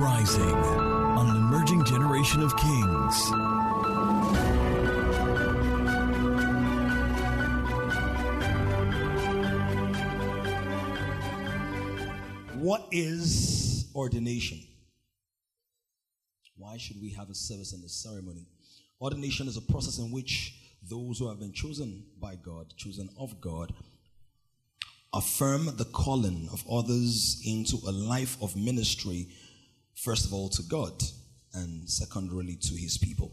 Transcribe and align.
rising 0.00 0.40
on 0.40 1.28
an 1.28 1.36
emerging 1.36 1.84
generation 1.84 2.42
of 2.42 2.56
kings. 2.56 3.30
What 12.54 12.86
is 12.90 13.90
ordination? 13.94 14.60
Why 16.56 16.78
should 16.78 16.96
we 17.02 17.10
have 17.10 17.28
a 17.28 17.34
service 17.34 17.74
and 17.74 17.84
a 17.84 17.88
ceremony? 17.88 18.46
Ordination 19.02 19.48
is 19.48 19.58
a 19.58 19.62
process 19.62 19.98
in 19.98 20.10
which 20.10 20.54
those 20.82 21.18
who 21.18 21.28
have 21.28 21.38
been 21.38 21.52
chosen 21.52 22.04
by 22.18 22.36
God, 22.36 22.72
chosen 22.78 23.10
of 23.18 23.38
God, 23.38 23.74
affirm 25.12 25.76
the 25.76 25.84
calling 25.92 26.48
of 26.52 26.64
others 26.70 27.42
into 27.44 27.76
a 27.86 27.92
life 27.92 28.38
of 28.40 28.56
ministry, 28.56 29.28
first 30.02 30.26
of 30.26 30.32
all 30.32 30.48
to 30.48 30.62
God, 30.62 31.02
and 31.52 31.88
secondarily 31.88 32.56
to 32.56 32.74
his 32.74 32.96
people. 32.96 33.32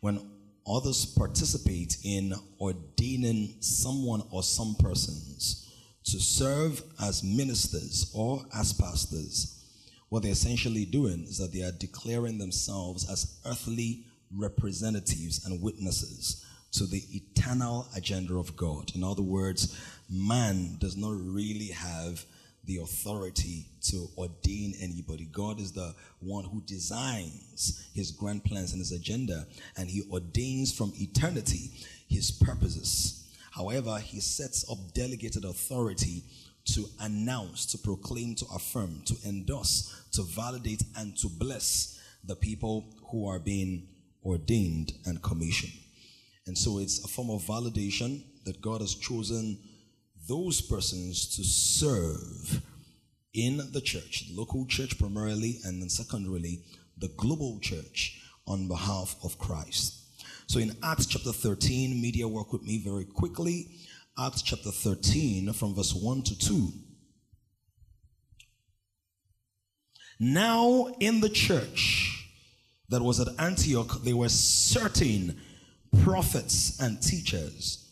When 0.00 0.20
others 0.66 1.06
participate 1.06 1.96
in 2.04 2.34
ordaining 2.60 3.56
someone 3.60 4.22
or 4.30 4.42
some 4.42 4.74
persons 4.78 5.70
to 6.04 6.18
serve 6.18 6.82
as 7.00 7.22
ministers 7.22 8.10
or 8.14 8.44
as 8.56 8.72
pastors, 8.72 9.64
what 10.08 10.22
they're 10.22 10.32
essentially 10.32 10.84
doing 10.84 11.24
is 11.24 11.38
that 11.38 11.52
they 11.52 11.62
are 11.62 11.72
declaring 11.72 12.38
themselves 12.38 13.08
as 13.10 13.38
earthly 13.46 14.04
representatives 14.36 15.44
and 15.46 15.62
witnesses 15.62 16.44
to 16.72 16.86
the 16.86 17.02
eternal 17.12 17.86
agenda 17.96 18.34
of 18.34 18.56
God. 18.56 18.90
In 18.94 19.04
other 19.04 19.22
words, 19.22 19.78
man 20.10 20.76
does 20.80 20.96
not 20.96 21.12
really 21.14 21.68
have 21.68 22.24
the 22.64 22.78
authority 22.78 23.66
to 23.82 24.08
ordain 24.16 24.74
anybody. 24.80 25.24
God 25.32 25.58
is 25.58 25.72
the 25.72 25.94
one 26.20 26.44
who 26.44 26.62
designs 26.62 27.88
his 27.94 28.10
grand 28.12 28.44
plans 28.44 28.72
and 28.72 28.80
his 28.80 28.92
agenda, 28.92 29.46
and 29.76 29.88
he 29.88 30.02
ordains 30.10 30.72
from 30.72 30.92
eternity 30.96 31.70
his 32.08 32.30
purposes. 32.30 33.28
However, 33.50 33.98
he 33.98 34.20
sets 34.20 34.70
up 34.70 34.78
delegated 34.94 35.44
authority 35.44 36.22
to 36.64 36.86
announce, 37.00 37.66
to 37.66 37.78
proclaim, 37.78 38.34
to 38.36 38.46
affirm, 38.54 39.02
to 39.06 39.16
endorse, 39.26 40.04
to 40.12 40.22
validate, 40.22 40.84
and 40.96 41.16
to 41.18 41.28
bless 41.28 42.00
the 42.24 42.36
people 42.36 42.86
who 43.10 43.26
are 43.28 43.40
being 43.40 43.88
ordained 44.24 44.92
and 45.04 45.20
commissioned. 45.22 45.72
And 46.46 46.56
so 46.56 46.78
it's 46.78 47.04
a 47.04 47.08
form 47.08 47.30
of 47.30 47.42
validation 47.42 48.22
that 48.44 48.60
God 48.62 48.80
has 48.80 48.94
chosen 48.94 49.58
those 50.28 50.60
persons 50.60 51.34
to 51.36 51.44
serve 51.44 52.62
in 53.34 53.62
the 53.72 53.80
church, 53.80 54.28
the 54.28 54.38
local 54.38 54.66
church 54.66 54.98
primarily, 54.98 55.58
and 55.64 55.80
then 55.80 55.88
secondarily, 55.88 56.62
the 56.98 57.08
global 57.16 57.58
church 57.60 58.20
on 58.46 58.68
behalf 58.68 59.16
of 59.24 59.38
Christ. 59.38 59.98
So 60.46 60.58
in 60.58 60.76
Acts 60.82 61.06
chapter 61.06 61.32
13, 61.32 62.00
media 62.00 62.28
work 62.28 62.52
with 62.52 62.62
me 62.62 62.82
very 62.84 63.04
quickly. 63.04 63.68
Acts 64.18 64.42
chapter 64.42 64.70
13, 64.70 65.52
from 65.54 65.74
verse 65.74 65.94
1 65.94 66.22
to 66.24 66.38
2. 66.38 66.68
Now 70.20 70.94
in 71.00 71.20
the 71.20 71.30
church 71.30 72.28
that 72.90 73.02
was 73.02 73.18
at 73.18 73.28
Antioch, 73.38 74.02
there 74.04 74.16
were 74.16 74.28
certain 74.28 75.40
prophets 76.02 76.78
and 76.80 77.00
teachers. 77.02 77.90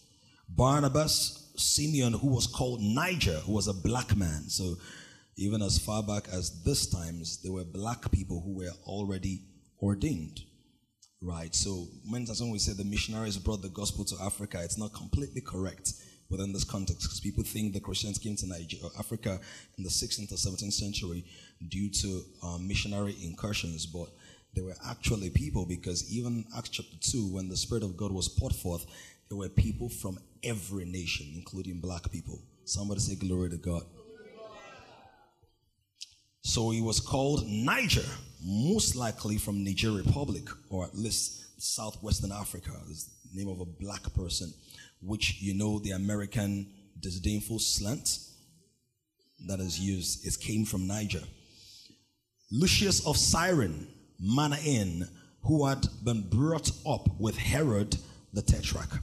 Barnabas, 0.49 1.40
Simeon, 1.61 2.13
who 2.13 2.29
was 2.29 2.47
called 2.47 2.81
Niger, 2.81 3.39
who 3.41 3.53
was 3.53 3.69
a 3.69 3.75
black 3.75 4.17
man. 4.17 4.49
So 4.49 4.77
even 5.37 5.63
as 5.63 5.79
far 5.79 6.03
back 6.03 6.29
as 6.33 6.63
this 6.65 6.87
times, 6.89 7.43
there 7.43 7.53
were 7.53 7.65
black 7.65 8.11
people 8.11 8.41
who 8.45 8.57
were 8.59 8.73
already 8.85 9.43
ordained. 9.83 10.41
Right. 11.23 11.55
So 11.55 11.89
when 12.09 12.27
we 12.51 12.59
say 12.59 12.73
the 12.73 12.85
missionaries 12.85 13.37
brought 13.37 13.63
the 13.63 13.69
gospel 13.69 14.05
to 14.07 14.17
Africa, 14.23 14.61
it's 14.63 14.79
not 14.79 14.95
completely 14.95 15.43
correct 15.43 15.93
within 16.31 16.53
this 16.53 16.65
context 16.65 17.03
because 17.03 17.21
people 17.21 17.45
think 17.45 17.75
the 17.75 17.81
Christians 17.81 18.19
came 18.19 18.37
to 18.37 18.47
Nigeria, 18.47 18.87
Africa 18.99 19.41
in 19.77 19.85
the 19.85 19.91
16th 19.91 20.33
or 20.33 20.37
17th 20.37 20.73
century 20.73 21.25
due 21.69 21.91
to 21.91 22.23
um, 22.43 22.67
missionary 22.67 23.17
incursions, 23.23 23.85
but 23.85 24.09
there 24.55 24.65
were 24.65 24.77
actually 24.89 25.31
people 25.31 25.67
because 25.67 26.11
even 26.11 26.45
Acts 26.57 26.71
chapter 26.71 26.97
2, 27.01 27.35
when 27.35 27.49
the 27.49 27.57
Spirit 27.57 27.85
of 27.85 27.97
God 27.97 28.13
was 28.13 28.29
poured 28.29 28.55
forth, 28.55 28.87
there 29.29 29.39
were 29.39 29.49
people 29.49 29.89
from 29.89 30.19
every 30.43 30.85
nation, 30.85 31.27
including 31.35 31.81
black 31.81 32.11
people. 32.11 32.41
Somebody 32.65 33.01
say, 33.01 33.17
Glory 33.17 33.51
to 33.51 33.57
God. 33.57 33.83
So 36.43 36.71
he 36.71 36.81
was 36.81 37.01
called 37.01 37.47
Niger, 37.47 38.09
most 38.45 38.97
likely 38.97 39.37
from 39.37 39.63
Niger 39.63 39.93
Republic, 39.93 40.49
or 40.71 40.85
at 40.85 40.97
least 40.97 41.61
southwestern 41.63 42.33
Africa, 42.33 42.73
is 42.91 43.11
the 43.31 43.39
name 43.39 43.49
of 43.49 43.61
a 43.61 43.67
black 43.67 44.03
person, 44.15 44.53
which 45.03 45.41
you 45.41 45.55
know 45.55 45.79
the 45.79 45.91
American 45.91 46.67
disdainful 46.99 47.59
slant 47.59 48.19
that 49.47 49.61
is 49.61 49.79
used, 49.81 50.27
it 50.27 50.39
came 50.41 50.65
from 50.65 50.87
Niger. 50.87 51.23
Lucius 52.51 53.07
of 53.07 53.17
Cyrene, 53.17 53.87
Manaen, 54.23 55.09
who 55.45 55.67
had 55.67 55.87
been 56.05 56.29
brought 56.29 56.71
up 56.87 57.09
with 57.19 57.37
Herod 57.37 57.97
the 58.33 58.43
Tetrarch, 58.43 59.03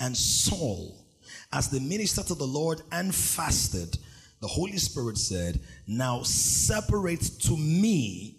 and 0.00 0.16
Saul, 0.16 1.04
as 1.52 1.68
the 1.68 1.80
minister 1.80 2.22
to 2.22 2.34
the 2.34 2.46
Lord 2.46 2.82
and 2.92 3.14
fasted, 3.14 3.98
the 4.40 4.46
Holy 4.46 4.76
Spirit 4.76 5.18
said, 5.18 5.60
Now 5.86 6.22
separate 6.22 7.22
to 7.42 7.56
me 7.56 8.36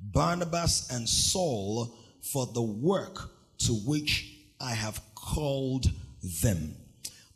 Barnabas 0.00 0.90
and 0.90 1.08
Saul 1.08 1.94
for 2.22 2.46
the 2.46 2.62
work 2.62 3.30
to 3.58 3.72
which 3.72 4.34
I 4.60 4.72
have 4.72 5.00
called 5.14 5.86
them. 6.42 6.74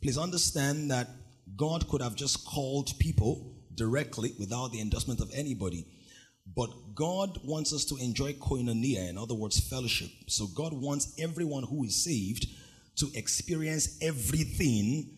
Please 0.01 0.17
understand 0.17 0.89
that 0.91 1.09
God 1.55 1.87
could 1.89 2.01
have 2.01 2.15
just 2.15 2.45
called 2.45 2.97
people 2.99 3.53
directly 3.75 4.33
without 4.39 4.71
the 4.71 4.81
endorsement 4.81 5.19
of 5.19 5.31
anybody. 5.33 5.85
But 6.55 6.95
God 6.95 7.39
wants 7.43 7.73
us 7.73 7.85
to 7.85 7.97
enjoy 7.97 8.33
koinonia, 8.33 9.09
in 9.09 9.17
other 9.17 9.35
words, 9.35 9.59
fellowship. 9.59 10.09
So 10.27 10.47
God 10.47 10.73
wants 10.73 11.13
everyone 11.19 11.63
who 11.63 11.83
is 11.83 12.03
saved 12.03 12.47
to 12.99 13.09
experience 13.15 13.97
everything 14.01 15.09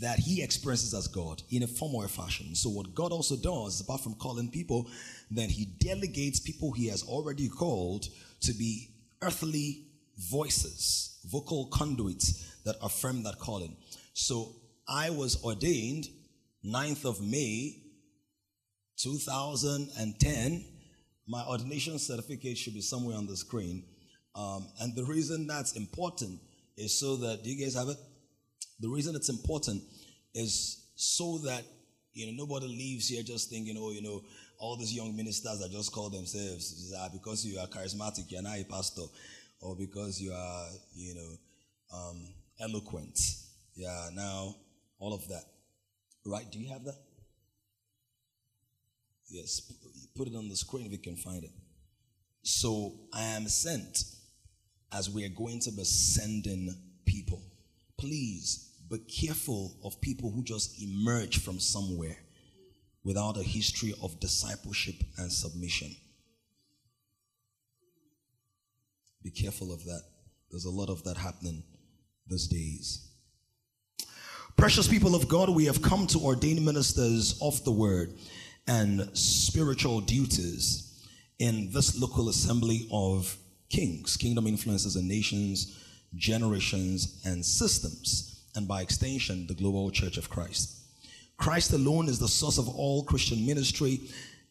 that 0.00 0.18
he 0.18 0.42
experiences 0.42 0.92
as 0.92 1.08
God 1.08 1.42
in 1.50 1.62
a 1.62 1.66
form 1.66 1.94
or 1.94 2.04
a 2.04 2.08
fashion. 2.08 2.54
So 2.54 2.68
what 2.68 2.94
God 2.94 3.12
also 3.12 3.36
does, 3.36 3.80
apart 3.80 4.02
from 4.02 4.14
calling 4.14 4.50
people, 4.50 4.90
then 5.30 5.48
he 5.48 5.64
delegates 5.64 6.40
people 6.40 6.72
he 6.72 6.88
has 6.88 7.02
already 7.04 7.48
called 7.48 8.06
to 8.40 8.52
be 8.52 8.90
earthly 9.22 9.86
voices, 10.30 11.20
vocal 11.30 11.68
conduits 11.72 12.60
that 12.64 12.76
affirm 12.82 13.22
that 13.22 13.38
calling. 13.38 13.76
So 14.12 14.52
I 14.88 15.10
was 15.10 15.42
ordained 15.42 16.08
9th 16.64 17.04
of 17.04 17.22
May 17.22 17.82
2010. 18.98 20.64
My 21.28 21.44
ordination 21.46 21.98
certificate 21.98 22.58
should 22.58 22.74
be 22.74 22.80
somewhere 22.80 23.16
on 23.16 23.26
the 23.26 23.36
screen. 23.36 23.84
Um, 24.34 24.68
and 24.80 24.94
the 24.94 25.04
reason 25.04 25.46
that's 25.46 25.76
important 25.76 26.40
is 26.76 26.98
so 26.98 27.16
that, 27.16 27.42
do 27.42 27.50
you 27.50 27.64
guys 27.64 27.74
have 27.74 27.88
it? 27.88 27.96
The 28.80 28.88
reason 28.88 29.14
it's 29.16 29.28
important 29.28 29.82
is 30.34 30.90
so 30.94 31.38
that 31.44 31.64
you 32.12 32.26
know 32.26 32.44
nobody 32.44 32.66
leaves 32.66 33.08
here 33.08 33.22
just 33.22 33.50
thinking, 33.50 33.76
oh, 33.78 33.90
you 33.90 34.02
know, 34.02 34.22
all 34.58 34.76
these 34.76 34.94
young 34.94 35.14
ministers 35.16 35.60
that 35.60 35.70
just 35.70 35.92
call 35.92 36.10
themselves 36.10 36.94
because 37.12 37.44
you 37.44 37.58
are 37.58 37.66
charismatic, 37.66 38.30
you're 38.30 38.42
not 38.42 38.58
a 38.58 38.64
pastor, 38.64 39.02
or 39.60 39.76
because 39.76 40.20
you 40.20 40.32
are, 40.32 40.66
you 40.94 41.14
know, 41.14 41.96
um, 41.96 42.34
eloquent. 42.60 43.18
Yeah, 43.74 44.08
now 44.14 44.54
all 44.98 45.14
of 45.14 45.26
that. 45.28 45.44
Right? 46.24 46.50
Do 46.50 46.58
you 46.58 46.68
have 46.70 46.84
that? 46.84 46.96
Yes, 49.28 49.60
put 50.16 50.28
it 50.28 50.34
on 50.36 50.48
the 50.48 50.56
screen 50.56 50.86
if 50.86 50.92
you 50.92 50.98
can 50.98 51.16
find 51.16 51.44
it. 51.44 51.50
So 52.42 52.94
I 53.12 53.22
am 53.22 53.48
sent 53.48 53.98
as 54.92 55.10
we 55.10 55.24
are 55.24 55.30
going 55.30 55.60
to 55.60 55.72
be 55.72 55.84
sending 55.84 56.74
people. 57.04 57.42
Please 57.98 58.72
be 58.90 58.98
careful 58.98 59.76
of 59.84 60.00
people 60.00 60.30
who 60.30 60.42
just 60.42 60.80
emerge 60.82 61.38
from 61.38 61.58
somewhere 61.58 62.16
without 63.04 63.36
a 63.36 63.42
history 63.42 63.94
of 64.02 64.18
discipleship 64.20 64.96
and 65.18 65.32
submission. 65.32 65.90
Be 69.22 69.30
careful 69.30 69.72
of 69.72 69.84
that. 69.84 70.02
There's 70.50 70.66
a 70.66 70.70
lot 70.70 70.88
of 70.88 71.02
that 71.04 71.16
happening 71.16 71.62
these 72.28 72.46
days. 72.46 73.08
Precious 74.56 74.88
people 74.88 75.14
of 75.14 75.28
God, 75.28 75.50
we 75.50 75.66
have 75.66 75.82
come 75.82 76.06
to 76.08 76.18
ordain 76.18 76.64
ministers 76.64 77.38
of 77.42 77.62
the 77.64 77.72
word 77.72 78.14
and 78.66 79.16
spiritual 79.16 80.00
duties 80.00 81.06
in 81.38 81.70
this 81.72 82.00
local 82.00 82.28
assembly 82.28 82.88
of 82.90 83.36
kings, 83.68 84.16
kingdom 84.16 84.46
influences 84.46 84.96
and 84.96 85.08
nations, 85.08 85.78
generations, 86.14 87.20
and 87.24 87.44
systems, 87.44 88.44
and 88.54 88.66
by 88.66 88.82
extension, 88.82 89.46
the 89.46 89.54
global 89.54 89.90
church 89.90 90.16
of 90.16 90.30
Christ. 90.30 90.74
Christ 91.36 91.72
alone 91.72 92.08
is 92.08 92.18
the 92.18 92.28
source 92.28 92.58
of 92.58 92.68
all 92.68 93.04
Christian 93.04 93.44
ministry 93.44 94.00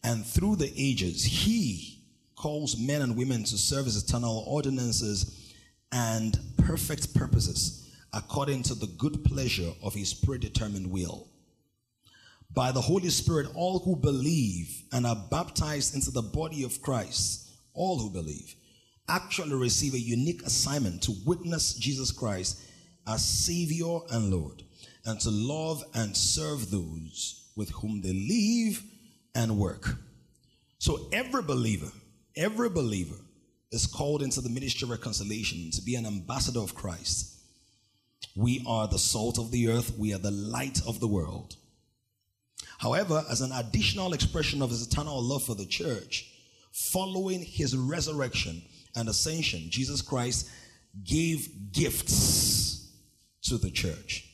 and 0.06 0.24
through 0.24 0.56
the 0.56 0.72
ages, 0.76 1.24
he 1.24 1.98
calls 2.36 2.78
men 2.78 3.02
and 3.02 3.16
women 3.16 3.42
to 3.42 3.58
serve 3.58 3.86
his 3.86 4.00
eternal 4.00 4.44
ordinances 4.46 5.52
and 5.90 6.38
perfect 6.58 7.12
purposes 7.12 7.90
according 8.12 8.62
to 8.62 8.74
the 8.74 8.86
good 8.86 9.24
pleasure 9.24 9.72
of 9.82 9.94
his 9.94 10.14
predetermined 10.14 10.90
will. 10.92 11.26
By 12.54 12.70
the 12.70 12.80
Holy 12.80 13.10
Spirit, 13.10 13.48
all 13.56 13.80
who 13.80 13.96
believe 13.96 14.84
and 14.92 15.04
are 15.06 15.26
baptized 15.28 15.96
into 15.96 16.12
the 16.12 16.22
body 16.22 16.62
of 16.62 16.80
Christ, 16.80 17.50
all 17.74 17.98
who 17.98 18.08
believe, 18.08 18.54
actually 19.08 19.54
receive 19.54 19.94
a 19.94 19.98
unique 19.98 20.42
assignment 20.42 21.02
to 21.02 21.14
witness 21.24 21.74
Jesus 21.74 22.10
Christ 22.10 22.60
as 23.06 23.24
Savior 23.24 23.98
and 24.10 24.30
Lord, 24.30 24.62
and 25.04 25.20
to 25.20 25.30
love 25.30 25.84
and 25.94 26.16
serve 26.16 26.70
those 26.70 27.50
with 27.56 27.70
whom 27.70 28.00
they 28.02 28.12
live 28.12 28.82
and 29.34 29.58
work. 29.58 29.96
So 30.78 31.08
every 31.12 31.42
believer, 31.42 31.90
every 32.36 32.68
believer 32.68 33.16
is 33.70 33.86
called 33.86 34.22
into 34.22 34.40
the 34.40 34.50
ministry 34.50 34.86
of 34.86 34.90
reconciliation 34.90 35.70
to 35.72 35.82
be 35.82 35.94
an 35.94 36.06
ambassador 36.06 36.60
of 36.60 36.74
Christ. 36.74 37.32
We 38.34 38.64
are 38.66 38.88
the 38.88 38.98
salt 38.98 39.38
of 39.38 39.50
the 39.50 39.68
earth, 39.68 39.96
we 39.98 40.12
are 40.14 40.18
the 40.18 40.30
light 40.30 40.80
of 40.86 41.00
the 41.00 41.08
world. 41.08 41.56
However, 42.78 43.24
as 43.30 43.40
an 43.40 43.52
additional 43.52 44.12
expression 44.12 44.60
of 44.60 44.70
his 44.70 44.86
eternal 44.86 45.22
love 45.22 45.44
for 45.44 45.54
the 45.54 45.66
church, 45.66 46.30
following 46.72 47.42
his 47.42 47.74
resurrection 47.76 48.62
and 48.96 49.08
ascension, 49.08 49.66
Jesus 49.68 50.02
Christ 50.02 50.48
gave 51.04 51.72
gifts 51.72 52.90
to 53.42 53.58
the 53.58 53.70
church. 53.70 54.24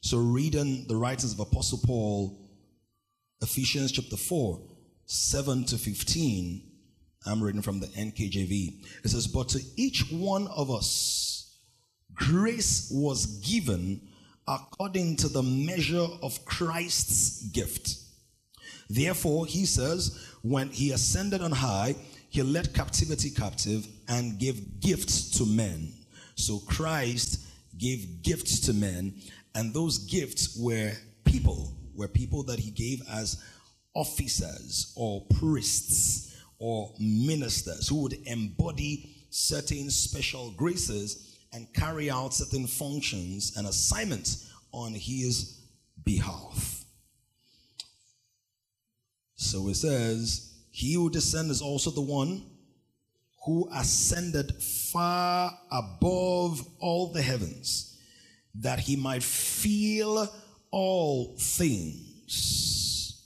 So, 0.00 0.18
reading 0.18 0.86
the 0.88 0.96
writings 0.96 1.32
of 1.32 1.40
Apostle 1.40 1.80
Paul, 1.84 2.48
Ephesians 3.42 3.92
chapter 3.92 4.16
4, 4.16 4.60
7 5.06 5.64
to 5.64 5.76
15, 5.76 6.62
I'm 7.26 7.42
reading 7.42 7.62
from 7.62 7.80
the 7.80 7.88
NKJV. 7.88 8.86
It 9.04 9.08
says, 9.08 9.26
But 9.26 9.48
to 9.50 9.60
each 9.76 10.10
one 10.10 10.46
of 10.48 10.70
us, 10.70 11.58
grace 12.14 12.90
was 12.92 13.26
given 13.40 14.00
according 14.46 15.16
to 15.16 15.28
the 15.28 15.42
measure 15.42 16.06
of 16.22 16.44
Christ's 16.44 17.42
gift. 17.50 17.96
Therefore, 18.88 19.44
he 19.46 19.66
says, 19.66 20.26
when 20.42 20.70
he 20.70 20.92
ascended 20.92 21.42
on 21.42 21.52
high, 21.52 21.96
he 22.28 22.42
led 22.42 22.74
captivity 22.74 23.30
captive 23.30 23.86
and 24.08 24.38
gave 24.38 24.80
gifts 24.80 25.30
to 25.38 25.46
men. 25.46 25.92
So 26.34 26.58
Christ 26.60 27.40
gave 27.78 28.22
gifts 28.22 28.60
to 28.60 28.72
men, 28.72 29.14
and 29.54 29.72
those 29.72 29.98
gifts 29.98 30.56
were 30.58 30.92
people, 31.24 31.72
were 31.94 32.08
people 32.08 32.42
that 32.44 32.58
he 32.58 32.70
gave 32.70 33.02
as 33.10 33.42
officers 33.94 34.92
or 34.96 35.24
priests 35.38 36.36
or 36.58 36.92
ministers 36.98 37.88
who 37.88 38.02
would 38.02 38.18
embody 38.26 39.10
certain 39.30 39.90
special 39.90 40.50
graces 40.52 41.38
and 41.52 41.72
carry 41.72 42.10
out 42.10 42.34
certain 42.34 42.66
functions 42.66 43.56
and 43.56 43.66
assignments 43.66 44.52
on 44.72 44.92
his 44.92 45.60
behalf. 46.04 46.84
So 49.36 49.68
it 49.68 49.76
says, 49.76 50.57
He 50.78 50.94
who 50.94 51.10
descended 51.10 51.50
is 51.50 51.60
also 51.60 51.90
the 51.90 52.00
one 52.00 52.46
who 53.44 53.68
ascended 53.74 54.62
far 54.62 55.50
above 55.72 56.64
all 56.78 57.12
the 57.12 57.20
heavens, 57.20 57.98
that 58.54 58.78
he 58.78 58.94
might 58.94 59.24
feel 59.24 60.32
all 60.70 61.34
things. 61.36 63.20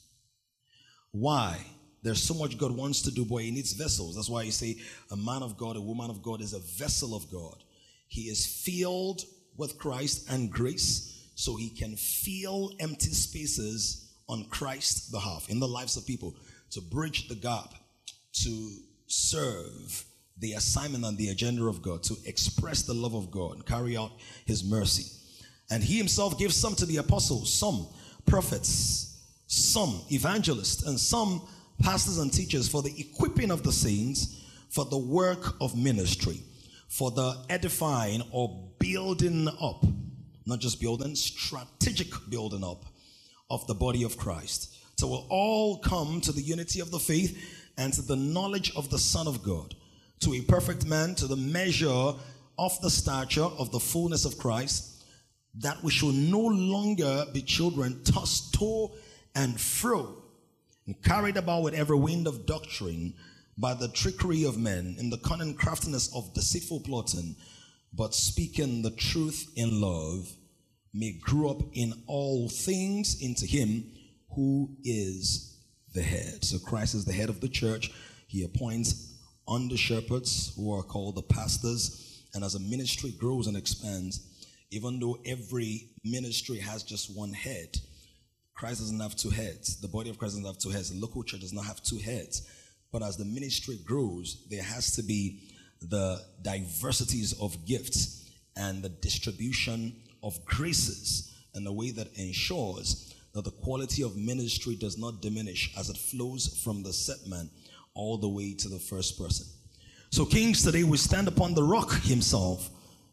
Why? 1.10 1.58
There's 2.02 2.22
so 2.22 2.32
much 2.32 2.56
God 2.56 2.70
wants 2.74 3.02
to 3.02 3.10
do, 3.10 3.26
boy. 3.26 3.42
he 3.42 3.50
needs 3.50 3.74
vessels. 3.74 4.16
That's 4.16 4.30
why 4.30 4.44
you 4.44 4.50
say 4.50 4.78
a 5.10 5.16
man 5.18 5.42
of 5.42 5.58
God, 5.58 5.76
a 5.76 5.80
woman 5.82 6.08
of 6.08 6.22
God 6.22 6.40
is 6.40 6.54
a 6.54 6.82
vessel 6.82 7.14
of 7.14 7.30
God. 7.30 7.62
He 8.08 8.30
is 8.30 8.46
filled 8.46 9.24
with 9.58 9.76
Christ 9.76 10.26
and 10.30 10.50
grace 10.50 11.28
so 11.34 11.56
he 11.56 11.68
can 11.68 11.96
fill 11.96 12.72
empty 12.80 13.10
spaces 13.10 14.10
on 14.26 14.44
Christ's 14.44 15.10
behalf 15.10 15.50
in 15.50 15.60
the 15.60 15.68
lives 15.68 15.98
of 15.98 16.06
people 16.06 16.34
to 16.72 16.80
bridge 16.80 17.28
the 17.28 17.34
gap, 17.34 17.74
to 18.32 18.70
serve 19.06 20.04
the 20.38 20.54
assignment 20.54 21.04
and 21.04 21.16
the 21.16 21.28
agenda 21.28 21.64
of 21.64 21.82
God, 21.82 22.02
to 22.04 22.16
express 22.26 22.82
the 22.82 22.94
love 22.94 23.14
of 23.14 23.30
God, 23.30 23.54
and 23.54 23.66
carry 23.66 23.96
out 23.96 24.12
his 24.46 24.64
mercy. 24.64 25.10
And 25.70 25.82
he 25.82 25.96
himself 25.96 26.38
gives 26.38 26.56
some 26.56 26.74
to 26.76 26.86
the 26.86 26.96
apostles, 26.96 27.52
some 27.52 27.86
prophets, 28.26 29.20
some 29.46 30.00
evangelists, 30.10 30.82
and 30.84 30.98
some 30.98 31.42
pastors 31.82 32.18
and 32.18 32.32
teachers 32.32 32.68
for 32.68 32.82
the 32.82 32.94
equipping 32.98 33.50
of 33.50 33.62
the 33.62 33.72
saints 33.72 34.38
for 34.70 34.86
the 34.86 34.98
work 34.98 35.54
of 35.60 35.76
ministry, 35.76 36.40
for 36.88 37.10
the 37.10 37.36
edifying 37.50 38.22
or 38.32 38.70
building 38.78 39.48
up, 39.60 39.84
not 40.46 40.60
just 40.60 40.80
building, 40.80 41.14
strategic 41.14 42.08
building 42.30 42.64
up 42.64 42.86
of 43.50 43.66
the 43.66 43.74
body 43.74 44.02
of 44.02 44.16
Christ. 44.16 44.74
So 45.02 45.08
we'll 45.08 45.26
all 45.30 45.78
come 45.78 46.20
to 46.20 46.30
the 46.30 46.40
unity 46.40 46.78
of 46.78 46.92
the 46.92 47.00
faith 47.00 47.36
and 47.76 47.92
to 47.92 48.02
the 48.02 48.14
knowledge 48.14 48.72
of 48.76 48.88
the 48.88 49.00
Son 49.00 49.26
of 49.26 49.42
God, 49.42 49.74
to 50.20 50.32
a 50.32 50.42
perfect 50.42 50.86
man, 50.86 51.16
to 51.16 51.26
the 51.26 51.34
measure 51.34 52.14
of 52.56 52.80
the 52.82 52.88
stature 52.88 53.42
of 53.42 53.72
the 53.72 53.80
fullness 53.80 54.24
of 54.24 54.38
Christ, 54.38 55.02
that 55.56 55.82
we 55.82 55.90
shall 55.90 56.12
no 56.12 56.38
longer 56.38 57.24
be 57.34 57.42
children 57.42 58.04
tossed 58.04 58.54
to 58.54 58.90
and 59.34 59.60
fro 59.60 60.22
and 60.86 61.02
carried 61.02 61.36
about 61.36 61.64
with 61.64 61.74
every 61.74 61.98
wind 61.98 62.28
of 62.28 62.46
doctrine 62.46 63.12
by 63.58 63.74
the 63.74 63.88
trickery 63.88 64.44
of 64.44 64.56
men 64.56 64.94
in 65.00 65.10
the 65.10 65.18
cunning 65.18 65.54
craftiness 65.54 66.14
of 66.14 66.32
deceitful 66.32 66.78
plotting, 66.78 67.34
but 67.92 68.14
speaking 68.14 68.82
the 68.82 68.92
truth 68.92 69.50
in 69.56 69.80
love, 69.80 70.32
may 70.94 71.10
grow 71.10 71.50
up 71.50 71.62
in 71.72 71.92
all 72.06 72.48
things 72.48 73.20
into 73.20 73.46
him 73.46 73.84
who 74.34 74.76
is 74.84 75.58
the 75.94 76.02
head. 76.02 76.44
So 76.44 76.58
Christ 76.58 76.94
is 76.94 77.04
the 77.04 77.12
head 77.12 77.28
of 77.28 77.40
the 77.40 77.48
church. 77.48 77.90
He 78.26 78.44
appoints 78.44 79.14
under 79.46 79.76
shepherds 79.76 80.52
who 80.56 80.72
are 80.74 80.82
called 80.82 81.16
the 81.16 81.22
pastors. 81.22 82.24
And 82.34 82.42
as 82.42 82.54
a 82.54 82.60
ministry 82.60 83.12
grows 83.18 83.46
and 83.46 83.56
expands, 83.56 84.26
even 84.70 84.98
though 84.98 85.18
every 85.26 85.90
ministry 86.02 86.58
has 86.58 86.82
just 86.82 87.14
one 87.14 87.32
head, 87.32 87.76
Christ 88.54 88.80
doesn't 88.80 89.00
have 89.00 89.16
two 89.16 89.30
heads. 89.30 89.80
The 89.80 89.88
body 89.88 90.08
of 90.08 90.18
Christ 90.18 90.34
doesn't 90.34 90.46
have 90.46 90.58
two 90.58 90.70
heads. 90.70 90.90
The 90.90 91.00
local 91.00 91.22
church 91.22 91.40
does 91.40 91.52
not 91.52 91.66
have 91.66 91.82
two 91.82 91.98
heads. 91.98 92.48
But 92.90 93.02
as 93.02 93.16
the 93.16 93.24
ministry 93.24 93.78
grows, 93.84 94.46
there 94.50 94.62
has 94.62 94.94
to 94.96 95.02
be 95.02 95.40
the 95.80 96.20
diversities 96.42 97.34
of 97.40 97.66
gifts 97.66 98.30
and 98.56 98.82
the 98.82 98.88
distribution 98.88 99.94
of 100.22 100.42
graces 100.44 101.34
in 101.54 101.66
a 101.66 101.72
way 101.72 101.90
that 101.90 102.16
ensures 102.16 103.11
that 103.34 103.44
the 103.44 103.50
quality 103.50 104.02
of 104.02 104.16
ministry 104.16 104.76
does 104.76 104.98
not 104.98 105.22
diminish 105.22 105.72
as 105.78 105.88
it 105.88 105.96
flows 105.96 106.60
from 106.62 106.82
the 106.82 106.92
set 106.92 107.26
man 107.26 107.48
all 107.94 108.18
the 108.18 108.28
way 108.28 108.54
to 108.54 108.68
the 108.68 108.78
first 108.78 109.18
person. 109.18 109.46
So, 110.10 110.24
kings, 110.24 110.62
today 110.62 110.84
we 110.84 110.98
stand 110.98 111.28
upon 111.28 111.54
the 111.54 111.62
rock 111.62 111.92
himself, 112.02 112.70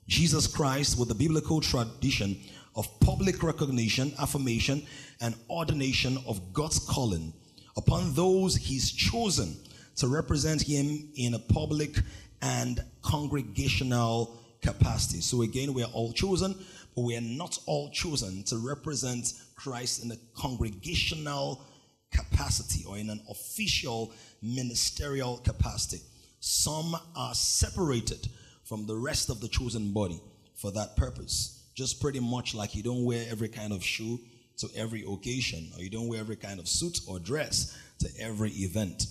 Jesus 0.07 0.47
Christ, 0.47 0.99
with 0.99 1.07
the 1.07 1.15
biblical 1.15 1.61
tradition 1.61 2.37
of 2.75 2.87
public 2.99 3.41
recognition, 3.43 4.13
affirmation, 4.19 4.85
and 5.21 5.35
ordination 5.49 6.17
of 6.27 6.53
God's 6.53 6.79
calling 6.79 7.33
upon 7.79 8.13
those 8.13 8.55
he's 8.55 8.91
chosen 8.91 9.55
to 9.95 10.07
represent 10.07 10.61
him 10.61 11.09
in 11.15 11.33
a 11.33 11.39
public 11.39 12.01
and 12.41 12.83
congregational 13.01 14.37
capacity. 14.61 15.21
So 15.21 15.41
again, 15.43 15.73
we 15.73 15.83
are 15.83 15.91
all 15.93 16.11
chosen, 16.11 16.55
we 17.03 17.15
are 17.15 17.21
not 17.21 17.57
all 17.65 17.89
chosen 17.91 18.43
to 18.43 18.57
represent 18.57 19.33
Christ 19.55 20.03
in 20.03 20.11
a 20.11 20.17
congregational 20.35 21.63
capacity 22.11 22.85
or 22.85 22.97
in 22.97 23.09
an 23.09 23.21
official 23.29 24.13
ministerial 24.41 25.37
capacity. 25.37 26.01
Some 26.39 26.95
are 27.15 27.33
separated 27.33 28.27
from 28.63 28.85
the 28.85 28.95
rest 28.95 29.29
of 29.29 29.41
the 29.41 29.47
chosen 29.47 29.91
body 29.91 30.21
for 30.55 30.71
that 30.71 30.95
purpose. 30.95 31.69
Just 31.75 32.01
pretty 32.01 32.19
much 32.19 32.55
like 32.55 32.75
you 32.75 32.83
don't 32.83 33.05
wear 33.05 33.25
every 33.29 33.49
kind 33.49 33.73
of 33.73 33.83
shoe 33.83 34.19
to 34.57 34.67
every 34.75 35.03
occasion, 35.03 35.71
or 35.75 35.81
you 35.81 35.89
don't 35.89 36.07
wear 36.07 36.19
every 36.19 36.35
kind 36.35 36.59
of 36.59 36.67
suit 36.67 36.99
or 37.07 37.19
dress 37.19 37.77
to 37.99 38.09
every 38.19 38.51
event. 38.51 39.05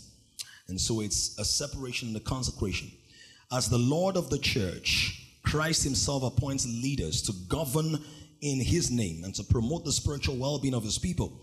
And 0.69 0.81
so 0.81 1.01
it's 1.01 1.39
a 1.39 1.45
separation 1.45 2.09
and 2.09 2.17
a 2.17 2.21
consecration. 2.21 2.91
As 3.51 3.69
the 3.69 3.79
Lord 3.79 4.17
of 4.17 4.29
the 4.29 4.39
church, 4.39 5.28
Christ 5.49 5.83
himself 5.83 6.23
appoints 6.23 6.67
leaders 6.67 7.23
to 7.23 7.33
govern 7.49 7.99
in 8.43 8.61
his 8.61 8.91
name 8.91 9.25
and 9.25 9.35
to 9.35 9.43
promote 9.43 9.85
the 9.85 9.93
spiritual 9.93 10.37
well 10.37 10.59
being 10.59 10.75
of 10.75 10.85
his 10.85 10.99
people. 10.99 11.41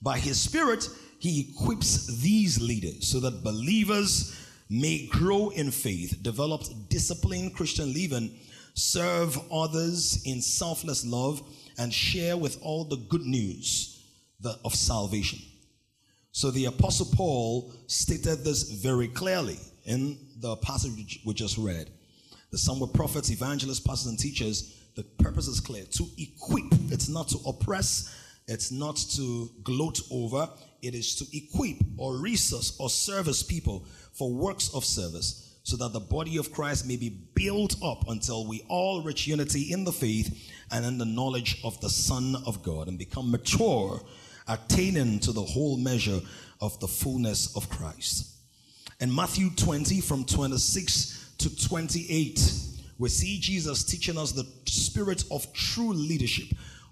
By 0.00 0.18
his 0.18 0.40
spirit, 0.40 0.88
he 1.18 1.50
equips 1.50 2.06
these 2.22 2.62
leaders 2.62 3.06
so 3.06 3.20
that 3.20 3.44
believers 3.44 4.34
may 4.70 5.06
grow 5.06 5.50
in 5.50 5.70
faith, 5.70 6.22
develop 6.22 6.62
disciplined 6.88 7.54
Christian 7.54 7.92
living, 7.92 8.34
serve 8.72 9.38
others 9.52 10.22
in 10.24 10.40
selfless 10.40 11.04
love, 11.04 11.42
and 11.78 11.92
share 11.92 12.38
with 12.38 12.58
all 12.62 12.84
the 12.84 12.96
good 12.96 13.26
news 13.26 14.02
of 14.64 14.74
salvation. 14.74 15.40
So 16.32 16.50
the 16.50 16.64
Apostle 16.64 17.06
Paul 17.14 17.74
stated 17.86 18.44
this 18.44 18.62
very 18.62 19.08
clearly 19.08 19.58
in 19.84 20.16
the 20.38 20.56
passage 20.56 21.20
we 21.26 21.34
just 21.34 21.58
read. 21.58 21.90
Some 22.54 22.80
were 22.80 22.86
prophets, 22.86 23.30
evangelists, 23.30 23.80
pastors, 23.80 24.08
and 24.08 24.18
teachers. 24.18 24.78
The 24.94 25.04
purpose 25.04 25.48
is 25.48 25.60
clear 25.60 25.84
to 25.84 26.06
equip. 26.18 26.66
It's 26.92 27.08
not 27.08 27.28
to 27.28 27.38
oppress, 27.46 28.14
it's 28.46 28.70
not 28.70 28.96
to 29.12 29.50
gloat 29.62 30.00
over, 30.10 30.48
it 30.82 30.94
is 30.94 31.14
to 31.16 31.36
equip 31.36 31.78
or 31.96 32.18
resource 32.18 32.76
or 32.78 32.90
service 32.90 33.42
people 33.42 33.86
for 34.12 34.30
works 34.30 34.74
of 34.74 34.84
service 34.84 35.52
so 35.62 35.76
that 35.76 35.92
the 35.92 36.00
body 36.00 36.36
of 36.36 36.52
Christ 36.52 36.86
may 36.86 36.96
be 36.96 37.08
built 37.08 37.76
up 37.82 38.08
until 38.08 38.46
we 38.46 38.64
all 38.68 39.02
reach 39.02 39.26
unity 39.26 39.72
in 39.72 39.84
the 39.84 39.92
faith 39.92 40.52
and 40.70 40.84
in 40.84 40.98
the 40.98 41.04
knowledge 41.04 41.60
of 41.62 41.80
the 41.80 41.88
Son 41.88 42.36
of 42.46 42.62
God 42.62 42.88
and 42.88 42.98
become 42.98 43.30
mature, 43.30 44.02
attaining 44.48 45.20
to 45.20 45.32
the 45.32 45.42
whole 45.42 45.76
measure 45.76 46.20
of 46.60 46.78
the 46.80 46.88
fullness 46.88 47.56
of 47.56 47.68
Christ. 47.70 48.28
In 49.00 49.14
Matthew 49.14 49.50
20, 49.50 50.00
from 50.00 50.24
26 50.24 51.21
to 51.42 51.68
28, 51.68 52.54
we 52.98 53.08
see 53.08 53.38
Jesus 53.38 53.84
teaching 53.84 54.16
us 54.16 54.32
the 54.32 54.46
spirit 54.66 55.24
of 55.30 55.52
true 55.52 55.92
leadership 55.92 56.46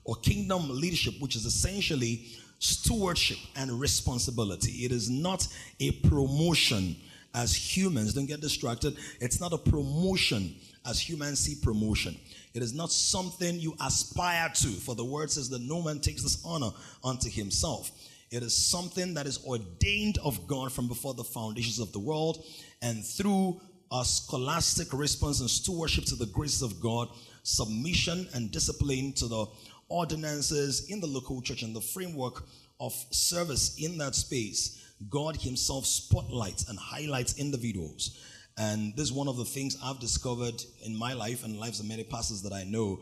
or 0.04 0.16
kingdom 0.16 0.69
leadership, 0.69 1.14
which 1.21 1.37
is 1.37 1.45
essentially 1.45 2.26
stewardship 2.59 3.38
and 3.57 3.80
responsibility. 3.80 4.85
It 4.85 4.92
is 4.92 5.09
not 5.09 5.47
a 5.78 5.92
promotion 5.92 6.97
as 7.35 7.54
humans. 7.54 8.12
Don't 8.12 8.26
get 8.26 8.40
distracted. 8.40 8.97
It's 9.21 9.40
not 9.40 9.52
a 9.52 9.59
promotion 9.59 10.57
as 10.85 11.00
humans 11.00 11.40
see 11.40 11.57
promotion. 11.62 12.16
It 12.54 12.62
is 12.62 12.75
not 12.75 12.90
something 12.90 13.61
you 13.61 13.76
aspire 13.80 14.50
to, 14.52 14.69
for 14.69 14.95
the 14.95 15.04
word 15.04 15.30
says 15.30 15.49
that 15.50 15.62
no 15.62 15.83
man 15.83 16.00
takes 16.00 16.23
this 16.23 16.42
honor 16.45 16.71
unto 17.04 17.30
himself. 17.30 17.92
It 18.30 18.42
is 18.42 18.57
something 18.57 19.14
that 19.14 19.26
is 19.26 19.45
ordained 19.45 20.19
of 20.25 20.47
God 20.47 20.73
from 20.73 20.88
before 20.88 21.14
the 21.14 21.25
foundations 21.25 21.78
of 21.78 21.92
the 21.92 21.99
world, 21.99 22.45
and 22.83 23.04
through 23.04 23.61
a 23.92 24.04
scholastic 24.04 24.92
response 24.92 25.40
and 25.40 25.50
stewardship 25.50 26.04
to 26.04 26.14
the 26.14 26.26
graces 26.26 26.62
of 26.62 26.80
God, 26.80 27.09
submission 27.42 28.28
and 28.35 28.50
discipline 28.50 29.12
to 29.14 29.26
the 29.26 29.47
ordinances 29.88 30.88
in 30.88 31.00
the 31.00 31.06
local 31.06 31.42
church 31.42 31.62
and 31.62 31.75
the 31.75 31.80
framework 31.80 32.44
of 32.78 32.92
service 33.11 33.76
in 33.78 33.99
that 33.99 34.14
space, 34.14 34.94
God 35.09 35.37
Himself 35.37 35.87
spotlights 35.87 36.68
and 36.68 36.78
highlights 36.78 37.38
individuals. 37.38 38.18
And 38.59 38.94
this 38.94 39.06
is 39.06 39.12
one 39.12 39.28
of 39.28 39.37
the 39.37 39.44
things 39.44 39.76
I've 39.82 40.00
discovered 40.00 40.62
in 40.85 40.97
my 40.97 41.12
life 41.12 41.44
and 41.44 41.59
lives 41.59 41.80
of 41.80 41.87
many 41.87 42.04
pastors 42.04 42.42
that 42.42 42.52
I 42.52 42.64
know 42.64 43.00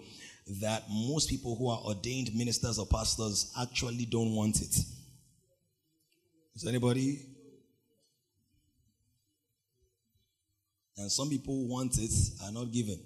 that 0.61 0.85
most 0.90 1.28
people 1.28 1.57
who 1.57 1.68
are 1.68 1.80
ordained 1.80 2.35
ministers 2.35 2.78
or 2.78 2.87
pastors 2.87 3.52
actually 3.61 4.07
don't 4.07 4.35
want 4.35 4.62
it. 4.62 4.78
Is 6.54 6.66
anybody? 6.66 7.21
And 10.99 11.11
some 11.11 11.31
people 11.31 11.67
want 11.69 11.99
it 11.99 12.11
are 12.45 12.52
not 12.52 12.73
given. 12.73 12.99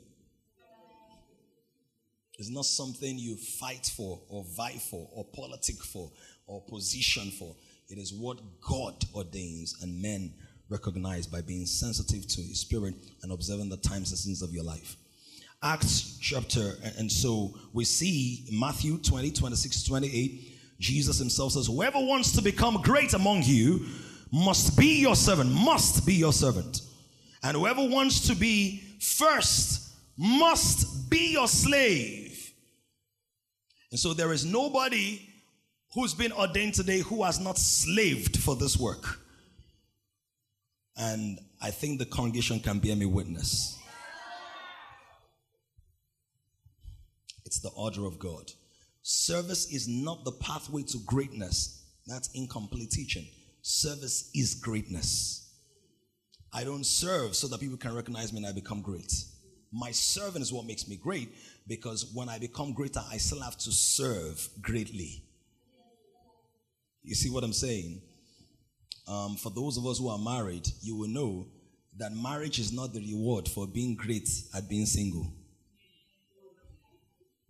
It's 2.39 2.51
not 2.51 2.65
something 2.65 3.19
you 3.19 3.37
fight 3.37 3.91
for 3.95 4.21
or 4.29 4.45
vie 4.57 4.81
for 4.91 5.09
or 5.13 5.25
politic 5.27 5.77
for 5.77 6.11
or 6.47 6.63
position 6.63 7.31
for. 7.31 7.55
It 7.89 7.99
is 7.99 8.13
what 8.13 8.41
God 8.63 8.95
ordains 9.15 9.77
and 9.83 10.01
men 10.01 10.33
recognize 10.71 11.27
by 11.27 11.43
being 11.43 11.67
sensitive 11.67 12.27
to 12.27 12.41
His 12.41 12.61
Spirit 12.61 12.95
and 13.23 13.31
observing 13.31 13.69
the 13.69 13.77
times 13.77 14.11
and 14.11 14.19
seasons 14.19 14.43
of 14.43 14.53
your 14.53 14.65
life. 14.65 14.97
Acts 15.63 16.19
chapter, 16.21 16.73
and 16.99 17.13
so 17.13 17.55
we 17.73 17.85
see 17.85 18.47
Matthew 18.51 18.99
20, 18.99 19.31
26, 19.31 19.85
28, 19.85 20.59
Jesus 20.81 21.19
himself 21.19 21.53
says, 21.53 21.67
Whoever 21.67 22.01
wants 22.01 22.33
to 22.33 22.43
become 22.43 22.83
great 22.83 23.13
among 23.13 23.43
you 23.45 23.87
must 24.33 24.77
be 24.77 24.99
your 24.99 25.15
servant, 25.15 25.51
must 25.51 26.05
be 26.05 26.15
your 26.15 26.33
servant. 26.33 26.81
And 27.43 27.57
whoever 27.57 27.87
wants 27.87 28.29
to 28.29 28.37
be 28.37 28.83
first 29.01 29.93
must 30.17 31.11
be 31.11 31.33
your 31.33 31.49
slave. 31.49 32.53
And 33.91 33.99
so 33.99 34.15
there 34.15 34.33
is 34.33 34.45
nobody 34.45 35.29
who's 35.95 36.15
been 36.15 36.33
ordained 36.33 36.75
today 36.75 37.01
who 37.01 37.23
has 37.25 37.41
not 37.41 37.59
slaved 37.59 38.39
for 38.39 38.57
this 38.57 38.79
work. 38.79 39.19
And 40.97 41.39
I 41.61 41.71
think 41.71 41.99
the 41.99 42.07
congregation 42.07 42.61
can 42.61 42.79
bear 42.79 42.97
me 42.97 43.07
witness. 43.07 43.79
It's 47.45 47.61
the 47.61 47.71
order 47.71 48.07
of 48.07 48.19
God. 48.19 48.51
Service 49.03 49.71
is 49.73 49.89
not 49.89 50.25
the 50.25 50.33
pathway 50.33 50.83
to 50.85 50.99
greatness. 51.05 51.85
That's 52.07 52.31
incomplete 52.35 52.91
teaching. 52.91 53.27
Service 53.61 54.31
is 54.35 54.55
greatness. 54.55 55.42
I 56.53 56.65
don't 56.65 56.85
serve 56.85 57.35
so 57.35 57.49
that 57.49 57.61
people 57.61 57.79
can 57.79 57.95
recognize 57.95 58.33
me 58.33 58.39
and 58.39 58.47
I 58.47 58.53
become 58.53 58.83
great. 58.83 59.13
My 59.73 59.91
serving 59.91 60.43
is 60.43 60.53
what 60.53 60.67
makes 60.67 60.87
me 60.87 60.97
great 60.97 61.31
because 61.67 62.13
when 62.13 62.29
I 62.29 62.39
become 62.39 62.75
greater, 62.75 63.01
I 63.11 63.17
still 63.17 63.41
have 63.41 63.57
to 63.59 63.73
serve 63.73 64.49
greatly. 64.61 65.25
You 67.03 67.15
see 67.15 67.31
what 67.31 67.43
I'm 67.43 67.55
saying? 67.55 68.03
Um, 69.09 69.37
for 69.37 69.51
those 69.51 69.79
of 69.79 69.87
us 69.87 69.99
who 69.99 70.09
are 70.09 70.19
married, 70.19 70.69
you 70.83 70.97
will 70.97 71.09
know 71.09 71.47
that 71.97 72.13
marriage 72.13 72.59
is 72.59 72.73
not 72.73 72.93
the 72.93 73.01
reward 73.01 73.49
for 73.49 73.67
being 73.67 73.97
great 73.97 74.29
at 74.55 74.69
being 74.69 74.87
single. 74.87 75.33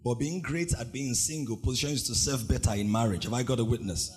But 0.04 0.14
being 0.14 0.40
great 0.40 0.72
at 0.78 0.92
being 0.92 1.14
single 1.14 1.56
positions 1.56 2.04
to 2.04 2.14
serve 2.14 2.48
better 2.48 2.74
in 2.74 2.90
marriage. 2.90 3.24
Have 3.24 3.34
I 3.34 3.42
got 3.42 3.60
a 3.60 3.64
witness? 3.64 4.10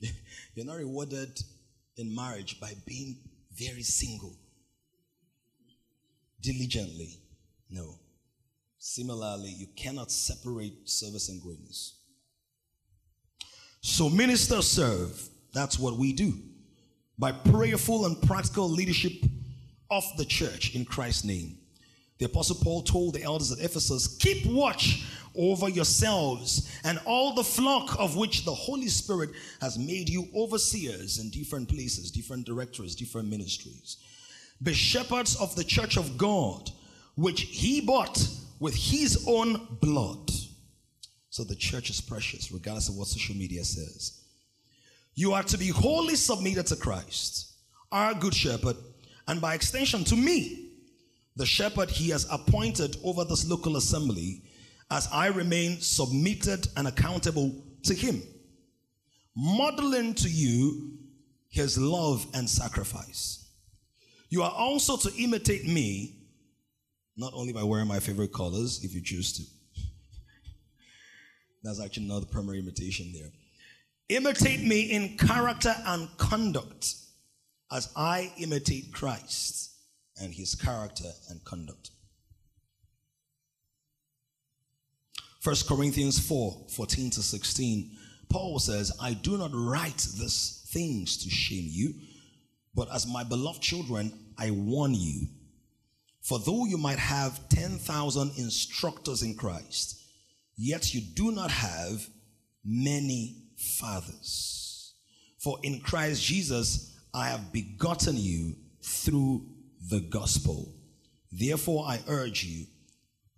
You're 0.54 0.66
not 0.66 0.78
rewarded 0.78 1.40
in 2.00 2.14
marriage 2.14 2.60
by 2.60 2.72
being 2.86 3.18
very 3.54 3.82
single 3.82 4.36
diligently. 6.40 7.20
No. 7.70 7.98
Similarly, 8.78 9.50
you 9.50 9.66
cannot 9.76 10.10
separate 10.10 10.88
service 10.88 11.28
and 11.28 11.40
greatness. 11.40 11.98
So, 13.82 14.08
ministers 14.08 14.66
serve. 14.66 15.28
That's 15.52 15.78
what 15.78 15.96
we 15.96 16.12
do. 16.12 16.34
By 17.18 17.32
prayerful 17.32 18.06
and 18.06 18.20
practical 18.22 18.68
leadership 18.68 19.12
of 19.90 20.04
the 20.16 20.24
church 20.24 20.74
in 20.74 20.84
Christ's 20.84 21.24
name. 21.24 21.59
The 22.20 22.26
Apostle 22.26 22.56
Paul 22.62 22.82
told 22.82 23.14
the 23.14 23.22
elders 23.22 23.50
at 23.50 23.64
Ephesus, 23.64 24.18
Keep 24.18 24.44
watch 24.44 25.04
over 25.34 25.70
yourselves 25.70 26.70
and 26.84 27.00
all 27.06 27.34
the 27.34 27.42
flock 27.42 27.98
of 27.98 28.14
which 28.14 28.44
the 28.44 28.54
Holy 28.54 28.88
Spirit 28.88 29.30
has 29.62 29.78
made 29.78 30.10
you 30.10 30.28
overseers 30.36 31.18
in 31.18 31.30
different 31.30 31.70
places, 31.70 32.10
different 32.10 32.44
directorates, 32.44 32.94
different 32.94 33.30
ministries. 33.30 33.96
Be 34.62 34.74
shepherds 34.74 35.34
of 35.36 35.56
the 35.56 35.64
church 35.64 35.96
of 35.96 36.18
God, 36.18 36.70
which 37.14 37.40
he 37.40 37.80
bought 37.80 38.22
with 38.58 38.74
his 38.74 39.24
own 39.26 39.78
blood. 39.80 40.30
So 41.30 41.42
the 41.42 41.54
church 41.54 41.88
is 41.88 42.02
precious, 42.02 42.52
regardless 42.52 42.90
of 42.90 42.96
what 42.96 43.06
social 43.06 43.34
media 43.34 43.64
says. 43.64 44.20
You 45.14 45.32
are 45.32 45.44
to 45.44 45.56
be 45.56 45.68
wholly 45.68 46.16
submitted 46.16 46.66
to 46.66 46.76
Christ, 46.76 47.52
our 47.90 48.12
good 48.12 48.34
shepherd, 48.34 48.76
and 49.26 49.40
by 49.40 49.54
extension 49.54 50.04
to 50.04 50.16
me, 50.16 50.69
the 51.36 51.46
shepherd 51.46 51.90
he 51.90 52.10
has 52.10 52.26
appointed 52.30 52.96
over 53.04 53.24
this 53.24 53.48
local 53.48 53.76
assembly, 53.76 54.42
as 54.90 55.08
I 55.12 55.28
remain 55.28 55.80
submitted 55.80 56.66
and 56.76 56.88
accountable 56.88 57.64
to 57.84 57.94
him, 57.94 58.22
modeling 59.36 60.14
to 60.14 60.28
you 60.28 60.98
his 61.48 61.78
love 61.78 62.26
and 62.34 62.48
sacrifice. 62.48 63.48
You 64.28 64.42
are 64.42 64.50
also 64.50 64.96
to 64.96 65.16
imitate 65.16 65.66
me, 65.66 66.16
not 67.16 67.32
only 67.34 67.52
by 67.52 67.62
wearing 67.62 67.88
my 67.88 68.00
favorite 68.00 68.32
colors, 68.32 68.84
if 68.84 68.94
you 68.94 69.02
choose 69.02 69.32
to 69.34 69.42
that's 71.62 71.80
actually 71.80 72.06
not 72.06 72.20
the 72.20 72.26
primary 72.26 72.58
imitation 72.58 73.12
there. 73.12 73.30
Imitate 74.08 74.64
me 74.64 74.90
in 74.90 75.16
character 75.16 75.74
and 75.86 76.08
conduct 76.16 76.94
as 77.70 77.92
I 77.94 78.32
imitate 78.38 78.92
Christ 78.92 79.69
and 80.20 80.32
his 80.34 80.54
character 80.54 81.10
and 81.28 81.44
conduct. 81.44 81.90
1 85.42 85.56
Corinthians 85.66 86.18
4 86.18 86.66
14 86.68 87.10
to 87.10 87.22
16. 87.22 87.96
Paul 88.28 88.58
says, 88.58 88.92
I 89.00 89.14
do 89.14 89.38
not 89.38 89.50
write 89.52 90.06
these 90.18 90.64
things 90.68 91.16
to 91.24 91.30
shame 91.30 91.66
you, 91.68 91.94
but 92.74 92.92
as 92.94 93.06
my 93.06 93.24
beloved 93.24 93.60
children, 93.60 94.12
I 94.38 94.50
warn 94.52 94.94
you. 94.94 95.26
For 96.22 96.38
though 96.38 96.66
you 96.66 96.78
might 96.78 96.98
have 96.98 97.48
10,000 97.48 98.32
instructors 98.36 99.22
in 99.22 99.34
Christ, 99.34 100.00
yet 100.56 100.94
you 100.94 101.00
do 101.00 101.32
not 101.32 101.50
have 101.50 102.06
many 102.64 103.36
fathers. 103.56 104.94
For 105.38 105.58
in 105.62 105.80
Christ 105.80 106.22
Jesus 106.22 106.94
I 107.14 107.28
have 107.28 107.52
begotten 107.52 108.16
you 108.16 108.54
through 108.82 109.46
the 109.90 110.00
gospel. 110.00 110.72
Therefore 111.32 111.84
I 111.86 112.00
urge 112.08 112.44
you, 112.44 112.66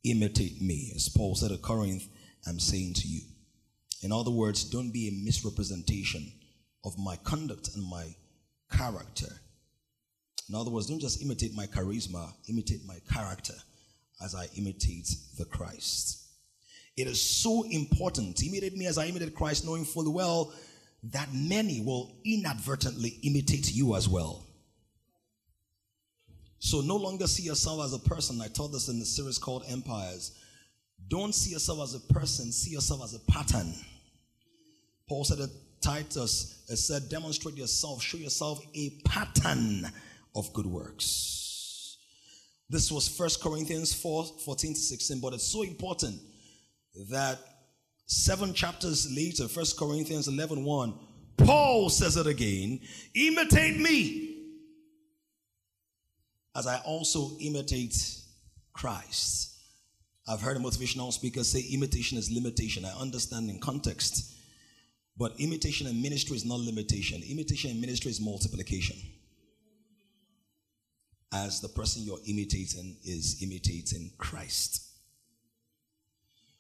imitate 0.05 0.61
me. 0.61 0.93
As 0.95 1.09
Paul 1.09 1.35
said 1.35 1.51
at 1.53 1.63
Corinth, 1.63 2.05
I'm 2.47 2.61
saying 2.61 2.95
to 2.95 3.09
you. 3.09 3.21
In 4.03 4.13
other 4.13 4.31
words, 4.31 4.65
don't 4.65 4.91
be 4.91 5.09
a 5.09 5.25
misrepresentation 5.25 6.31
of 6.85 6.99
my 6.99 7.17
conduct 7.17 7.71
and 7.75 7.85
my 7.85 8.15
character. 8.71 9.29
In 10.49 10.55
other 10.55 10.71
words, 10.71 10.89
don't 10.89 11.01
just 11.01 11.23
imitate 11.23 11.55
my 11.55 11.67
charisma, 11.67 12.33
imitate 12.49 12.85
my 12.87 12.99
character 13.11 13.55
as 14.23 14.35
I 14.35 14.49
imitate 14.57 15.09
the 15.39 15.45
Christ. 15.45 16.19
It 16.97 17.07
is 17.07 17.23
so 17.23 17.65
important. 17.71 18.43
Imitate 18.43 18.77
me 18.77 18.87
as 18.87 18.99
I 18.99 19.07
imitate 19.07 19.35
Christ, 19.35 19.65
knowing 19.65 19.85
fully 19.85 20.11
well 20.11 20.53
that 21.05 21.33
many 21.33 21.81
will 21.81 22.19
inadvertently 22.25 23.19
imitate 23.23 23.73
you 23.73 23.95
as 23.97 24.09
well. 24.09 24.45
So 26.64 26.81
no 26.81 26.95
longer 26.95 27.26
see 27.26 27.42
yourself 27.42 27.85
as 27.85 27.92
a 27.92 27.99
person. 27.99 28.40
I 28.40 28.47
taught 28.47 28.71
this 28.71 28.88
in 28.88 29.00
the 29.00 29.04
series 29.04 29.37
called 29.37 29.64
Empires. 29.69 30.31
Don't 31.09 31.35
see 31.35 31.50
yourself 31.50 31.81
as 31.83 31.95
a 31.97 32.12
person, 32.14 32.52
see 32.52 32.71
yourself 32.71 33.02
as 33.02 33.14
a 33.14 33.19
pattern. 33.33 33.75
Paul 35.09 35.25
said 35.25 35.38
to 35.38 35.50
Titus, 35.81 36.62
it 36.69 36.76
said, 36.76 37.09
demonstrate 37.09 37.57
yourself, 37.57 38.00
show 38.00 38.16
yourself 38.16 38.64
a 38.76 38.90
pattern 39.04 39.90
of 40.37 40.52
good 40.52 40.66
works. 40.66 41.99
This 42.71 42.92
was 42.92 43.09
First 43.09 43.42
Corinthians 43.42 43.92
4 43.92 44.25
14 44.45 44.75
to 44.75 44.81
16, 44.81 45.21
but 45.21 45.35
it's 45.35 45.49
so 45.49 45.62
important 45.62 46.21
that 47.11 47.40
seven 48.07 48.54
chapters 48.54 49.11
later, 49.12 49.49
First 49.49 49.76
Corinthians 49.76 50.28
11 50.28 50.64
1, 50.64 50.95
Paul 51.38 51.90
says 51.90 52.16
it 52.16 52.28
again 52.28 52.78
imitate 53.16 53.81
me 53.81 54.32
as 56.55 56.67
I 56.67 56.79
also 56.85 57.31
imitate 57.41 57.97
Christ. 58.73 59.57
I've 60.29 60.41
heard 60.41 60.57
a 60.57 60.61
motivational 60.61 61.13
speaker 61.13 61.43
say 61.43 61.65
imitation 61.73 62.19
is 62.19 62.31
limitation. 62.31 62.85
I 62.85 62.93
understand 63.01 63.51
in 63.51 63.59
context. 63.59 64.35
But 65.17 65.33
imitation 65.39 65.87
and 65.87 66.01
ministry 66.01 66.37
is 66.37 66.45
not 66.45 66.61
limitation. 66.61 67.23
Imitation 67.29 67.71
and 67.71 67.81
ministry 67.81 68.11
is 68.11 68.21
multiplication. 68.21 68.97
As 71.35 71.61
the 71.61 71.69
person 71.69 72.03
you're 72.03 72.19
imitating 72.27 72.97
is 73.05 73.43
imitating 73.43 74.13
Christ. 74.19 74.89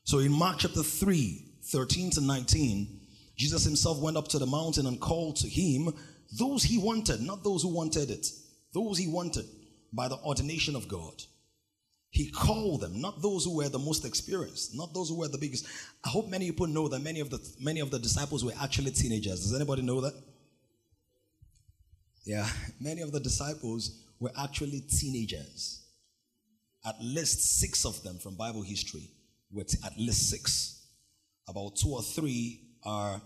So 0.04 0.18
in 0.18 0.32
Mark 0.32 0.58
chapter 0.60 0.82
3, 0.82 1.44
13 1.64 2.10
to 2.12 2.20
19, 2.20 3.00
Jesus 3.36 3.64
himself 3.64 3.98
went 4.00 4.16
up 4.16 4.28
to 4.28 4.38
the 4.38 4.46
mountain 4.46 4.86
and 4.86 5.00
called 5.00 5.36
to 5.36 5.48
him 5.48 5.92
those 6.38 6.62
he 6.62 6.78
wanted, 6.78 7.20
not 7.20 7.44
those 7.44 7.62
who 7.62 7.68
wanted 7.68 8.10
it, 8.10 8.26
those 8.72 8.98
he 8.98 9.06
wanted 9.06 9.44
by 9.92 10.08
the 10.08 10.16
ordination 10.16 10.74
of 10.74 10.88
God. 10.88 11.22
He 12.10 12.30
called 12.30 12.82
them, 12.82 13.00
not 13.00 13.22
those 13.22 13.44
who 13.44 13.56
were 13.56 13.70
the 13.70 13.78
most 13.78 14.04
experienced, 14.04 14.76
not 14.76 14.92
those 14.92 15.08
who 15.08 15.18
were 15.18 15.28
the 15.28 15.38
biggest. 15.38 15.66
I 16.04 16.10
hope 16.10 16.28
many 16.28 16.50
people 16.50 16.66
know 16.66 16.86
that 16.88 17.00
many 17.00 17.20
of 17.20 17.30
the 17.30 17.40
many 17.58 17.80
of 17.80 17.90
the 17.90 17.98
disciples 17.98 18.44
were 18.44 18.52
actually 18.60 18.90
teenagers. 18.90 19.40
Does 19.40 19.54
anybody 19.54 19.80
know 19.80 20.02
that? 20.02 20.12
Yeah, 22.24 22.46
many 22.80 23.00
of 23.00 23.12
the 23.12 23.20
disciples 23.20 24.04
were 24.20 24.30
actually 24.38 24.80
teenagers. 24.80 25.84
At 26.84 26.96
least 27.00 27.60
six 27.60 27.86
of 27.86 28.02
them 28.02 28.18
from 28.18 28.34
Bible 28.34 28.62
history 28.62 29.08
were 29.50 29.64
t- 29.64 29.78
at 29.84 29.96
least 29.98 30.28
six. 30.28 30.86
About 31.48 31.76
two 31.76 31.90
or 31.94 32.02
three 32.02 32.60
are 32.84 33.22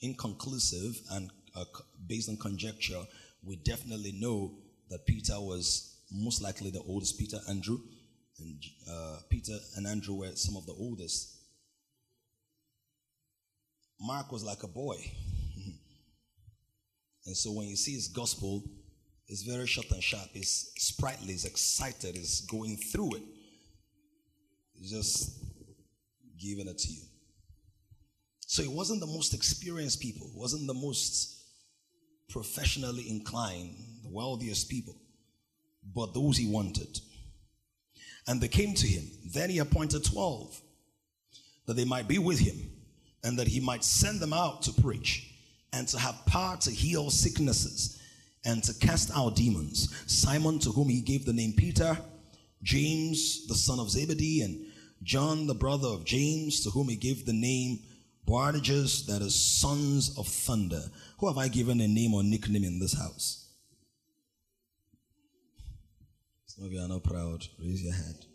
inconclusive 0.00 0.98
and 1.12 1.30
uh, 1.54 1.64
based 2.06 2.28
on 2.28 2.36
conjecture. 2.38 3.02
We 3.42 3.56
definitely 3.56 4.12
know 4.12 4.54
that 4.90 5.06
Peter 5.06 5.34
was 5.40 5.89
most 6.10 6.42
likely 6.42 6.70
the 6.70 6.82
oldest, 6.86 7.18
Peter, 7.18 7.38
Andrew. 7.48 7.78
And 8.38 8.62
uh, 8.90 9.18
Peter 9.28 9.56
and 9.76 9.86
Andrew 9.86 10.14
were 10.14 10.34
some 10.34 10.56
of 10.56 10.66
the 10.66 10.72
oldest. 10.72 11.36
Mark 14.00 14.32
was 14.32 14.42
like 14.42 14.62
a 14.62 14.68
boy. 14.68 14.96
and 17.26 17.36
so 17.36 17.52
when 17.52 17.68
you 17.68 17.76
see 17.76 17.92
his 17.92 18.08
gospel, 18.08 18.64
it's 19.28 19.42
very 19.42 19.66
short 19.66 19.90
and 19.90 20.02
sharp. 20.02 20.28
It's 20.34 20.72
sprightly, 20.78 21.34
it's 21.34 21.44
excited, 21.44 22.16
it's 22.16 22.40
going 22.40 22.76
through 22.78 23.16
it. 23.16 23.22
Just 24.82 25.38
giving 26.40 26.66
it 26.66 26.78
to 26.78 26.88
you. 26.92 27.02
So 28.46 28.62
it 28.62 28.70
wasn't 28.70 29.00
the 29.00 29.06
most 29.06 29.34
experienced 29.34 30.00
people, 30.00 30.30
wasn't 30.34 30.66
the 30.66 30.74
most 30.74 31.36
professionally 32.30 33.08
inclined, 33.08 33.76
the 34.02 34.08
wealthiest 34.08 34.70
people 34.70 34.99
but 35.94 36.14
those 36.14 36.36
he 36.36 36.46
wanted. 36.46 37.00
And 38.26 38.40
they 38.40 38.48
came 38.48 38.74
to 38.74 38.86
him. 38.86 39.04
Then 39.32 39.50
he 39.50 39.58
appointed 39.58 40.04
12 40.04 40.60
that 41.66 41.74
they 41.74 41.84
might 41.84 42.08
be 42.08 42.18
with 42.18 42.38
him 42.38 42.56
and 43.24 43.38
that 43.38 43.48
he 43.48 43.60
might 43.60 43.84
send 43.84 44.20
them 44.20 44.32
out 44.32 44.62
to 44.62 44.72
preach 44.80 45.30
and 45.72 45.86
to 45.88 45.98
have 45.98 46.26
power 46.26 46.56
to 46.58 46.70
heal 46.70 47.10
sicknesses 47.10 48.00
and 48.44 48.62
to 48.64 48.74
cast 48.74 49.10
out 49.16 49.36
demons. 49.36 49.94
Simon, 50.06 50.58
to 50.60 50.70
whom 50.70 50.88
he 50.88 51.00
gave 51.00 51.24
the 51.24 51.32
name 51.32 51.52
Peter, 51.52 51.96
James, 52.62 53.46
the 53.46 53.54
son 53.54 53.78
of 53.78 53.90
Zebedee, 53.90 54.42
and 54.42 54.66
John, 55.02 55.46
the 55.46 55.54
brother 55.54 55.88
of 55.88 56.04
James, 56.04 56.62
to 56.64 56.70
whom 56.70 56.88
he 56.88 56.96
gave 56.96 57.26
the 57.26 57.32
name 57.32 57.80
Boanerges, 58.26 59.06
that 59.06 59.22
is, 59.22 59.34
sons 59.34 60.16
of 60.16 60.26
thunder. 60.28 60.82
Who 61.18 61.26
have 61.26 61.38
I 61.38 61.48
given 61.48 61.80
a 61.80 61.88
name 61.88 62.14
or 62.14 62.22
nickname 62.22 62.64
in 62.64 62.78
this 62.78 62.92
house? 62.92 63.39
Some 66.56 66.64
of 66.64 66.72
you 66.72 66.80
are 66.80 66.88
not 66.88 67.04
proud. 67.04 67.46
Raise 67.60 67.84
your 67.84 67.92
hand. 67.92 68.26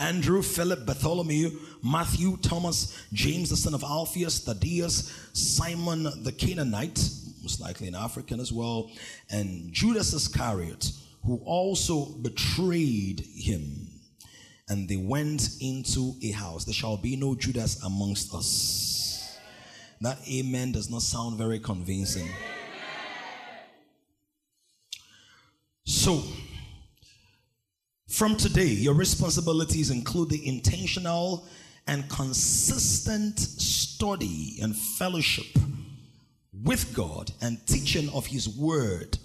Andrew, 0.00 0.42
Philip, 0.42 0.84
Bartholomew, 0.84 1.56
Matthew, 1.84 2.36
Thomas, 2.38 3.06
James, 3.12 3.50
the 3.50 3.56
son 3.56 3.72
of 3.72 3.84
Alphaeus, 3.84 4.40
Thaddeus, 4.40 5.12
Simon 5.32 6.02
the 6.24 6.32
Canaanite, 6.32 6.98
most 7.40 7.60
likely 7.60 7.86
an 7.86 7.94
African 7.94 8.40
as 8.40 8.52
well, 8.52 8.90
and 9.30 9.72
Judas 9.72 10.12
Iscariot, 10.12 10.90
who 11.24 11.40
also 11.44 12.06
betrayed 12.06 13.20
him. 13.20 13.88
And 14.68 14.88
they 14.88 14.96
went 14.96 15.50
into 15.60 16.14
a 16.24 16.32
house. 16.32 16.64
There 16.64 16.74
shall 16.74 16.96
be 16.96 17.14
no 17.14 17.36
Judas 17.36 17.80
amongst 17.84 18.34
us. 18.34 19.38
That 20.00 20.18
amen 20.28 20.72
does 20.72 20.90
not 20.90 21.02
sound 21.02 21.38
very 21.38 21.60
convincing. 21.60 22.28
So, 25.88 26.22
from 28.10 28.36
today, 28.36 28.66
your 28.66 28.92
responsibilities 28.92 29.90
include 29.90 30.28
the 30.28 30.46
intentional 30.46 31.48
and 31.86 32.06
consistent 32.10 33.38
study 33.38 34.58
and 34.60 34.76
fellowship 34.76 35.46
with 36.52 36.92
God 36.92 37.30
and 37.40 37.66
teaching 37.66 38.10
of 38.10 38.26
His 38.26 38.50
Word 38.50 39.16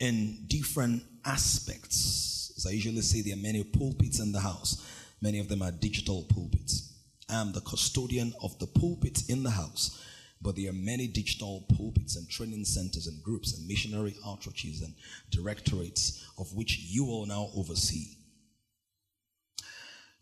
in 0.00 0.46
different 0.48 1.04
aspects. 1.24 2.52
As 2.56 2.66
I 2.66 2.70
usually 2.70 3.02
say, 3.02 3.20
there 3.20 3.34
are 3.34 3.40
many 3.40 3.62
pulpits 3.62 4.18
in 4.18 4.32
the 4.32 4.40
house, 4.40 4.84
many 5.22 5.38
of 5.38 5.48
them 5.48 5.62
are 5.62 5.70
digital 5.70 6.24
pulpits. 6.24 6.94
I 7.30 7.34
am 7.34 7.52
the 7.52 7.60
custodian 7.60 8.34
of 8.42 8.58
the 8.58 8.66
pulpit 8.66 9.22
in 9.28 9.44
the 9.44 9.50
house 9.50 10.02
but 10.42 10.56
there 10.56 10.70
are 10.70 10.74
many 10.74 11.06
digital 11.06 11.64
pulpits 11.76 12.16
and 12.16 12.28
training 12.28 12.64
centers 12.64 13.06
and 13.06 13.22
groups 13.22 13.56
and 13.56 13.66
missionary 13.66 14.16
outreaches 14.26 14.82
and 14.82 14.94
directorates 15.30 16.24
of 16.38 16.54
which 16.54 16.78
you 16.78 17.04
will 17.04 17.26
now 17.26 17.48
oversee. 17.56 18.16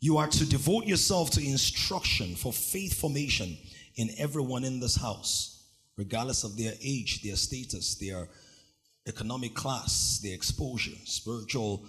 You 0.01 0.19
are 0.19 0.29
to 0.29 0.47
devote 0.47 0.85
yourself 0.87 1.31
to 1.31 1.45
instruction 1.45 2.35
for 2.35 2.53
faith 2.53 3.01
formation 3.01 3.57
in 3.97 4.11
everyone 4.19 4.65
in 4.65 4.81
this 4.81 4.97
house, 4.97 5.65
regardless 5.97 6.45
of 6.45 6.57
their 6.57 6.75
age, 6.83 7.23
their 7.23 7.37
status, 7.37 7.95
their 7.97 8.29
economic 9.07 9.55
class, 9.55 10.21
their 10.23 10.35
exposure, 10.35 10.97
spiritual 11.05 11.87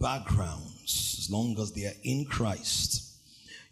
backgrounds, 0.00 1.16
as 1.18 1.30
long 1.30 1.58
as 1.60 1.72
they 1.72 1.86
are 1.86 1.96
in 2.02 2.24
Christ. 2.24 3.20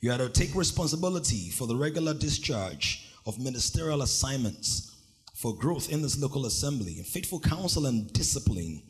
You 0.01 0.13
are 0.13 0.19
to 0.19 0.29
take 0.29 0.55
responsibility 0.55 1.51
for 1.51 1.67
the 1.67 1.77
regular 1.77 2.15
discharge 2.15 3.12
of 3.27 3.39
ministerial 3.39 4.03
assignments 4.03 4.91
for 5.35 5.57
growth 5.57 5.91
in 5.91 6.03
this 6.03 6.19
local 6.19 6.47
assembly, 6.47 7.03
faithful 7.03 7.41
counsel 7.41 7.87
and 7.87 8.13
discipline, 8.13 8.83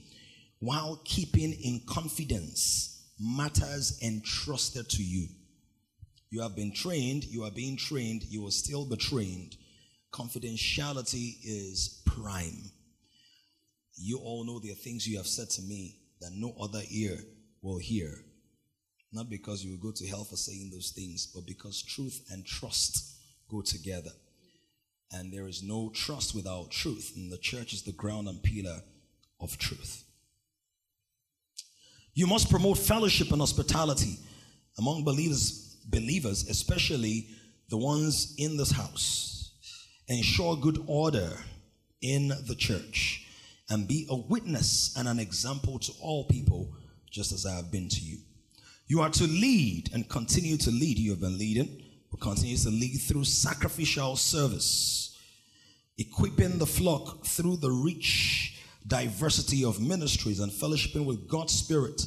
while 0.58 1.00
keeping 1.04 1.52
in 1.52 1.80
confidence 1.86 3.10
matters 3.18 3.98
entrusted 4.02 4.88
to 4.88 5.02
you. 5.02 5.26
You 6.30 6.42
have 6.42 6.56
been 6.56 6.72
trained, 6.72 7.24
you 7.24 7.44
are 7.44 7.50
being 7.50 7.76
trained, 7.76 8.24
you 8.24 8.42
will 8.42 8.50
still 8.50 8.88
be 8.88 8.96
trained. 8.96 9.56
Confidentiality 10.12 11.36
is 11.44 12.02
prime. 12.06 12.70
You 13.96 14.18
all 14.18 14.44
know 14.44 14.58
there 14.58 14.72
are 14.72 14.76
things 14.76 15.06
you 15.06 15.18
have 15.18 15.26
said 15.26 15.50
to 15.50 15.62
me 15.62 15.98
that 16.20 16.32
no 16.34 16.54
other 16.60 16.82
ear 16.90 17.18
will 17.60 17.78
hear. 17.78 18.24
Not 19.12 19.28
because 19.28 19.62
you 19.62 19.72
will 19.72 19.90
go 19.90 19.92
to 19.94 20.06
hell 20.06 20.24
for 20.24 20.36
saying 20.36 20.70
those 20.72 20.90
things, 20.90 21.30
but 21.34 21.46
because 21.46 21.82
truth 21.82 22.24
and 22.30 22.46
trust 22.46 23.11
go 23.52 23.60
together. 23.60 24.10
And 25.12 25.32
there 25.32 25.46
is 25.46 25.62
no 25.62 25.90
trust 25.94 26.34
without 26.34 26.70
truth. 26.70 27.12
And 27.14 27.30
the 27.30 27.38
church 27.38 27.74
is 27.74 27.82
the 27.82 27.92
ground 27.92 28.28
and 28.28 28.42
pillar 28.42 28.80
of 29.40 29.58
truth. 29.58 30.04
You 32.14 32.26
must 32.26 32.50
promote 32.50 32.78
fellowship 32.78 33.30
and 33.30 33.40
hospitality 33.40 34.18
among 34.78 35.04
believers, 35.04 35.76
believers, 35.86 36.48
especially 36.48 37.28
the 37.68 37.76
ones 37.76 38.34
in 38.38 38.56
this 38.56 38.70
house, 38.70 39.52
ensure 40.08 40.56
good 40.56 40.82
order 40.86 41.30
in 42.00 42.28
the 42.46 42.54
church, 42.56 43.26
and 43.70 43.88
be 43.88 44.06
a 44.10 44.16
witness 44.16 44.94
and 44.96 45.08
an 45.08 45.18
example 45.18 45.78
to 45.78 45.92
all 46.00 46.26
people, 46.26 46.74
just 47.10 47.32
as 47.32 47.46
I 47.46 47.54
have 47.56 47.70
been 47.70 47.88
to 47.88 48.00
you. 48.00 48.18
You 48.88 49.00
are 49.00 49.10
to 49.10 49.24
lead 49.24 49.90
and 49.94 50.08
continue 50.08 50.58
to 50.58 50.70
lead. 50.70 50.98
You 50.98 51.12
have 51.12 51.20
been 51.20 51.38
leading, 51.38 51.81
but 52.12 52.20
continue 52.20 52.56
to 52.56 52.70
lead 52.70 52.98
through 52.98 53.24
sacrificial 53.24 54.14
service, 54.14 55.18
equipping 55.98 56.58
the 56.58 56.66
flock 56.66 57.24
through 57.24 57.56
the 57.56 57.70
rich 57.70 58.60
diversity 58.86 59.64
of 59.64 59.80
ministries 59.80 60.38
and 60.38 60.52
fellowshipping 60.52 61.06
with 61.06 61.26
God's 61.26 61.54
Spirit 61.54 62.00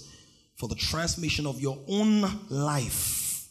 for 0.55 0.69
the 0.69 0.75
transmission 0.75 1.47
of 1.47 1.59
your 1.59 1.77
own 1.87 2.21
life. 2.49 3.49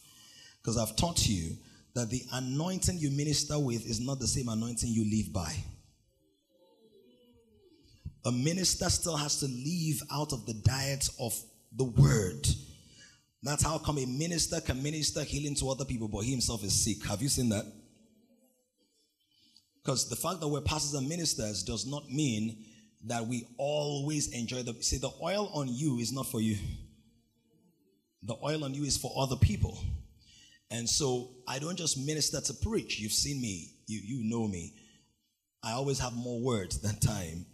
Because 0.62 0.78
I've 0.78 0.96
taught 0.96 1.26
you 1.26 1.56
that 1.94 2.10
the 2.10 2.22
anointing 2.32 2.98
you 2.98 3.10
minister 3.10 3.58
with 3.58 3.84
is 3.86 4.00
not 4.00 4.20
the 4.20 4.26
same 4.26 4.48
anointing 4.48 4.90
you 4.90 5.04
live 5.10 5.32
by. 5.32 5.54
A 8.26 8.32
minister 8.32 8.88
still 8.88 9.16
has 9.16 9.40
to 9.40 9.46
live 9.46 10.02
out 10.10 10.32
of 10.32 10.46
the 10.46 10.54
diet 10.54 11.08
of 11.20 11.38
the 11.76 11.84
word. 11.84 12.46
That's 13.44 13.62
how 13.62 13.76
come 13.76 13.98
a 13.98 14.06
minister 14.06 14.58
can 14.62 14.82
minister 14.82 15.22
healing 15.22 15.54
to 15.56 15.68
other 15.68 15.84
people, 15.84 16.08
but 16.08 16.20
he 16.20 16.30
himself 16.30 16.64
is 16.64 16.72
sick. 16.72 17.06
Have 17.06 17.20
you 17.20 17.28
seen 17.28 17.50
that? 17.50 17.70
Because 19.82 20.08
the 20.08 20.16
fact 20.16 20.40
that 20.40 20.48
we're 20.48 20.62
pastors 20.62 20.94
and 20.94 21.06
ministers 21.06 21.62
does 21.62 21.86
not 21.86 22.10
mean 22.10 22.64
that 23.04 23.26
we 23.26 23.46
always 23.58 24.32
enjoy 24.32 24.62
the 24.62 24.72
see 24.82 24.96
the 24.96 25.10
oil 25.22 25.50
on 25.52 25.68
you 25.68 25.98
is 25.98 26.10
not 26.10 26.26
for 26.26 26.40
you. 26.40 26.56
The 28.22 28.34
oil 28.42 28.64
on 28.64 28.72
you 28.72 28.84
is 28.84 28.96
for 28.96 29.12
other 29.14 29.36
people. 29.36 29.78
And 30.70 30.88
so 30.88 31.28
I 31.46 31.58
don't 31.58 31.76
just 31.76 31.98
minister 31.98 32.40
to 32.40 32.54
preach. 32.54 32.98
You've 32.98 33.12
seen 33.12 33.42
me, 33.42 33.72
you, 33.86 34.00
you 34.02 34.30
know 34.30 34.48
me. 34.48 34.72
I 35.62 35.72
always 35.72 35.98
have 35.98 36.14
more 36.14 36.40
words 36.40 36.80
than 36.80 36.98
time. 36.98 37.44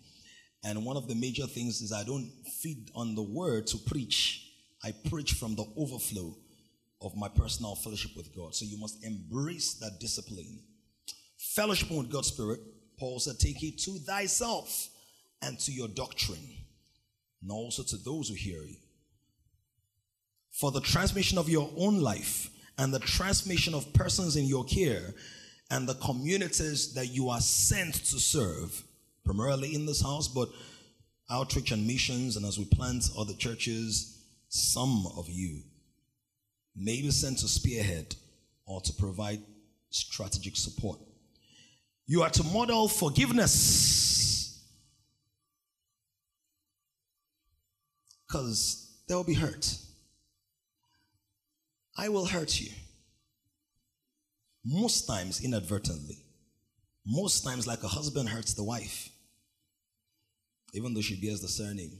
And 0.62 0.84
one 0.84 0.96
of 0.96 1.08
the 1.08 1.16
major 1.16 1.48
things 1.48 1.80
is 1.80 1.92
I 1.92 2.04
don't 2.04 2.30
feed 2.60 2.92
on 2.94 3.16
the 3.16 3.22
word 3.22 3.66
to 3.68 3.78
preach. 3.78 4.49
I 4.82 4.92
preach 5.08 5.32
from 5.32 5.54
the 5.54 5.66
overflow 5.76 6.36
of 7.02 7.16
my 7.16 7.28
personal 7.28 7.74
fellowship 7.76 8.12
with 8.16 8.34
God. 8.34 8.54
So 8.54 8.64
you 8.64 8.78
must 8.78 9.04
embrace 9.04 9.74
that 9.74 10.00
discipline. 10.00 10.60
Fellowship 11.38 11.90
with 11.90 12.10
God's 12.10 12.28
Spirit, 12.28 12.60
Paul 12.98 13.18
said, 13.18 13.38
take 13.38 13.62
it 13.62 13.78
to 13.80 13.92
thyself 13.98 14.88
and 15.42 15.58
to 15.60 15.72
your 15.72 15.88
doctrine, 15.88 16.56
and 17.40 17.50
also 17.50 17.82
to 17.82 17.96
those 17.96 18.28
who 18.28 18.34
hear 18.34 18.62
you. 18.62 18.76
For 20.52 20.70
the 20.70 20.82
transmission 20.82 21.38
of 21.38 21.48
your 21.48 21.70
own 21.78 22.00
life 22.00 22.50
and 22.76 22.92
the 22.92 22.98
transmission 22.98 23.74
of 23.74 23.92
persons 23.94 24.36
in 24.36 24.44
your 24.44 24.64
care 24.64 25.14
and 25.70 25.88
the 25.88 25.94
communities 25.94 26.92
that 26.94 27.06
you 27.06 27.30
are 27.30 27.40
sent 27.40 27.94
to 27.94 28.18
serve, 28.18 28.82
primarily 29.24 29.74
in 29.74 29.86
this 29.86 30.02
house, 30.02 30.28
but 30.28 30.50
outreach 31.30 31.70
and 31.70 31.86
missions, 31.86 32.36
and 32.36 32.44
as 32.44 32.58
we 32.58 32.66
plant 32.66 33.08
other 33.16 33.34
churches, 33.34 34.19
some 34.50 35.06
of 35.16 35.30
you 35.30 35.62
may 36.74 37.00
be 37.00 37.10
sent 37.12 37.38
to 37.38 37.46
spearhead 37.46 38.16
or 38.66 38.80
to 38.80 38.92
provide 38.92 39.40
strategic 39.90 40.56
support. 40.56 40.98
You 42.06 42.22
are 42.22 42.30
to 42.30 42.42
model 42.42 42.88
forgiveness 42.88 44.60
because 48.26 49.02
there 49.06 49.16
will 49.16 49.24
be 49.24 49.34
hurt. 49.34 49.76
I 51.96 52.08
will 52.08 52.26
hurt 52.26 52.60
you. 52.60 52.70
Most 54.64 55.06
times 55.06 55.44
inadvertently. 55.44 56.18
Most 57.06 57.44
times, 57.44 57.68
like 57.68 57.84
a 57.84 57.88
husband 57.88 58.28
hurts 58.28 58.54
the 58.54 58.64
wife, 58.64 59.10
even 60.74 60.92
though 60.92 61.00
she 61.00 61.20
bears 61.20 61.40
the 61.40 61.48
surname. 61.48 61.98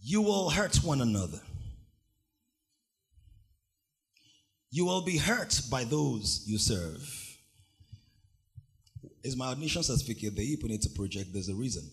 You 0.00 0.22
will 0.22 0.50
hurt 0.50 0.76
one 0.76 1.00
another. 1.00 1.40
You 4.70 4.84
will 4.84 5.02
be 5.02 5.16
hurt 5.16 5.60
by 5.70 5.84
those 5.84 6.44
you 6.46 6.58
serve. 6.58 7.28
Is 9.24 9.36
my 9.36 9.52
admission 9.52 9.82
certificate 9.82 10.36
the 10.36 10.78
to 10.78 10.88
project? 10.90 11.32
There's 11.32 11.48
a 11.48 11.54
reason. 11.54 11.90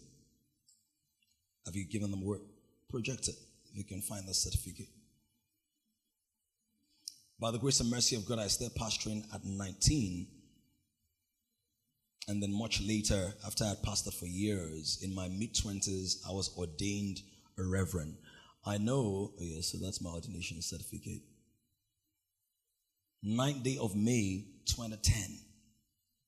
Have 1.66 1.76
you 1.76 1.86
given 1.86 2.12
them 2.12 2.24
work? 2.24 2.42
Project 2.90 3.28
it 3.28 3.36
if 3.72 3.78
you 3.78 3.84
can 3.84 4.02
find 4.02 4.28
the 4.28 4.34
certificate. 4.34 4.88
By 7.40 7.52
the 7.52 7.58
grace 7.58 7.80
and 7.80 7.90
mercy 7.90 8.16
of 8.16 8.26
God, 8.26 8.40
I 8.40 8.48
started 8.48 8.78
pastoring 8.78 9.24
at 9.34 9.44
19. 9.44 10.28
And 12.28 12.42
then 12.42 12.54
much 12.54 12.82
later, 12.82 13.34
after 13.46 13.66
I 13.66 13.70
had 13.70 13.84
pastored 13.84 14.14
for 14.14 14.26
years, 14.26 15.00
in 15.02 15.14
my 15.14 15.28
mid 15.28 15.54
20s, 15.54 16.28
I 16.28 16.32
was 16.32 16.56
ordained 16.58 17.22
reverend. 17.64 18.18
I 18.66 18.78
know, 18.78 19.32
oh 19.40 19.44
yeah, 19.44 19.62
so 19.62 19.78
that's 19.78 20.02
my 20.02 20.10
ordination 20.10 20.62
certificate. 20.62 21.22
9th 23.26 23.64
day 23.64 23.78
of 23.80 23.96
May 23.96 24.46
2010. 24.66 25.40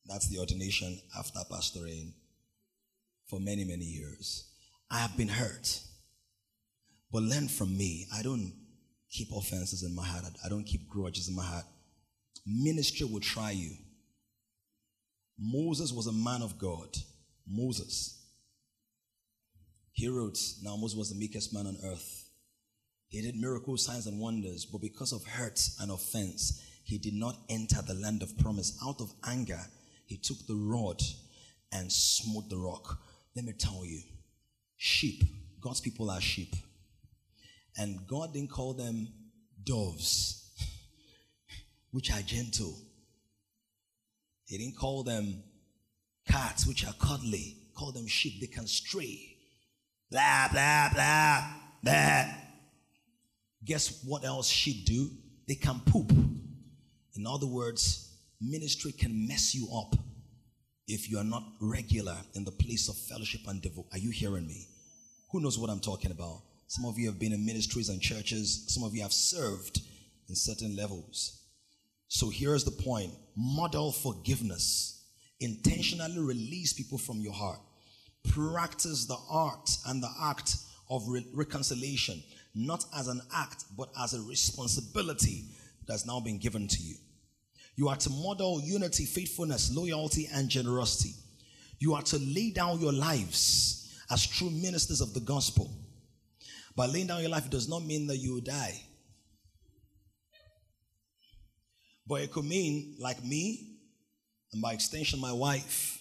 That's 0.06 0.30
the 0.30 0.40
ordination 0.40 1.00
after 1.18 1.40
pastoring 1.52 2.14
for 3.28 3.40
many, 3.40 3.66
many 3.66 3.86
years. 3.86 4.50
I 4.90 5.00
have 5.00 5.18
been 5.18 5.28
hurt. 5.28 5.82
But 7.12 7.24
learn 7.24 7.48
from 7.48 7.78
me. 7.78 8.08
I 8.14 8.22
don't 8.24 8.54
keep 9.10 9.30
offenses 9.32 9.84
in 9.84 9.96
my 9.96 10.06
heart, 10.06 10.26
I 10.46 10.50
don't 10.50 10.66
keep 10.66 10.88
grudges 10.88 11.30
in 11.30 11.36
my 11.36 11.44
heart. 11.44 11.66
Ministry 12.46 13.06
will 13.06 13.20
try 13.20 13.52
you. 13.52 13.72
Moses 15.40 15.92
was 15.92 16.08
a 16.08 16.14
man 16.14 16.42
of 16.42 16.58
God. 16.58 16.96
Moses. 17.48 18.17
He 19.98 20.08
wrote, 20.08 20.38
Now 20.62 20.76
Moses 20.76 20.96
was 20.96 21.10
the 21.10 21.16
meekest 21.16 21.56
man 21.56 21.66
on 21.66 21.78
earth. 21.84 22.30
He 23.08 23.20
did 23.20 23.36
miracles, 23.36 23.84
signs, 23.84 24.06
and 24.06 24.20
wonders, 24.20 24.64
but 24.64 24.80
because 24.80 25.12
of 25.12 25.26
hurt 25.26 25.60
and 25.82 25.90
offense, 25.90 26.64
he 26.84 27.00
did 27.00 27.16
not 27.16 27.36
enter 27.50 27.82
the 27.82 27.96
land 27.96 28.22
of 28.22 28.38
promise. 28.38 28.78
Out 28.86 29.02
of 29.02 29.12
anger, 29.26 29.60
he 30.06 30.18
took 30.18 30.38
the 30.46 30.56
rod 30.56 31.02
and 31.72 31.92
smote 31.92 32.48
the 32.48 32.58
rock. 32.58 33.00
Let 33.36 33.46
me 33.46 33.54
tell 33.54 33.84
you, 33.86 34.02
sheep, 34.76 35.24
God's 35.60 35.82
people 35.82 36.12
are 36.12 36.22
sheep. 36.22 36.54
And 37.76 38.06
God 38.06 38.34
didn't 38.34 38.52
call 38.52 38.76
them 38.76 39.08
doves, 39.64 40.48
which 41.90 42.12
are 42.12 42.22
gentle. 42.22 42.78
He 44.46 44.60
didn't 44.60 44.78
call 44.78 45.02
them 45.02 45.42
cats, 46.28 46.68
which 46.68 46.86
are 46.86 46.94
cuddly. 47.02 47.58
Call 47.76 47.92
them 47.92 48.06
sheep, 48.06 48.40
they 48.40 48.48
can 48.48 48.68
stray. 48.68 49.37
Blah, 50.10 50.48
blah, 50.52 50.90
blah, 50.94 51.44
blah. 51.84 52.26
Guess 53.66 54.04
what 54.06 54.24
else 54.24 54.48
sheep 54.48 54.86
do? 54.86 55.10
They 55.48 55.56
can 55.56 55.82
poop. 55.86 56.12
In 57.16 57.26
other 57.28 57.48
words, 57.48 58.16
ministry 58.40 58.92
can 58.92 59.28
mess 59.28 59.54
you 59.56 59.68
up 59.76 59.96
if 60.88 61.10
you 61.10 61.18
are 61.18 61.24
not 61.24 61.44
regular 61.60 62.16
in 62.36 62.46
the 62.46 62.52
place 62.52 62.88
of 62.88 62.98
fellowship 62.98 63.42
and 63.48 63.62
devotion. 63.62 63.90
Are 63.92 63.98
you 63.98 64.12
hearing 64.12 64.48
me? 64.48 64.68
Who 65.32 65.42
knows 65.42 65.58
what 65.58 65.70
I'm 65.70 65.80
talking 65.80 66.12
about? 66.12 66.42
Some 66.68 66.86
of 66.86 66.98
you 66.98 67.08
have 67.08 67.20
been 67.20 67.34
in 67.34 67.46
ministries 67.46 67.90
and 67.90 68.02
churches. 68.02 68.66
Some 68.68 68.84
of 68.84 68.96
you 68.96 69.02
have 69.02 69.14
served 69.14 69.82
in 70.30 70.36
certain 70.36 70.76
levels. 70.76 71.42
So 72.08 72.30
here's 72.30 72.64
the 72.64 72.72
point 72.72 73.12
model 73.36 73.92
forgiveness, 73.92 75.06
intentionally 75.40 76.20
release 76.20 76.74
people 76.74 76.98
from 76.98 77.20
your 77.20 77.34
heart, 77.34 77.60
practice 78.34 79.06
the 79.06 79.18
art 79.30 79.70
and 79.88 80.02
the 80.02 80.12
act 80.22 80.56
of 80.90 81.08
re- 81.08 81.26
reconciliation, 81.34 82.22
not 82.56 82.86
as 82.98 83.08
an 83.08 83.22
act, 83.34 83.66
but 83.78 83.90
as 84.00 84.14
a 84.14 84.22
responsibility 84.22 85.46
that's 85.88 86.06
now 86.06 86.20
been 86.20 86.38
given 86.38 86.68
to 86.68 86.82
you. 86.82 86.96
You 87.76 87.90
are 87.90 87.96
to 87.98 88.10
model 88.10 88.62
unity, 88.64 89.06
faithfulness, 89.06 89.76
loyalty, 89.76 90.28
and 90.34 90.50
generosity. 90.50 91.14
You 91.80 91.94
are 91.94 92.02
to 92.04 92.18
lay 92.18 92.52
down 92.52 92.80
your 92.80 92.94
lives 92.94 93.96
as 94.10 94.26
true 94.26 94.50
ministers 94.50 95.02
of 95.02 95.14
the 95.14 95.20
gospel 95.20 95.72
by 96.78 96.86
laying 96.86 97.08
down 97.08 97.22
your 97.22 97.32
life, 97.32 97.48
it 97.48 97.52
does 97.52 97.68
not 97.68 97.84
mean 97.84 98.06
that 98.06 98.18
you 98.18 98.36
will 98.36 98.42
die. 98.42 98.80
But 102.06 102.22
it 102.22 102.32
could 102.32 102.46
mean, 102.46 102.96
like 103.00 103.22
me, 103.26 103.80
and 104.54 104.62
by 104.62 104.74
extension, 104.74 105.20
my 105.20 105.34
wife, 105.34 105.97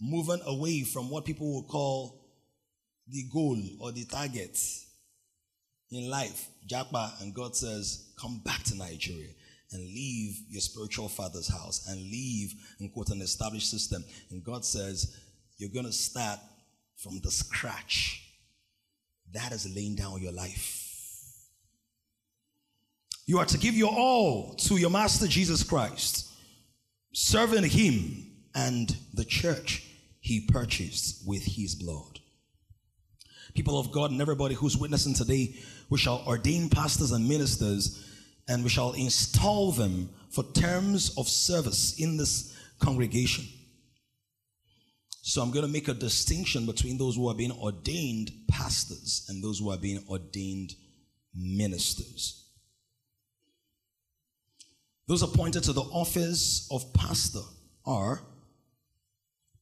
moving 0.00 0.40
away 0.46 0.82
from 0.82 1.10
what 1.10 1.24
people 1.24 1.52
will 1.52 1.68
call 1.68 2.26
the 3.08 3.24
goal 3.32 3.58
or 3.80 3.92
the 3.92 4.04
target 4.04 4.58
in 5.90 6.10
life. 6.10 6.48
Japa 6.68 7.20
and 7.22 7.34
God 7.34 7.54
says, 7.54 8.12
come 8.20 8.40
back 8.44 8.62
to 8.64 8.76
Nigeria 8.76 9.30
and 9.72 9.82
leave 9.82 10.36
your 10.48 10.60
spiritual 10.60 11.08
father's 11.08 11.48
house 11.48 11.86
and 11.88 11.98
leave 12.00 12.52
and 12.80 12.92
quote 12.92 13.10
an 13.10 13.22
established 13.22 13.70
system. 13.70 14.04
And 14.30 14.44
God 14.44 14.64
says, 14.64 15.16
you're 15.58 15.70
going 15.70 15.86
to 15.86 15.92
start 15.92 16.38
from 16.96 17.20
the 17.22 17.30
scratch 17.30 18.22
that 19.32 19.52
is 19.52 19.72
laying 19.74 19.96
down 19.96 20.20
your 20.20 20.32
life. 20.32 20.82
You 23.26 23.38
are 23.38 23.44
to 23.46 23.58
give 23.58 23.74
your 23.74 23.92
all 23.92 24.54
to 24.54 24.76
your 24.76 24.90
Master 24.90 25.26
Jesus 25.26 25.62
Christ, 25.64 26.30
serving 27.12 27.64
Him 27.64 28.26
and 28.54 28.96
the 29.14 29.24
church 29.24 29.82
He 30.26 30.40
purchased 30.40 31.24
with 31.24 31.44
His 31.44 31.76
blood. 31.76 32.18
People 33.54 33.78
of 33.78 33.92
God 33.92 34.10
and 34.10 34.20
everybody 34.20 34.56
who's 34.56 34.76
witnessing 34.76 35.14
today, 35.14 35.54
we 35.88 35.98
shall 35.98 36.24
ordain 36.26 36.68
pastors 36.68 37.12
and 37.12 37.28
ministers 37.28 38.04
and 38.48 38.64
we 38.64 38.68
shall 38.68 38.94
install 38.94 39.70
them 39.70 40.10
for 40.30 40.42
terms 40.52 41.16
of 41.16 41.28
service 41.28 42.00
in 42.00 42.16
this 42.16 42.58
congregation. 42.80 43.44
So 45.22 45.42
I'm 45.42 45.52
going 45.52 45.64
to 45.64 45.70
make 45.70 45.86
a 45.86 45.94
distinction 45.94 46.66
between 46.66 46.98
those 46.98 47.14
who 47.14 47.28
are 47.28 47.34
being 47.34 47.52
ordained 47.52 48.32
pastors 48.48 49.26
and 49.28 49.44
those 49.44 49.60
who 49.60 49.70
are 49.70 49.78
being 49.78 50.04
ordained 50.10 50.74
ministers. 51.36 52.48
Those 55.06 55.22
appointed 55.22 55.62
to 55.62 55.72
the 55.72 55.82
office 55.82 56.66
of 56.72 56.92
pastor 56.94 57.46
are 57.84 58.22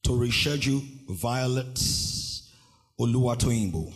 Torisheju 0.05 0.81
Violet 1.09 1.73
Oluwatoyinbo. 2.99 3.91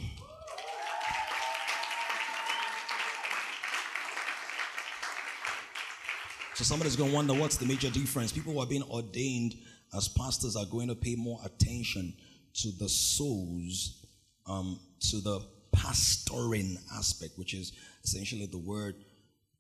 So 6.55 6.63
somebody's 6.63 6.95
going 6.95 7.11
to 7.11 7.15
wonder 7.15 7.35
what's 7.35 7.57
the 7.57 7.67
major 7.67 7.91
difference. 7.91 8.31
People 8.31 8.53
who 8.53 8.59
are 8.59 8.65
being 8.65 8.81
ordained 8.89 9.53
as 9.95 10.07
pastors 10.07 10.55
are 10.55 10.65
going 10.65 10.87
to 10.87 10.95
pay 10.95 11.15
more 11.15 11.39
attention 11.45 12.15
to 12.55 12.71
the 12.79 12.89
souls, 12.89 14.03
um, 14.47 14.79
to 15.11 15.17
the 15.21 15.41
pastoring 15.75 16.77
aspect, 16.97 17.33
which 17.37 17.53
is 17.53 17.71
essentially 18.03 18.47
the 18.47 18.57
word 18.57 18.95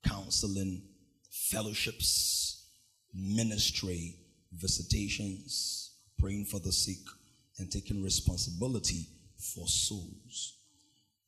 counseling, 0.03 0.81
fellowships, 1.29 2.65
ministry, 3.13 4.15
visitations, 4.51 5.88
praying 6.19 6.45
for 6.45 6.59
the 6.59 6.71
sick, 6.71 6.97
and 7.57 7.71
taking 7.71 8.01
responsibility 8.03 9.07
for 9.37 9.67
souls. 9.67 10.57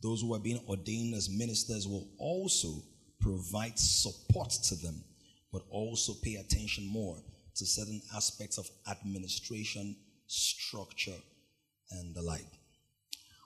Those 0.02 0.22
who 0.22 0.34
are 0.34 0.40
being 0.40 0.62
ordained 0.68 1.14
as 1.14 1.30
ministers 1.30 1.88
will 1.88 2.08
also 2.18 2.84
provide 3.20 3.78
support 3.78 4.50
to 4.50 4.76
them, 4.76 5.04
but 5.52 5.62
also 5.70 6.14
pay 6.24 6.36
attention 6.36 6.88
more 6.88 7.18
to 7.56 7.66
certain 7.66 8.02
aspects 8.16 8.58
of 8.58 8.70
administration, 8.90 9.96
structure, 10.28 11.18
and 11.92 12.16
the 12.16 12.22
like. 12.22 12.46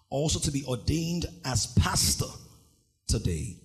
Also, 0.09 0.39
to 0.39 0.51
be 0.51 0.63
ordained 0.65 1.25
as 1.43 1.67
pastor 1.79 2.31
today. 3.07 3.57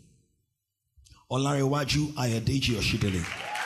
Olarewaju 1.30 2.12
Ayadeji 2.14 2.74
Oshidele. 2.76 3.59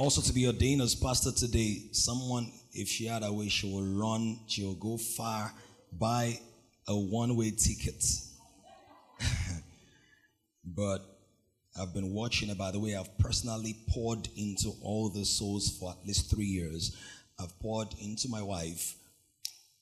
Also, 0.00 0.22
to 0.22 0.32
be 0.32 0.46
ordained 0.46 0.80
as 0.80 0.94
pastor 0.94 1.30
today, 1.30 1.82
someone, 1.92 2.50
if 2.72 2.88
she 2.88 3.04
had 3.04 3.22
a 3.22 3.30
way, 3.30 3.50
she 3.50 3.70
will 3.70 3.84
run, 3.84 4.40
she 4.46 4.64
will 4.64 4.76
go 4.76 4.96
far, 4.96 5.52
buy 5.92 6.40
a 6.88 6.96
one 6.96 7.36
way 7.36 7.50
ticket. 7.50 8.02
but 10.64 11.00
I've 11.78 11.92
been 11.92 12.14
watching 12.14 12.48
it, 12.48 12.56
by 12.56 12.70
the 12.70 12.80
way, 12.80 12.96
I've 12.96 13.18
personally 13.18 13.76
poured 13.90 14.26
into 14.38 14.72
all 14.80 15.10
the 15.10 15.26
souls 15.26 15.76
for 15.78 15.90
at 15.90 15.98
least 16.06 16.30
three 16.30 16.46
years. 16.46 16.96
I've 17.38 17.60
poured 17.60 17.94
into 18.00 18.30
my 18.30 18.40
wife 18.40 18.94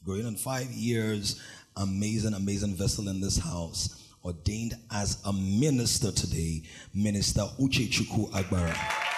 going 0.06 0.26
on 0.26 0.36
five 0.36 0.68
years. 0.72 1.42
Amazing, 1.78 2.34
amazing 2.34 2.76
vessel 2.76 3.08
in 3.08 3.22
this 3.22 3.38
house. 3.38 4.12
Ordained 4.26 4.74
as 4.92 5.22
a 5.26 5.32
minister 5.32 6.12
today, 6.12 6.64
Minister 6.94 7.42
Uche 7.58 7.88
Chuku 7.88 8.30
Agbara. 8.32 9.09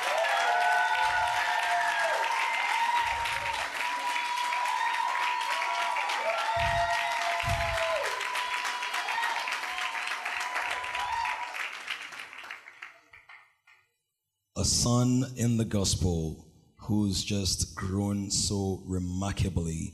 In 15.35 15.57
the 15.57 15.65
gospel 15.65 16.45
who's 16.77 17.23
just 17.23 17.75
grown 17.75 18.31
so 18.31 18.81
remarkably 18.85 19.93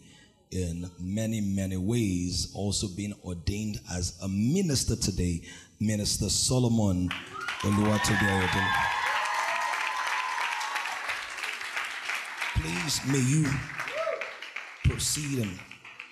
in 0.52 0.90
many, 1.00 1.42
many 1.42 1.76
ways, 1.76 2.52
also 2.54 2.88
being 2.96 3.14
ordained 3.26 3.80
as 3.92 4.18
a 4.22 4.28
minister 4.28 4.96
today, 4.96 5.42
Minister 5.80 6.30
Solomon 6.30 7.10
Please, 12.56 13.02
may 13.08 13.20
you 13.20 13.46
proceed 14.86 15.40
and 15.40 15.60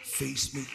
face 0.03 0.53
me. 0.53 0.65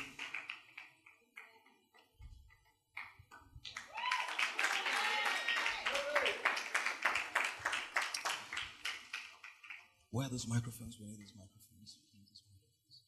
Where 10.11 10.27
are 10.27 10.29
those 10.29 10.49
microphones? 10.49 10.99
Where 10.99 11.09
are 11.09 11.13
those 11.13 11.33
microphones? 11.37 11.99
Microphones? 12.13 13.03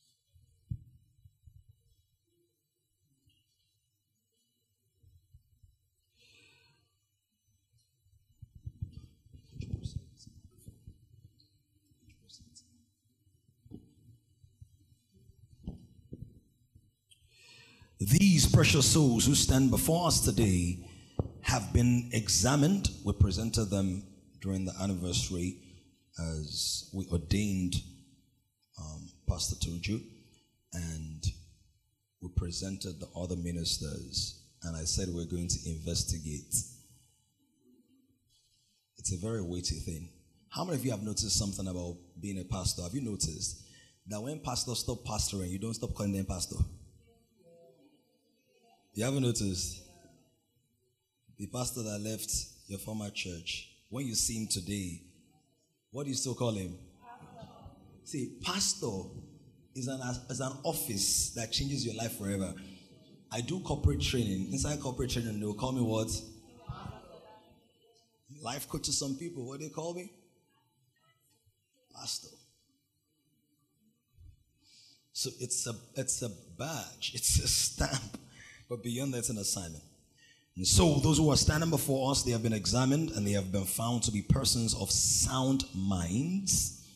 These 17.98 18.46
precious 18.52 18.86
souls 18.86 19.26
who 19.26 19.34
stand 19.34 19.70
before 19.70 20.08
us 20.08 20.20
today 20.20 20.78
have 21.42 21.72
been 21.72 22.10
examined. 22.12 22.90
We 23.04 23.12
presented 23.12 23.66
them 23.66 24.02
during 24.40 24.64
the 24.64 24.74
anniversary 24.80 25.71
as 26.18 26.90
we 26.92 27.06
ordained 27.10 27.74
um, 28.78 29.08
Pastor 29.28 29.56
Tuju, 29.56 30.00
and 30.74 31.24
we 32.20 32.28
presented 32.36 33.00
the 33.00 33.08
other 33.16 33.36
ministers, 33.36 34.42
and 34.62 34.76
I 34.76 34.84
said 34.84 35.08
we're 35.10 35.24
going 35.24 35.48
to 35.48 35.70
investigate. 35.70 36.54
It's 38.98 39.12
a 39.12 39.18
very 39.18 39.42
weighty 39.42 39.76
thing. 39.76 40.08
How 40.48 40.64
many 40.64 40.76
of 40.76 40.84
you 40.84 40.90
have 40.90 41.02
noticed 41.02 41.38
something 41.38 41.66
about 41.66 41.96
being 42.20 42.38
a 42.38 42.44
pastor? 42.44 42.82
Have 42.82 42.94
you 42.94 43.00
noticed 43.00 43.62
that 44.06 44.20
when 44.20 44.38
pastors 44.40 44.80
stop 44.80 45.04
pastoring, 45.04 45.50
you 45.50 45.58
don't 45.58 45.74
stop 45.74 45.94
calling 45.94 46.12
them 46.12 46.26
pastor? 46.26 46.56
You 48.94 49.04
haven't 49.04 49.22
noticed? 49.22 49.82
The 51.38 51.46
pastor 51.46 51.82
that 51.82 51.98
left 51.98 52.30
your 52.68 52.78
former 52.78 53.10
church, 53.10 53.70
when 53.88 54.06
you 54.06 54.14
see 54.14 54.36
him 54.36 54.48
today, 54.48 55.00
what 55.92 56.04
do 56.04 56.08
you 56.08 56.16
still 56.16 56.34
call 56.34 56.52
him? 56.52 56.76
See, 58.04 58.32
pastor 58.42 58.90
is 59.74 59.86
an, 59.88 60.00
is 60.28 60.40
an 60.40 60.52
office 60.64 61.30
that 61.36 61.52
changes 61.52 61.86
your 61.86 61.94
life 61.94 62.18
forever. 62.18 62.54
I 63.30 63.40
do 63.40 63.60
corporate 63.60 64.00
training. 64.00 64.52
Inside 64.52 64.80
corporate 64.80 65.10
training, 65.10 65.38
they'll 65.38 65.54
call 65.54 65.72
me 65.72 65.82
what? 65.82 66.10
Life 68.42 68.68
coach 68.68 68.84
to 68.84 68.92
some 68.92 69.16
people. 69.16 69.46
What 69.46 69.60
do 69.60 69.68
they 69.68 69.72
call 69.72 69.94
me? 69.94 70.10
Pastor. 71.94 72.28
So 75.12 75.30
it's 75.40 75.66
a 75.66 75.74
it's 75.94 76.22
a 76.22 76.30
badge, 76.58 77.12
it's 77.14 77.38
a 77.38 77.46
stamp, 77.46 78.18
but 78.68 78.82
beyond 78.82 79.14
that, 79.14 79.18
it's 79.18 79.28
an 79.28 79.38
assignment. 79.38 79.84
And 80.56 80.66
so 80.66 80.96
those 80.96 81.18
who 81.18 81.30
are 81.30 81.36
standing 81.36 81.70
before 81.70 82.10
us, 82.10 82.22
they 82.22 82.32
have 82.32 82.42
been 82.42 82.52
examined 82.52 83.10
and 83.12 83.26
they 83.26 83.32
have 83.32 83.50
been 83.50 83.64
found 83.64 84.02
to 84.04 84.12
be 84.12 84.22
persons 84.22 84.74
of 84.74 84.90
sound 84.90 85.64
minds. 85.74 86.86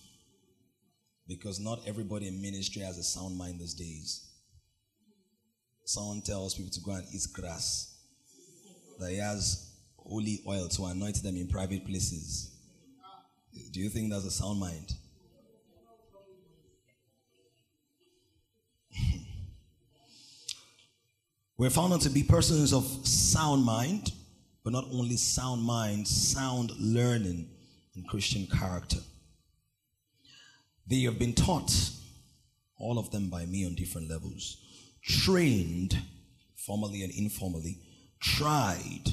Because 1.26 1.58
not 1.58 1.80
everybody 1.86 2.28
in 2.28 2.40
ministry 2.40 2.82
has 2.82 2.98
a 2.98 3.02
sound 3.02 3.36
mind 3.36 3.58
these 3.58 3.74
days. 3.74 4.28
Someone 5.84 6.20
tells 6.20 6.54
people 6.54 6.70
to 6.70 6.80
go 6.80 6.92
and 6.92 7.06
eat 7.12 7.26
grass. 7.32 7.96
That 8.98 9.10
he 9.10 9.18
has 9.18 9.72
holy 9.98 10.40
oil 10.46 10.68
to 10.68 10.86
anoint 10.86 11.22
them 11.22 11.36
in 11.36 11.48
private 11.48 11.84
places. 11.86 12.52
Do 13.72 13.80
you 13.80 13.88
think 13.88 14.12
that's 14.12 14.24
a 14.24 14.30
sound 14.30 14.60
mind? 14.60 14.92
We're 21.58 21.70
found 21.70 21.98
to 22.02 22.10
be 22.10 22.22
persons 22.22 22.74
of 22.74 22.84
sound 23.06 23.64
mind, 23.64 24.12
but 24.62 24.74
not 24.74 24.84
only 24.92 25.16
sound 25.16 25.62
mind, 25.62 26.06
sound 26.06 26.70
learning 26.78 27.48
and 27.94 28.06
Christian 28.06 28.46
character. 28.46 28.98
They 30.86 31.00
have 31.02 31.18
been 31.18 31.32
taught, 31.32 31.72
all 32.78 32.98
of 32.98 33.10
them 33.10 33.30
by 33.30 33.46
me 33.46 33.64
on 33.64 33.74
different 33.74 34.10
levels, 34.10 34.58
trained 35.02 35.98
formally 36.56 37.02
and 37.02 37.12
informally, 37.14 37.78
tried 38.20 39.04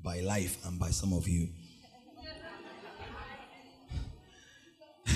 by 0.00 0.20
life 0.20 0.64
and 0.64 0.78
by 0.78 0.90
some 0.90 1.12
of 1.12 1.26
you, 1.26 1.48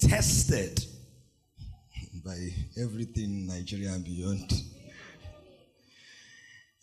tested 0.00 0.84
by 2.24 2.50
everything 2.80 3.48
Nigeria 3.48 3.90
and 3.94 4.04
beyond 4.04 4.52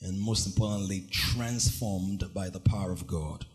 and 0.03 0.19
most 0.19 0.45
importantly, 0.45 1.07
transformed 1.09 2.25
by 2.33 2.49
the 2.49 2.59
power 2.59 2.91
of 2.91 3.07
God. 3.07 3.45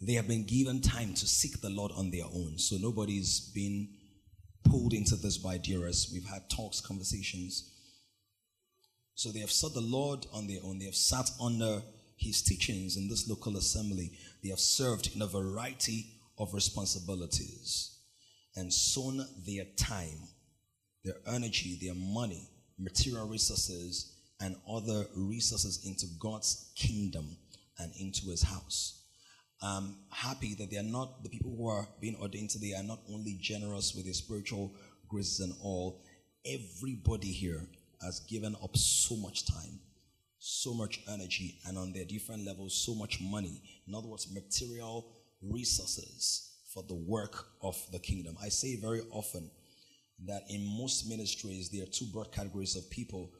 They 0.00 0.14
have 0.14 0.26
been 0.26 0.46
given 0.46 0.80
time 0.80 1.12
to 1.12 1.26
seek 1.26 1.60
the 1.60 1.68
Lord 1.68 1.92
on 1.94 2.10
their 2.10 2.24
own. 2.24 2.56
So 2.56 2.76
nobody's 2.80 3.40
been 3.54 3.88
pulled 4.64 4.94
into 4.94 5.16
this 5.16 5.36
by 5.36 5.58
Dearest. 5.58 6.10
We've 6.14 6.24
had 6.24 6.48
talks, 6.48 6.80
conversations. 6.80 7.70
So 9.14 9.30
they 9.30 9.40
have 9.40 9.50
sought 9.50 9.74
the 9.74 9.82
Lord 9.82 10.26
on 10.32 10.46
their 10.46 10.60
own. 10.64 10.78
They 10.78 10.86
have 10.86 10.94
sat 10.94 11.30
under 11.38 11.82
his 12.16 12.40
teachings 12.40 12.96
in 12.96 13.08
this 13.08 13.28
local 13.28 13.58
assembly. 13.58 14.12
They 14.42 14.48
have 14.48 14.60
served 14.60 15.14
in 15.14 15.20
a 15.20 15.26
variety 15.26 16.06
of 16.38 16.54
responsibilities 16.54 17.98
and 18.56 18.72
sown 18.72 19.26
their 19.46 19.66
time, 19.76 20.28
their 21.04 21.16
energy, 21.26 21.78
their 21.82 21.94
money, 21.94 22.48
material 22.78 23.28
resources 23.28 24.09
and 24.40 24.56
other 24.68 25.06
resources 25.16 25.84
into 25.84 26.06
God's 26.18 26.72
kingdom 26.74 27.36
and 27.78 27.92
into 27.98 28.30
his 28.30 28.42
house. 28.42 29.02
I'm 29.62 29.96
happy 30.10 30.54
that 30.54 30.70
they 30.70 30.78
are 30.78 30.82
not, 30.82 31.22
the 31.22 31.28
people 31.28 31.54
who 31.56 31.68
are 31.68 31.86
being 32.00 32.16
ordained 32.16 32.50
today 32.50 32.72
are 32.76 32.82
not 32.82 33.00
only 33.12 33.36
generous 33.40 33.94
with 33.94 34.04
their 34.06 34.14
spiritual 34.14 34.72
graces 35.08 35.40
and 35.40 35.52
all, 35.62 36.02
everybody 36.46 37.30
here 37.30 37.66
has 38.00 38.20
given 38.20 38.56
up 38.62 38.74
so 38.76 39.16
much 39.16 39.46
time, 39.46 39.80
so 40.38 40.72
much 40.72 41.00
energy, 41.12 41.58
and 41.66 41.76
on 41.76 41.92
their 41.92 42.06
different 42.06 42.46
levels, 42.46 42.74
so 42.74 42.94
much 42.94 43.20
money. 43.20 43.60
In 43.86 43.94
other 43.94 44.08
words, 44.08 44.32
material 44.32 45.06
resources 45.42 46.52
for 46.72 46.82
the 46.88 46.94
work 46.94 47.46
of 47.62 47.76
the 47.92 47.98
kingdom. 47.98 48.36
I 48.42 48.48
say 48.48 48.76
very 48.76 49.02
often 49.10 49.50
that 50.26 50.42
in 50.48 50.64
most 50.78 51.08
ministries, 51.08 51.68
there 51.68 51.82
are 51.82 51.90
two 51.90 52.06
broad 52.12 52.32
categories 52.32 52.76
of 52.76 52.88
people 52.90 53.30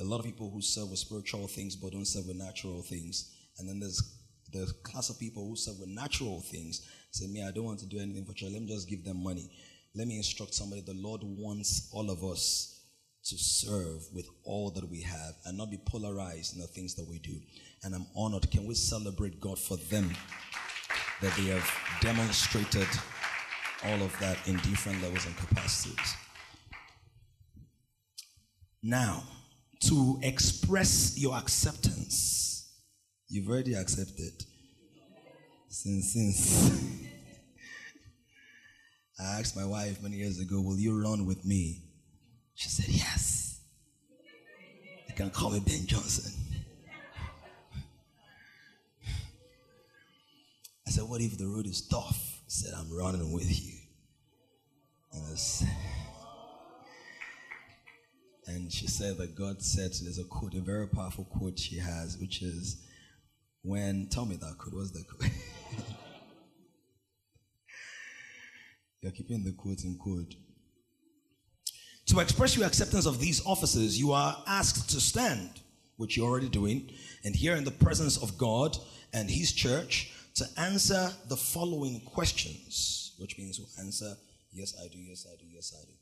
a 0.00 0.04
lot 0.04 0.18
of 0.18 0.24
people 0.24 0.50
who 0.50 0.62
serve 0.62 0.90
with 0.90 0.98
spiritual 0.98 1.48
things 1.48 1.76
but 1.76 1.92
don't 1.92 2.06
serve 2.06 2.26
with 2.26 2.36
natural 2.36 2.82
things. 2.82 3.34
And 3.58 3.68
then 3.68 3.80
there's 3.80 4.16
the 4.52 4.72
class 4.82 5.10
of 5.10 5.18
people 5.18 5.46
who 5.46 5.56
serve 5.56 5.80
with 5.80 5.88
natural 5.88 6.40
things. 6.40 6.86
Say, 7.10 7.26
me, 7.26 7.44
I 7.46 7.50
don't 7.50 7.64
want 7.64 7.80
to 7.80 7.86
do 7.86 7.98
anything 7.98 8.24
for 8.24 8.32
church. 8.32 8.50
Let 8.52 8.62
me 8.62 8.68
just 8.68 8.88
give 8.88 9.04
them 9.04 9.22
money. 9.22 9.50
Let 9.94 10.06
me 10.06 10.16
instruct 10.16 10.54
somebody. 10.54 10.82
The 10.82 10.94
Lord 10.94 11.22
wants 11.24 11.88
all 11.92 12.10
of 12.10 12.22
us 12.22 12.82
to 13.24 13.36
serve 13.36 14.02
with 14.14 14.26
all 14.44 14.70
that 14.70 14.88
we 14.88 15.02
have 15.02 15.34
and 15.44 15.58
not 15.58 15.70
be 15.70 15.80
polarized 15.84 16.54
in 16.54 16.60
the 16.60 16.66
things 16.68 16.94
that 16.94 17.08
we 17.08 17.18
do. 17.18 17.40
And 17.82 17.94
I'm 17.94 18.06
honored. 18.16 18.50
Can 18.50 18.66
we 18.66 18.74
celebrate 18.74 19.40
God 19.40 19.58
for 19.58 19.76
them 19.76 20.14
that 21.20 21.36
they 21.36 21.46
have 21.46 21.70
demonstrated 22.00 22.86
all 23.84 24.02
of 24.02 24.16
that 24.20 24.38
in 24.46 24.56
different 24.58 25.02
levels 25.02 25.26
and 25.26 25.36
capacities? 25.36 26.14
Now, 28.82 29.24
to 29.80 30.18
express 30.22 31.18
your 31.18 31.36
acceptance. 31.36 32.72
You've 33.28 33.48
already 33.48 33.74
accepted. 33.74 34.32
Since, 35.68 36.12
since. 36.14 37.06
I 39.20 39.40
asked 39.40 39.56
my 39.56 39.64
wife 39.64 40.02
many 40.02 40.16
years 40.16 40.40
ago, 40.40 40.60
Will 40.60 40.78
you 40.78 41.02
run 41.02 41.26
with 41.26 41.44
me? 41.44 41.82
She 42.54 42.68
said, 42.68 42.88
Yes. 42.88 43.60
You 45.08 45.14
can 45.14 45.30
call 45.30 45.50
me 45.50 45.60
Ben 45.60 45.86
Johnson. 45.86 46.32
I 50.86 50.90
said, 50.90 51.04
What 51.04 51.20
if 51.20 51.36
the 51.36 51.46
road 51.46 51.66
is 51.66 51.86
tough? 51.86 52.40
He 52.44 52.50
said, 52.50 52.72
I'm 52.76 52.90
running 52.96 53.32
with 53.32 53.50
you. 53.64 53.74
And 55.12 55.22
I 55.32 55.34
said, 55.34 55.68
and 58.48 58.72
she 58.72 58.86
said 58.86 59.18
that 59.18 59.34
God 59.36 59.62
said 59.62 59.92
there's 60.02 60.18
a 60.18 60.24
quote, 60.24 60.54
a 60.54 60.60
very 60.60 60.88
powerful 60.88 61.24
quote 61.24 61.58
she 61.58 61.78
has, 61.78 62.16
which 62.18 62.40
is 62.42 62.82
when 63.62 64.08
tell 64.10 64.24
me 64.24 64.36
that 64.36 64.56
quote. 64.58 64.74
What's 64.74 64.90
the 64.92 65.04
quote? 65.04 65.30
You're 69.02 69.12
keeping 69.12 69.44
the 69.44 69.52
quote 69.52 69.84
in 69.84 69.98
quote. 69.98 70.34
To 72.06 72.20
express 72.20 72.56
your 72.56 72.66
acceptance 72.66 73.04
of 73.04 73.20
these 73.20 73.44
offices, 73.44 73.98
you 73.98 74.12
are 74.12 74.42
asked 74.46 74.88
to 74.90 75.00
stand, 75.00 75.60
which 75.98 76.16
you're 76.16 76.26
already 76.26 76.48
doing, 76.48 76.90
and 77.24 77.36
here 77.36 77.54
in 77.54 77.64
the 77.64 77.70
presence 77.70 78.16
of 78.16 78.38
God 78.38 78.78
and 79.12 79.28
His 79.30 79.52
church 79.52 80.10
to 80.36 80.46
answer 80.56 81.10
the 81.28 81.36
following 81.36 82.00
questions, 82.00 83.14
which 83.18 83.36
means 83.36 83.58
we'll 83.58 83.84
answer 83.84 84.14
yes, 84.52 84.74
I 84.82 84.88
do, 84.88 84.98
yes, 84.98 85.26
I 85.30 85.36
do, 85.36 85.44
yes, 85.52 85.74
I 85.78 85.84
do. 85.84 85.97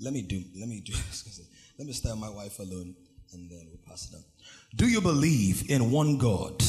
Let 0.00 0.12
me 0.12 0.22
do, 0.22 0.42
let 0.58 0.68
me 0.68 0.80
do, 0.80 0.92
let 1.78 1.86
me 1.86 1.92
start 1.92 2.18
my 2.18 2.28
wife 2.28 2.58
alone 2.58 2.94
and 3.32 3.50
then 3.50 3.66
we'll 3.68 3.80
pass 3.86 4.10
it 4.10 4.16
on. 4.16 4.24
Do 4.76 4.86
you 4.86 5.00
believe 5.00 5.70
in 5.70 5.90
one 5.90 6.18
God? 6.18 6.62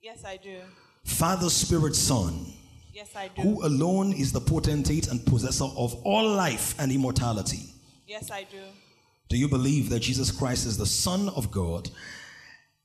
Yes, 0.00 0.24
I 0.24 0.36
do. 0.36 0.58
Father, 1.04 1.50
Spirit, 1.50 1.96
Son. 1.96 2.46
Yes, 2.92 3.14
I 3.16 3.28
do. 3.28 3.42
Who 3.42 3.66
alone 3.66 4.12
is 4.12 4.32
the 4.32 4.40
potentate 4.40 5.08
and 5.08 5.24
possessor 5.26 5.64
of 5.76 5.94
all 6.04 6.28
life 6.28 6.74
and 6.78 6.92
immortality? 6.92 7.74
Yes, 8.06 8.30
I 8.30 8.44
do. 8.44 8.62
Do 9.28 9.36
you 9.36 9.48
believe 9.48 9.90
that 9.90 10.00
Jesus 10.00 10.30
Christ 10.30 10.66
is 10.66 10.78
the 10.78 10.86
Son 10.86 11.28
of 11.30 11.50
God 11.50 11.90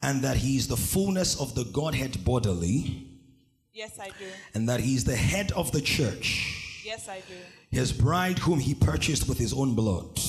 and 0.01 0.21
that 0.23 0.37
he 0.37 0.57
is 0.57 0.67
the 0.67 0.77
fullness 0.77 1.39
of 1.39 1.53
the 1.53 1.65
Godhead 1.65 2.25
bodily? 2.25 3.07
Yes, 3.71 3.99
I 3.99 4.07
do. 4.07 4.25
And 4.55 4.67
that 4.67 4.79
he 4.79 4.95
is 4.95 5.03
the 5.03 5.15
head 5.15 5.51
of 5.51 5.71
the 5.71 5.81
church? 5.81 6.70
Yes, 6.83 7.07
I 7.07 7.19
do. 7.19 7.35
His 7.69 7.91
bride, 7.91 8.39
whom 8.39 8.59
he 8.59 8.73
purchased 8.73 9.27
with 9.29 9.37
his 9.37 9.53
own 9.53 9.75
blood. 9.75 10.19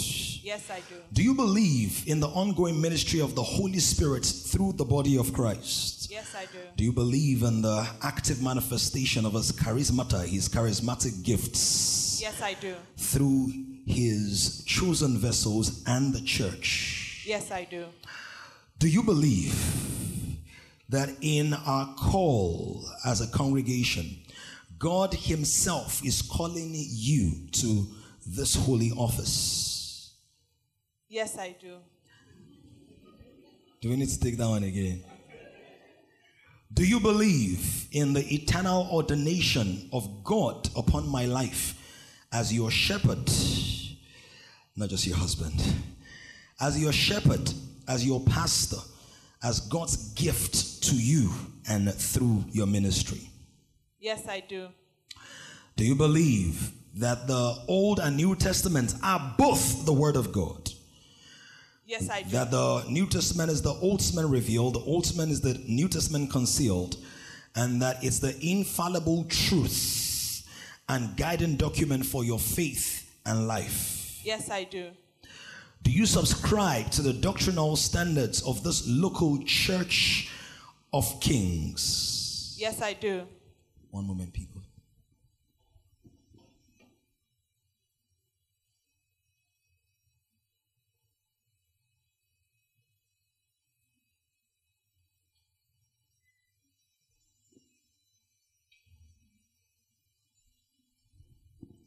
Yes, 0.42 0.70
I 0.70 0.80
do. 0.88 0.96
Do 1.12 1.22
you 1.22 1.34
believe 1.34 2.02
in 2.06 2.20
the 2.20 2.28
ongoing 2.28 2.80
ministry 2.80 3.20
of 3.20 3.34
the 3.34 3.42
Holy 3.42 3.78
Spirit 3.78 4.24
through 4.24 4.72
the 4.72 4.84
body 4.84 5.16
of 5.16 5.32
Christ? 5.32 6.10
Yes, 6.10 6.34
I 6.34 6.46
do. 6.46 6.58
Do 6.76 6.84
you 6.84 6.92
believe 6.92 7.42
in 7.42 7.62
the 7.62 7.88
active 8.02 8.42
manifestation 8.42 9.24
of 9.24 9.34
his 9.34 9.52
charismata, 9.52 10.26
his 10.26 10.48
charismatic 10.48 11.22
gifts? 11.22 12.20
Yes, 12.20 12.42
I 12.42 12.54
do. 12.54 12.74
Through 12.96 13.52
his 13.86 14.64
chosen 14.66 15.16
vessels 15.16 15.82
and 15.86 16.12
the 16.12 16.20
church? 16.20 17.24
Yes, 17.26 17.50
I 17.50 17.64
do. 17.64 17.86
Do 18.78 18.88
you 18.88 19.02
believe 19.04 19.54
that 20.88 21.08
in 21.20 21.54
our 21.54 21.94
call 21.94 22.84
as 23.06 23.20
a 23.20 23.28
congregation, 23.28 24.18
God 24.82 25.14
Himself 25.14 26.04
is 26.04 26.22
calling 26.22 26.72
you 26.74 27.46
to 27.52 27.86
this 28.26 28.56
holy 28.56 28.90
office. 28.90 30.12
Yes, 31.08 31.38
I 31.38 31.54
do. 31.60 31.76
Do 33.80 33.90
we 33.90 33.96
need 33.96 34.08
to 34.08 34.18
take 34.18 34.36
that 34.38 34.48
one 34.48 34.64
again? 34.64 35.04
Do 36.74 36.84
you 36.84 36.98
believe 36.98 37.86
in 37.92 38.12
the 38.12 38.26
eternal 38.34 38.88
ordination 38.90 39.88
of 39.92 40.24
God 40.24 40.68
upon 40.76 41.08
my 41.08 41.26
life 41.26 41.78
as 42.32 42.52
your 42.52 42.72
shepherd? 42.72 43.30
Not 44.74 44.88
just 44.88 45.06
your 45.06 45.16
husband. 45.16 45.62
As 46.60 46.82
your 46.82 46.92
shepherd, 46.92 47.52
as 47.86 48.04
your 48.04 48.20
pastor, 48.24 48.82
as 49.44 49.60
God's 49.60 50.12
gift 50.14 50.82
to 50.82 50.96
you 50.96 51.30
and 51.68 51.94
through 51.94 52.46
your 52.50 52.66
ministry. 52.66 53.28
Yes, 54.02 54.26
I 54.26 54.40
do. 54.40 54.66
Do 55.76 55.84
you 55.84 55.94
believe 55.94 56.72
that 56.96 57.28
the 57.28 57.62
Old 57.68 58.00
and 58.00 58.16
New 58.16 58.34
Testaments 58.34 58.96
are 59.00 59.34
both 59.38 59.86
the 59.86 59.92
Word 59.92 60.16
of 60.16 60.32
God? 60.32 60.72
Yes, 61.86 62.10
I 62.10 62.22
do. 62.22 62.30
that 62.30 62.50
the 62.50 62.84
New 62.88 63.06
Testament 63.06 63.52
is 63.52 63.62
the 63.62 63.74
Old 63.74 64.00
Testament 64.00 64.28
revealed, 64.28 64.74
the 64.74 64.80
Old 64.80 65.04
Testament 65.04 65.30
is 65.30 65.40
the 65.40 65.54
New 65.68 65.86
Testament 65.88 66.32
concealed, 66.32 66.96
and 67.54 67.80
that 67.80 68.02
it's 68.02 68.18
the 68.18 68.36
infallible 68.44 69.22
truth 69.28 70.48
and 70.88 71.16
guiding 71.16 71.54
document 71.54 72.04
for 72.04 72.24
your 72.24 72.40
faith 72.40 73.08
and 73.24 73.46
life. 73.46 74.20
Yes, 74.24 74.50
I 74.50 74.64
do. 74.64 74.88
Do 75.84 75.92
you 75.92 76.06
subscribe 76.06 76.90
to 76.92 77.02
the 77.02 77.12
doctrinal 77.12 77.76
standards 77.76 78.42
of 78.42 78.64
this 78.64 78.84
local 78.88 79.44
church 79.44 80.28
of 80.92 81.20
kings? 81.20 82.56
Yes, 82.58 82.82
I 82.82 82.94
do. 82.94 83.28
One 83.92 84.06
moment, 84.06 84.32
people. 84.32 84.62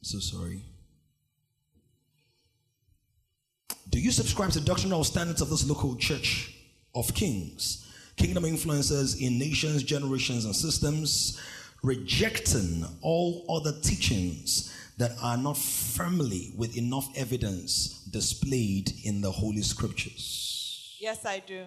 So 0.04 0.20
sorry. 0.20 0.62
Do 3.90 4.00
you 4.00 4.12
subscribe 4.12 4.52
to 4.52 4.62
doctrinal 4.62 5.04
standards 5.04 5.42
of 5.42 5.50
this 5.50 5.68
local 5.68 5.96
church 5.96 6.56
of 6.94 7.12
kings? 7.16 7.92
Kingdom 8.16 8.46
influences 8.46 9.20
in 9.20 9.40
nations, 9.40 9.82
generations, 9.82 10.46
and 10.46 10.56
systems, 10.56 11.42
rejecting 11.86 12.84
all 13.02 13.46
other 13.48 13.72
teachings 13.82 14.76
that 14.98 15.12
are 15.22 15.38
not 15.38 15.56
firmly 15.56 16.52
with 16.58 16.76
enough 16.76 17.08
evidence 17.16 18.04
displayed 18.10 18.92
in 19.04 19.22
the 19.22 19.32
Holy 19.32 19.62
Scriptures. 19.62 20.98
Yes, 21.00 21.26
I 21.26 21.44
do. 21.46 21.66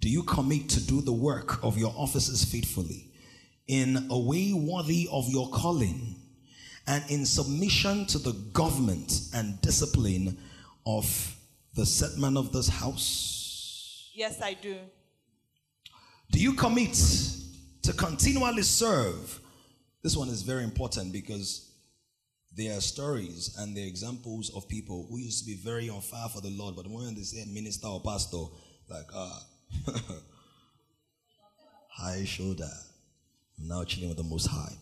Do 0.00 0.08
you 0.08 0.22
commit 0.22 0.70
to 0.70 0.80
do 0.80 1.02
the 1.02 1.12
work 1.12 1.62
of 1.62 1.76
your 1.76 1.92
offices 1.96 2.44
faithfully 2.44 3.10
in 3.66 4.06
a 4.10 4.18
way 4.18 4.52
worthy 4.54 5.08
of 5.12 5.28
your 5.28 5.48
calling 5.50 6.16
and 6.86 7.04
in 7.10 7.26
submission 7.26 8.06
to 8.06 8.18
the 8.18 8.32
government 8.52 9.28
and 9.34 9.60
discipline 9.60 10.38
of 10.86 11.36
the 11.74 11.84
set 11.84 12.18
man 12.18 12.38
of 12.38 12.52
this 12.52 12.68
house? 12.68 14.10
Yes, 14.14 14.40
I 14.40 14.54
do. 14.54 14.76
Do 16.30 16.40
you 16.40 16.54
commit 16.54 16.96
to 17.84 17.92
continually 17.92 18.62
serve? 18.62 19.40
This 20.02 20.16
one 20.16 20.28
is 20.28 20.42
very 20.42 20.64
important 20.64 21.12
because 21.12 21.70
there 22.56 22.76
are 22.76 22.80
stories 22.80 23.56
and 23.58 23.76
there 23.76 23.84
are 23.84 23.86
examples 23.86 24.50
of 24.54 24.68
people 24.68 25.06
who 25.08 25.18
used 25.18 25.40
to 25.40 25.46
be 25.46 25.56
very 25.56 25.88
on 25.88 26.00
fire 26.00 26.28
for 26.28 26.40
the 26.40 26.50
Lord, 26.50 26.76
but 26.76 26.84
the 26.84 26.90
moment 26.90 27.16
they 27.16 27.22
say 27.22 27.44
minister 27.46 27.88
or 27.88 28.00
pastor, 28.00 28.44
like, 28.88 29.06
ah, 29.14 29.42
high 31.88 32.24
shoulder, 32.24 32.70
now 33.58 33.84
chilling 33.84 34.08
with 34.08 34.18
the 34.18 34.24
Most 34.24 34.46
High. 34.46 34.72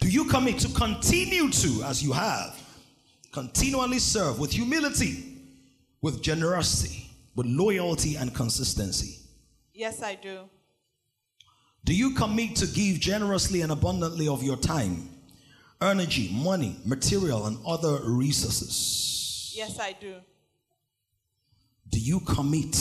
Do 0.00 0.08
you 0.08 0.24
commit 0.24 0.58
to 0.60 0.68
continue 0.68 1.50
to, 1.50 1.82
as 1.84 2.02
you 2.02 2.12
have, 2.12 2.58
continually 3.32 3.98
serve 3.98 4.38
with 4.38 4.52
humility, 4.52 5.24
with 6.00 6.22
generosity, 6.22 7.10
with 7.34 7.46
loyalty 7.46 8.16
and 8.16 8.34
consistency? 8.34 9.18
Yes, 9.72 10.02
I 10.02 10.14
do. 10.14 10.48
Do 11.88 11.94
you 11.94 12.10
commit 12.10 12.54
to 12.56 12.66
give 12.66 13.00
generously 13.00 13.62
and 13.62 13.72
abundantly 13.72 14.28
of 14.28 14.42
your 14.42 14.58
time, 14.58 15.08
energy, 15.80 16.28
money, 16.30 16.76
material, 16.84 17.46
and 17.46 17.56
other 17.66 18.00
resources? 18.04 19.54
Yes, 19.56 19.80
I 19.80 19.96
do. 19.98 20.16
Do 21.88 21.98
you 21.98 22.20
commit 22.20 22.76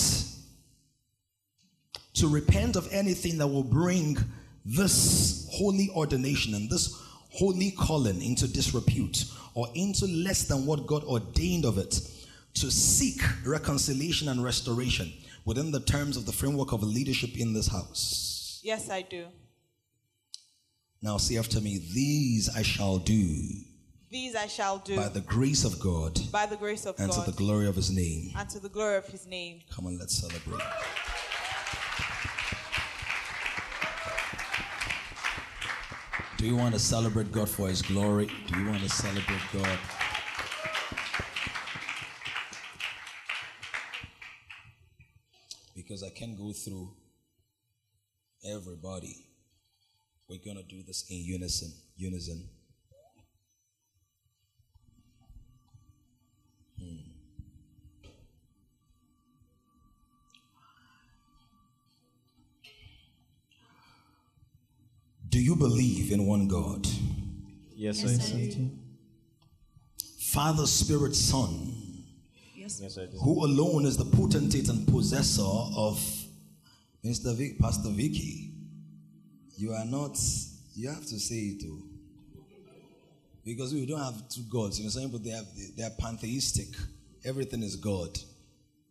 to 2.15 2.27
repent 2.27 2.75
of 2.75 2.89
anything 2.91 3.37
that 3.37 3.47
will 3.47 3.63
bring 3.63 4.17
this 4.65 5.47
holy 5.53 5.89
ordination 5.95 6.53
and 6.53 6.69
this 6.69 6.93
holy 7.31 7.71
calling 7.71 8.21
into 8.21 8.45
disrepute 8.45 9.23
or 9.53 9.69
into 9.73 10.05
less 10.05 10.49
than 10.49 10.65
what 10.65 10.85
God 10.85 11.05
ordained 11.05 11.63
of 11.63 11.77
it? 11.77 11.97
To 12.55 12.69
seek 12.69 13.21
reconciliation 13.45 14.27
and 14.27 14.43
restoration 14.43 15.13
within 15.45 15.71
the 15.71 15.79
terms 15.79 16.17
of 16.17 16.25
the 16.25 16.33
framework 16.33 16.73
of 16.73 16.83
leadership 16.83 17.37
in 17.37 17.53
this 17.53 17.67
house. 17.67 18.36
Yes, 18.67 18.89
I 18.89 19.01
do. 19.01 19.27
Now, 21.01 21.15
say 21.15 21.37
after 21.37 21.61
me, 21.61 21.79
these 21.93 22.49
I 22.53 22.63
shall 22.63 22.97
do 22.97 23.23
These 24.09 24.35
I 24.35 24.47
shall 24.47 24.77
do 24.79 24.97
by 24.97 25.07
the 25.07 25.21
grace 25.21 25.63
of 25.63 25.79
God 25.79 26.19
by 26.33 26.45
the 26.47 26.57
grace 26.57 26.85
of 26.85 26.99
and 26.99 27.09
God 27.09 27.15
And 27.17 27.25
to 27.25 27.31
the 27.31 27.37
glory 27.37 27.67
of 27.67 27.77
his 27.77 27.89
name. 27.89 28.33
and 28.37 28.49
to 28.49 28.59
the 28.59 28.67
glory 28.67 28.97
of 28.97 29.05
his 29.07 29.25
name. 29.25 29.61
Come 29.73 29.85
on, 29.87 29.97
let's 29.97 30.17
celebrate. 30.17 30.61
Do 36.37 36.45
you 36.45 36.57
want 36.57 36.73
to 36.73 36.79
celebrate 36.79 37.31
God 37.31 37.47
for 37.47 37.69
his 37.69 37.81
glory? 37.81 38.29
Do 38.47 38.59
you 38.59 38.67
want 38.67 38.83
to 38.83 38.89
celebrate 38.89 39.45
God? 39.53 39.79
Because 45.73 46.03
I 46.03 46.09
can't 46.09 46.37
go 46.37 46.51
through 46.51 46.89
everybody. 48.47 49.25
We're 50.29 50.39
going 50.43 50.57
to 50.57 50.63
do 50.63 50.83
this 50.83 51.05
in 51.09 51.17
unison. 51.17 51.71
Unison. 51.95 52.49
Hmm. 56.77 56.97
Do 65.29 65.39
you 65.41 65.55
believe 65.55 66.11
in 66.11 66.25
one 66.25 66.47
God? 66.47 66.87
Yes, 67.75 68.03
I 68.03 68.47
do. 68.49 68.69
Father, 70.19 70.65
Spirit, 70.65 71.15
Son, 71.15 72.03
Yes, 72.55 72.81
I 72.97 73.05
do. 73.05 73.17
who 73.17 73.45
alone 73.45 73.85
is 73.85 73.97
the 73.97 74.05
potentate 74.05 74.67
and 74.69 74.87
possessor 74.87 75.41
of 75.43 75.99
Mr. 77.07 77.35
Vic, 77.35 77.57
Pastor 77.59 77.89
Vicky. 77.89 78.51
You 79.55 79.73
are 79.73 79.85
not, 79.85 80.19
you 80.75 80.89
have 80.89 81.05
to 81.05 81.19
say 81.19 81.35
it 81.35 81.61
too. 81.61 81.83
Because 83.45 83.73
we 83.73 83.85
don't 83.85 84.01
have 84.01 84.27
two 84.27 84.41
gods. 84.49 84.77
You 84.77 84.85
know, 84.85 84.89
some 84.89 85.03
people 85.03 85.19
they 85.19 85.29
have 85.29 85.45
they 85.77 85.83
are 85.83 85.95
pantheistic. 85.97 86.67
Everything 87.23 87.63
is 87.63 87.77
God. 87.77 88.19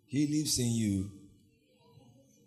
He 0.06 0.26
lives 0.26 0.58
in 0.58 0.70
you. 0.72 1.10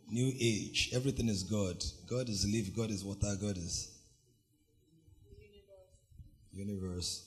New 0.10 0.34
age. 0.40 0.90
Everything 0.94 1.30
is 1.30 1.44
God. 1.44 1.84
God 2.10 2.28
is 2.30 2.48
life, 2.52 2.76
God 2.76 2.90
is 2.90 3.06
water, 3.06 3.36
God 3.40 3.58
is 3.58 3.92
universe. 6.52 7.26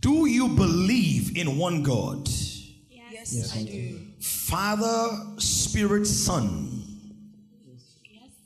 Do 0.00 0.26
you 0.26 0.48
believe 0.48 1.36
in 1.36 1.56
one 1.56 1.82
God? 1.82 2.28
Yes, 3.28 3.56
I 3.56 3.62
do. 3.64 3.98
Father, 4.20 5.38
Spirit, 5.38 6.06
Son, 6.06 6.76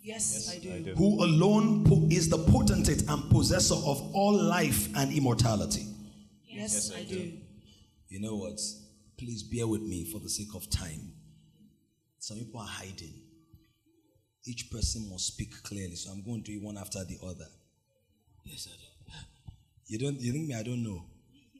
Yes, 0.02 0.52
I 0.54 0.58
do. 0.58 0.70
I 0.74 0.78
do. 0.80 0.94
who 0.96 1.24
alone 1.24 1.84
po- 1.84 2.06
is 2.10 2.28
the 2.28 2.36
potentate 2.36 3.08
and 3.08 3.30
possessor 3.30 3.74
of 3.74 4.02
all 4.14 4.34
life 4.34 4.88
and 4.96 5.10
immortality. 5.12 5.86
Yes, 6.46 6.74
yes 6.74 6.92
I 6.94 7.04
do. 7.04 7.32
You 8.08 8.20
know 8.20 8.36
what? 8.36 8.60
Please 9.16 9.42
bear 9.42 9.66
with 9.66 9.80
me 9.80 10.04
for 10.04 10.18
the 10.20 10.28
sake 10.28 10.54
of 10.54 10.68
time. 10.68 11.12
Some 12.18 12.38
people 12.38 12.60
are 12.60 12.66
hiding. 12.66 13.14
Each 14.46 14.70
person 14.70 15.08
must 15.10 15.26
speak 15.28 15.62
clearly, 15.62 15.96
so 15.96 16.10
I'm 16.10 16.22
going 16.22 16.42
to 16.42 16.52
do 16.52 16.58
it 16.58 16.62
one 16.62 16.76
after 16.76 17.02
the 17.04 17.16
other. 17.24 17.46
Yes, 18.44 18.68
I 18.70 18.76
do. 18.76 19.14
You 19.86 19.98
don't. 19.98 20.20
You 20.20 20.32
think 20.32 20.48
me? 20.48 20.54
I 20.54 20.62
don't 20.62 20.82
know. 20.82 21.06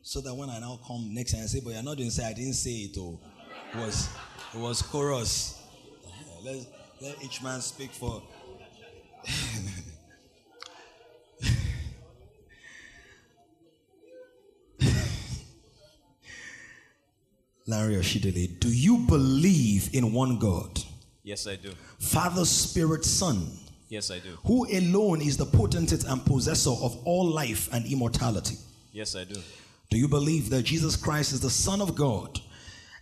So 0.06 0.20
that 0.20 0.34
when 0.34 0.50
I 0.50 0.58
now 0.58 0.78
come 0.86 1.14
next 1.14 1.32
and 1.32 1.48
say, 1.48 1.60
"But 1.60 1.72
you're 1.72 1.82
not 1.82 1.96
doing 1.96 2.10
say 2.10 2.26
I 2.26 2.34
didn't 2.34 2.52
say 2.54 2.70
it." 2.72 2.96
Oh, 2.98 3.18
it 3.72 3.78
was 3.78 4.08
it 4.54 4.58
was 4.60 4.82
chorus. 4.82 5.62
Let 6.44 6.66
let 7.00 7.24
each 7.24 7.42
man 7.42 7.60
speak 7.62 7.90
for. 7.90 8.22
Larry 17.66 17.94
Oshidele, 17.96 18.58
do 18.60 18.68
you 18.68 18.98
believe 18.98 19.90
in 19.94 20.12
one 20.12 20.38
God, 20.38 20.80
Yes, 21.22 21.46
I 21.46 21.56
do. 21.56 21.70
Father, 21.98 22.44
Spirit, 22.44 23.04
Son, 23.04 23.46
Yes, 23.88 24.10
I 24.10 24.18
do. 24.18 24.36
who 24.44 24.66
alone 24.66 25.22
is 25.22 25.38
the 25.38 25.46
potentate 25.46 26.04
and 26.04 26.22
possessor 26.26 26.70
of 26.70 26.94
all 27.06 27.26
life 27.26 27.72
and 27.72 27.86
immortality? 27.86 28.56
Yes, 28.92 29.16
I 29.16 29.24
do. 29.24 29.40
Do 29.94 30.00
you 30.00 30.08
believe 30.08 30.50
that 30.50 30.64
Jesus 30.64 30.96
Christ 30.96 31.32
is 31.32 31.38
the 31.40 31.48
Son 31.48 31.80
of 31.80 31.94
God 31.94 32.40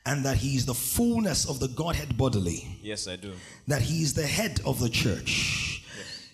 and 0.05 0.22
that 0.26 0.36
he 0.36 0.57
is 0.57 0.66
the 0.66 0.74
fullness 0.74 1.49
of 1.49 1.59
the 1.59 1.68
Godhead 1.68 2.18
bodily? 2.18 2.68
Yes, 2.82 3.09
I 3.09 3.16
do. 3.16 3.32
That 3.66 3.80
he 3.80 4.03
is 4.03 4.12
the 4.12 4.26
head 4.26 4.61
of 4.66 4.78
the 4.78 4.90
church, 4.90 5.86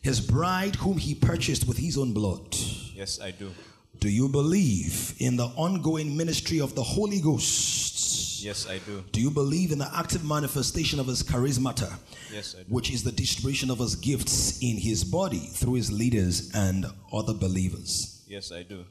his 0.03 0.21
bride, 0.21 0.75
whom 0.75 0.99
he 0.99 1.15
purchased 1.15 1.69
with 1.69 1.79
his 1.79 1.97
own 1.97 2.13
blood? 2.13 2.57
Yes, 2.93 3.21
I 3.23 3.31
do. 3.31 3.53
Do 4.01 4.09
you 4.09 4.29
believe 4.29 5.15
in 5.21 5.37
the 5.37 5.47
ongoing 5.55 6.17
ministry 6.17 6.61
of 6.61 6.75
the 6.75 6.83
Holy 6.83 7.21
Ghost? 7.21 8.43
Yes, 8.43 8.69
I 8.69 8.79
do. 8.79 9.05
Do 9.13 9.21
you 9.21 9.31
believe 9.31 9.71
in 9.71 9.79
the 9.79 9.91
active 9.95 10.25
manifestation 10.25 10.99
of 10.99 11.07
his 11.07 11.23
charismata, 11.23 12.01
Yes, 12.33 12.57
I 12.59 12.65
do. 12.65 12.75
which 12.75 12.91
is 12.91 13.05
the 13.05 13.13
distribution 13.13 13.71
of 13.71 13.79
his 13.79 13.95
gifts 13.95 14.59
in 14.61 14.77
his 14.77 15.05
body 15.05 15.39
through 15.53 15.75
his 15.75 15.93
leaders 15.93 16.51
and 16.53 16.85
other 17.13 17.33
believers? 17.33 18.25
Yes, 18.27 18.51
I 18.51 18.65
do. 18.65 18.85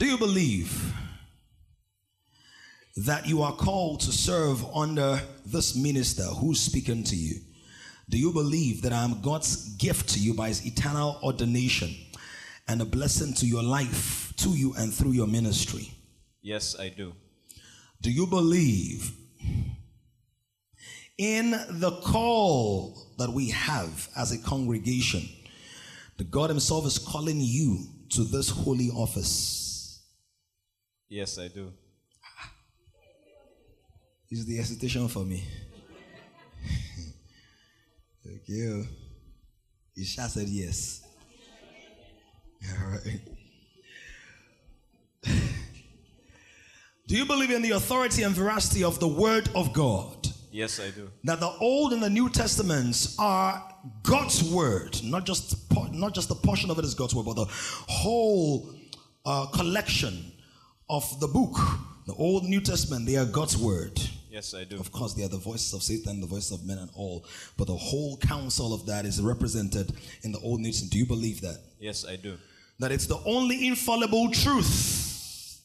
Do 0.00 0.06
you 0.06 0.16
believe 0.16 0.94
that 2.96 3.26
you 3.26 3.42
are 3.42 3.52
called 3.52 4.00
to 4.00 4.12
serve 4.12 4.64
under 4.74 5.20
this 5.44 5.76
minister 5.76 6.22
who's 6.22 6.58
speaking 6.58 7.04
to 7.04 7.14
you? 7.14 7.34
Do 8.08 8.16
you 8.16 8.32
believe 8.32 8.80
that 8.80 8.94
I 8.94 9.04
am 9.04 9.20
God's 9.20 9.74
gift 9.74 10.08
to 10.14 10.18
you 10.18 10.32
by 10.32 10.48
his 10.48 10.66
eternal 10.66 11.20
ordination 11.22 11.94
and 12.66 12.80
a 12.80 12.86
blessing 12.86 13.34
to 13.34 13.46
your 13.46 13.62
life, 13.62 14.32
to 14.38 14.48
you, 14.48 14.72
and 14.78 14.90
through 14.90 15.12
your 15.12 15.26
ministry? 15.26 15.92
Yes, 16.40 16.80
I 16.80 16.88
do. 16.88 17.12
Do 18.00 18.10
you 18.10 18.26
believe 18.26 19.12
in 21.18 21.50
the 21.50 22.00
call 22.02 23.12
that 23.18 23.28
we 23.28 23.50
have 23.50 24.08
as 24.16 24.32
a 24.32 24.38
congregation? 24.38 25.28
That 26.16 26.30
God 26.30 26.48
Himself 26.48 26.86
is 26.86 26.98
calling 26.98 27.40
you 27.42 27.80
to 28.14 28.24
this 28.24 28.48
holy 28.48 28.88
office. 28.88 29.69
Yes, 31.10 31.38
I 31.38 31.48
do. 31.48 31.72
This 34.30 34.38
is 34.38 34.46
the 34.46 34.54
hesitation 34.54 35.08
for 35.08 35.24
me. 35.24 35.42
Thank 38.24 38.42
you. 38.46 38.86
Isha 39.96 40.28
said 40.28 40.46
yes. 40.46 41.02
All 42.70 42.90
right. 42.90 43.20
Do 47.08 47.16
you 47.16 47.24
believe 47.26 47.50
in 47.50 47.62
the 47.62 47.72
authority 47.72 48.22
and 48.22 48.32
veracity 48.32 48.84
of 48.84 49.00
the 49.00 49.08
Word 49.08 49.48
of 49.56 49.72
God? 49.72 50.28
Yes, 50.52 50.78
I 50.78 50.90
do. 50.90 51.10
That 51.24 51.40
the 51.40 51.50
Old 51.60 51.92
and 51.92 52.00
the 52.00 52.10
New 52.10 52.28
Testaments 52.28 53.16
are 53.18 53.74
God's 54.04 54.44
Word, 54.44 55.02
not 55.02 55.26
just 55.26 55.56
not 55.92 56.14
just 56.14 56.30
a 56.30 56.36
portion 56.36 56.70
of 56.70 56.78
it 56.78 56.84
is 56.84 56.94
God's 56.94 57.16
Word, 57.16 57.26
but 57.26 57.34
the 57.34 57.46
whole 57.88 58.72
uh, 59.24 59.46
collection 59.46 60.32
of 60.90 61.20
the 61.20 61.28
book, 61.28 61.56
the 62.06 62.14
Old 62.14 62.44
New 62.44 62.60
Testament, 62.60 63.06
they 63.06 63.16
are 63.16 63.24
God's 63.24 63.56
Word. 63.56 63.98
Yes, 64.28 64.54
I 64.54 64.64
do. 64.64 64.78
Of 64.78 64.92
course, 64.92 65.14
they 65.14 65.24
are 65.24 65.28
the 65.28 65.38
voices 65.38 65.72
of 65.72 65.82
Satan, 65.82 66.20
the 66.20 66.26
voices 66.26 66.52
of 66.52 66.66
men, 66.66 66.78
and 66.78 66.90
all. 66.94 67.24
But 67.56 67.68
the 67.68 67.76
whole 67.76 68.16
counsel 68.16 68.74
of 68.74 68.86
that 68.86 69.04
is 69.04 69.20
represented 69.20 69.92
in 70.22 70.32
the 70.32 70.38
Old 70.40 70.60
New 70.60 70.68
Testament. 70.68 70.92
Do 70.92 70.98
you 70.98 71.06
believe 71.06 71.40
that? 71.40 71.58
Yes, 71.78 72.04
I 72.04 72.16
do. 72.16 72.36
That 72.80 72.92
it's 72.92 73.06
the 73.06 73.20
only 73.24 73.66
infallible 73.68 74.30
truth, 74.30 75.60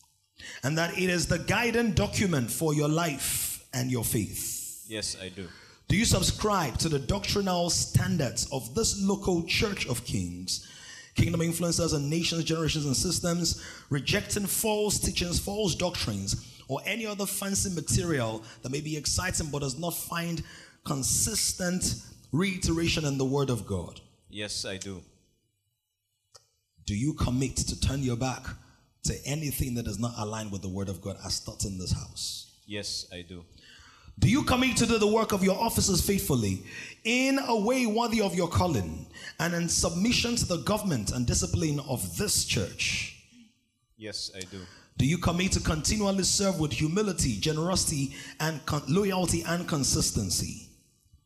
and 0.63 0.78
that 0.78 0.97
it 0.97 1.09
is 1.09 1.28
the 1.28 1.39
guiding 1.39 1.93
document 1.93 2.51
for 2.51 2.73
your 2.73 2.89
life 2.89 3.65
and 3.73 3.91
your 3.91 4.03
faith. 4.03 4.86
Yes, 4.88 5.17
I 5.21 5.30
do. 5.30 5.47
Do 5.88 5.95
you 5.95 6.05
subscribe 6.05 6.78
to 6.80 6.89
the 6.89 6.99
doctrinal 6.99 7.69
standards 7.69 8.47
of 8.51 8.73
this 8.73 9.01
local 9.01 9.43
church 9.43 9.88
of 9.88 10.03
kings, 10.05 10.67
kingdom 11.16 11.41
influencers 11.41 11.93
and 11.93 12.09
nations, 12.09 12.43
generations, 12.43 12.86
and 12.86 12.95
systems, 12.95 13.63
rejecting 13.89 14.45
false 14.45 14.99
teachings, 14.99 15.39
false 15.39 15.76
doctrines, 15.76 16.53
or 16.68 16.82
any 16.86 17.05
other 17.05 17.26
fancy 17.26 17.74
material 17.74 18.43
that 18.61 18.72
may 18.72 18.82
be 18.82 18.97
exciting 18.97 19.49
but 19.49 19.59
does 19.59 19.80
not 19.80 19.93
find 19.93 20.43
consistent 20.84 21.95
reiteration 22.32 23.05
in 23.05 23.18
the 23.18 23.26
Word 23.26 23.49
of 23.49 23.66
God? 23.66 24.01
Yes, 24.30 24.66
I 24.66 24.78
do. 24.78 25.01
Do 26.86 26.95
you 26.95 27.13
commit 27.13 27.55
to 27.57 27.80
turn 27.80 28.03
your 28.03 28.18
back 28.18 28.43
to 29.03 29.16
anything 29.26 29.76
that 29.76 29.86
does 29.86 29.99
not 29.99 30.13
align 30.18 30.51
with 30.51 30.61
the 30.61 30.70
Word 30.70 30.89
of 30.89 31.01
God 31.01 31.18
as 31.26 31.39
taught 31.39 31.66
in 31.66 31.78
this 31.78 31.93
house? 31.93 32.59
Yes, 32.68 33.07
I 33.13 33.22
do. 33.22 33.43
Do 34.18 34.30
you 34.30 34.43
commit 34.43 34.78
to 34.78 34.86
do 34.86 34.97
the 34.97 35.07
work 35.07 35.34
of 35.34 35.43
your 35.43 35.59
officers 35.59 36.05
faithfully 36.05 36.63
in 37.03 37.38
a 37.47 37.59
way 37.59 37.86
worthy 37.86 38.22
of 38.22 38.34
your 38.34 38.47
calling 38.47 39.05
and 39.39 39.53
in 39.53 39.68
submission 39.68 40.36
to 40.38 40.45
the 40.45 40.57
government 40.57 41.11
and 41.11 41.28
discipline 41.28 41.82
of 41.82 42.18
this 42.18 42.45
church? 42.45 43.24
Yes, 43.97 44.32
I 44.36 44.39
do. 44.39 44.61
Do 44.97 45.05
you 45.05 45.18
commit 45.18 45.51
to 45.53 45.59
continually 45.59 46.24
serve 46.24 46.59
with 46.59 46.72
humility, 46.72 47.38
generosity, 47.38 48.16
and 48.39 48.66
con- 48.66 48.84
loyalty 48.88 49.43
and 49.45 49.68
consistency? 49.68 50.70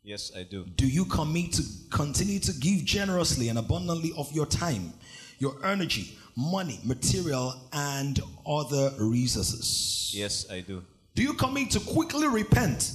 Yes, 0.03 0.31
I 0.35 0.41
do. 0.41 0.65
Do 0.75 0.87
you 0.87 1.05
commit 1.05 1.53
to 1.53 1.63
continue 1.91 2.39
to 2.39 2.53
give 2.53 2.83
generously 2.83 3.49
and 3.49 3.59
abundantly 3.59 4.11
of 4.17 4.31
your 4.31 4.47
time, 4.47 4.93
your 5.37 5.63
energy, 5.63 6.17
money, 6.35 6.79
material, 6.83 7.53
and 7.71 8.19
other 8.47 8.91
resources? 8.97 10.11
Yes, 10.15 10.49
I 10.49 10.61
do. 10.61 10.83
Do 11.19 11.25
you 11.25 11.33
commit 11.33 11.71
to 11.71 11.81
quickly 11.81 12.29
repent 12.29 12.93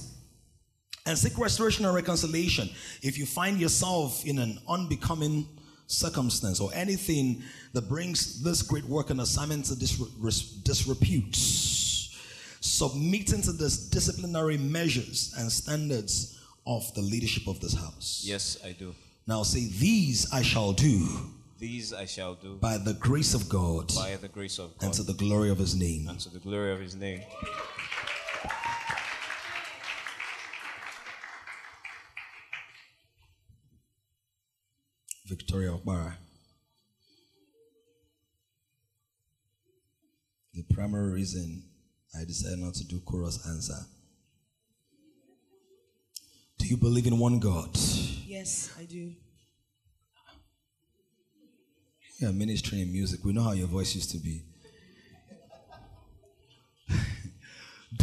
and 1.05 1.15
seek 1.15 1.37
restoration 1.37 1.85
and 1.85 1.93
reconciliation 1.93 2.67
if 3.03 3.19
you 3.19 3.25
find 3.27 3.59
yourself 3.59 4.25
in 4.25 4.39
an 4.39 4.57
unbecoming 4.67 5.47
circumstance 5.85 6.59
or 6.59 6.71
anything 6.73 7.43
that 7.73 7.87
brings 7.87 8.41
this 8.41 8.63
great 8.63 8.85
work 8.85 9.11
and 9.11 9.21
assignment 9.21 9.65
to 9.65 9.75
disre- 9.75 10.63
disrepute? 10.63 11.35
Submitting 11.35 13.43
to 13.43 13.51
the 13.51 13.69
disciplinary 13.91 14.57
measures 14.57 15.35
and 15.37 15.51
standards 15.51 16.41
of 16.65 16.91
the 16.95 17.01
leadership 17.01 17.45
of 17.45 17.59
this 17.59 17.75
house. 17.75 18.23
Yes, 18.25 18.57
I 18.65 18.71
do. 18.71 18.95
Now 19.27 19.43
say, 19.43 19.67
These 19.67 20.33
I 20.33 20.41
shall 20.41 20.73
do 20.73 21.07
These 21.59 21.93
I 21.93 22.05
shall 22.05 22.33
do 22.33 22.55
by 22.55 22.79
the 22.79 22.95
grace 22.95 23.35
of 23.35 23.47
God 23.49 23.93
by 23.93 24.15
the 24.15 24.29
grace 24.29 24.57
of 24.57 24.75
God. 24.79 24.85
and 24.87 24.93
to 24.95 25.03
the 25.03 25.13
glory 25.13 25.51
of 25.51 25.59
his 25.59 25.75
name. 25.75 26.07
and 26.09 26.19
to 26.21 26.29
the 26.29 26.39
glory 26.39 26.73
of 26.73 26.79
his 26.79 26.95
name. 26.95 27.21
Victoria 35.25 35.71
Okbara. 35.71 36.13
The 40.53 40.63
primary 40.73 41.11
reason 41.11 41.63
I 42.19 42.23
decided 42.23 42.59
not 42.59 42.75
to 42.75 42.83
do 42.85 42.99
chorus 43.01 43.45
answer. 43.47 43.73
Do 46.57 46.67
you 46.67 46.77
believe 46.77 47.07
in 47.07 47.19
one 47.19 47.39
God? 47.39 47.69
Yes, 48.25 48.73
I 48.79 48.85
do. 48.85 49.13
Yeah, 52.19 52.31
ministry 52.31 52.81
in 52.81 52.91
music. 52.93 53.25
We 53.25 53.33
know 53.33 53.43
how 53.43 53.51
your 53.51 53.67
voice 53.67 53.93
used 53.95 54.11
to 54.11 54.17
be. 54.17 54.43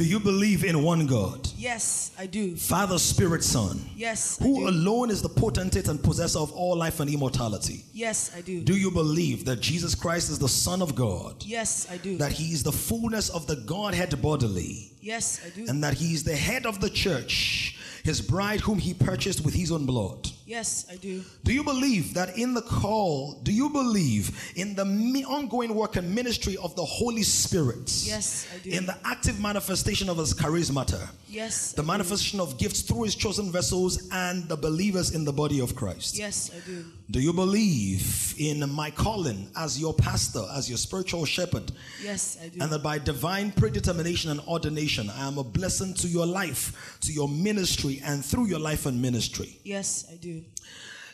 Do 0.03 0.09
you 0.09 0.19
believe 0.19 0.65
in 0.65 0.83
one 0.83 1.07
God? 1.07 1.49
Yes, 1.57 2.11
I 2.19 2.27
do. 2.27 2.57
Father, 2.57 2.99
Spirit, 2.99 3.45
Son, 3.45 3.81
Yes, 3.95 4.37
who 4.43 4.69
alone 4.69 5.13
is 5.13 5.23
the 5.23 5.29
potentate 5.29 5.87
and 5.87 6.03
possessor 6.03 6.41
of 6.41 6.51
all 6.55 6.75
life 6.77 6.99
and 6.99 7.09
immortality. 7.09 7.85
Yes, 7.93 8.33
I 8.37 8.41
do. 8.41 8.63
Do 8.63 8.77
you 8.77 8.91
believe 8.91 9.45
that 9.45 9.61
Jesus 9.61 9.95
Christ 9.95 10.29
is 10.29 10.41
the 10.41 10.49
Son 10.49 10.83
of 10.83 10.97
God? 10.97 11.45
Yes, 11.45 11.87
I 11.89 11.99
do. 11.99 12.17
That 12.17 12.33
he 12.33 12.53
is 12.53 12.65
the 12.65 12.73
fullness 12.73 13.31
of 13.31 13.47
the 13.47 13.55
Godhead 13.55 14.21
bodily? 14.21 14.91
Yes, 15.01 15.41
I 15.47 15.51
do. 15.51 15.67
and 15.69 15.85
that 15.85 15.95
he 15.95 16.15
is 16.15 16.25
the 16.25 16.35
head 16.35 16.67
of 16.67 16.81
the 16.81 16.91
church, 16.91 17.79
his 18.03 18.21
bride 18.21 18.59
whom 18.59 18.81
he 18.81 18.95
purchased 18.95 19.45
with 19.45 19.55
his 19.55 19.71
own 19.71 19.87
blood. 19.87 20.29
Yes, 20.47 20.87
I 20.91 20.97
do. 20.97 21.23
Do 21.45 21.53
you 21.53 21.63
believe 21.63 22.15
that 22.15 22.37
in 22.37 22.53
the 22.55 22.63
call, 22.63 23.35
do 23.43 23.53
you 23.53 23.71
believe 23.71 24.53
in 24.57 24.75
the 24.75 25.25
ongoing 25.29 25.75
work 25.75 25.97
and 25.97 26.13
ministry 26.15 26.57
of 26.57 26.75
the 26.75 26.85
Holy 26.85 27.23
Spirit? 27.23 27.91
Yes, 28.05 28.47
I 28.55 28.59
do. 28.59 28.71
In 28.71 28.87
the 28.87 28.97
active 29.05 29.41
manifestation 29.41 30.09
of 30.09 30.19
his 30.19 30.35
charismata, 30.35 31.09
Yes. 31.29 31.73
the 31.73 31.83
I 31.83 31.85
do. 31.85 31.93
manifestation 31.93 32.41
of 32.41 32.59
gifts 32.59 32.83
through 32.83 33.05
his 33.05 33.15
chosen 33.15 33.51
vessels 33.53 34.09
and 34.11 34.49
the 34.49 34.57
believers 34.57 35.13
in 35.15 35.25
the 35.25 35.33
body 35.33 35.61
of 35.61 35.75
Christ. 35.77 36.19
Yes, 36.19 36.51
I 36.55 36.59
do. 36.67 36.85
Do 37.13 37.21
you 37.21 37.35
believe 37.35 38.35
in 38.39 38.67
my 38.71 38.91
calling 38.91 39.47
as 39.55 39.79
your 39.79 39.93
pastor, 39.93 40.45
as 40.57 40.71
your 40.71 40.79
spiritual 40.79 41.27
shepherd? 41.27 41.71
Yes, 42.03 42.39
I 42.43 42.49
do. 42.49 42.63
And 42.63 42.73
that 42.73 42.83
by 42.83 42.99
divine 42.99 43.53
predetermination 43.53 44.31
and 44.31 44.41
ordination, 44.49 45.11
I 45.11 45.29
am 45.29 45.37
a 45.37 45.45
blessing 45.45 45.93
to 45.95 46.09
your 46.09 46.25
life, 46.25 46.99
to 47.03 47.13
your 47.13 47.29
ministry, 47.29 48.01
and 48.03 48.25
through 48.25 48.47
your 48.47 48.61
life 48.61 48.87
and 48.87 49.03
ministry. 49.03 49.59
yes, 49.63 50.07
I 50.11 50.17
do. 50.17 50.43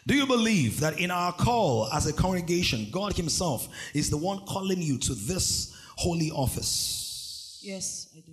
Do 0.07 0.15
you 0.15 0.25
believe 0.25 0.79
that 0.81 1.01
in 1.01 1.11
our 1.11 1.33
call 1.33 1.89
as 1.93 2.07
a 2.07 2.13
congregation, 2.13 2.87
God 2.93 3.15
Himself 3.17 3.69
is 3.93 4.09
the 4.09 4.17
one 4.17 4.39
calling 4.47 4.81
you 4.81 4.99
to 4.99 5.15
this 5.15 5.77
holy 5.97 6.31
office? 6.31 7.59
Yes, 7.61 8.07
I 8.17 8.21
do. 8.21 8.28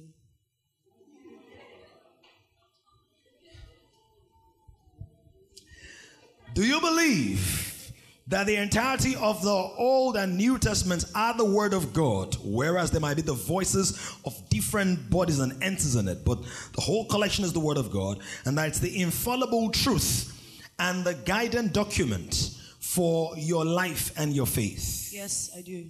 Do 6.56 6.66
you 6.66 6.80
believe 6.80 7.92
that 8.28 8.48
the 8.48 8.56
entirety 8.56 9.18
of 9.18 9.42
the 9.42 9.50
Old 9.50 10.16
and 10.16 10.38
New 10.38 10.58
Testaments 10.58 11.12
are 11.14 11.36
the 11.36 11.44
Word 11.44 11.74
of 11.74 11.92
God, 11.92 12.38
whereas 12.46 12.92
there 12.92 13.02
might 13.02 13.18
be 13.18 13.22
the 13.22 13.34
voices 13.34 14.16
of 14.24 14.42
different 14.48 15.10
bodies 15.10 15.40
and 15.40 15.52
entities 15.62 15.98
in 15.98 16.08
it, 16.08 16.24
but 16.24 16.42
the 16.72 16.80
whole 16.80 17.08
collection 17.08 17.44
is 17.44 17.52
the 17.52 17.60
Word 17.60 17.76
of 17.76 17.92
God, 17.92 18.22
and 18.46 18.58
that 18.58 18.70
it's 18.70 18.80
the 18.80 19.02
infallible 19.02 19.70
truth 19.70 20.32
and 20.80 21.04
the 21.04 21.14
guiding 21.26 21.68
document 21.68 22.52
for 22.80 23.34
your 23.38 23.66
life 23.66 24.18
and 24.18 24.34
your 24.34 24.48
faith? 24.48 25.12
Yes, 25.14 25.52
I 25.58 25.62
do. 25.62 25.88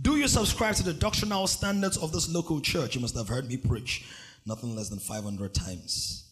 Do 0.00 0.16
you 0.16 0.28
subscribe 0.28 0.76
to 0.76 0.82
the 0.82 0.94
doctrinal 0.94 1.46
standards 1.46 1.98
of 1.98 2.10
this 2.10 2.26
local 2.32 2.62
church? 2.62 2.94
You 2.94 3.02
must 3.02 3.14
have 3.14 3.28
heard 3.28 3.46
me 3.46 3.58
preach 3.58 4.06
nothing 4.46 4.74
less 4.74 4.88
than 4.88 4.98
500 4.98 5.52
times. 5.52 6.25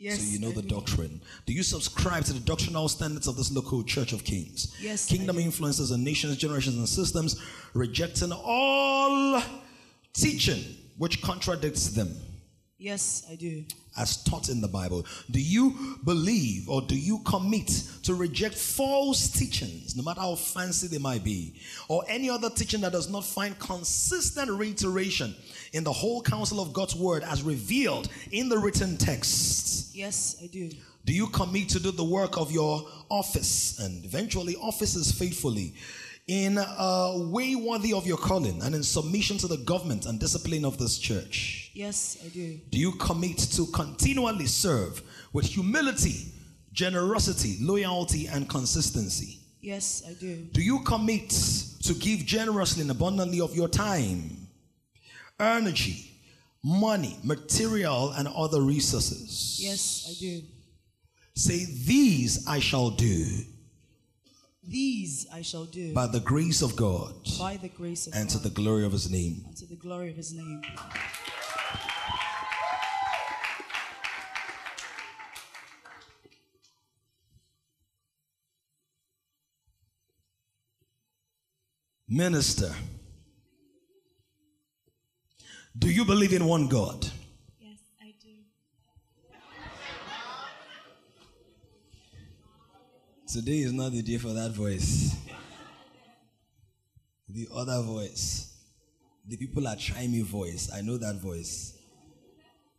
Yes. 0.00 0.18
so 0.20 0.32
you 0.32 0.38
know 0.38 0.50
the 0.50 0.62
do. 0.62 0.68
doctrine. 0.68 1.20
Do 1.44 1.52
you 1.52 1.62
subscribe 1.62 2.24
to 2.24 2.32
the 2.32 2.40
doctrinal 2.40 2.88
standards 2.88 3.28
of 3.28 3.36
this 3.36 3.52
local 3.52 3.82
church 3.84 4.12
of 4.12 4.24
kings? 4.24 4.74
Yes, 4.80 5.06
Kingdom 5.06 5.38
influences 5.38 5.90
and 5.90 6.02
nations, 6.02 6.38
generations, 6.38 6.76
and 6.76 6.88
systems, 6.88 7.40
rejecting 7.74 8.32
all 8.32 9.42
teaching 10.14 10.64
which 10.96 11.20
contradicts 11.22 11.88
them 11.90 12.16
Yes, 12.80 13.26
I 13.30 13.34
do. 13.34 13.62
as 13.98 14.22
taught 14.24 14.48
in 14.48 14.62
the 14.62 14.68
Bible. 14.68 15.04
Do 15.30 15.38
you 15.38 15.98
believe 16.04 16.68
or 16.68 16.80
do 16.80 16.96
you 16.96 17.18
commit 17.26 17.68
to 18.04 18.14
reject 18.14 18.54
false 18.54 19.28
teachings, 19.28 19.94
no 19.94 20.02
matter 20.02 20.20
how 20.22 20.34
fancy 20.36 20.86
they 20.86 20.98
might 20.98 21.22
be, 21.22 21.54
or 21.88 22.02
any 22.08 22.30
other 22.30 22.48
teaching 22.48 22.80
that 22.80 22.92
does 22.92 23.10
not 23.10 23.24
find 23.24 23.58
consistent 23.58 24.50
reiteration 24.50 25.34
in 25.74 25.84
the 25.84 25.92
whole 25.92 26.22
counsel 26.22 26.58
of 26.60 26.72
God's 26.72 26.96
word 26.96 27.22
as 27.22 27.42
revealed 27.42 28.08
in 28.32 28.48
the 28.48 28.56
written 28.56 28.96
texts? 28.96 29.90
Yes, 29.94 30.36
I 30.42 30.46
do. 30.46 30.70
Do 31.04 31.12
you 31.12 31.26
commit 31.28 31.68
to 31.70 31.80
do 31.80 31.90
the 31.90 32.04
work 32.04 32.38
of 32.38 32.50
your 32.52 32.86
office 33.10 33.78
and 33.78 34.04
eventually 34.04 34.56
offices 34.56 35.12
faithfully 35.12 35.74
in 36.30 36.58
a 36.58 37.12
way 37.28 37.56
worthy 37.56 37.92
of 37.92 38.06
your 38.06 38.16
calling 38.16 38.62
and 38.62 38.72
in 38.72 38.84
submission 38.84 39.36
to 39.36 39.48
the 39.48 39.56
government 39.56 40.06
and 40.06 40.20
discipline 40.20 40.64
of 40.64 40.78
this 40.78 40.96
church? 40.96 41.72
Yes, 41.74 42.18
I 42.24 42.28
do. 42.28 42.56
Do 42.70 42.78
you 42.78 42.92
commit 42.92 43.38
to 43.56 43.66
continually 43.74 44.46
serve 44.46 45.02
with 45.32 45.44
humility, 45.46 46.26
generosity, 46.72 47.56
loyalty, 47.60 48.28
and 48.28 48.48
consistency? 48.48 49.40
Yes, 49.60 50.04
I 50.08 50.12
do. 50.12 50.36
Do 50.52 50.62
you 50.62 50.84
commit 50.84 51.30
to 51.82 51.94
give 51.94 52.20
generously 52.20 52.82
and 52.82 52.92
abundantly 52.92 53.40
of 53.40 53.56
your 53.56 53.68
time, 53.68 54.46
energy, 55.40 56.12
money, 56.62 57.18
material, 57.24 58.12
and 58.12 58.28
other 58.28 58.60
resources? 58.62 59.58
Yes, 59.60 60.06
I 60.08 60.14
do. 60.20 60.42
Say, 61.34 61.64
These 61.86 62.46
I 62.46 62.60
shall 62.60 62.90
do 62.90 63.26
These 64.62 65.26
I 65.32 65.42
shall 65.42 65.64
do 65.64 65.94
by 65.94 66.06
the 66.06 66.20
grace 66.20 66.60
of 66.62 66.76
God 66.76 67.14
by 67.38 67.56
the 67.56 67.68
grace 67.68 68.06
of 68.06 68.14
and 68.14 68.28
to 68.30 68.38
the 68.38 68.50
glory 68.50 68.84
of 68.84 68.92
his 68.92 69.10
name. 69.10 69.42
and 69.46 69.56
to 69.56 69.66
the 69.66 69.76
glory 69.76 70.10
of 70.10 70.16
his 70.16 70.32
name. 70.34 70.62
Minister, 82.08 82.74
do 85.78 85.88
you 85.88 86.04
believe 86.04 86.32
in 86.32 86.44
one 86.44 86.66
God? 86.68 87.06
Today 93.32 93.58
is 93.58 93.72
not 93.72 93.92
the 93.92 94.02
day 94.02 94.18
for 94.18 94.32
that 94.32 94.50
voice. 94.50 95.14
The 97.28 97.46
other 97.54 97.80
voice. 97.82 98.56
The 99.24 99.36
people 99.36 99.68
are 99.68 99.76
trying 99.76 100.10
me 100.10 100.22
voice. 100.22 100.68
I 100.74 100.80
know 100.80 100.96
that 100.96 101.14
voice. 101.16 101.78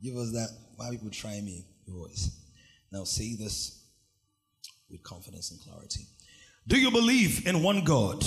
Give 0.03 0.17
us 0.17 0.31
that. 0.33 0.49
Why 0.75 0.89
people 0.89 1.09
try 1.09 1.39
me 1.39 1.65
voice? 1.87 2.31
Now 2.91 3.05
say 3.05 3.35
this 3.35 3.81
with 4.89 5.01
confidence 5.03 5.51
and 5.51 5.61
clarity. 5.61 6.01
Do 6.67 6.77
you 6.77 6.91
believe 6.91 7.47
in 7.47 7.63
one 7.63 7.85
God, 7.85 8.21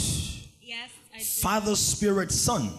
Yes, 0.62 0.91
I 1.14 1.18
do. 1.18 1.25
Father, 1.25 1.77
Spirit, 1.77 2.33
Son, 2.33 2.70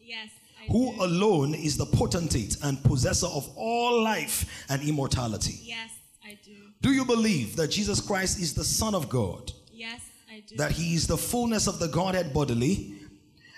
yes, 0.00 0.28
I 0.62 0.70
who 0.70 0.94
do. 0.94 1.02
alone 1.02 1.54
is 1.54 1.78
the 1.78 1.86
potentate 1.86 2.58
and 2.62 2.82
possessor 2.84 3.26
of 3.26 3.48
all 3.56 4.02
life 4.02 4.66
and 4.68 4.86
immortality? 4.86 5.58
Yes, 5.62 5.90
I 6.32 6.38
do. 6.44 6.52
Do 6.80 6.92
you 6.92 7.04
believe 7.04 7.56
that 7.56 7.68
Jesus 7.68 8.00
Christ 8.00 8.40
is 8.40 8.54
the 8.54 8.64
Son 8.64 8.94
of 8.94 9.08
God? 9.10 9.52
Yes, 9.70 10.00
I 10.30 10.42
do. 10.46 10.56
that 10.56 10.72
he 10.72 10.94
is 10.94 11.06
the 11.06 11.18
fullness 11.18 11.66
of 11.66 11.78
the 11.78 11.88
Godhead 11.88 12.32
bodily, 12.32 12.94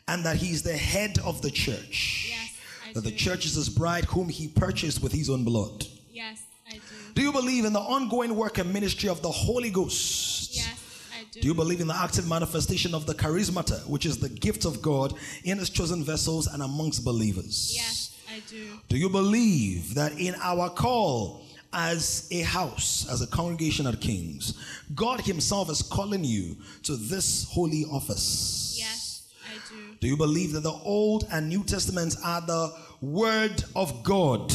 and 0.09 0.25
that 0.25 0.37
he 0.37 0.51
is 0.51 0.63
the 0.63 0.77
head 0.77 1.19
of 1.25 1.41
the 1.41 1.51
church. 1.51 2.27
Yes, 2.31 2.51
I 2.85 2.89
do. 2.89 2.95
that 2.95 3.05
the 3.05 3.13
church 3.15 3.47
is 3.47 3.55
his 3.55 3.69
bride, 3.69 4.07
whom 4.07 4.29
he 4.29 4.49
purchased 4.49 5.03
with 5.03 5.13
his 5.13 5.31
own 5.31 5.45
blood. 5.45 5.87
Yes, 6.11 6.43
I 6.69 6.73
do. 6.73 6.81
Do 7.15 7.23
you 7.23 7.31
believe 7.33 7.65
in 7.65 7.73
the 7.73 7.79
ongoing 7.81 8.35
work 8.35 8.59
and 8.59 8.73
ministry 8.73 9.09
of 9.09 9.23
the 9.23 9.31
Holy 9.31 9.71
Ghost? 9.71 10.57
Yes, 10.57 11.09
I 11.17 11.25
do. 11.31 11.41
Do 11.43 11.47
you 11.47 11.55
believe 11.55 11.81
in 11.81 11.87
the 11.87 11.97
active 11.97 12.29
manifestation 12.29 12.93
of 12.93 13.07
the 13.07 13.15
charismata, 13.15 13.87
which 13.89 14.05
is 14.05 14.19
the 14.19 14.29
gift 14.29 14.65
of 14.65 14.83
God 14.83 15.15
in 15.45 15.59
his 15.59 15.71
chosen 15.71 16.03
vessels 16.03 16.49
and 16.49 16.61
amongst 16.61 17.05
believers? 17.05 17.73
Yes, 17.73 18.19
I 18.29 18.43
do. 18.51 18.81
Do 18.89 18.97
you 18.97 19.09
believe 19.09 19.95
that 19.95 20.19
in 20.19 20.35
our 20.43 20.69
call 20.71 21.44
as 21.75 22.29
a 22.31 22.41
house, 22.43 23.07
as 23.11 23.21
a 23.21 23.27
congregation 23.27 23.87
at 23.87 24.01
Kings, 24.01 24.55
God 24.95 25.21
Himself 25.21 25.69
is 25.71 25.83
calling 25.83 26.25
you 26.25 26.57
to 26.85 26.97
this 26.97 27.47
holy 27.51 27.85
office? 27.91 28.77
Yes, 28.79 29.29
I 29.45 29.55
do. 29.69 29.97
Do 30.01 30.07
you 30.07 30.17
believe 30.17 30.53
that 30.53 30.63
the 30.63 30.73
Old 30.73 31.27
and 31.33 31.49
New 31.49 31.65
Testaments 31.65 32.17
are 32.25 32.41
the 32.41 32.73
Word 33.01 33.65
of 33.75 34.03
God, 34.03 34.53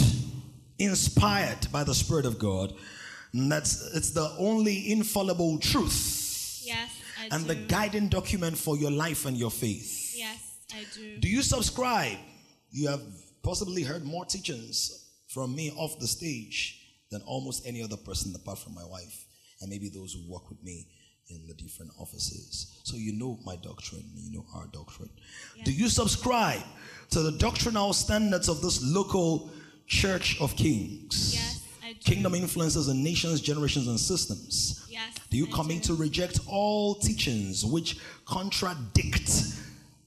inspired 0.79 1.71
by 1.71 1.83
the 1.83 1.93
Spirit 1.93 2.25
of 2.25 2.39
God? 2.39 2.73
And 3.33 3.51
that's 3.51 3.93
it's 3.95 4.11
the 4.11 4.33
only 4.39 4.91
infallible 4.91 5.59
truth 5.59 6.63
Yes, 6.65 6.89
I 7.21 7.35
and 7.35 7.43
do. 7.47 7.53
the 7.53 7.55
guiding 7.55 8.07
document 8.09 8.57
for 8.57 8.75
your 8.77 8.91
life 8.91 9.25
and 9.25 9.37
your 9.37 9.51
faith. 9.51 10.15
Yes, 10.17 10.57
I 10.73 10.83
do. 10.95 11.17
Do 11.17 11.27
you 11.27 11.41
subscribe? 11.43 12.17
You 12.71 12.87
have 12.89 13.01
possibly 13.43 13.83
heard 13.83 14.03
more 14.03 14.25
teachings 14.25 15.05
from 15.27 15.55
me 15.55 15.71
off 15.75 15.99
the 15.99 16.07
stage 16.07 16.78
than 17.11 17.21
almost 17.23 17.65
any 17.65 17.81
other 17.83 17.97
person 17.97 18.33
apart 18.35 18.59
from 18.59 18.73
my 18.75 18.85
wife 18.85 19.25
and 19.61 19.69
maybe 19.69 19.89
those 19.89 20.13
who 20.13 20.31
work 20.31 20.49
with 20.49 20.63
me 20.63 20.87
in 21.29 21.45
the 21.47 21.53
different 21.53 21.91
offices. 21.99 22.79
So 22.83 22.97
you 22.97 23.13
know 23.13 23.39
my 23.45 23.55
doctrine, 23.57 24.03
you 24.15 24.31
know 24.31 24.45
our 24.55 24.67
doctrine. 24.67 25.09
Do 25.63 25.71
you 25.71 25.89
subscribe 25.89 26.61
to 27.11 27.21
the 27.21 27.31
doctrinal 27.33 27.93
standards 27.93 28.49
of 28.49 28.61
this 28.61 28.81
local 28.83 29.51
church 29.85 30.39
of 30.41 30.55
kings? 30.55 31.33
Yes, 31.35 31.63
I 31.83 31.93
do. 31.93 31.99
Kingdom 31.99 32.35
influences 32.35 32.87
in 32.87 33.03
nations, 33.03 33.41
generations, 33.41 33.87
and 33.87 33.99
systems. 33.99 34.85
Yes, 34.89 35.13
Do 35.29 35.37
you 35.37 35.47
I 35.47 35.51
commit 35.51 35.83
do. 35.83 35.95
to 35.95 36.01
reject 36.01 36.39
all 36.47 36.95
teachings 36.95 37.63
which 37.65 37.99
contradict 38.25 39.31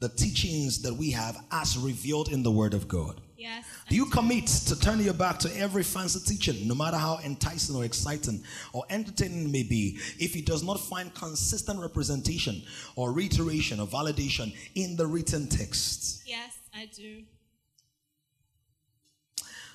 the 0.01 0.09
teachings 0.09 0.83
that 0.83 0.95
we 0.95 1.11
have 1.13 1.37
as 1.53 1.79
revealed 1.79 2.29
in 2.33 2.43
the 2.43 2.51
Word 2.51 2.75
of 2.75 2.89
God? 2.89 3.21
Yes, 3.43 3.65
Do 3.89 3.97
you 3.97 4.07
commit 4.07 4.47
to 4.47 4.79
turn 4.79 5.01
your 5.01 5.15
back 5.15 5.41
to 5.41 5.57
every 5.59 5.83
fancy 5.83 6.21
teaching, 6.21 6.69
no 6.69 6.77
matter 6.77 6.97
how 6.97 7.19
enticing 7.25 7.75
or 7.75 7.85
exciting 7.85 8.41
or 8.73 8.85
entertaining 8.89 9.47
it 9.47 9.51
may 9.51 9.65
be, 9.65 9.99
if 10.21 10.37
it 10.37 10.47
does 10.47 10.63
not 10.63 10.79
find 10.79 11.13
consistent 11.13 11.81
representation 11.81 12.63
or 12.95 13.13
reiteration 13.13 13.81
or 13.81 13.89
validation 13.89 14.55
in 14.77 14.95
the 14.97 15.05
written 15.05 15.49
text? 15.49 16.23
yes, 16.25 16.57
I 16.73 16.89
do. 16.95 17.23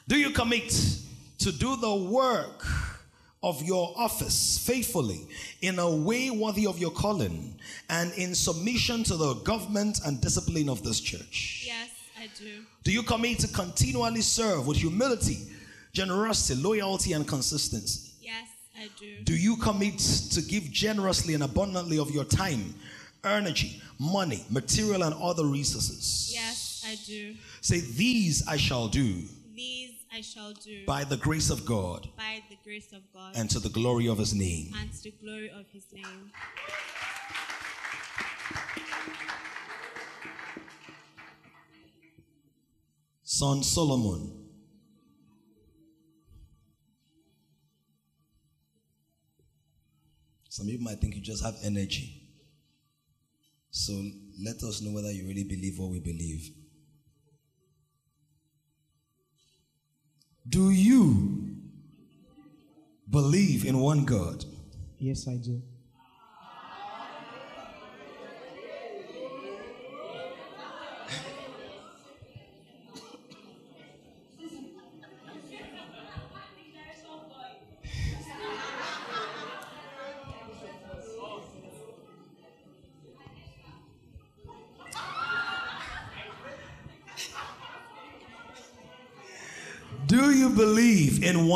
Do 0.07 0.17
you 0.17 0.29
commit 0.29 0.69
to 1.39 1.51
do 1.51 1.75
the 1.75 1.93
work 1.93 2.65
of 3.43 3.61
your 3.63 3.93
office 3.97 4.57
faithfully 4.65 5.27
in 5.61 5.77
a 5.79 5.89
way 5.95 6.29
worthy 6.29 6.65
of 6.65 6.79
your 6.79 6.91
calling 6.91 7.59
and 7.89 8.13
in 8.13 8.33
submission 8.33 9.03
to 9.03 9.17
the 9.17 9.33
government 9.43 9.99
and 10.05 10.21
discipline 10.21 10.69
of 10.69 10.81
this 10.83 11.01
church? 11.01 11.63
Yes, 11.67 11.89
I 12.19 12.29
do. 12.39 12.63
Do 12.83 12.91
you 12.91 13.03
commit 13.03 13.39
to 13.39 13.47
continually 13.47 14.21
serve 14.21 14.65
with 14.67 14.77
humility, 14.77 15.47
generosity, 15.93 16.59
loyalty, 16.61 17.13
and 17.13 17.27
consistency? 17.27 18.11
Yes, 18.21 18.47
I 18.77 18.89
do. 18.99 19.23
Do 19.23 19.35
you 19.35 19.57
commit 19.57 19.99
to 19.99 20.41
give 20.41 20.71
generously 20.71 21.33
and 21.33 21.43
abundantly 21.43 21.99
of 21.99 22.11
your 22.11 22.25
time, 22.25 22.73
energy, 23.23 23.81
money, 23.99 24.43
material, 24.49 25.03
and 25.03 25.13
other 25.15 25.45
resources? 25.45 26.31
Yes, 26.33 26.83
I 26.87 26.95
do. 27.05 27.35
Say, 27.61 27.81
These 27.81 28.47
I 28.47 28.57
shall 28.57 28.87
do 28.87 29.23
These 29.55 29.91
I 30.13 30.21
shall 30.21 30.53
do 30.53 30.85
by 30.85 31.03
the 31.03 31.17
grace 31.17 31.49
of 31.49 31.65
God 31.65 32.07
by 32.15 32.41
the 32.49 32.55
grace 32.63 32.93
of 32.93 33.01
God 33.13 33.33
and 33.35 33.49
to 33.49 33.59
the 33.59 33.69
glory 33.69 34.07
of 34.07 34.17
his 34.17 34.33
name. 34.33 34.73
and 34.79 34.91
to 34.93 35.03
the 35.03 35.11
glory 35.21 35.49
of 35.49 35.65
his 35.73 35.83
name. 35.91 36.31
Son 43.29 43.61
Solomon. 43.61 44.31
Some 50.47 50.67
people 50.67 50.85
might 50.85 51.01
think 51.01 51.13
you 51.13 51.21
just 51.21 51.43
have 51.43 51.55
energy. 51.61 52.21
So 53.69 54.01
let 54.41 54.63
us 54.63 54.81
know 54.81 54.91
whether 54.91 55.11
you 55.11 55.27
really 55.27 55.43
believe 55.43 55.77
what 55.77 55.89
we 55.89 55.99
believe. 55.99 56.51
Do 60.47 60.69
you 60.69 61.57
believe 63.09 63.65
in 63.65 63.77
one 63.77 64.05
God? 64.05 64.45
Yes, 64.99 65.27
I 65.27 65.35
do. 65.35 65.61
Do 65.61 65.76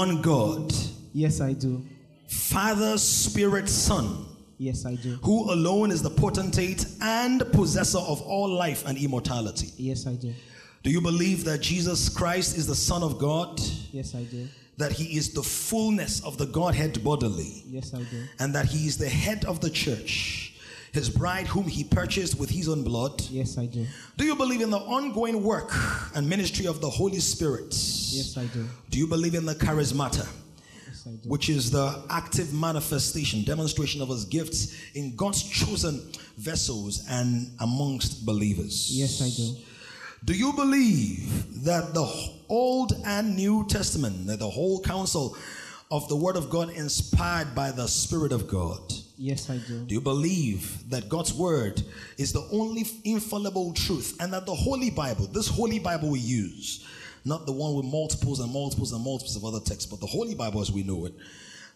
one 0.01 0.19
God? 0.23 0.73
Yes, 1.13 1.41
I 1.41 1.53
do. 1.53 1.85
Father, 2.27 2.97
Spirit, 2.97 3.69
Son, 3.69 4.25
Yes, 4.57 4.83
I 4.85 4.95
do. 4.95 5.19
who 5.21 5.51
alone 5.53 5.91
is 5.91 6.01
the 6.01 6.09
potentate 6.09 6.85
and 7.01 7.43
possessor 7.51 7.99
of 7.99 8.19
all 8.23 8.49
life 8.49 8.83
and 8.87 8.97
immortality. 8.97 9.69
Yes, 9.77 10.07
I 10.07 10.13
do. 10.13 10.33
Do 10.83 10.89
you 10.89 11.01
believe 11.01 11.43
that 11.45 11.61
Jesus 11.61 12.09
Christ 12.09 12.57
is 12.57 12.65
the 12.65 12.73
Son 12.75 13.03
of 13.03 13.19
God? 13.19 13.59
Yes, 13.91 14.15
I 14.15 14.23
do. 14.23 14.47
That 14.77 14.91
he 14.91 15.15
is 15.17 15.33
the 15.33 15.43
fullness 15.43 16.23
of 16.25 16.39
the 16.39 16.47
Godhead 16.47 17.03
bodily? 17.03 17.63
Yes, 17.67 17.93
I 17.93 17.99
do. 17.99 18.23
And 18.39 18.55
that 18.55 18.65
he 18.65 18.87
is 18.87 18.97
the 18.97 19.09
head 19.09 19.45
of 19.45 19.59
the 19.61 19.69
church, 19.69 20.50
his 20.91 21.09
bride, 21.09 21.47
whom 21.47 21.65
he 21.65 21.83
purchased 21.83 22.39
with 22.39 22.49
his 22.49 22.67
own 22.67 22.83
blood? 22.83 23.21
Yes, 23.29 23.57
I 23.57 23.65
do. 23.65 23.85
Do 24.17 24.25
you 24.25 24.35
believe 24.35 24.61
in 24.61 24.69
the 24.69 24.79
ongoing 24.79 25.41
work 25.43 25.71
and 26.15 26.27
ministry 26.27 26.67
of 26.67 26.81
the 26.81 26.89
Holy 26.89 27.19
Spirit? 27.19 27.67
Yes, 27.69 28.35
I 28.37 28.45
do. 28.45 28.65
Do 28.89 28.97
you 28.99 29.07
believe 29.07 29.33
in 29.35 29.45
the 29.45 29.55
charismata? 29.55 30.27
Yes, 30.87 31.07
I 31.07 31.11
do. 31.11 31.29
which 31.29 31.49
is 31.49 31.71
the 31.71 32.03
active 32.09 32.53
manifestation, 32.53 33.43
demonstration 33.43 34.01
of 34.01 34.09
his 34.09 34.25
gifts 34.25 34.75
in 34.93 35.15
God's 35.15 35.41
chosen 35.43 36.01
vessels 36.37 37.05
and 37.09 37.51
amongst 37.61 38.25
believers. 38.25 38.89
Yes, 38.91 39.21
I 39.21 39.29
do. 39.29 39.55
Do 40.23 40.33
you 40.33 40.53
believe 40.53 41.63
that 41.63 41.93
the 41.95 42.05
Old 42.49 42.93
and 43.05 43.35
New 43.35 43.65
Testament, 43.67 44.27
that 44.27 44.39
the 44.39 44.49
whole 44.49 44.79
counsel 44.81 45.35
of 45.89 46.07
the 46.09 46.15
Word 46.15 46.35
of 46.35 46.49
God 46.49 46.69
inspired 46.69 47.55
by 47.55 47.71
the 47.71 47.87
Spirit 47.87 48.31
of 48.31 48.47
God? 48.47 48.93
Yes, 49.21 49.51
I 49.51 49.57
do. 49.57 49.85
Do 49.85 49.93
you 49.93 50.01
believe 50.01 50.89
that 50.89 51.07
God's 51.07 51.31
Word 51.31 51.83
is 52.17 52.33
the 52.33 52.43
only 52.51 52.87
infallible 53.03 53.71
truth 53.73 54.17
and 54.19 54.33
that 54.33 54.47
the 54.47 54.55
Holy 54.55 54.89
Bible, 54.89 55.27
this 55.27 55.47
Holy 55.47 55.77
Bible 55.77 56.09
we 56.09 56.19
use, 56.19 56.87
not 57.23 57.45
the 57.45 57.51
one 57.51 57.75
with 57.75 57.85
multiples 57.85 58.39
and 58.39 58.51
multiples 58.51 58.93
and 58.93 59.03
multiples 59.03 59.35
of 59.35 59.45
other 59.45 59.59
texts, 59.59 59.85
but 59.85 59.99
the 59.99 60.07
Holy 60.07 60.33
Bible 60.33 60.59
as 60.59 60.71
we 60.71 60.81
know 60.81 61.05
it, 61.05 61.13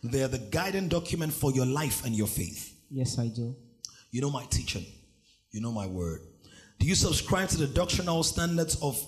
they're 0.01 0.27
the 0.27 0.39
guiding 0.39 0.87
document 0.87 1.31
for 1.31 1.51
your 1.51 1.67
life 1.67 2.03
and 2.03 2.15
your 2.15 2.25
faith? 2.25 2.75
Yes, 2.89 3.19
I 3.19 3.27
do. 3.27 3.55
You 4.09 4.21
know 4.21 4.31
my 4.31 4.45
teaching, 4.45 4.87
you 5.51 5.61
know 5.61 5.71
my 5.71 5.85
word. 5.85 6.21
Do 6.79 6.87
you 6.87 6.95
subscribe 6.95 7.49
to 7.49 7.57
the 7.57 7.67
doctrinal 7.67 8.23
standards 8.23 8.75
of 8.81 8.99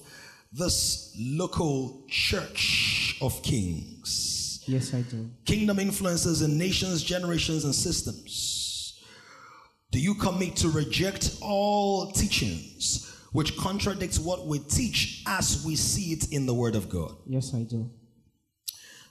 this 0.54 1.12
local 1.20 2.06
church 2.08 3.18
of 3.20 3.42
kings? 3.42 4.37
Yes, 4.68 4.94
I 4.94 5.02
do. 5.02 5.30
Kingdom 5.46 5.80
influences 5.80 6.42
in 6.42 6.58
nations, 6.58 7.02
generations, 7.04 7.64
and 7.64 7.74
systems. 7.74 9.02
Do 9.92 10.00
you 10.00 10.16
commit 10.16 10.58
to 10.58 10.70
reject 10.70 11.38
all 11.42 12.12
teachings 12.12 13.06
which 13.32 13.56
contradicts 13.58 14.20
what 14.20 14.46
we 14.46 14.60
teach 14.60 15.24
as 15.26 15.64
we 15.66 15.76
see 15.76 16.12
it 16.12 16.32
in 16.32 16.46
the 16.46 16.54
Word 16.54 16.76
of 16.76 16.90
God? 16.90 17.16
Yes, 17.26 17.54
I 17.54 17.64
do. 17.64 17.90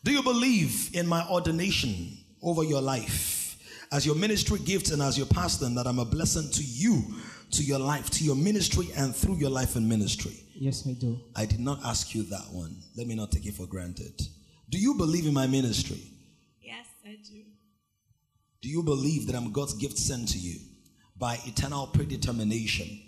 Do 0.04 0.12
you 0.12 0.22
believe 0.22 0.90
in 0.94 1.06
my 1.06 1.26
ordination 1.28 2.18
over 2.42 2.62
your 2.62 2.82
life 2.82 3.58
as 3.92 4.04
your 4.04 4.14
ministry 4.14 4.58
gift 4.58 4.90
and 4.90 5.00
as 5.00 5.16
your 5.16 5.26
pastor, 5.26 5.64
and 5.66 5.76
that 5.78 5.86
I'm 5.86 5.98
a 5.98 6.04
blessing 6.04 6.50
to 6.50 6.62
you, 6.62 7.02
to 7.52 7.62
your 7.62 7.78
life, 7.78 8.10
to 8.10 8.24
your 8.24 8.36
ministry, 8.36 8.88
and 8.96 9.14
through 9.14 9.36
your 9.36 9.50
life 9.50 9.76
and 9.76 9.88
ministry? 9.88 10.44
Yes, 10.54 10.86
I 10.86 10.92
do. 10.92 11.18
I 11.34 11.46
did 11.46 11.60
not 11.60 11.80
ask 11.84 12.14
you 12.14 12.24
that 12.24 12.52
one. 12.52 12.76
Let 12.96 13.06
me 13.06 13.14
not 13.14 13.32
take 13.32 13.46
it 13.46 13.54
for 13.54 13.66
granted. 13.66 14.20
Do 14.68 14.78
you 14.78 14.94
believe 14.94 15.26
in 15.26 15.34
my 15.34 15.46
ministry? 15.46 16.02
Yes, 16.60 16.86
I 17.04 17.16
do. 17.28 17.42
Do 18.62 18.68
you 18.68 18.82
believe 18.82 19.26
that 19.28 19.36
I'm 19.36 19.52
God's 19.52 19.74
gift 19.74 19.98
sent 19.98 20.28
to 20.30 20.38
you 20.38 20.58
by 21.16 21.38
eternal 21.44 21.86
predetermination 21.86 23.00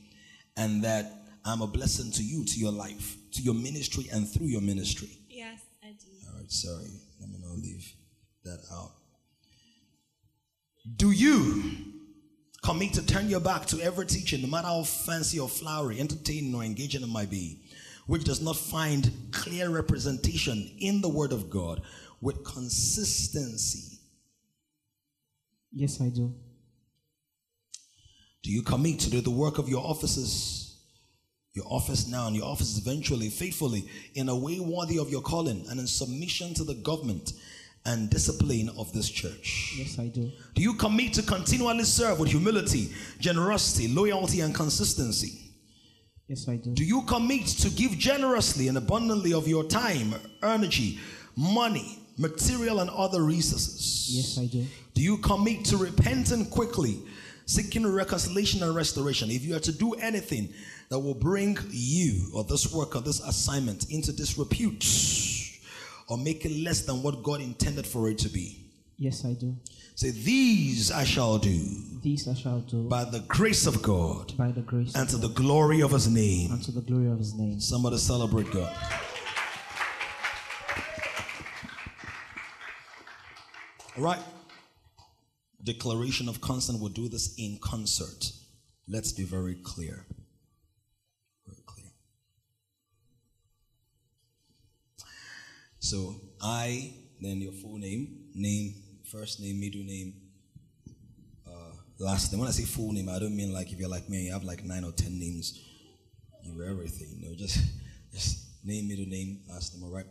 and 0.57 0.85
that 0.85 1.13
I'm 1.45 1.63
a 1.63 1.67
blessing 1.67 2.13
to 2.13 2.23
you, 2.23 2.45
to 2.45 2.61
your 2.61 2.73
life, 2.73 3.17
to 3.33 3.43
your 3.43 3.55
ministry, 3.55 4.07
and 4.13 4.29
through 4.29 4.47
your 4.47 4.61
ministry? 4.61 5.09
Yes, 5.29 5.61
I 5.83 5.89
do. 5.89 6.29
All 6.29 6.39
right, 6.39 6.51
sorry. 6.51 6.91
Let 7.21 7.31
me 7.31 7.39
not 7.41 7.57
leave 7.59 7.93
that 8.45 8.61
out. 8.73 8.93
Do 10.97 11.11
you 11.11 11.73
commit 12.63 12.95
to 12.95 13.05
turn 13.05 13.29
your 13.29 13.41
back 13.41 13.67
to 13.67 13.81
every 13.81 14.07
teaching, 14.07 14.43
no 14.43 14.49
matter 14.49 14.69
how 14.69 14.83
fancy 14.83 15.39
or 15.39 15.49
flowery, 15.49 16.01
entertaining 16.01 16.55
or 16.55 16.63
engaging 16.63 17.03
it 17.03 17.09
might 17.09 17.31
be, 17.31 17.63
which 18.09 18.25
does 18.25 18.41
not 18.41 18.57
find 18.57 19.13
clear 19.33 19.69
representation 19.69 20.71
in 20.79 21.03
the 21.03 21.09
Word 21.09 21.31
of 21.31 21.49
God 21.49 21.83
with 22.21 22.43
consistency? 22.43 23.99
Yes, 25.71 26.01
I 26.01 26.09
do. 26.09 26.35
Do 28.43 28.51
you 28.51 28.63
commit 28.63 28.99
to 29.01 29.11
do 29.11 29.21
the 29.21 29.31
work 29.31 29.59
of 29.59 29.69
your 29.69 29.85
offices, 29.85 30.81
your 31.53 31.67
office 31.69 32.09
now 32.09 32.27
and 32.27 32.35
your 32.35 32.47
office 32.47 32.79
eventually, 32.79 33.29
faithfully, 33.29 33.85
in 34.15 34.31
a 34.31 34.37
way 34.37 34.59
worthy 34.59 34.99
of 34.99 35.11
your 35.11 35.21
calling 35.21 35.67
and 35.69 35.79
in 35.79 35.87
submission 35.87 36.55
to 36.55 36.65
the 36.65 36.75
government 36.77 37.35
and 37.85 38.09
discipline 38.09 38.71
of 38.79 38.91
this 38.95 39.11
church? 39.11 39.75
Yes, 39.77 39.99
I 39.99 40.07
do. 40.07 40.33
Do 40.55 40.63
you 40.63 40.73
commit 40.75 41.13
to 41.15 41.23
continually 41.23 41.85
serve 41.85 42.21
with 42.21 42.31
humility, 42.31 42.89
generosity, 43.21 43.87
loyalty, 43.87 44.41
and 44.41 44.55
consistency? 44.55 45.48
Yes, 46.29 46.47
I 46.47 46.57
do. 46.57 46.75
Do 46.75 46.85
you 46.85 47.03
commit 47.03 47.47
to 47.47 47.71
give 47.71 47.93
generously 47.93 48.69
and 48.69 48.77
abundantly 48.77 49.33
of 49.33 49.49
your 49.49 49.65
time, 49.65 50.15
energy, 50.43 50.99
money, 51.35 52.01
material, 52.19 52.81
and 52.81 52.91
other 52.91 53.23
resources? 53.23 54.11
Yes, 54.11 54.39
I 54.39 54.47
do. 54.47 54.67
Do 54.93 55.03
you 55.03 55.17
commit 55.19 55.65
to 55.67 55.79
repenting 55.79 56.45
quickly, 56.51 57.01
seeking 57.47 57.87
reconciliation 57.87 58.63
and 58.63 58.75
restoration? 58.75 59.31
If 59.31 59.43
you 59.43 59.57
are 59.57 59.61
to 59.61 59.73
do 59.73 59.95
anything 59.95 60.53
that 60.91 60.99
will 60.99 61.15
bring 61.15 61.57
you 61.71 62.31
or 62.35 62.45
this 62.45 62.75
work 62.75 62.95
or 62.95 63.01
this 63.01 63.21
assignment 63.21 63.91
into 63.91 64.13
disrepute 64.13 64.85
or 66.09 66.19
make 66.19 66.45
it 66.45 66.53
less 66.63 66.83
than 66.83 67.03
what 67.03 67.23
God 67.23 67.41
intended 67.41 67.87
for 67.87 68.11
it 68.11 68.19
to 68.19 68.29
be, 68.29 68.68
Yes, 69.01 69.25
I 69.25 69.35
do. 69.35 69.57
say, 69.95 70.11
These 70.11 70.91
I 70.91 71.05
shall 71.05 71.39
do 71.39 71.57
These 72.03 72.27
I 72.27 72.35
shall 72.35 72.59
do 72.61 72.89
by 72.89 73.05
the 73.05 73.21
grace 73.21 73.67
of 73.67 73.81
God 73.81 74.37
by 74.37 74.51
the 74.51 74.61
grace 74.63 74.95
and 74.97 75.09
to 75.11 75.17
the 75.17 75.29
glory 75.29 75.81
of 75.83 75.93
His 75.93 76.09
name. 76.09 76.51
and 76.51 76.63
to 76.65 76.73
the 76.73 76.81
glory 76.81 77.09
of 77.09 77.19
His 77.19 77.35
name. 77.35 77.61
Somebody 77.61 77.97
celebrate 77.99 78.51
God. 78.51 78.75
All 83.97 84.03
right. 84.05 84.21
Declaration 85.63 86.29
of 86.29 86.41
consent 86.41 86.81
We'll 86.81 86.89
do 86.91 87.09
this 87.09 87.35
in 87.39 87.59
concert. 87.63 88.33
Let's 88.89 89.13
be 89.13 89.25
very 89.25 89.57
clear. 89.63 90.07
Very 91.47 91.63
clear. 91.67 91.87
So 95.81 96.21
I, 96.41 96.95
then 97.21 97.41
your 97.41 97.53
full 97.53 97.79
name, 97.79 98.25
name, 98.35 98.75
first 99.11 99.41
name, 99.41 99.59
middle 99.59 99.83
name, 99.83 100.15
uh, 101.47 101.73
last 101.99 102.31
name. 102.31 102.41
When 102.41 102.49
I 102.49 102.53
say 102.53 102.65
full 102.65 102.93
name, 102.93 103.09
I 103.09 103.19
don't 103.19 103.35
mean 103.37 103.53
like 103.53 103.73
if 103.73 103.79
you're 103.79 103.89
like 103.89 104.09
me, 104.09 104.27
you 104.27 104.33
have 104.33 104.45
like 104.45 104.65
nine 104.65 104.85
or 104.85 104.93
ten 104.93 105.19
names. 105.19 105.59
You 106.43 106.63
everything. 106.65 107.21
No, 107.23 107.35
just 107.35 107.59
just 108.13 108.65
name, 108.65 108.89
middle 108.89 109.07
name, 109.07 109.41
last 109.49 109.75
name. 109.75 109.85
All 109.85 109.95
right. 109.95 110.07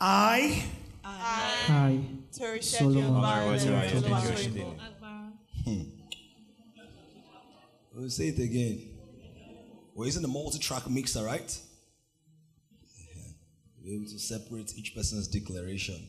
I 0.00 0.64
I, 1.04 2.00
Tori 2.36 2.62
Solomon 2.62 2.62
Sheffield, 2.62 2.94
Solomon 2.94 3.22
Barrow, 3.22 3.58
Solomon 3.58 4.36
Solomon. 4.36 4.80
Akbar. 4.80 5.32
will 7.94 8.10
say 8.10 8.28
it 8.28 8.38
again. 8.38 8.88
Well, 9.94 10.08
isn't 10.08 10.24
a 10.24 10.28
multi-track 10.28 10.88
mixer, 10.88 11.22
right? 11.22 11.60
Yeah. 13.14 13.22
Be 13.84 13.94
able 13.94 14.06
to 14.06 14.18
separate 14.18 14.72
each 14.76 14.94
person's 14.94 15.28
declaration. 15.28 16.08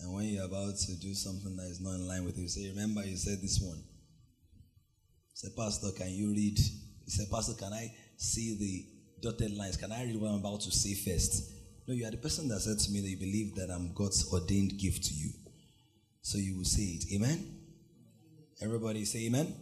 And 0.00 0.12
when 0.12 0.24
you're 0.24 0.44
about 0.44 0.76
to 0.76 1.00
do 1.00 1.14
something 1.14 1.56
that 1.56 1.66
is 1.66 1.80
not 1.80 1.94
in 1.94 2.06
line 2.06 2.24
with 2.24 2.38
you 2.38 2.48
say, 2.48 2.68
Remember, 2.68 3.04
you 3.04 3.16
said 3.16 3.40
this 3.40 3.60
one. 3.60 3.82
Say, 5.34 5.48
Pastor, 5.56 5.88
can 5.96 6.10
you 6.10 6.30
read? 6.30 6.58
You 6.58 7.10
say, 7.10 7.24
Pastor, 7.30 7.54
can 7.54 7.72
I 7.72 7.92
see 8.16 8.56
the 8.58 9.30
dotted 9.30 9.56
lines? 9.56 9.76
Can 9.76 9.92
I 9.92 10.04
read 10.04 10.20
what 10.20 10.28
I'm 10.28 10.40
about 10.40 10.60
to 10.62 10.70
say 10.70 10.94
first? 10.94 11.52
No, 11.86 11.94
you 11.94 12.06
are 12.06 12.10
the 12.10 12.16
person 12.16 12.48
that 12.48 12.60
said 12.60 12.78
to 12.78 12.90
me 12.90 13.00
that 13.00 13.08
you 13.08 13.16
believe 13.16 13.54
that 13.54 13.70
I'm 13.70 13.92
God's 13.94 14.32
ordained 14.32 14.78
gift 14.78 15.04
to 15.04 15.14
you. 15.14 15.30
So 16.20 16.38
you 16.38 16.56
will 16.56 16.64
say 16.64 16.82
it. 16.82 17.04
Amen? 17.14 17.56
Everybody 18.60 19.04
say 19.04 19.26
amen. 19.26 19.54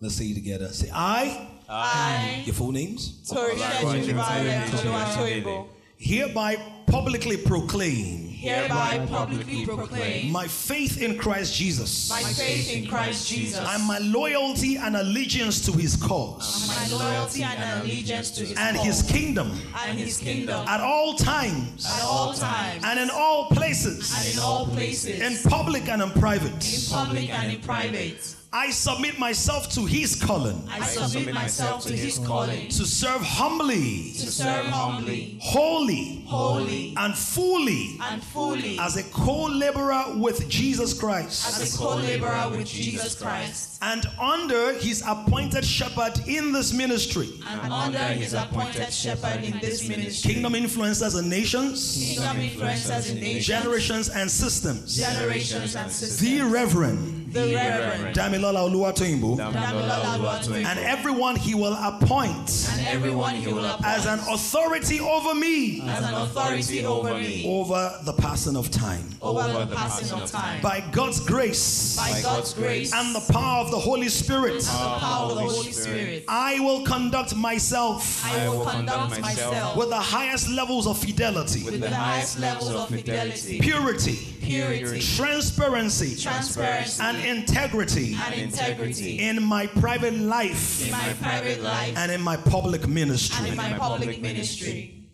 Let's 0.00 0.16
say 0.16 0.26
it 0.26 0.34
together. 0.34 0.68
Say 0.68 0.90
I. 0.92 1.48
I, 1.68 2.42
Your 2.44 2.54
full 2.54 2.72
names. 2.72 3.26
Tori 3.30 3.54
Sheju 3.54 4.12
Violet 4.14 4.68
Oluwatoyibo, 4.72 5.68
Hereby 6.02 6.56
publicly 6.86 7.36
proclaim 7.36 8.32
hereby 8.42 9.06
publicly 9.06 9.64
proclaim 9.64 10.32
my 10.32 10.48
faith 10.48 11.00
in 11.00 11.16
Christ 11.16 11.54
Jesus. 11.54 12.10
my 12.10 12.22
faith 12.22 12.72
in 12.72 12.86
Christ 12.88 13.28
Jesus, 13.28 13.56
and 13.56 13.84
my 13.84 13.98
loyalty 13.98 14.76
and 14.76 14.96
allegiance 14.96 15.64
to 15.66 15.72
his 15.72 15.96
cause. 15.96 16.68
And 16.68 16.92
my 16.92 17.04
loyalty 17.04 17.44
and 17.44 17.82
allegiance 17.82 18.32
to 18.32 18.40
his 18.44 18.58
and 18.58 18.76
his 18.76 19.02
kingdom. 19.02 19.52
And 19.86 19.96
his 19.98 20.18
kingdom. 20.18 20.66
At 20.66 20.80
all 20.80 21.14
times. 21.14 21.86
At 21.86 22.02
all 22.02 22.34
times. 22.34 22.84
And 22.84 22.98
in 22.98 23.10
all 23.10 23.46
places, 23.46 24.12
and 24.18 24.34
in 24.34 24.42
all 24.42 24.66
places, 24.66 25.20
in 25.20 25.50
public 25.50 25.88
and 25.88 26.02
in 26.02 26.10
private. 26.10 26.50
in 26.50 26.80
public 26.90 27.30
and 27.30 27.52
in 27.52 27.60
private. 27.60 28.36
I 28.54 28.68
submit 28.70 29.18
myself 29.18 29.70
to 29.70 29.86
his 29.86 30.14
calling. 30.14 30.62
I 30.70 30.80
submit 30.84 31.32
myself 31.32 31.86
to 31.86 31.96
his 31.96 32.18
calling. 32.18 32.68
to 32.68 32.84
serve 32.84 33.22
humbly, 33.22 34.12
to 34.12 34.30
serve 34.30 34.66
humbly, 34.66 35.38
wholly, 35.40 36.22
wholly, 36.26 36.94
and 36.98 37.16
fully. 37.16 37.96
And 38.02 38.22
fully. 38.22 38.78
As 38.78 38.96
a 38.96 39.04
co 39.04 39.44
laborer 39.44 40.04
with 40.18 40.50
Jesus 40.50 40.92
Christ. 40.92 41.48
As 41.48 41.74
a 41.74 41.78
co-laborer 41.78 42.50
with 42.50 42.66
Jesus 42.66 43.14
Christ. 43.14 43.78
And 43.80 44.04
under 44.20 44.74
his 44.74 45.02
appointed 45.06 45.64
shepherd 45.64 46.12
in 46.28 46.52
this 46.52 46.74
ministry. 46.74 47.30
and 47.48 47.72
under 47.72 47.98
his 47.98 48.34
appointed 48.34 48.92
shepherd 48.92 49.44
in 49.44 49.58
this 49.60 49.88
ministry. 49.88 50.34
Kingdom 50.34 50.52
influencers 50.52 51.18
and 51.18 51.28
nations, 51.30 51.96
Kingdom 51.96 52.36
influencers 52.36 53.10
in 53.10 53.20
nations, 53.20 53.46
generations 53.46 54.08
and 54.10 54.30
systems. 54.30 54.96
generations 54.96 55.74
and 55.74 55.90
systems. 55.90 56.20
The 56.20 56.42
Reverend 56.42 57.21
The 57.32 57.54
Reverend. 57.54 58.16
Damilola 58.16 58.68
Oluwatoyinbo 58.68 59.36
Damilola 59.36 60.64
and 60.66 60.78
everyone 60.80 61.36
he 61.36 61.54
will 61.54 61.74
appoint 61.74 62.68
and 62.72 62.86
everyone 62.86 63.34
he 63.34 63.46
will 63.52 63.64
appoint. 63.64 63.86
as 63.86 64.06
an 64.06 64.18
authority 64.30 65.00
over 65.00 65.34
me. 65.34 65.82
As 65.88 66.04
an 66.04 66.14
authority 66.14 66.84
over 66.84 67.14
me. 67.14 67.46
Over 67.48 67.98
the 68.04 68.12
passing 68.12 68.56
of 68.56 68.70
time. 68.70 69.04
over 69.22 69.64
the 69.64 69.74
passing 69.74 70.12
of 70.20 70.30
time. 70.30 70.60
By 70.62 70.80
God's 70.92 71.20
grace. 71.20 71.96
By 71.96 72.20
God's 72.22 72.54
grace. 72.54 72.92
and 72.92 73.14
the 73.14 73.32
power 73.32 73.64
of 73.64 73.70
the 73.70 73.78
Holy 73.78 74.08
Spirit, 74.08 74.60
the 74.60 74.96
power 74.98 75.30
of 75.30 75.36
the 75.36 75.42
Holy 75.42 75.72
Spirit, 75.72 76.24
I 76.28 76.60
will 76.60 76.84
conduct 76.84 77.34
myself 77.34 78.24
I 78.24 78.48
will 78.48 78.64
conduct 78.64 79.20
myself 79.20 79.76
with 79.76 79.88
the 79.90 79.96
highest 80.00 80.48
levels 80.50 80.86
of 80.86 80.98
fidelity, 80.98 81.64
with 81.64 81.80
the 81.80 81.90
highest 81.90 82.40
levels 82.40 82.70
of 82.70 82.88
fidelity, 82.88 83.60
purity, 83.60 84.18
purity, 84.52 85.00
transparency, 85.00 86.16
transparency, 86.16 87.02
and 87.02 87.16
integrity 87.24 88.14
and 88.14 88.34
integrity 88.34 89.18
in 89.18 89.42
my 89.42 89.66
private 89.66 90.14
life 90.14 90.84
in 90.84 90.92
my 90.92 91.12
private 91.20 91.62
life 91.62 91.96
and 91.96 92.12
in 92.12 92.20
my 92.20 92.36
public 92.36 92.84
and 92.84 92.94
ministry. 92.94 93.48
in 93.48 93.56
my 93.56 93.72
public 93.78 94.20
ministry. 94.20 95.08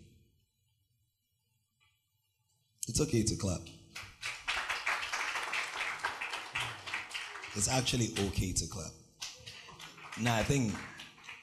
It's 2.87 2.99
okay 3.01 3.23
to 3.23 3.35
clap. 3.35 3.61
It's 7.55 7.69
actually 7.69 8.09
okay 8.27 8.51
to 8.53 8.67
clap. 8.67 8.91
Now, 10.21 10.35
I 10.35 10.43
think 10.43 10.73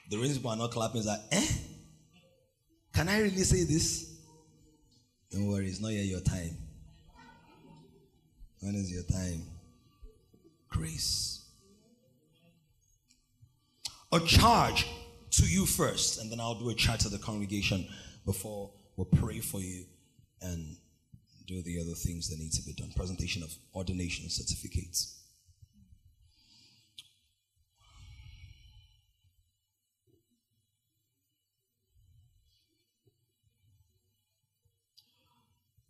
the 0.09 0.17
reason 0.17 0.37
people 0.37 0.51
are 0.51 0.57
not 0.57 0.71
clapping 0.71 0.99
is 0.99 1.05
that, 1.05 1.21
eh? 1.31 1.47
Can 2.93 3.07
I 3.09 3.19
really 3.19 3.43
say 3.43 3.63
this? 3.63 4.13
Don't 5.31 5.47
worry, 5.47 5.67
it's 5.67 5.79
not 5.79 5.89
yet 5.89 6.05
your 6.05 6.21
time. 6.21 6.66
When 8.59 8.75
is 8.75 8.91
your 8.91 9.03
time? 9.03 9.43
Grace. 10.69 11.45
A 14.11 14.19
charge 14.19 14.87
to 15.31 15.45
you 15.45 15.65
first, 15.65 16.19
and 16.19 16.31
then 16.31 16.39
I'll 16.39 16.59
do 16.59 16.69
a 16.69 16.73
charge 16.73 17.01
to 17.01 17.09
the 17.09 17.17
congregation 17.17 17.87
before 18.25 18.71
we 18.95 19.05
pray 19.05 19.39
for 19.39 19.61
you 19.61 19.85
and 20.41 20.77
do 21.45 21.61
the 21.61 21.79
other 21.79 21.93
things 21.93 22.29
that 22.29 22.39
need 22.39 22.51
to 22.53 22.61
be 22.63 22.73
done. 22.73 22.91
Presentation 22.95 23.43
of 23.43 23.53
ordination 23.75 24.29
certificates. 24.29 25.21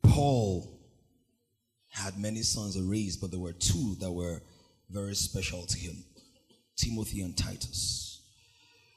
Paul 0.03 0.76
had 1.97 2.17
many 2.17 2.41
sons 2.43 2.79
raised, 2.79 3.19
but 3.21 3.31
there 3.31 3.39
were 3.39 3.53
two 3.53 3.95
that 3.99 4.11
were 4.11 4.41
very 4.89 5.15
special 5.15 5.65
to 5.65 5.77
him 5.77 6.03
Timothy 6.77 7.21
and 7.21 7.35
Titus. 7.35 8.21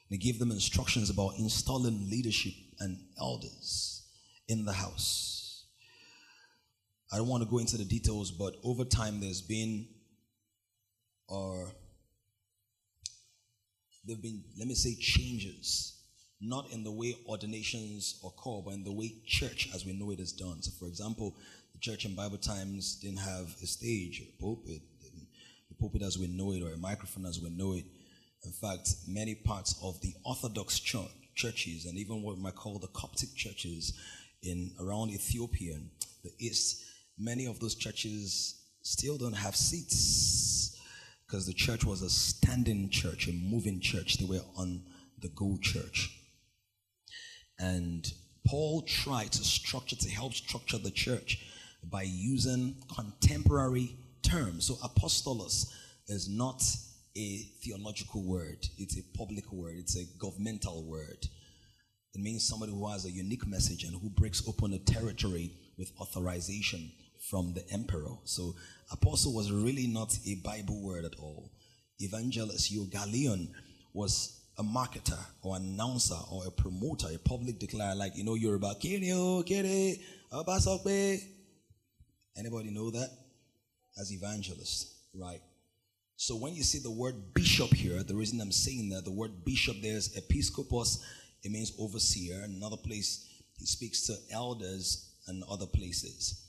And 0.09 0.21
He 0.21 0.31
gave 0.31 0.39
them 0.39 0.51
instructions 0.51 1.09
about 1.11 1.35
installing 1.39 2.11
leadership 2.11 2.53
and 2.79 2.99
elders 3.19 4.07
in 4.49 4.65
the 4.65 4.73
house. 4.73 5.67
I 7.13 7.17
don't 7.17 7.29
want 7.29 7.43
to 7.43 7.49
go 7.49 7.59
into 7.59 7.77
the 7.77 7.85
details, 7.85 8.31
but 8.31 8.55
over 8.63 8.85
time 8.85 9.21
there's 9.21 9.41
been, 9.41 9.89
or 11.27 11.73
there've 14.05 14.23
been, 14.23 14.45
let 14.59 14.69
me 14.69 14.75
say, 14.75 14.95
changes, 14.95 15.97
not 16.41 16.71
in 16.71 16.85
the 16.85 16.93
way 16.93 17.17
ordinations 17.27 18.21
occur, 18.25 18.63
but 18.65 18.75
in 18.75 18.85
the 18.85 18.93
way 18.93 19.13
church 19.27 19.69
as 19.75 19.85
we 19.85 19.93
know 19.93 20.11
it 20.11 20.21
is 20.21 20.33
done. 20.33 20.63
So, 20.63 20.71
for 20.79 20.87
example, 20.87 21.35
church 21.81 22.05
in 22.05 22.15
Bible 22.15 22.39
times 22.39 22.97
didn't 22.97 23.19
have 23.19 23.55
a 23.63 23.67
stage, 23.67 24.21
or 24.21 24.25
a 24.25 24.41
pulpit, 24.41 24.83
the 25.69 25.75
pulpit 25.79 26.03
as 26.03 26.19
we 26.19 26.27
know 26.27 26.53
it, 26.53 26.63
or 26.63 26.73
a 26.73 26.77
microphone 26.77 27.27
as 27.27 27.41
we 27.41 27.51
know 27.51 27.75
it. 27.75 27.85
In 28.45 28.53
fact, 28.53 28.95
many 29.07 29.35
parts 29.35 29.79
of 29.83 30.01
the 30.01 30.15
Orthodox 30.25 30.79
church, 30.79 31.11
churches 31.35 31.87
and 31.87 31.97
even 31.97 32.23
what 32.23 32.37
we 32.37 32.43
might 32.43 32.55
call 32.55 32.79
the 32.79 32.89
Coptic 32.89 33.35
churches 33.35 33.99
in 34.43 34.73
around 34.81 35.11
Ethiopia, 35.11 35.79
the 36.23 36.33
East, 36.39 36.85
many 37.19 37.47
of 37.47 37.61
those 37.61 37.75
churches 37.75 38.63
still 38.83 39.17
don't 39.17 39.35
have 39.35 39.57
seats 39.57 40.79
because 41.27 41.47
the 41.47 41.55
church 41.55 41.85
was 41.85 42.03
a 42.03 42.11
standing 42.11 42.91
church, 42.91 43.29
a 43.29 43.33
moving 43.33 43.81
church. 43.81 44.19
They 44.19 44.27
were 44.27 44.45
on 44.57 44.83
the 45.21 45.29
go 45.29 45.59
church. 45.61 46.11
And 47.59 48.11
Paul 48.47 48.83
tried 48.83 49.33
to 49.33 49.45
structure, 49.45 49.97
to 49.97 50.11
help 50.11 50.35
structure 50.35 50.79
the 50.79 50.91
church 50.91 51.39
by 51.85 52.03
using 52.03 52.77
contemporary 52.95 53.97
terms. 54.23 54.67
So, 54.67 54.75
apostolos 54.77 55.73
is 56.09 56.29
not 56.29 56.63
a 57.17 57.39
theological 57.63 58.23
word, 58.23 58.67
it's 58.79 58.99
a 58.99 59.03
public 59.17 59.51
word, 59.53 59.75
it's 59.79 59.97
a 59.97 60.05
governmental 60.19 60.85
word. 60.85 61.27
It 62.15 62.21
means 62.21 62.47
somebody 62.47 62.73
who 62.73 62.89
has 62.89 63.05
a 63.05 63.11
unique 63.11 63.47
message 63.47 63.85
and 63.85 63.95
who 64.01 64.11
breaks 64.11 64.43
open 64.49 64.73
a 64.73 64.79
territory 64.79 65.53
with 65.79 65.93
authorization 66.01 66.91
from 67.31 67.55
the 67.55 67.65
emperor. 67.73 68.17
So, 68.25 68.55
apostle 68.91 69.35
was 69.35 69.53
really 69.53 69.87
not 69.87 70.17
a 70.27 70.35
Bible 70.37 70.83
word 70.83 71.05
at 71.05 71.15
all. 71.19 71.53
Evangelist, 71.99 72.73
euangelion, 72.75 73.49
was 73.93 74.41
a 74.59 74.63
marketer 74.63 75.19
or 75.43 75.57
announcer 75.57 76.17
or 76.31 76.47
a 76.47 76.51
promoter, 76.51 77.09
a 77.15 77.19
public 77.19 77.59
declarer, 77.59 77.95
like, 77.95 78.17
you 78.17 78.25
know, 78.25 78.35
you're 78.35 78.53
Yoruba, 78.59 78.75
Kenyo, 78.81 79.45
Kere, 79.47 79.97
Abasokbe. 80.33 81.40
Anybody 82.37 82.71
know 82.71 82.91
that? 82.91 83.11
As 83.99 84.13
evangelist, 84.13 84.95
right? 85.15 85.41
So 86.17 86.37
when 86.37 86.55
you 86.55 86.63
see 86.63 86.79
the 86.79 86.91
word 86.91 87.15
bishop 87.35 87.73
here, 87.73 88.03
the 88.03 88.15
reason 88.15 88.41
I'm 88.41 88.53
saying 88.53 88.91
that 88.91 89.05
the 89.05 89.11
word 89.11 89.45
bishop 89.45 89.77
there's 89.83 90.17
episcopos, 90.17 91.03
it 91.43 91.51
means 91.51 91.73
overseer. 91.79 92.43
Another 92.45 92.77
place 92.77 93.27
he 93.59 93.67
speaks 93.67 94.07
to 94.07 94.15
elders 94.33 95.15
and 95.27 95.43
other 95.51 95.67
places. 95.67 96.47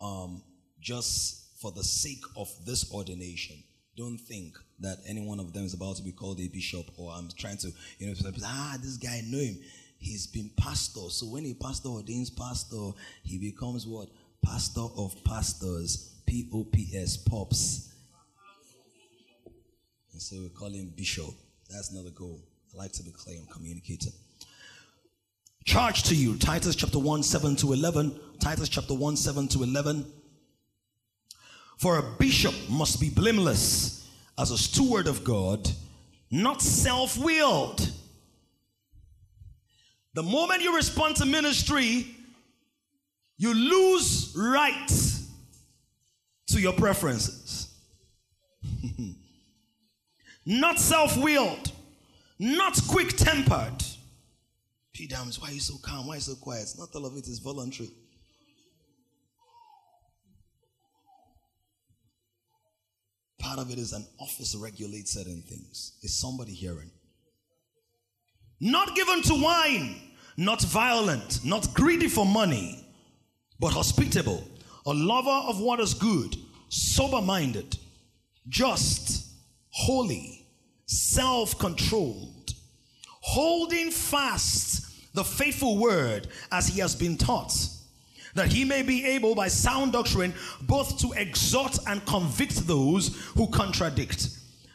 Um, 0.00 0.42
just 0.80 1.60
for 1.60 1.72
the 1.72 1.84
sake 1.84 2.24
of 2.36 2.48
this 2.66 2.92
ordination, 2.92 3.62
don't 3.96 4.18
think 4.18 4.56
that 4.80 4.98
any 5.06 5.20
one 5.20 5.40
of 5.40 5.52
them 5.52 5.64
is 5.64 5.74
about 5.74 5.96
to 5.96 6.02
be 6.02 6.12
called 6.12 6.40
a 6.40 6.48
bishop 6.48 6.86
or 6.96 7.12
I'm 7.12 7.28
trying 7.36 7.58
to, 7.58 7.72
you 7.98 8.06
know, 8.06 8.14
ah, 8.44 8.78
this 8.80 8.96
guy 8.96 9.22
know 9.26 9.38
him. 9.38 9.58
He's 9.98 10.28
been 10.28 10.50
pastor. 10.56 11.10
So 11.10 11.26
when 11.26 11.44
a 11.46 11.54
pastor 11.54 11.88
ordains 11.88 12.30
pastor, 12.30 12.90
he 13.24 13.38
becomes 13.38 13.86
what? 13.86 14.08
Pastor 14.44 14.86
of 14.96 15.14
pastors. 15.24 16.14
P 16.26 16.48
O 16.52 16.64
P 16.64 16.90
S, 16.94 17.16
pops. 17.16 17.94
And 20.12 20.20
so 20.20 20.36
we 20.36 20.48
call 20.50 20.68
him 20.68 20.92
bishop. 20.96 21.34
That's 21.70 21.92
not 21.92 22.04
the 22.04 22.10
goal. 22.10 22.40
I 22.74 22.76
like 22.76 22.92
to 22.92 23.02
be 23.02 23.10
clear 23.10 23.38
and 23.38 23.50
communicating. 23.50 24.12
Charge 25.64 26.02
to 26.04 26.14
you, 26.14 26.36
Titus 26.36 26.74
chapter 26.74 26.98
1, 26.98 27.22
7 27.22 27.56
to 27.56 27.72
11. 27.72 28.18
Titus 28.40 28.68
chapter 28.68 28.94
1, 28.94 29.16
7 29.16 29.48
to 29.48 29.62
11. 29.62 30.06
For 31.78 31.98
a 31.98 32.02
bishop 32.18 32.54
must 32.68 33.00
be 33.00 33.10
blameless 33.10 34.10
as 34.38 34.50
a 34.50 34.58
steward 34.58 35.06
of 35.06 35.24
God, 35.24 35.70
not 36.30 36.60
self 36.60 37.16
willed. 37.16 37.90
The 40.14 40.22
moment 40.22 40.62
you 40.62 40.74
respond 40.74 41.16
to 41.16 41.26
ministry, 41.26 42.06
you 43.38 43.54
lose 43.54 44.34
right 44.36 44.92
to 46.48 46.60
your 46.60 46.72
preferences. 46.72 47.72
not 50.46 50.78
self 50.80 51.16
willed, 51.16 51.72
not 52.38 52.78
quick 52.88 53.16
tempered. 53.16 53.84
P. 54.92 55.06
Dams, 55.06 55.40
why 55.40 55.50
are 55.50 55.52
you 55.52 55.60
so 55.60 55.76
calm? 55.80 56.08
Why 56.08 56.14
are 56.14 56.16
you 56.16 56.22
so 56.22 56.34
quiet? 56.34 56.74
Not 56.76 56.88
all 56.94 57.06
of 57.06 57.16
it 57.16 57.28
is 57.28 57.38
voluntary. 57.38 57.90
Part 63.38 63.60
of 63.60 63.70
it 63.70 63.78
is 63.78 63.92
an 63.92 64.04
office 64.18 64.56
regulates 64.56 65.12
certain 65.12 65.42
things. 65.42 65.92
Is 66.02 66.18
somebody 66.18 66.52
hearing? 66.52 66.90
Not 68.60 68.96
given 68.96 69.22
to 69.22 69.40
wine, 69.40 69.94
not 70.36 70.60
violent, 70.62 71.44
not 71.44 71.72
greedy 71.74 72.08
for 72.08 72.26
money, 72.26 72.87
but 73.60 73.72
hospitable, 73.72 74.46
a 74.86 74.94
lover 74.94 75.48
of 75.48 75.60
what 75.60 75.80
is 75.80 75.94
good, 75.94 76.36
sober 76.68 77.20
minded, 77.20 77.76
just, 78.48 79.26
holy, 79.70 80.46
self 80.86 81.58
controlled, 81.58 82.54
holding 83.20 83.90
fast 83.90 85.14
the 85.14 85.24
faithful 85.24 85.78
word 85.78 86.28
as 86.52 86.68
he 86.68 86.80
has 86.80 86.94
been 86.94 87.16
taught, 87.16 87.54
that 88.34 88.52
he 88.52 88.64
may 88.64 88.82
be 88.82 89.04
able 89.04 89.34
by 89.34 89.48
sound 89.48 89.92
doctrine 89.92 90.32
both 90.62 90.98
to 90.98 91.12
exhort 91.12 91.78
and 91.86 92.04
convict 92.06 92.66
those 92.66 93.16
who 93.36 93.48
contradict. 93.48 94.28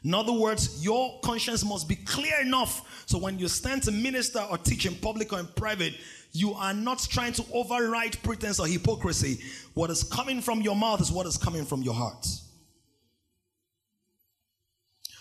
In 0.03 0.13
other 0.13 0.33
words, 0.33 0.83
your 0.83 1.19
conscience 1.21 1.63
must 1.63 1.87
be 1.87 1.95
clear 1.95 2.41
enough 2.41 2.92
so 3.05 3.17
when 3.17 3.39
you 3.39 3.47
stand 3.47 3.83
to 3.83 3.91
minister 3.91 4.39
or 4.49 4.57
teach 4.57 4.85
in 4.85 4.95
public 4.95 5.33
or 5.33 5.39
in 5.39 5.47
private, 5.55 5.93
you 6.31 6.53
are 6.53 6.73
not 6.73 6.99
trying 6.99 7.33
to 7.33 7.45
override 7.53 8.21
pretense 8.23 8.59
or 8.59 8.67
hypocrisy. 8.67 9.39
What 9.73 9.89
is 9.89 10.03
coming 10.03 10.41
from 10.41 10.61
your 10.61 10.75
mouth 10.75 11.01
is 11.01 11.11
what 11.11 11.27
is 11.27 11.37
coming 11.37 11.65
from 11.65 11.83
your 11.83 11.93
heart. 11.93 12.25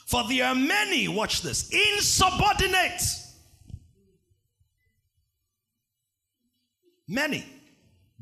For 0.06 0.22
there 0.28 0.46
are 0.46 0.54
many, 0.54 1.08
watch 1.08 1.42
this, 1.42 1.70
insubordinate. 1.70 3.02
Many. 7.08 7.44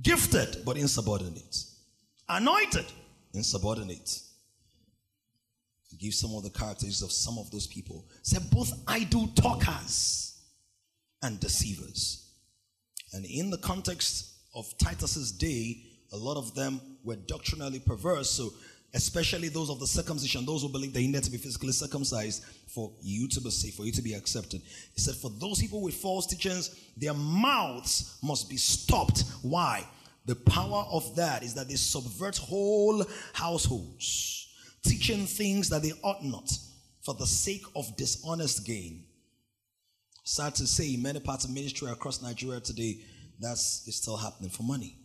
Gifted, 0.02 0.64
but 0.64 0.76
insubordinate. 0.76 1.64
Anointed, 2.28 2.86
insubordinate. 3.34 4.20
Give 6.00 6.14
some 6.14 6.34
of 6.34 6.42
the 6.42 6.50
characteristics 6.50 7.02
of 7.02 7.12
some 7.12 7.38
of 7.38 7.50
those 7.50 7.66
people. 7.66 8.06
Said 8.22 8.50
both 8.50 8.72
idle 8.88 9.28
talkers 9.34 10.40
and 11.22 11.38
deceivers. 11.38 12.30
And 13.12 13.26
in 13.26 13.50
the 13.50 13.58
context 13.58 14.32
of 14.54 14.72
Titus's 14.78 15.30
day, 15.30 15.82
a 16.12 16.16
lot 16.16 16.38
of 16.38 16.54
them 16.54 16.80
were 17.04 17.16
doctrinally 17.16 17.80
perverse. 17.80 18.30
So, 18.30 18.50
especially 18.94 19.48
those 19.48 19.68
of 19.68 19.78
the 19.78 19.86
circumcision, 19.86 20.46
those 20.46 20.62
who 20.62 20.70
believe 20.70 20.94
they 20.94 21.06
need 21.06 21.22
to 21.22 21.30
be 21.30 21.36
physically 21.36 21.72
circumcised 21.72 22.44
for 22.66 22.90
you 23.02 23.28
to 23.28 23.40
be 23.40 23.50
safe, 23.50 23.74
for 23.74 23.84
you 23.84 23.92
to 23.92 24.02
be 24.02 24.14
accepted. 24.14 24.62
He 24.94 25.00
said, 25.00 25.14
for 25.16 25.30
those 25.38 25.60
people 25.60 25.82
with 25.82 25.94
false 25.94 26.26
teachings, 26.26 26.74
their 26.96 27.14
mouths 27.14 28.18
must 28.22 28.48
be 28.48 28.56
stopped. 28.56 29.24
Why? 29.42 29.86
The 30.24 30.36
power 30.36 30.86
of 30.90 31.14
that 31.16 31.42
is 31.42 31.54
that 31.54 31.68
they 31.68 31.74
subvert 31.74 32.38
whole 32.38 33.04
households 33.32 34.39
teaching 34.82 35.26
things 35.26 35.68
that 35.68 35.82
they 35.82 35.92
ought 36.02 36.24
not 36.24 36.50
for 37.02 37.14
the 37.14 37.26
sake 37.26 37.64
of 37.74 37.96
dishonest 37.96 38.66
gain. 38.66 39.04
Sad 40.24 40.54
to 40.56 40.66
say, 40.66 40.96
many 40.96 41.20
parts 41.20 41.44
of 41.44 41.50
ministry 41.50 41.90
across 41.90 42.22
Nigeria 42.22 42.60
today, 42.60 42.98
that's 43.40 43.86
is 43.88 43.96
still 43.96 44.16
happening 44.16 44.50
for 44.50 44.62
money. 44.62 44.96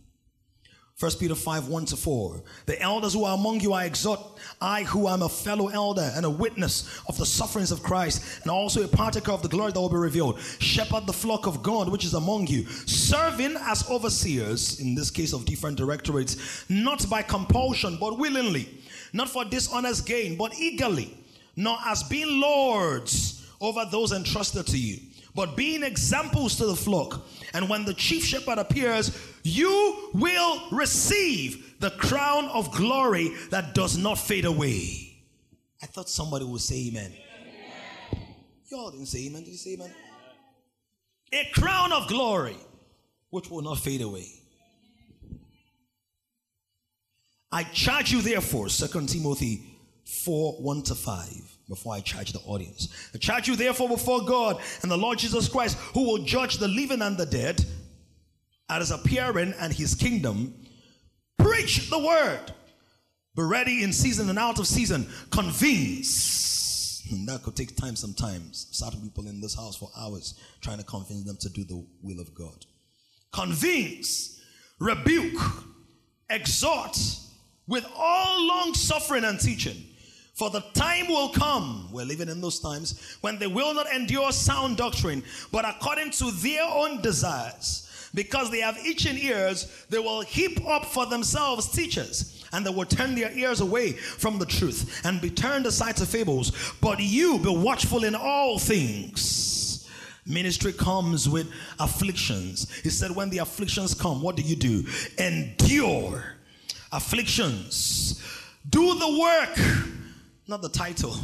First 0.96 1.20
Peter 1.20 1.36
5, 1.36 1.68
1 1.68 1.86
to 1.88 1.98
4. 1.98 2.42
The 2.68 2.82
elders 2.82 3.14
who 3.14 3.26
are 3.26 3.36
among 3.36 3.60
you, 3.60 3.74
I 3.74 3.84
exhort, 3.84 4.20
I 4.62 4.84
who 4.84 5.10
am 5.10 5.24
a 5.24 5.30
fellow 5.30 5.68
elder 5.68 6.10
and 6.16 6.26
a 6.26 6.30
witness 6.30 7.02
of 7.10 7.18
the 7.18 7.26
sufferings 7.26 7.74
of 7.74 7.84
Christ, 7.84 8.42
and 8.44 8.52
also 8.52 8.82
a 8.82 8.88
partaker 8.88 9.34
of 9.34 9.42
the 9.42 9.50
glory 9.50 9.74
that 9.74 9.80
will 9.80 9.90
be 9.90 9.98
revealed. 9.98 10.40
Shepherd 10.40 11.06
the 11.06 11.12
flock 11.12 11.48
of 11.48 11.62
God 11.62 11.90
which 11.90 12.06
is 12.06 12.14
among 12.14 12.48
you, 12.48 12.66
serving 12.86 13.58
as 13.60 13.90
overseers, 13.90 14.80
in 14.80 14.96
this 14.96 15.12
case 15.12 15.34
of 15.34 15.44
different 15.44 15.78
directorates, 15.78 16.64
not 16.70 17.10
by 17.10 17.22
compulsion, 17.22 17.98
but 18.00 18.18
willingly 18.18 18.82
not 19.16 19.30
for 19.30 19.46
dishonest 19.46 20.06
gain, 20.06 20.36
but 20.36 20.54
eagerly, 20.60 21.18
nor 21.56 21.78
as 21.86 22.04
being 22.04 22.42
lords 22.42 23.50
over 23.62 23.86
those 23.90 24.12
entrusted 24.12 24.68
to 24.68 24.78
you, 24.78 25.00
but 25.34 25.56
being 25.56 25.84
examples 25.84 26.58
to 26.58 26.66
the 26.66 26.76
flock. 26.76 27.26
And 27.54 27.70
when 27.70 27.86
the 27.86 27.94
chief 27.94 28.26
shepherd 28.26 28.58
appears, 28.58 29.18
you 29.44 30.12
will 30.14 30.62
receive 30.70 31.80
the 31.80 31.92
crown 31.92 32.50
of 32.50 32.72
glory 32.74 33.32
that 33.52 33.74
does 33.74 33.98
not 33.98 34.16
fade 34.20 34.44
away. 34.44 35.18
I 35.82 35.86
thought 35.86 36.10
somebody 36.10 36.44
would 36.44 36.60
say 36.60 36.90
amen. 36.90 37.14
amen. 38.12 38.26
Y'all 38.70 38.92
didn't 38.92 39.06
say 39.06 39.28
amen. 39.28 39.44
Did 39.46 39.52
you 39.52 39.58
say 39.58 39.74
amen? 39.76 39.92
A 41.32 41.50
crown 41.54 41.94
of 41.94 42.10
glory 42.10 42.58
which 43.30 43.50
will 43.50 43.62
not 43.62 43.80
fade 43.80 44.02
away. 44.02 44.28
I 47.56 47.64
charge 47.64 48.12
you 48.12 48.22
therefore, 48.22 48.68
2 48.68 49.06
Timothy 49.06 49.64
4 50.26 50.62
1 50.62 50.84
to 50.84 50.94
5, 50.94 51.58
before 51.70 51.94
I 51.94 52.02
charge 52.02 52.34
the 52.34 52.40
audience. 52.40 53.10
I 53.16 53.18
charge 53.18 53.48
you 53.48 53.56
therefore 53.56 53.88
before 53.88 54.26
God 54.26 54.62
and 54.82 54.92
the 54.92 54.98
Lord 54.98 55.20
Jesus 55.20 55.48
Christ, 55.48 55.78
who 55.94 56.04
will 56.04 56.26
judge 56.26 56.58
the 56.58 56.68
living 56.68 57.02
and 57.02 57.18
the 57.18 57.26
dead 57.26 57.64
at 58.68 58.82
his 58.82 58.92
appearing 58.92 59.54
and 59.58 59.72
his 59.72 59.96
kingdom. 59.96 60.54
Preach 61.40 61.90
the 61.90 61.98
word. 61.98 62.42
Be 63.38 63.44
ready 63.44 63.84
in 63.84 63.94
season 63.94 64.30
and 64.30 64.38
out 64.38 64.60
of 64.60 64.68
season. 64.68 65.08
Convince. 65.32 67.08
And 67.10 67.26
that 67.30 67.44
could 67.44 67.56
take 67.56 67.78
time 67.78 67.96
sometimes. 67.96 68.68
Certain 68.72 69.00
people 69.00 69.28
in 69.28 69.40
this 69.40 69.56
house 69.56 69.78
for 69.78 69.90
hours 69.98 70.38
trying 70.60 70.80
to 70.80 70.84
convince 70.84 71.24
them 71.24 71.38
to 71.40 71.48
do 71.48 71.64
the 71.64 71.88
will 72.02 72.20
of 72.20 72.36
God. 72.36 72.66
Convince, 73.32 74.42
rebuke, 74.78 75.40
exhort, 76.30 76.98
with 77.68 77.86
all 77.96 78.48
long 78.48 78.74
suffering 78.74 79.24
and 79.24 79.40
teaching. 79.40 79.84
For 80.34 80.50
the 80.50 80.60
time 80.74 81.08
will 81.08 81.30
come, 81.30 81.88
we're 81.94 82.04
living 82.04 82.28
in 82.28 82.42
those 82.42 82.60
times, 82.60 83.18
when 83.22 83.40
they 83.40 83.48
will 83.48 83.74
not 83.74 83.92
endure 83.94 84.34
sound 84.34 84.76
doctrine, 84.76 85.24
but 85.50 85.64
according 85.64 86.12
to 86.12 86.30
their 86.32 86.64
own 86.64 87.02
desires. 87.02 88.10
Because 88.14 88.52
they 88.52 88.60
have 88.60 88.78
itching 88.78 89.18
ears, 89.18 89.86
they 89.90 90.00
will 90.00 90.22
heap 90.22 90.66
up 90.68 90.86
for 90.86 91.06
themselves 91.06 91.72
teachers, 91.72 92.46
and 92.52 92.66
they 92.66 92.70
will 92.70 92.86
turn 92.86 93.16
their 93.16 93.32
ears 93.32 93.62
away 93.62 93.94
from 93.94 94.38
the 94.38 94.46
truth 94.46 95.02
and 95.06 95.22
be 95.22 95.30
turned 95.30 95.66
aside 95.66 95.96
to 95.98 96.06
fables. 96.06 96.52
But 96.82 97.00
you 97.00 97.40
be 97.40 97.56
watchful 97.56 98.04
in 98.04 98.14
all 98.14 98.60
things. 98.60 99.88
Ministry 100.26 100.74
comes 100.74 101.30
with 101.30 101.50
afflictions. 101.80 102.70
He 102.82 102.90
said, 102.90 103.12
When 103.12 103.30
the 103.30 103.38
afflictions 103.38 103.94
come, 103.94 104.22
what 104.22 104.36
do 104.36 104.42
you 104.42 104.56
do? 104.56 104.86
Endure 105.18 106.35
afflictions. 106.96 108.22
Do 108.70 108.98
the 108.98 109.20
work, 109.20 109.60
not 110.48 110.62
the 110.62 110.70
title. 110.70 111.16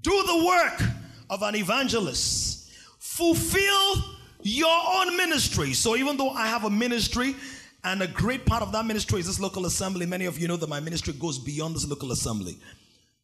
Do 0.00 0.22
the 0.26 0.44
work 0.46 0.90
of 1.30 1.42
an 1.42 1.56
evangelist. 1.56 2.70
Fulfill 2.98 4.04
your 4.42 4.76
own 4.94 5.16
ministry. 5.16 5.72
So, 5.72 5.96
even 5.96 6.16
though 6.16 6.30
I 6.30 6.46
have 6.46 6.64
a 6.64 6.70
ministry, 6.70 7.34
and 7.84 8.02
a 8.02 8.06
great 8.06 8.44
part 8.44 8.62
of 8.62 8.72
that 8.72 8.84
ministry 8.86 9.20
is 9.20 9.26
this 9.26 9.40
local 9.40 9.66
assembly, 9.66 10.06
many 10.06 10.26
of 10.26 10.38
you 10.38 10.48
know 10.48 10.56
that 10.56 10.68
my 10.68 10.80
ministry 10.80 11.14
goes 11.14 11.38
beyond 11.38 11.74
this 11.74 11.86
local 11.86 12.12
assembly. 12.12 12.58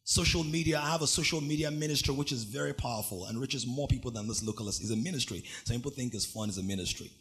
Social 0.03 0.43
media, 0.43 0.79
I 0.79 0.91
have 0.91 1.01
a 1.01 1.07
social 1.07 1.41
media 1.41 1.71
ministry 1.71 2.13
which 2.13 2.31
is 2.31 2.43
very 2.43 2.73
powerful 2.73 3.25
and 3.25 3.39
reaches 3.39 3.65
more 3.65 3.87
people 3.87 4.11
than 4.11 4.27
this 4.27 4.43
local 4.43 4.67
is 4.69 4.91
a 4.91 4.95
ministry. 4.95 5.43
Some 5.63 5.77
people 5.77 5.91
think 5.91 6.13
it's 6.13 6.25
fun, 6.25 6.49
it's 6.49 6.57
a 6.57 6.63
ministry. 6.63 7.11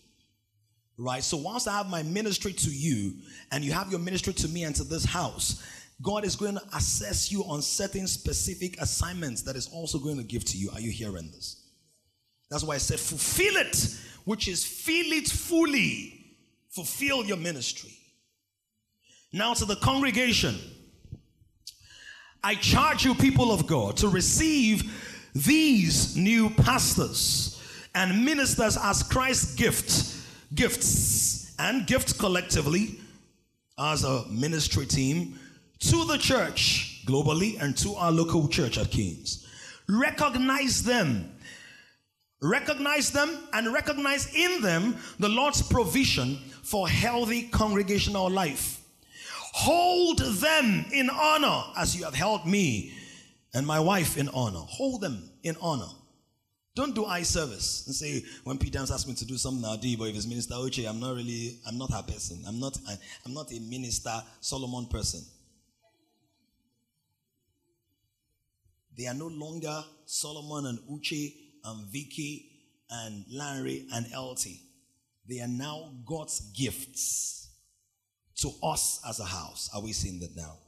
Right? 0.97 1.24
So 1.24 1.36
once 1.36 1.66
I 1.66 1.76
have 1.76 1.88
my 1.88 2.03
ministry 2.03 2.53
to 2.53 2.70
you 2.70 3.14
and 3.51 3.64
you 3.64 3.72
have 3.72 3.90
your 3.90 3.99
ministry 3.99 4.32
to 4.34 4.49
me 4.49 4.64
and 4.64 4.74
to 4.76 4.84
this 4.84 5.05
house, 5.05 5.62
God 6.03 6.24
is 6.24 6.36
going 6.36 6.55
to 6.55 6.62
assess 6.74 7.32
you 7.32 7.42
on 7.45 7.62
certain 7.62 8.07
specific 8.07 8.80
assignments 8.80 9.42
that 9.42 9.57
is 9.57 9.68
also 9.68 9.99
going 9.99 10.18
to 10.18 10.22
give 10.22 10.45
to 10.45 10.57
you. 10.57 10.70
Are 10.72 10.80
you 10.80 10.90
hearing 10.90 11.30
this? 11.32 11.64
That's 12.51 12.62
why 12.62 12.74
I 12.74 12.78
said 12.78 13.01
fulfill 13.01 13.57
it, 13.57 13.99
which 14.24 14.49
is 14.49 14.64
feel 14.64 15.12
it 15.12 15.28
fully. 15.28 16.20
Fulfill 16.70 17.24
your 17.24 17.36
ministry. 17.36 17.92
Now 19.32 19.55
to 19.55 19.64
the 19.64 19.76
congregation. 19.76 20.57
I 22.42 22.57
charge 22.57 23.05
you, 23.05 23.14
people 23.14 23.53
of 23.53 23.66
God, 23.66 23.97
to 23.99 24.09
receive 24.09 24.92
these 25.34 26.16
new 26.16 26.51
pastors 26.51 27.61
and 27.95 28.24
ministers 28.24 28.76
as 28.76 29.03
Christ's 29.03 29.55
gift 29.55 30.13
gifts 30.55 31.55
and 31.59 31.86
gifts 31.86 32.12
collectively 32.12 33.01
as 33.78 34.05
a 34.05 34.24
ministry 34.28 34.86
team 34.86 35.38
to 35.80 36.05
the 36.05 36.18
church 36.18 37.03
globally 37.07 37.61
and 37.61 37.76
to 37.78 37.95
our 37.95 38.12
local 38.12 38.49
church 38.49 38.78
at 38.78 38.90
Kings. 38.90 39.47
Recognize 39.88 40.82
them. 40.82 41.30
Recognize 42.40 43.11
them 43.11 43.38
and 43.53 43.72
recognize 43.72 44.34
in 44.34 44.61
them 44.61 44.97
the 45.18 45.28
Lord's 45.28 45.62
provision 45.62 46.36
for 46.62 46.88
healthy 46.88 47.49
congregational 47.49 48.30
life. 48.30 48.80
Hold 49.53 50.18
them 50.18 50.84
in 50.92 51.09
honor 51.11 51.64
as 51.76 51.97
you 51.97 52.05
have 52.05 52.14
held 52.14 52.45
me 52.47 52.92
and 53.55 53.66
my 53.66 53.78
wife 53.78 54.18
in 54.18 54.28
honor. 54.30 54.59
Hold 54.59 55.01
them 55.01 55.30
in 55.42 55.57
honor. 55.61 55.88
Don't 56.74 56.94
do 56.94 57.04
eye 57.04 57.22
service 57.22 57.84
and 57.86 57.94
say 57.94 58.24
when 58.42 58.58
Pete 58.58 58.72
Dams 58.72 58.90
asks 58.90 59.06
me 59.06 59.14
to 59.14 59.24
do 59.24 59.36
something, 59.36 59.64
I'll 59.64 59.76
do. 59.76 59.88
it, 59.88 59.98
But 59.98 60.08
if 60.08 60.16
it's 60.16 60.26
Minister 60.26 60.54
Oche, 60.54 60.88
I'm 60.88 60.98
not 60.98 61.14
really, 61.14 61.60
I'm 61.68 61.78
not 61.78 61.92
her 61.92 62.02
person. 62.02 62.42
I'm 62.48 62.58
not, 62.58 62.76
I, 62.88 62.96
I'm 63.24 63.32
not 63.32 63.52
a 63.52 63.60
Minister 63.60 64.20
Solomon 64.40 64.86
person. 64.86 65.20
They 68.96 69.06
are 69.06 69.14
no 69.14 69.28
longer 69.28 69.84
Solomon 70.04 70.66
and 70.66 70.78
Uche 70.90 71.32
and 71.64 71.86
Vicky 71.92 72.50
and 72.90 73.24
Larry 73.30 73.86
and 73.92 74.06
Elty. 74.06 74.58
They 75.28 75.40
are 75.40 75.48
now 75.48 75.92
God's 76.04 76.40
gifts 76.56 77.50
to 78.38 78.50
us 78.62 79.00
as 79.08 79.20
a 79.20 79.24
house. 79.24 79.70
Are 79.74 79.80
we 79.80 79.92
seeing 79.92 80.18
that 80.20 80.36
now? 80.36 80.58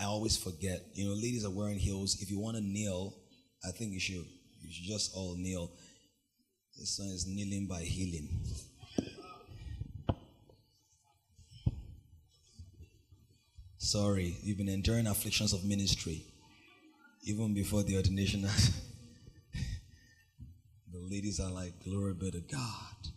I, 0.00 0.04
always 0.04 0.36
forget. 0.36 0.80
You 0.94 1.08
know, 1.08 1.14
ladies 1.14 1.44
are 1.44 1.50
wearing 1.50 1.78
heels. 1.78 2.20
If 2.20 2.30
you 2.30 2.38
want 2.40 2.56
to 2.56 2.62
kneel, 2.62 3.14
I 3.64 3.70
think 3.70 3.92
you 3.92 4.00
should. 4.00 4.26
You 4.60 4.72
should 4.72 4.86
just 4.86 5.12
all 5.14 5.36
kneel. 5.36 5.70
This 6.78 6.98
one 6.98 7.08
is 7.08 7.26
kneeling 7.26 7.66
by 7.68 7.80
healing. 7.80 8.28
Sorry, 13.78 14.36
you've 14.42 14.58
been 14.58 14.68
enduring 14.68 15.06
afflictions 15.06 15.52
of 15.52 15.64
ministry 15.64 16.24
even 17.22 17.54
before 17.54 17.82
the 17.82 17.96
ordination. 17.96 18.42
the 20.92 20.98
ladies 21.10 21.40
are 21.40 21.50
like, 21.50 21.72
Glory 21.84 22.14
be 22.14 22.30
to 22.30 22.40
God. 22.40 23.12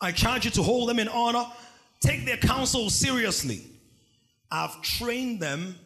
I 0.00 0.12
charge 0.12 0.44
you 0.44 0.50
to 0.52 0.62
hold 0.62 0.88
them 0.88 0.98
in 0.98 1.08
honor, 1.08 1.44
take 2.04 2.24
their 2.24 2.36
counsel 2.36 2.90
seriously. 2.90 3.62
I've 4.50 4.80
trained 4.82 5.40
them 5.40 5.76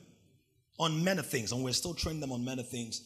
on 0.78 1.02
many 1.02 1.22
things, 1.22 1.52
and 1.52 1.62
we're 1.62 1.72
still 1.72 1.94
training 1.94 2.20
them 2.20 2.32
on 2.32 2.44
many 2.44 2.62
things. 2.62 3.02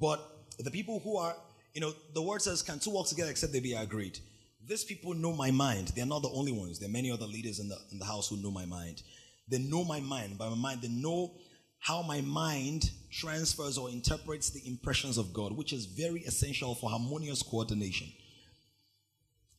But 0.00 0.20
the 0.58 0.70
people 0.70 1.00
who 1.00 1.16
are, 1.16 1.34
you 1.74 1.80
know, 1.80 1.92
the 2.14 2.22
word 2.22 2.40
says, 2.42 2.62
Can 2.62 2.78
two 2.78 2.90
walk 2.90 3.08
together 3.08 3.30
except 3.30 3.52
they 3.52 3.60
be 3.60 3.74
agreed? 3.74 4.18
These 4.64 4.84
people 4.84 5.14
know 5.14 5.32
my 5.32 5.50
mind. 5.50 5.88
They're 5.88 6.06
not 6.06 6.22
the 6.22 6.30
only 6.30 6.52
ones. 6.52 6.78
There 6.78 6.88
are 6.88 6.92
many 6.92 7.10
other 7.10 7.26
leaders 7.26 7.58
in 7.58 7.68
the, 7.68 7.76
in 7.90 7.98
the 7.98 8.04
house 8.04 8.28
who 8.28 8.36
know 8.36 8.50
my 8.50 8.64
mind. 8.64 9.02
They 9.48 9.58
know 9.58 9.84
my 9.84 9.98
mind. 10.00 10.38
By 10.38 10.48
my 10.48 10.54
mind, 10.54 10.82
they 10.82 10.88
know 10.88 11.34
how 11.80 12.02
my 12.02 12.20
mind 12.20 12.90
transfers 13.10 13.76
or 13.76 13.90
interprets 13.90 14.50
the 14.50 14.66
impressions 14.68 15.18
of 15.18 15.32
God, 15.32 15.52
which 15.52 15.72
is 15.72 15.86
very 15.86 16.20
essential 16.20 16.76
for 16.76 16.88
harmonious 16.88 17.42
coordination. 17.42 18.06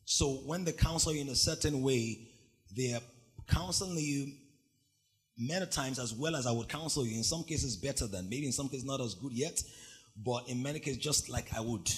So 0.06 0.36
when 0.46 0.64
they 0.64 0.72
counsel 0.72 1.14
you 1.14 1.22
in 1.22 1.30
a 1.30 1.36
certain 1.36 1.82
way, 1.82 2.33
they 2.76 2.94
are 2.94 3.02
counseling 3.48 3.98
you 3.98 4.34
many 5.38 5.66
times 5.66 6.00
as 6.00 6.14
well 6.14 6.36
as 6.36 6.46
I 6.48 6.52
would 6.52 6.70
counsel 6.70 7.06
you. 7.06 7.18
In 7.18 7.24
some 7.24 7.44
cases, 7.44 7.76
better 7.76 8.08
than, 8.08 8.30
maybe 8.30 8.46
in 8.46 8.52
some 8.52 8.70
cases, 8.70 8.86
not 8.86 9.02
as 9.02 9.16
good 9.16 9.34
yet, 9.34 9.62
but 10.24 10.48
in 10.48 10.62
many 10.62 10.80
cases, 10.80 10.98
just 10.98 11.30
like 11.30 11.54
I 11.56 11.62
would. 11.62 11.90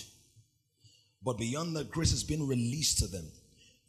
But 1.24 1.38
beyond 1.38 1.76
that, 1.76 1.92
grace 1.92 2.12
has 2.12 2.24
been 2.24 2.48
released 2.48 3.00
to 3.00 3.08
them. 3.08 3.26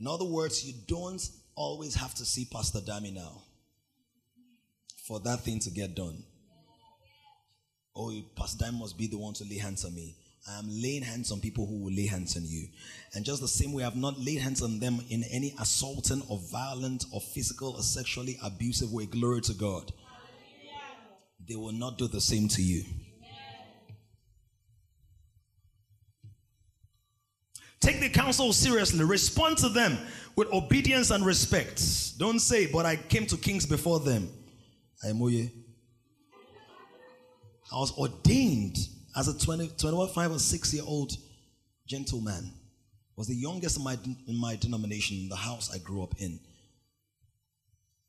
In 0.01 0.07
other 0.07 0.25
words, 0.25 0.65
you 0.65 0.75
don't 0.87 1.23
always 1.55 1.95
have 1.95 2.15
to 2.15 2.25
see 2.25 2.47
Pastor 2.51 2.81
Dami 2.81 3.15
now 3.15 3.43
for 5.07 5.21
that 5.21 5.41
thing 5.41 5.59
to 5.61 5.71
get 5.71 5.95
done. 5.95 6.23
Oh, 7.95 8.13
Pastor 8.37 8.65
Dami 8.65 8.79
must 8.79 8.99
be 8.99 9.07
the 9.07 9.19
one 9.19 9.35
to 9.35 9.45
lay 9.45 9.59
hands 9.59 9.85
on 9.85 9.95
me. 9.95 10.17
I 10.49 10.59
am 10.59 10.67
laying 10.69 11.03
hands 11.03 11.33
on 11.33 11.41
people 11.41 11.67
who 11.67 11.83
will 11.83 11.93
lay 11.93 12.07
hands 12.07 12.37
on 12.37 12.45
you. 12.45 12.69
And 13.15 13.25
just 13.25 13.41
the 13.41 13.49
same 13.49 13.73
way, 13.73 13.83
I've 13.83 13.97
not 13.97 14.19
laid 14.19 14.39
hands 14.39 14.63
on 14.63 14.79
them 14.79 15.01
in 15.11 15.25
any 15.25 15.55
assaulting 15.61 16.23
or 16.29 16.39
violent 16.53 17.05
or 17.13 17.21
physical 17.21 17.75
or 17.75 17.83
sexually 17.83 18.39
abusive 18.45 18.93
way. 18.93 19.07
Glory 19.07 19.41
to 19.43 19.55
God. 19.55 19.93
They 21.49 21.57
will 21.57 21.73
not 21.73 21.99
do 21.99 22.07
the 22.07 22.21
same 22.21 22.49
to 22.49 22.63
you. 22.63 22.85
Take 27.81 28.01
the 28.01 28.09
counsel 28.09 28.53
seriously. 28.53 29.05
Respond 29.05 29.59
to 29.59 29.69
them 29.69 29.99
with 30.35 30.53
obedience 30.53 31.11
and 31.11 31.27
respect. 31.27 32.19
Don't 32.19 32.41
say, 32.41 32.67
but 32.67 32.87
I 32.87 32.97
came 32.97 33.27
to 33.27 33.37
kings 33.37 33.67
before 33.67 34.01
them. 34.01 34.29
I 35.05 35.13
was 37.73 37.93
ordained 37.99 38.79
as 39.17 39.29
a 39.29 39.39
20, 39.39 39.69
21, 39.79 40.09
5 40.09 40.31
or 40.33 40.39
6 40.39 40.75
year 40.75 40.83
old 40.87 41.17
gentleman. 41.87 42.53
Was 43.17 43.29
the 43.29 43.35
youngest 43.35 43.79
in 43.79 43.85
my, 43.85 43.97
in 44.29 44.37
my 44.37 44.57
denomination, 44.57 45.17
in 45.17 45.29
the 45.31 45.37
house 45.37 45.75
I 45.75 45.79
grew 45.79 46.03
up 46.03 46.15
in. 46.19 46.39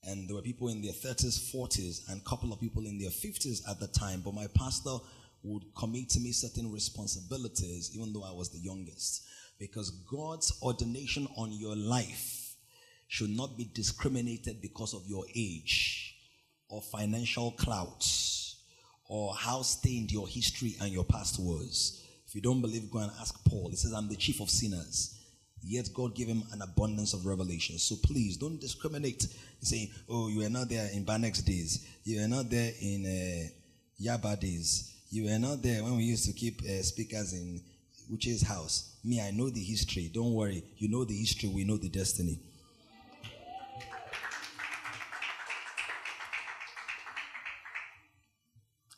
And 0.04 0.28
there 0.28 0.36
were 0.36 0.42
people 0.42 0.68
in 0.68 0.82
their 0.82 0.92
30s, 0.92 1.54
40s, 1.54 2.10
and 2.10 2.22
a 2.22 2.30
couple 2.30 2.52
of 2.52 2.60
people 2.60 2.86
in 2.86 2.98
their 3.00 3.10
50s 3.10 3.70
at 3.70 3.80
the 3.80 3.88
time. 3.88 4.22
But 4.24 4.34
my 4.34 4.48
pastor 4.54 4.98
would 5.44 5.64
commit 5.78 6.10
to 6.10 6.20
me 6.20 6.34
certain 6.34 6.72
responsibilities, 6.72 7.92
even 7.96 8.12
though 8.12 8.26
I 8.26 8.32
was 8.32 8.50
the 8.50 8.60
youngest. 8.60 9.24
Because 9.60 9.92
God's 10.12 10.60
ordination 10.62 11.28
on 11.38 11.52
your 11.54 11.76
life 11.76 12.56
should 13.08 13.30
not 13.30 13.58
be 13.58 13.70
discriminated 13.74 14.62
because 14.62 14.94
of 14.94 15.04
your 15.08 15.24
age 15.34 16.16
or 16.70 16.82
financial 16.82 17.52
clout 17.52 18.06
or 19.08 19.34
how 19.34 19.62
stained 19.62 20.12
your 20.12 20.28
history 20.28 20.76
and 20.82 20.92
your 20.92 21.06
past 21.06 21.40
was. 21.40 22.04
If 22.28 22.36
you 22.36 22.42
don't 22.42 22.62
believe, 22.62 22.92
go 22.92 23.00
and 23.00 23.12
ask 23.20 23.44
Paul. 23.46 23.70
He 23.70 23.78
says, 23.78 23.94
I'm 23.94 24.10
the 24.10 24.16
chief 24.16 24.42
of 24.42 24.50
sinners. 24.50 25.14
Yet 25.64 25.90
God 25.94 26.14
gave 26.16 26.28
him 26.28 26.44
an 26.52 26.62
abundance 26.62 27.14
of 27.14 27.26
revelation. 27.26 27.78
So 27.78 27.96
please 28.04 28.38
don't 28.38 28.60
discriminate. 28.60 29.26
Saying, 29.62 29.90
oh, 30.10 30.28
you 30.28 30.46
are 30.46 30.50
not 30.50 30.70
there 30.70 30.90
in 30.94 31.04
Banex 31.06 31.44
days. 31.44 31.88
You 32.04 32.24
are 32.24 32.28
not 32.28 32.50
there 32.50 32.72
in 32.82 33.06
uh, 33.06 33.50
Yaba 34.02 34.40
days. 34.40 34.94
You 35.10 35.26
were 35.26 35.40
not 35.40 35.64
there 35.64 35.84
when 35.84 35.98
we 35.98 36.04
used 36.04 36.26
to 36.26 36.34
keep 36.34 36.62
uh, 36.62 36.84
speakers 36.84 37.34
in 37.34 37.62
Uche's 38.12 38.42
house. 38.42 38.98
Me, 39.04 39.22
I 39.22 39.32
know 39.32 39.50
the 39.50 39.64
history. 39.64 40.12
Don't 40.14 40.34
worry. 40.34 40.64
You 40.78 40.90
know 40.90 41.06
the 41.06 41.16
history. 41.16 41.50
We 41.50 41.64
know 41.64 41.78
the 41.78 41.90
destiny. 41.90 42.40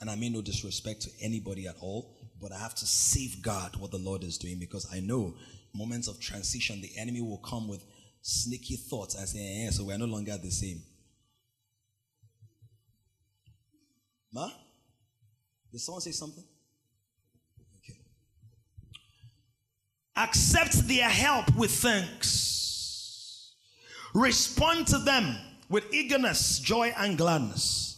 And 0.10 0.18
I 0.18 0.19
mean 0.19 0.34
no 0.34 0.41
disrespect 0.41 1.02
to 1.03 1.11
anybody 1.22 1.68
at 1.68 1.76
all, 1.81 2.15
but 2.41 2.52
I 2.52 2.57
have 2.57 2.73
to 2.73 2.86
safeguard 2.88 3.76
what 3.76 3.91
the 3.91 3.99
Lord 3.99 4.23
is 4.23 4.40
doing 4.40 4.57
because 4.57 4.91
I 4.91 5.02
know 5.02 5.36
moments 5.72 6.07
of 6.07 6.19
transition, 6.19 6.81
the 6.81 6.90
enemy 6.98 7.22
will 7.22 7.38
come 7.38 7.68
with 7.68 7.84
sneaky 8.23 8.76
thoughts 8.76 9.14
and 9.14 9.30
say, 9.30 9.38
yeah, 9.38 9.69
so 9.69 9.84
we're 9.84 9.99
no 9.99 10.06
longer 10.06 10.36
the 10.41 10.49
same. 10.49 10.81
Ma? 14.34 14.49
Did 15.72 15.80
someone 15.80 16.02
say 16.02 16.10
something? 16.10 16.44
Okay. 17.84 17.99
Accept 20.18 20.88
their 20.88 21.07
help 21.07 21.56
with 21.56 21.69
thanks. 21.69 23.53
Respond 24.15 24.88
to 24.88 24.98
them 24.98 25.36
with 25.69 25.94
eagerness, 25.94 26.57
joy, 26.57 26.91
and 26.98 27.15
gladness 27.15 27.88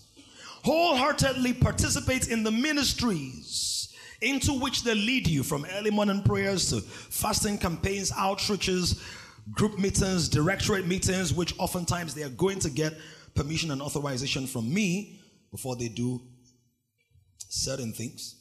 wholeheartedly 0.64 1.54
participate 1.54 2.28
in 2.30 2.44
the 2.44 2.52
ministries 2.52 3.94
into 4.22 4.54
which 4.54 4.84
they 4.84 4.94
lead 4.94 5.28
you 5.28 5.44
from 5.44 5.66
early 5.74 5.90
morning 5.90 6.22
prayers 6.22 6.70
to 6.70 6.82
fasting 6.82 7.58
campaigns, 7.58 8.12
outreaches, 8.12 9.02
group 9.52 9.80
meetings, 9.80 10.30
directorate 10.30 10.86
meetings, 10.86 11.34
which 11.34 11.58
oftentimes 11.58 12.14
they 12.14 12.24
are 12.24 12.30
going 12.30 12.60
to 12.60 12.70
get 12.70 12.94
permission 13.34 13.72
and 13.72 13.82
authorization 13.82 14.46
from 14.46 14.72
me 14.72 15.20
before 15.52 15.76
they 15.76 15.88
do 15.88 16.22
certain 17.50 17.92
things. 17.92 18.36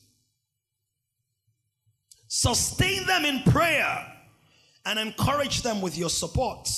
Sustain 2.28 3.06
them 3.06 3.24
in 3.24 3.42
prayer 3.50 4.06
and 4.84 4.98
encourage 4.98 5.62
them 5.62 5.80
with 5.80 5.96
your 5.96 6.10
support 6.10 6.68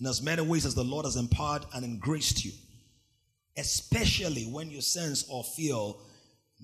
in 0.00 0.06
as 0.06 0.20
many 0.20 0.42
ways 0.42 0.66
as 0.66 0.74
the 0.74 0.84
Lord 0.84 1.04
has 1.04 1.16
empowered 1.16 1.64
and 1.74 1.84
engraced 1.84 2.44
you 2.44 2.52
especially 3.56 4.44
when 4.44 4.70
you 4.70 4.80
sense 4.80 5.24
or 5.28 5.44
feel 5.44 6.00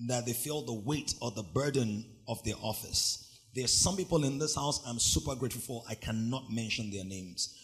that 0.07 0.25
they 0.25 0.33
feel 0.33 0.61
the 0.61 0.73
weight 0.73 1.13
or 1.21 1.31
the 1.31 1.43
burden 1.43 2.05
of 2.27 2.43
their 2.43 2.55
office. 2.61 3.25
There's 3.53 3.73
some 3.73 3.97
people 3.97 4.23
in 4.23 4.39
this 4.39 4.55
house 4.55 4.81
I'm 4.87 4.99
super 4.99 5.35
grateful 5.35 5.61
for. 5.61 5.83
I 5.89 5.95
cannot 5.95 6.51
mention 6.51 6.91
their 6.91 7.03
names. 7.03 7.55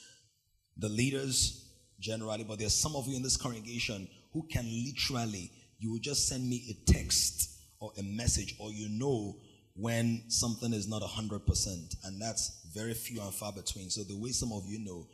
The 0.78 0.90
leaders 0.90 1.72
generally, 2.00 2.44
but 2.44 2.60
there's 2.60 2.74
some 2.74 2.96
of 2.96 3.08
you 3.08 3.16
in 3.16 3.24
this 3.24 3.38
congregation 3.38 4.08
who 4.34 4.46
can 4.52 4.66
literally, 4.86 5.52
you 5.80 5.92
will 5.92 6.00
just 6.00 6.28
send 6.28 6.48
me 6.50 6.66
a 6.70 6.92
text 6.92 7.52
or 7.80 7.92
a 7.98 8.04
message, 8.04 8.56
or 8.60 8.72
you 8.72 8.90
know 8.90 9.38
when 9.76 10.24
something 10.30 10.74
is 10.74 10.88
not 10.88 11.02
100%. 11.02 11.96
And 12.06 12.22
that's 12.22 12.66
very 12.74 12.94
few 12.94 13.22
and 13.22 13.34
far 13.34 13.54
between. 13.54 13.90
So 13.90 14.04
the 14.04 14.18
way 14.18 14.30
some 14.32 14.52
of 14.52 14.64
you 14.66 14.84
know, 14.84 15.08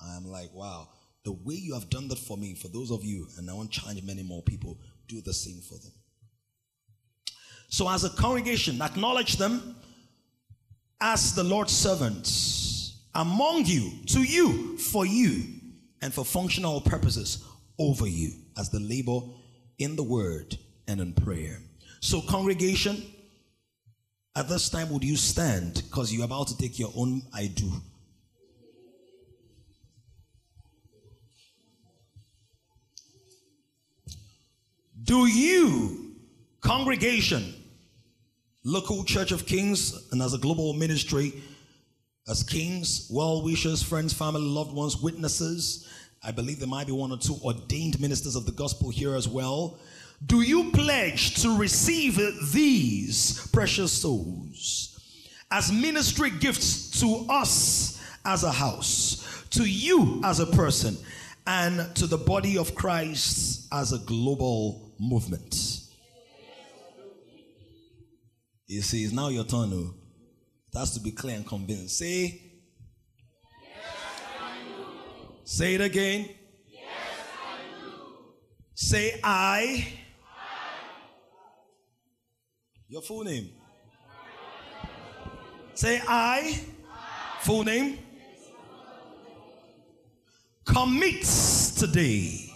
I'm 0.00 0.26
like, 0.26 0.50
wow, 0.52 0.88
the 1.28 1.32
way 1.44 1.56
you 1.56 1.74
have 1.74 1.90
done 1.90 2.08
that 2.08 2.18
for 2.18 2.38
me, 2.38 2.54
for 2.54 2.68
those 2.68 2.90
of 2.90 3.04
you, 3.04 3.26
and 3.36 3.50
I 3.50 3.52
want 3.52 3.70
to 3.70 3.80
challenge 3.80 4.02
many 4.02 4.22
more 4.22 4.40
people, 4.40 4.78
do 5.08 5.20
the 5.20 5.34
same 5.34 5.60
for 5.60 5.74
them. 5.74 5.92
So, 7.68 7.86
as 7.86 8.02
a 8.04 8.08
congregation, 8.08 8.80
acknowledge 8.80 9.36
them 9.36 9.76
as 11.02 11.34
the 11.34 11.44
Lord's 11.44 11.74
servants 11.74 13.02
among 13.14 13.66
you, 13.66 13.90
to 14.06 14.22
you, 14.22 14.78
for 14.78 15.04
you, 15.04 15.42
and 16.00 16.14
for 16.14 16.24
functional 16.24 16.80
purposes 16.80 17.44
over 17.78 18.06
you, 18.06 18.30
as 18.56 18.70
the 18.70 18.80
labor 18.80 19.20
in 19.78 19.94
the 19.94 20.02
word 20.02 20.56
and 20.86 20.98
in 20.98 21.12
prayer. 21.12 21.58
So, 22.00 22.22
congregation, 22.22 23.02
at 24.34 24.48
this 24.48 24.70
time, 24.70 24.88
would 24.88 25.04
you 25.04 25.18
stand 25.18 25.82
because 25.90 26.10
you're 26.10 26.24
about 26.24 26.48
to 26.48 26.56
take 26.56 26.78
your 26.78 26.92
own 26.96 27.20
I 27.34 27.48
do? 27.48 27.70
Do 35.04 35.26
you, 35.26 36.16
congregation, 36.60 37.54
local 38.64 39.04
Church 39.04 39.32
of 39.32 39.46
Kings, 39.46 40.08
and 40.12 40.20
as 40.20 40.34
a 40.34 40.38
global 40.38 40.72
ministry, 40.72 41.32
as 42.28 42.42
kings, 42.42 43.08
well 43.10 43.42
wishers, 43.42 43.82
friends, 43.82 44.12
family, 44.12 44.42
loved 44.42 44.72
ones, 44.72 45.00
witnesses, 45.00 45.88
I 46.22 46.32
believe 46.32 46.58
there 46.58 46.68
might 46.68 46.86
be 46.86 46.92
one 46.92 47.12
or 47.12 47.18
two 47.18 47.38
ordained 47.44 48.00
ministers 48.00 48.34
of 48.34 48.44
the 48.44 48.52
gospel 48.52 48.90
here 48.90 49.14
as 49.14 49.28
well. 49.28 49.78
Do 50.26 50.40
you 50.40 50.72
pledge 50.72 51.40
to 51.42 51.56
receive 51.56 52.20
these 52.52 53.46
precious 53.52 53.92
souls 53.92 55.00
as 55.50 55.72
ministry 55.72 56.30
gifts 56.30 57.00
to 57.00 57.24
us 57.28 58.02
as 58.24 58.42
a 58.42 58.50
house, 58.50 59.46
to 59.50 59.64
you 59.64 60.20
as 60.24 60.40
a 60.40 60.46
person, 60.46 60.96
and 61.46 61.94
to 61.96 62.06
the 62.06 62.18
body 62.18 62.58
of 62.58 62.74
Christ 62.74 63.68
as 63.72 63.92
a 63.92 63.98
global 63.98 64.87
movement? 64.98 65.54
You 68.66 68.82
see, 68.82 69.04
it's 69.04 69.12
now 69.12 69.28
your 69.28 69.44
turn. 69.44 69.70
Oh. 69.72 69.94
It 70.72 70.78
has 70.78 70.92
to 70.94 71.00
be 71.00 71.10
clear 71.10 71.36
and 71.36 71.46
convinced. 71.46 71.98
Say, 71.98 72.48
Say 75.44 75.76
it 75.76 75.80
again. 75.80 76.28
Yes, 76.70 76.82
I 77.42 77.60
Say 78.74 79.20
I. 79.24 79.88
Your 82.86 83.00
full 83.00 83.24
name. 83.24 83.48
Say 85.72 86.02
I. 86.06 86.60
Full 87.40 87.64
name. 87.64 87.98
Commits 90.66 91.76
today, 91.80 92.47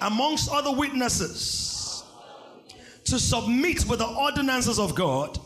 amongst 0.00 0.50
other 0.50 0.72
witnesses, 0.72 2.04
to 3.04 3.18
submit 3.18 3.86
with 3.86 3.98
the 3.98 4.06
ordinances 4.08 4.78
of 4.78 4.94
God 4.94 5.38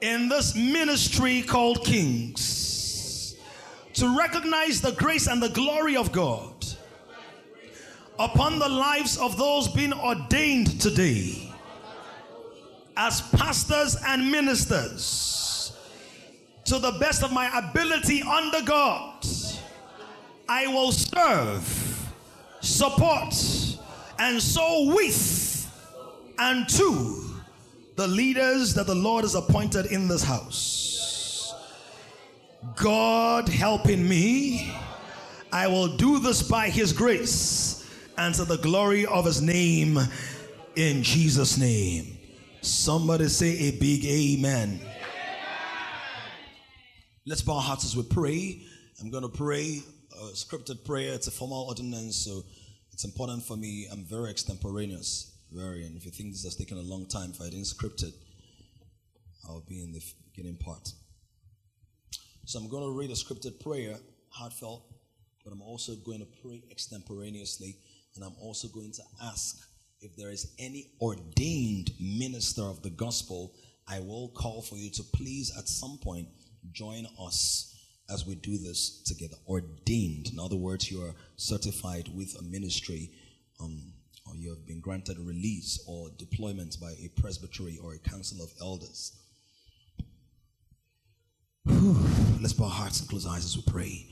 in 0.00 0.28
this 0.28 0.54
ministry 0.54 1.42
called 1.42 1.84
Kings, 1.84 3.36
to 3.94 4.16
recognize 4.16 4.80
the 4.80 4.92
grace 4.92 5.26
and 5.26 5.42
the 5.42 5.48
glory 5.50 5.96
of 5.96 6.12
God 6.12 6.64
upon 8.18 8.58
the 8.58 8.68
lives 8.68 9.16
of 9.18 9.36
those 9.36 9.68
being 9.68 9.92
ordained 9.92 10.80
today 10.80 11.52
as 12.96 13.22
pastors 13.32 13.96
and 14.06 14.30
ministers 14.30 15.72
to 16.64 16.78
the 16.78 16.92
best 16.92 17.22
of 17.22 17.32
my 17.32 17.50
ability 17.58 18.22
under 18.22 18.62
God. 18.62 19.26
I 20.48 20.66
will 20.68 20.92
serve, 20.92 21.62
support, 22.64 23.34
and 24.18 24.40
so 24.40 24.94
with 24.94 25.54
and 26.38 26.68
to 26.68 27.24
the 27.96 28.08
leaders 28.08 28.74
that 28.74 28.86
the 28.86 28.94
Lord 28.94 29.24
has 29.24 29.34
appointed 29.34 29.86
in 29.86 30.08
this 30.08 30.22
house. 30.22 31.54
God 32.76 33.48
helping 33.48 34.08
me, 34.08 34.74
I 35.52 35.66
will 35.68 35.96
do 35.96 36.18
this 36.18 36.42
by 36.42 36.68
His 36.70 36.92
grace 36.92 37.88
and 38.16 38.34
to 38.34 38.44
the 38.44 38.56
glory 38.58 39.06
of 39.06 39.26
His 39.26 39.42
name 39.42 39.98
in 40.74 41.02
Jesus' 41.02 41.58
name. 41.58 42.18
Somebody 42.62 43.28
say 43.28 43.58
a 43.58 43.70
big 43.72 44.04
amen. 44.06 44.80
Let's 47.26 47.42
bow 47.42 47.56
our 47.56 47.62
hearts 47.62 47.84
as 47.84 47.96
we 47.96 48.02
pray. 48.02 48.62
I'm 49.00 49.10
going 49.10 49.22
to 49.22 49.28
pray 49.28 49.82
a 50.20 50.32
scripted 50.32 50.84
prayer. 50.84 51.14
It's 51.14 51.26
a 51.26 51.30
formal 51.30 51.66
ordinance, 51.68 52.16
so 52.16 52.44
it's 52.92 53.04
important 53.04 53.42
for 53.42 53.56
me. 53.56 53.88
I'm 53.90 54.04
very 54.04 54.30
extemporaneous. 54.30 55.32
Very. 55.52 55.84
And 55.84 55.96
if 55.96 56.04
you 56.04 56.10
think 56.10 56.32
this 56.32 56.44
has 56.44 56.56
taken 56.56 56.78
a 56.78 56.82
long 56.82 57.06
time, 57.06 57.30
if 57.30 57.40
I 57.40 57.44
didn't 57.44 57.66
script 57.66 58.02
it, 58.02 58.14
I'll 59.48 59.64
be 59.68 59.82
in 59.82 59.92
the 59.92 60.02
beginning 60.32 60.56
part. 60.56 60.88
So 62.44 62.58
I'm 62.58 62.68
going 62.68 62.82
to 62.82 62.98
read 62.98 63.10
a 63.10 63.14
scripted 63.14 63.60
prayer, 63.60 63.96
heartfelt, 64.28 64.84
but 65.44 65.52
I'm 65.52 65.62
also 65.62 65.94
going 65.96 66.20
to 66.20 66.26
pray 66.42 66.62
extemporaneously, 66.70 67.76
and 68.16 68.24
I'm 68.24 68.34
also 68.40 68.68
going 68.68 68.92
to 68.92 69.02
ask 69.22 69.56
if 70.00 70.16
there 70.16 70.30
is 70.30 70.54
any 70.58 70.90
ordained 71.00 71.92
minister 72.00 72.62
of 72.62 72.82
the 72.82 72.90
gospel. 72.90 73.54
I 73.88 74.00
will 74.00 74.30
call 74.34 74.62
for 74.62 74.76
you 74.76 74.90
to 74.90 75.02
please, 75.14 75.56
at 75.56 75.68
some 75.68 75.98
point, 76.02 76.28
join 76.72 77.06
us 77.20 77.73
as 78.10 78.26
we 78.26 78.34
do 78.34 78.58
this 78.58 79.02
together. 79.02 79.36
Ordained, 79.48 80.30
in 80.32 80.38
other 80.38 80.56
words, 80.56 80.90
you 80.90 81.02
are 81.02 81.14
certified 81.36 82.08
with 82.14 82.36
a 82.38 82.42
ministry, 82.42 83.10
um, 83.60 83.92
or 84.26 84.36
you 84.36 84.50
have 84.50 84.66
been 84.66 84.80
granted 84.80 85.18
release 85.18 85.82
or 85.86 86.10
deployment 86.18 86.78
by 86.80 86.92
a 86.92 87.08
presbytery 87.20 87.78
or 87.82 87.94
a 87.94 87.98
council 87.98 88.42
of 88.42 88.50
elders. 88.60 89.12
Whew. 91.66 91.96
Let's 92.40 92.52
bow 92.52 92.64
our 92.64 92.70
hearts 92.70 93.00
and 93.00 93.08
close 93.08 93.26
our 93.26 93.36
eyes 93.36 93.44
as 93.44 93.56
we 93.56 93.62
pray. 93.66 94.06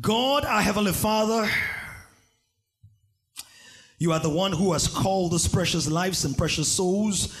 God, 0.00 0.44
our 0.44 0.60
Heavenly 0.60 0.92
Father, 0.92 1.48
you 3.98 4.12
are 4.12 4.20
the 4.20 4.28
one 4.28 4.52
who 4.52 4.72
has 4.72 4.88
called 4.88 5.32
these 5.32 5.48
precious 5.48 5.88
lives 5.88 6.24
and 6.24 6.36
precious 6.36 6.68
souls 6.68 7.34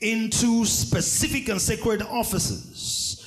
into 0.00 0.64
specific 0.64 1.48
and 1.48 1.60
sacred 1.60 2.02
offices. 2.02 3.24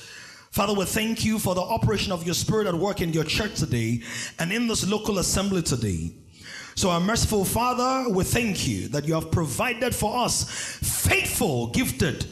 Father, 0.50 0.74
we 0.74 0.84
thank 0.84 1.24
you 1.24 1.38
for 1.38 1.54
the 1.54 1.62
operation 1.62 2.12
of 2.12 2.24
your 2.24 2.34
spirit 2.34 2.66
at 2.66 2.74
work 2.74 3.00
in 3.00 3.12
your 3.12 3.24
church 3.24 3.54
today 3.54 4.02
and 4.38 4.52
in 4.52 4.66
this 4.68 4.86
local 4.86 5.18
assembly 5.18 5.62
today. 5.62 6.10
So, 6.74 6.90
our 6.90 7.00
merciful 7.00 7.44
Father, 7.44 8.10
we 8.10 8.24
thank 8.24 8.66
you 8.66 8.88
that 8.88 9.06
you 9.06 9.14
have 9.14 9.30
provided 9.30 9.94
for 9.94 10.24
us 10.24 10.44
faithful, 10.44 11.68
gifted, 11.68 12.26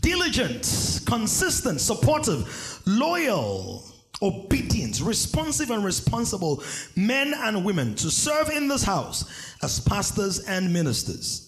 diligent, 0.00 1.02
consistent, 1.06 1.80
supportive, 1.80 2.82
loyal, 2.86 3.84
obedient, 4.22 5.00
responsive, 5.00 5.70
and 5.70 5.84
responsible 5.84 6.62
men 6.96 7.34
and 7.34 7.64
women 7.64 7.94
to 7.96 8.10
serve 8.10 8.48
in 8.48 8.68
this 8.68 8.82
house 8.82 9.54
as 9.62 9.80
pastors 9.80 10.40
and 10.46 10.72
ministers. 10.72 11.43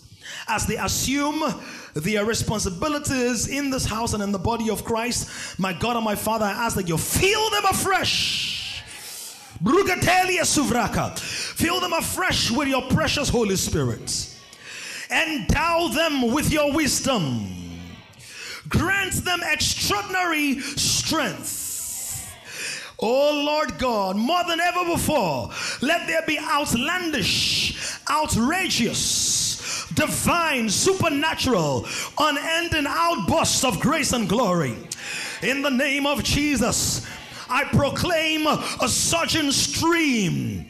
As 0.49 0.67
they 0.67 0.77
assume 0.77 1.43
their 1.95 2.25
responsibilities 2.25 3.49
in 3.49 3.71
this 3.71 3.85
house 3.85 4.13
and 4.15 4.23
in 4.23 4.33
the 4.33 4.39
body 4.39 4.71
of 4.71 4.85
Christ, 4.85 5.59
my 5.59 5.73
God 5.73 5.97
and 5.97 6.05
my 6.05 6.15
Father, 6.15 6.45
I 6.45 6.53
ask 6.53 6.77
that 6.77 6.89
you 6.89 6.99
fill 6.99 7.51
them 7.51 7.65
afresh. 7.65 8.83
Brugatelia 9.63 10.43
suvraka. 10.43 11.19
Fill 11.19 11.81
them 11.81 11.93
afresh 11.93 12.51
with 12.51 12.69
your 12.69 12.83
precious 12.83 13.29
Holy 13.29 13.57
Spirit. 13.57 14.35
Endow 15.11 15.89
them 15.89 16.33
with 16.33 16.53
your 16.53 16.73
wisdom. 16.75 17.49
Grant 18.69 19.15
them 19.25 19.41
extraordinary 19.45 20.61
strength. 20.61 21.65
Oh 22.99 23.43
Lord 23.45 23.79
God, 23.79 24.17
more 24.17 24.43
than 24.45 24.59
ever 24.59 24.85
before, 24.93 25.51
let 25.83 26.07
there 26.07 26.23
be 26.27 26.39
outlandish, 26.39 27.99
outrageous, 28.11 28.99
divine, 29.97 30.69
supernatural, 30.69 31.87
unending 32.19 32.87
outbursts 32.87 33.65
of 33.65 33.81
grace 33.81 34.13
and 34.13 34.29
glory. 34.29 34.77
In 35.43 35.63
the 35.63 35.71
name 35.71 36.07
of 36.07 36.23
Jesus, 36.23 37.05
I 37.49 37.65
proclaim 37.65 38.47
a 38.47 38.89
surging 38.89 39.51
stream 39.51 40.67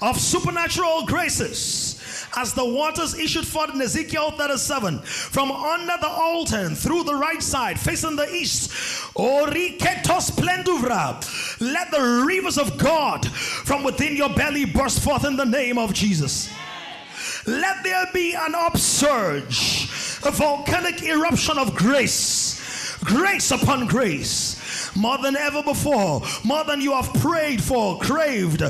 of 0.00 0.20
supernatural 0.20 1.06
graces 1.06 1.96
as 2.36 2.52
the 2.52 2.64
waters 2.64 3.18
issued 3.18 3.46
forth 3.46 3.74
in 3.74 3.80
Ezekiel 3.80 4.30
37 4.32 4.98
from 5.00 5.50
under 5.50 5.94
the 6.00 6.08
altar 6.08 6.56
and 6.58 6.76
through 6.76 7.02
the 7.04 7.14
right 7.14 7.42
side 7.42 7.80
facing 7.80 8.14
the 8.14 8.28
east. 8.30 8.70
Oriketos 9.14 10.30
plenduvra. 10.32 11.60
Let 11.60 11.90
the 11.90 12.24
rivers 12.26 12.58
of 12.58 12.76
God 12.76 13.26
from 13.26 13.82
within 13.82 14.16
your 14.16 14.28
belly 14.28 14.66
burst 14.66 15.02
forth 15.02 15.24
in 15.24 15.36
the 15.36 15.46
name 15.46 15.78
of 15.78 15.94
Jesus. 15.94 16.50
Let 17.46 17.84
there 17.84 18.06
be 18.12 18.34
an 18.34 18.54
upsurge, 18.56 19.88
a 20.24 20.32
volcanic 20.32 21.02
eruption 21.02 21.58
of 21.58 21.76
grace, 21.76 22.96
grace 23.04 23.52
upon 23.52 23.86
grace 23.86 24.55
more 24.96 25.18
than 25.18 25.36
ever 25.36 25.62
before, 25.62 26.22
more 26.44 26.64
than 26.64 26.80
you 26.80 26.92
have 26.92 27.12
prayed 27.14 27.62
for, 27.62 27.98
craved, 27.98 28.62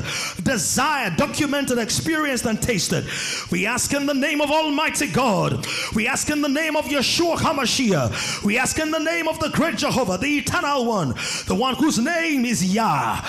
desired, 0.43 1.15
documented, 1.17 1.77
experienced, 1.77 2.45
and 2.45 2.61
tasted. 2.61 3.05
We 3.51 3.65
ask 3.65 3.93
in 3.93 4.05
the 4.05 4.13
name 4.13 4.41
of 4.41 4.51
Almighty 4.51 5.07
God. 5.07 5.65
We 5.95 6.07
ask 6.07 6.29
in 6.29 6.41
the 6.41 6.49
name 6.49 6.75
of 6.75 6.85
Yeshua 6.85 7.37
HaMashiach. 7.37 8.43
We 8.43 8.57
ask 8.57 8.77
in 8.79 8.91
the 8.91 8.99
name 8.99 9.27
of 9.27 9.39
the 9.39 9.49
great 9.49 9.77
Jehovah, 9.77 10.17
the 10.17 10.37
eternal 10.37 10.85
one, 10.85 11.15
the 11.47 11.55
one 11.55 11.75
whose 11.75 11.99
name 11.99 12.45
is 12.45 12.73
Yah. 12.73 13.21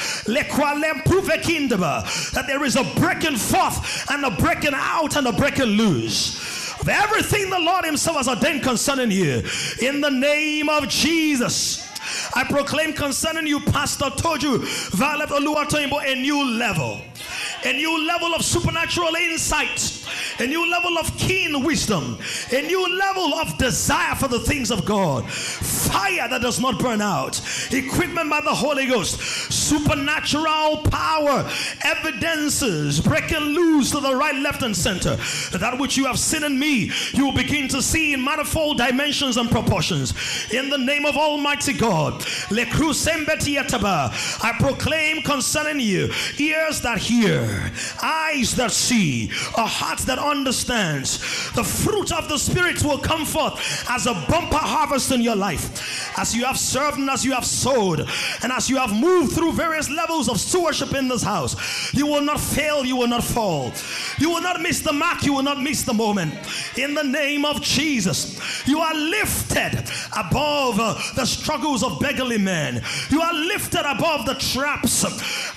That 2.32 2.44
there 2.46 2.64
is 2.64 2.76
a 2.76 2.84
breaking 2.96 3.36
forth 3.36 4.10
and 4.10 4.24
a 4.24 4.30
breaking 4.30 4.74
out 4.74 5.16
and 5.16 5.26
a 5.26 5.32
breaking 5.32 5.64
loose 5.66 6.58
of 6.80 6.88
everything 6.88 7.50
the 7.50 7.58
Lord 7.58 7.84
Himself 7.84 8.18
has 8.18 8.28
ordained 8.28 8.62
concerning 8.62 9.10
you. 9.10 9.42
In 9.80 10.00
the 10.00 10.10
name 10.10 10.68
of 10.68 10.88
Jesus. 10.88 11.87
I 12.34 12.44
proclaim 12.44 12.92
concerning 12.92 13.46
you, 13.46 13.60
Pastor 13.60 14.06
Toju, 14.06 14.58
Violet 14.90 15.30
Oluwatoyinbo, 15.30 16.04
a 16.04 16.14
new 16.14 16.44
level. 16.44 17.00
A 17.64 17.72
new 17.72 18.06
level 18.06 18.34
of 18.34 18.44
supernatural 18.44 19.14
insight, 19.16 19.97
a 20.38 20.46
new 20.46 20.70
level 20.70 20.98
of 20.98 21.16
keen 21.18 21.64
wisdom, 21.64 22.18
a 22.52 22.62
new 22.62 22.98
level 22.98 23.34
of 23.34 23.56
desire 23.58 24.14
for 24.14 24.28
the 24.28 24.40
things 24.40 24.70
of 24.70 24.84
God, 24.84 25.28
fire 25.28 26.28
that 26.28 26.42
does 26.42 26.60
not 26.60 26.78
burn 26.78 27.00
out, 27.00 27.40
equipment 27.72 28.30
by 28.30 28.40
the 28.40 28.54
Holy 28.54 28.86
Ghost, 28.86 29.20
supernatural 29.52 30.78
power, 30.90 31.48
evidences 31.84 33.00
breaking 33.00 33.38
loose 33.38 33.90
to 33.90 34.00
the 34.00 34.14
right, 34.14 34.36
left, 34.36 34.62
and 34.62 34.76
center. 34.76 35.16
That 35.58 35.78
which 35.78 35.96
you 35.96 36.06
have 36.06 36.18
seen 36.18 36.44
in 36.44 36.58
me, 36.58 36.90
you 37.12 37.26
will 37.26 37.34
begin 37.34 37.68
to 37.68 37.82
see 37.82 38.12
in 38.12 38.22
manifold 38.22 38.78
dimensions 38.78 39.36
and 39.36 39.50
proportions. 39.50 40.14
In 40.52 40.68
the 40.68 40.78
name 40.78 41.04
of 41.04 41.16
Almighty 41.16 41.72
God, 41.72 42.24
I 42.50 42.64
proclaim 44.58 45.22
concerning 45.22 45.80
you 45.80 46.10
ears 46.38 46.80
that 46.82 46.98
hear, 46.98 47.72
eyes 48.02 48.54
that 48.56 48.70
see, 48.70 49.30
a 49.56 49.66
heart 49.66 49.98
that 50.00 50.18
understands. 50.28 51.18
The 51.52 51.64
fruit 51.64 52.12
of 52.12 52.28
the 52.28 52.38
Spirit 52.38 52.82
will 52.82 52.98
come 52.98 53.24
forth 53.24 53.84
as 53.88 54.06
a 54.06 54.14
bumper 54.28 54.56
harvest 54.56 55.10
in 55.12 55.20
your 55.20 55.36
life. 55.36 56.18
As 56.18 56.34
you 56.34 56.44
have 56.44 56.58
served 56.58 56.98
and 56.98 57.10
as 57.10 57.24
you 57.24 57.32
have 57.32 57.44
sowed, 57.44 58.00
and 58.42 58.52
as 58.52 58.68
you 58.68 58.76
have 58.76 58.92
moved 58.92 59.32
through 59.32 59.52
various 59.52 59.90
levels 59.90 60.28
of 60.28 60.40
stewardship 60.40 60.94
in 60.94 61.08
this 61.08 61.22
house, 61.22 61.92
you 61.94 62.06
will 62.06 62.22
not 62.22 62.40
fail, 62.40 62.84
you 62.84 62.96
will 62.96 63.08
not 63.08 63.24
fall. 63.24 63.72
You 64.18 64.30
will 64.30 64.42
not 64.42 64.60
miss 64.60 64.80
the 64.80 64.92
mark, 64.92 65.24
you 65.24 65.32
will 65.34 65.42
not 65.42 65.60
miss 65.60 65.82
the 65.82 65.94
moment. 65.94 66.34
In 66.76 66.94
the 66.94 67.04
name 67.04 67.44
of 67.44 67.62
Jesus, 67.62 68.38
you 68.66 68.80
are 68.80 68.94
lifted 68.94 69.84
above 70.16 70.78
uh, 70.80 70.98
the 71.14 71.24
struggles 71.24 71.82
of 71.82 72.00
beggarly 72.00 72.38
men. 72.38 72.82
You 73.10 73.20
are 73.20 73.32
lifted 73.32 73.88
above 73.88 74.26
the 74.26 74.34
traps, 74.34 75.04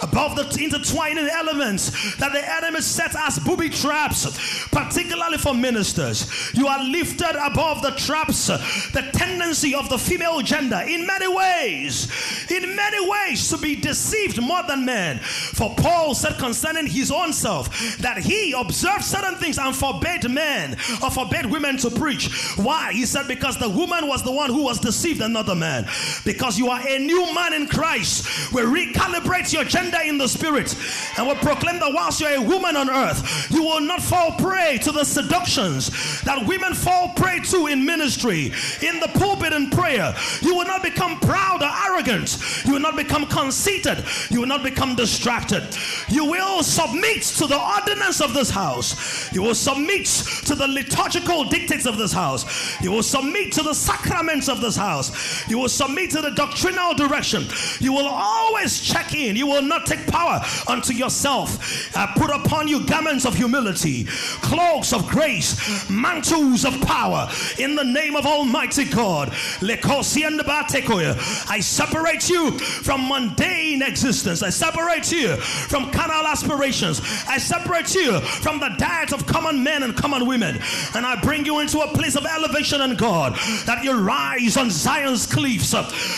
above 0.02 0.36
the 0.36 0.62
intertwining 0.62 1.28
elements 1.28 2.16
that 2.18 2.32
the 2.34 2.56
enemy 2.58 2.82
set 2.82 3.16
as 3.16 3.40
booby 3.40 3.70
traps, 3.70 4.61
particularly 4.72 5.38
for 5.38 5.54
ministers. 5.54 6.52
You 6.54 6.68
are 6.68 6.84
lifted 6.84 7.36
above 7.44 7.82
the 7.82 7.92
traps, 7.92 8.48
the 8.48 9.10
tendency 9.14 9.74
of 9.74 9.90
the 9.90 9.98
female 9.98 10.42
gender 10.42 10.82
in 10.88 11.06
many 11.06 11.28
ways, 11.28 12.12
in 12.52 12.76
many 12.76 13.10
ways 13.10 13.50
to 13.50 13.58
be 13.58 13.76
deceived 13.76 14.42
more 14.42 14.64
than 14.68 14.86
men. 14.86 15.20
For 15.20 15.74
Paul 15.76 16.14
said 16.14 16.38
concerning 16.38 16.88
his 16.88 17.12
own 17.12 17.34
self 17.34 17.98
that 17.98 18.18
he 18.18 18.54
observed 18.54 19.04
certain 19.04 19.36
things 19.36 19.58
and 19.58 19.76
forbade 19.76 20.30
men 20.30 20.74
or 21.04 21.12
forbade 21.12 21.46
women 21.46 21.78
to 21.78 21.90
preach. 21.90 22.32
Why? 22.58 22.92
He 22.94 23.06
said, 23.06 23.28
because 23.28 23.58
the 23.58 23.70
woman 23.70 24.08
was 24.08 24.24
the 24.24 24.32
one 24.32 24.50
who 24.50 24.64
was 24.64 24.80
deceived 24.80 25.22
and 25.22 25.34
not 25.34 25.46
the 25.46 25.56
man. 25.56 25.88
Because 26.26 26.58
you 26.58 26.70
are 26.70 26.82
a 26.88 27.00
new 27.00 27.34
man 27.34 27.54
in 27.54 27.68
Christ. 27.68 28.54
We 28.54 28.62
recalibrate 28.62 29.54
your 29.54 29.64
gender 29.64 30.00
in 30.04 30.18
the 30.18 30.28
spirit 30.28 30.76
and 31.18 31.28
we 31.28 31.36
proclaim 31.36 31.80
that 31.80 31.94
whilst 31.94 32.22
you're 32.22 32.36
a 32.36 32.42
woman 32.42 32.76
on 32.76 32.90
earth, 32.90 33.50
you 33.52 33.64
will 33.64 33.82
not 33.82 34.02
fall 34.02 34.32
prey 34.34 34.51
to 34.52 34.92
the 34.92 35.04
seductions 35.04 36.22
that 36.22 36.46
women 36.46 36.74
fall 36.74 37.10
prey 37.16 37.40
to 37.40 37.68
in 37.68 37.86
ministry, 37.86 38.52
in 38.82 39.00
the 39.00 39.10
pulpit 39.14 39.54
and 39.54 39.72
prayer. 39.72 40.14
You 40.42 40.56
will 40.56 40.66
not 40.66 40.84
become 40.84 41.20
proud 41.20 41.62
or 41.64 41.72
arrogant. 41.92 42.38
You 42.66 42.74
will 42.74 42.80
not 42.80 42.96
become 42.96 43.26
conceited. 43.26 44.04
You 44.30 44.42
will 44.42 44.48
not 44.48 44.64
become 44.64 44.96
distracted. 44.96 45.64
You 46.10 46.26
will 46.26 46.64
submit 46.64 47.24
to 47.24 47.48
the 47.48 47.60
ordinance 47.60 48.22
of 48.22 48.34
this 48.34 48.50
house. 48.50 49.32
You 49.34 49.42
will 49.42 49.56
submit 49.56 50.06
to 50.46 50.56
the 50.56 50.68
liturgical 50.68 51.46
dictates 51.46 51.86
of 51.86 51.98
this 51.98 52.14
house. 52.14 52.82
You 52.82 52.92
will 52.92 53.04
submit 53.04 53.52
to 53.54 53.64
the 53.64 53.74
sacraments 53.74 54.50
of 54.50 54.62
this 54.62 54.76
house. 54.76 55.48
You 55.50 55.60
will 55.60 55.70
submit 55.70 56.12
to 56.12 56.22
the 56.22 56.32
doctrinal 56.32 56.94
direction. 56.94 57.48
You 57.80 57.94
will 57.94 58.08
always 58.08 58.82
check 58.82 59.14
in. 59.14 59.36
You 59.36 59.48
will 59.48 59.62
not 59.62 59.86
take 59.86 60.06
power 60.08 60.42
unto 60.68 60.94
yourself. 60.94 61.96
I 61.96 62.14
put 62.16 62.30
upon 62.30 62.68
you 62.68 62.86
garments 62.86 63.26
of 63.26 63.36
humility, 63.36 64.08
cloaks 64.42 64.94
of 64.94 65.08
grace, 65.08 65.90
mantles 65.90 66.66
of 66.66 66.80
power 66.82 67.30
in 67.60 67.76
the 67.76 67.84
name 67.84 68.16
of 68.16 68.26
Almighty 68.26 68.86
God. 68.86 69.32
I 69.62 71.60
separate 71.62 72.30
you 72.30 72.58
from 72.60 73.08
mundane 73.08 73.82
existence. 73.82 74.44
I 74.44 74.50
separate 74.50 75.12
you 75.12 75.36
from 75.38 75.92
carnal 75.92 76.28
aspirations. 76.28 77.02
I 77.28 77.38
separate 77.38 77.94
you 77.96 78.20
from 78.20 78.60
the 78.60 78.70
diet 78.78 79.12
of 79.14 79.26
common 79.26 79.64
men 79.64 79.84
and 79.84 79.96
common 79.96 80.26
women. 80.26 80.60
And 80.96 81.06
I 81.06 81.20
bring 81.22 81.46
you 81.46 81.60
into 81.60 81.80
a 81.80 81.88
place 81.88 82.16
of 82.16 82.26
elevation 82.26 82.82
in 82.82 82.96
God 82.96 83.34
that 83.66 83.84
you 83.84 84.00
rise 84.00 84.58
on 84.58 84.70
Zion's 84.70 85.26
cliffs, 85.26 85.72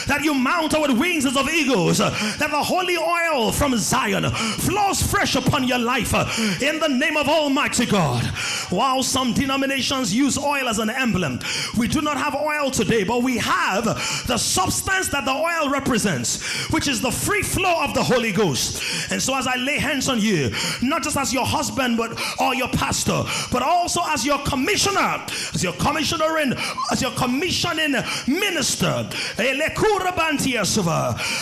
that 0.06 0.22
you 0.23 0.34
mount 0.34 0.73
with 0.80 0.98
wings 0.98 1.26
as 1.26 1.38
of 1.38 1.49
eagles, 1.49 1.99
that 1.99 2.38
the 2.40 2.64
holy 2.64 2.98
oil 2.98 3.52
from 3.52 3.77
Zion 3.77 4.30
flows 4.31 5.02
fresh 5.02 5.35
upon 5.35 5.68
your 5.68 5.80
life 5.80 6.14
in 6.61 6.80
the 6.80 6.88
name 6.88 7.18
of 7.18 7.27
Almighty 7.27 7.85
God. 7.85 8.03
While 8.70 9.04
some 9.04 9.34
denominations 9.34 10.14
use 10.14 10.38
oil 10.38 10.68
as 10.68 10.80
an 10.80 10.90
emblem, 10.90 11.40
we 11.78 11.88
do 11.88 12.02
not 12.02 12.18
have 12.18 12.36
oil 12.36 12.72
today, 12.72 13.04
but 13.04 13.24
we 13.24 13.38
have 13.38 13.86
the 14.28 14.38
substance 14.38 15.10
that 15.10 15.26
the 15.26 15.32
oil 15.32 15.70
represents, 15.70 16.72
which 16.72 16.88
is 16.88 17.02
the 17.02 17.12
free 17.12 17.44
flow 17.44 17.84
of 17.84 17.94
the 17.94 18.04
Holy 18.04 18.32
Ghost. 18.32 19.12
And 19.12 19.22
so, 19.22 19.36
as 19.36 19.48
I 19.48 19.56
lay 19.56 19.78
hands 19.78 20.10
on 20.10 20.20
you, 20.20 20.52
not 20.82 21.04
just 21.04 21.18
as 21.18 21.34
your 21.34 21.46
husband, 21.46 21.98
but 21.98 22.20
or 22.40 22.56
your 22.56 22.70
pastor, 22.70 23.24
but 23.52 23.62
also 23.62 24.02
as 24.08 24.26
your 24.26 24.40
commissioner, 24.40 25.24
as 25.54 25.64
your 25.64 25.74
commissioner 25.74 26.40
in, 26.40 26.54
as 26.92 27.02
your 27.02 27.12
commissioning 27.12 27.96
minister, 28.28 29.10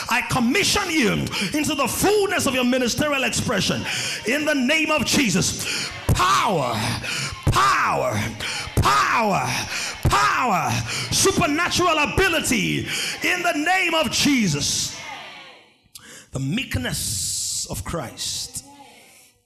I 0.10 0.24
commission 0.30 0.90
you 0.90 1.12
into 1.54 1.76
the 1.76 1.88
fullness 1.88 2.46
of 2.48 2.56
your 2.56 2.64
ministerial 2.66 3.24
expression 3.24 3.84
in 4.28 4.46
the 4.46 4.56
name 4.56 4.92
of 4.92 5.06
Jesus. 5.06 5.90
Power, 6.14 6.74
power, 7.52 8.20
power, 8.76 9.48
power, 10.04 10.72
supernatural 11.12 11.98
ability 11.98 12.80
in 13.24 13.42
the 13.44 13.54
name 13.54 13.94
of 13.94 14.12
Jesus. 14.12 14.98
The 16.32 16.40
meekness 16.40 17.68
of 17.70 17.84
Christ, 17.84 18.66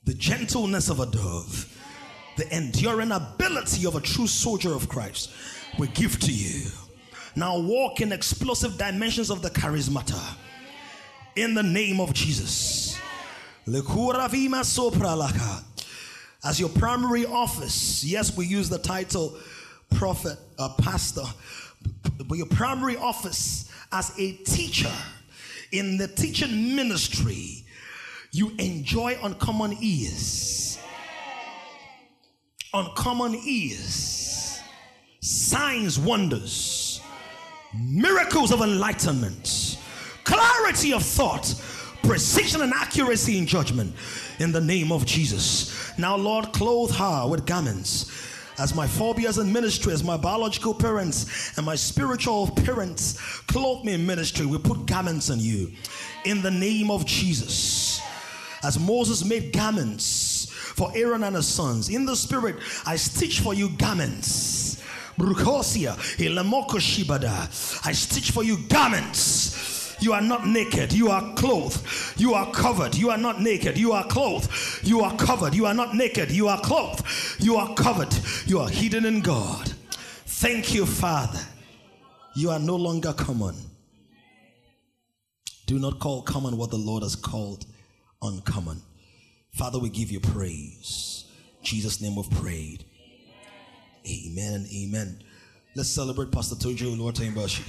the 0.04 0.14
gentleness 0.14 0.90
of 0.90 1.00
a 1.00 1.06
dove, 1.06 1.72
the 2.38 2.56
enduring 2.56 3.12
ability 3.12 3.86
of 3.86 3.96
a 3.96 4.02
true 4.02 4.28
soldier 4.28 4.74
of 4.74 4.88
Christ, 4.90 5.32
we 5.80 5.88
give 5.90 6.20
to 6.20 6.32
you. 6.32 6.70
Now 7.36 7.60
walk 7.60 8.02
in 8.02 8.12
explosive 8.12 8.78
dimensions 8.78 9.30
of 9.30 9.42
the 9.42 9.50
charismata 9.50 10.36
in 11.36 11.54
the 11.54 11.64
name 11.64 12.00
of 12.00 12.14
Jesus. 12.14 13.00
As 16.46 16.60
your 16.60 16.70
primary 16.70 17.26
office, 17.26 18.04
yes, 18.04 18.38
we 18.38 18.46
use 18.46 18.70
the 18.70 18.78
title 18.78 19.36
prophet, 19.96 20.38
uh, 20.60 20.70
pastor, 20.78 21.24
but 22.28 22.38
your 22.38 22.46
primary 22.48 22.98
office 22.98 23.72
as 23.92 24.12
a 24.20 24.34
teacher 24.34 24.92
in 25.72 25.98
the 25.98 26.08
teaching 26.08 26.76
ministry, 26.76 27.66
you 28.32 28.52
enjoy 28.60 29.18
uncommon 29.24 29.76
ease. 29.80 30.78
Uncommon 32.74 33.36
ease. 33.36 34.62
Signs, 35.22 35.98
wonders, 35.98 37.02
miracles 37.74 38.52
of 38.52 38.62
enlightenment, 38.62 39.80
clarity 40.24 40.94
of 40.94 41.02
thought, 41.02 41.48
precision 42.08 42.62
and 42.62 42.74
accuracy 42.74 43.38
in 43.38 43.46
judgment 43.46 43.94
in 44.40 44.52
the 44.52 44.62
name 44.62 44.92
of 44.92 45.06
Jesus. 45.06 45.98
Now, 45.98 46.16
Lord, 46.16 46.54
clothe 46.54 46.92
her 46.92 47.28
with 47.28 47.46
garments 47.46 48.12
as 48.58 48.74
my 48.74 48.88
phobias 48.88 49.38
and 49.38 49.52
ministry, 49.52 49.92
as 49.92 50.04
my 50.04 50.16
biological 50.16 50.74
parents 50.74 51.58
and 51.58 51.66
my 51.66 51.76
spiritual 51.76 52.48
parents 52.48 53.20
clothe 53.48 53.84
me 53.84 53.94
in 53.94 54.06
ministry, 54.06 54.46
we 54.46 54.58
put 54.58 54.86
garments 54.86 55.30
on 55.30 55.40
you 55.40 55.72
in 56.24 56.42
the 56.42 56.52
name 56.52 56.90
of 56.90 57.06
Jesus. 57.06 58.02
As 58.64 58.80
Moses 58.80 59.26
made 59.26 59.52
garments 59.52 60.50
for 60.52 60.90
Aaron 60.96 61.24
and 61.24 61.36
his 61.36 61.48
sons, 61.48 61.90
in 61.90 62.06
the 62.06 62.16
spirit, 62.16 62.56
I 62.86 62.96
stitch 62.96 63.42
for 63.42 63.54
you 63.54 63.70
garments. 63.78 64.82
I 65.18 65.34
stitch 67.92 68.32
for 68.32 68.44
you 68.44 68.58
garments 68.68 69.75
You 70.00 70.14
are 70.14 70.22
not 70.22 70.46
naked. 70.46 70.94
You 70.94 71.10
are 71.10 71.34
clothed. 71.36 71.82
You 72.20 72.34
are 72.34 72.52
covered. 72.52 72.96
You 72.96 73.10
are 73.10 73.18
not 73.18 73.42
naked. 73.42 73.78
You 73.78 73.92
are 73.92 74.06
clothed. 74.06 74.50
You 74.84 75.02
are 75.02 75.16
covered. 75.18 75.54
You 75.56 75.66
are 75.66 75.74
not 75.74 75.96
naked. 75.96 76.32
You 76.32 76.48
are 76.48 76.60
clothed. 76.60 77.04
You 77.40 77.56
are 77.56 77.74
covered. 77.76 78.14
You 78.46 78.60
are 78.60 78.70
hidden 78.70 79.06
in 79.06 79.22
God. 79.22 79.74
Thank 80.26 80.74
you, 80.74 80.86
Father. 80.86 81.40
You 82.36 82.50
are 82.52 82.60
no 82.60 82.76
longer 82.76 83.14
common. 83.14 83.56
Do 85.66 85.80
not 85.80 86.00
call 86.00 86.22
common 86.22 86.58
what 86.58 86.70
the 86.70 86.78
Lord 86.78 87.04
has 87.04 87.16
called 87.16 87.66
uncommon. 88.22 88.82
Father, 89.54 89.80
we 89.80 89.90
give 89.90 90.12
you 90.12 90.20
praise. 90.20 91.26
In 91.60 91.66
Jesus' 91.66 92.02
name 92.02 92.16
we've 92.16 92.30
prayed. 92.30 92.86
Amen 94.08 94.68
amen. 94.72 95.24
Let's 95.76 95.90
celebrate 95.90 96.32
Pastor 96.32 96.56
Toju 96.56 96.98
Lord 96.98 97.16
Taimbashi. 97.16 97.64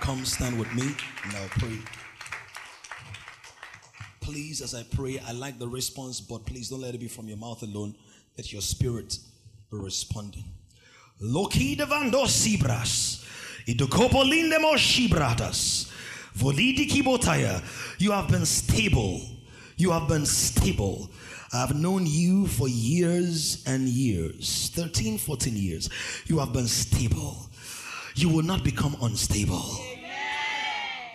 Come 0.00 0.24
stand 0.24 0.58
with 0.58 0.72
me 0.74 0.94
and 1.24 1.36
I'll 1.36 1.48
pray. 1.48 1.78
Please, 4.20 4.60
as 4.60 4.74
I 4.74 4.82
pray, 4.82 5.20
I 5.26 5.32
like 5.32 5.58
the 5.58 5.68
response, 5.68 6.20
but 6.20 6.44
please 6.46 6.68
don't 6.68 6.80
let 6.80 6.94
it 6.94 6.98
be 6.98 7.08
from 7.08 7.28
your 7.28 7.36
mouth 7.38 7.62
alone. 7.62 7.94
Let 8.36 8.52
your 8.52 8.62
spirit 8.62 9.18
be 9.70 9.78
responding. 9.78 10.44
Loki 11.20 11.76
devando 11.76 12.26
sibras. 12.26 13.24
Idokopo 13.66 14.24
lindemo 14.24 14.74
shibratas. 14.76 15.90
Volidi 16.36 16.88
kibotaya. 16.88 17.62
You 17.98 18.12
have 18.12 18.28
been 18.28 18.44
stable. 18.44 19.20
You 19.76 19.90
have 19.92 20.08
been 20.08 20.26
stable. 20.26 21.10
I've 21.52 21.74
known 21.74 22.04
you 22.06 22.46
for 22.46 22.68
years 22.68 23.62
and 23.66 23.88
years 23.88 24.70
13, 24.74 25.18
14 25.18 25.56
years. 25.56 25.88
You 26.26 26.38
have 26.38 26.52
been 26.52 26.66
stable. 26.66 27.48
You 28.18 28.30
will 28.30 28.42
not 28.42 28.64
become 28.64 28.96
unstable. 29.02 29.95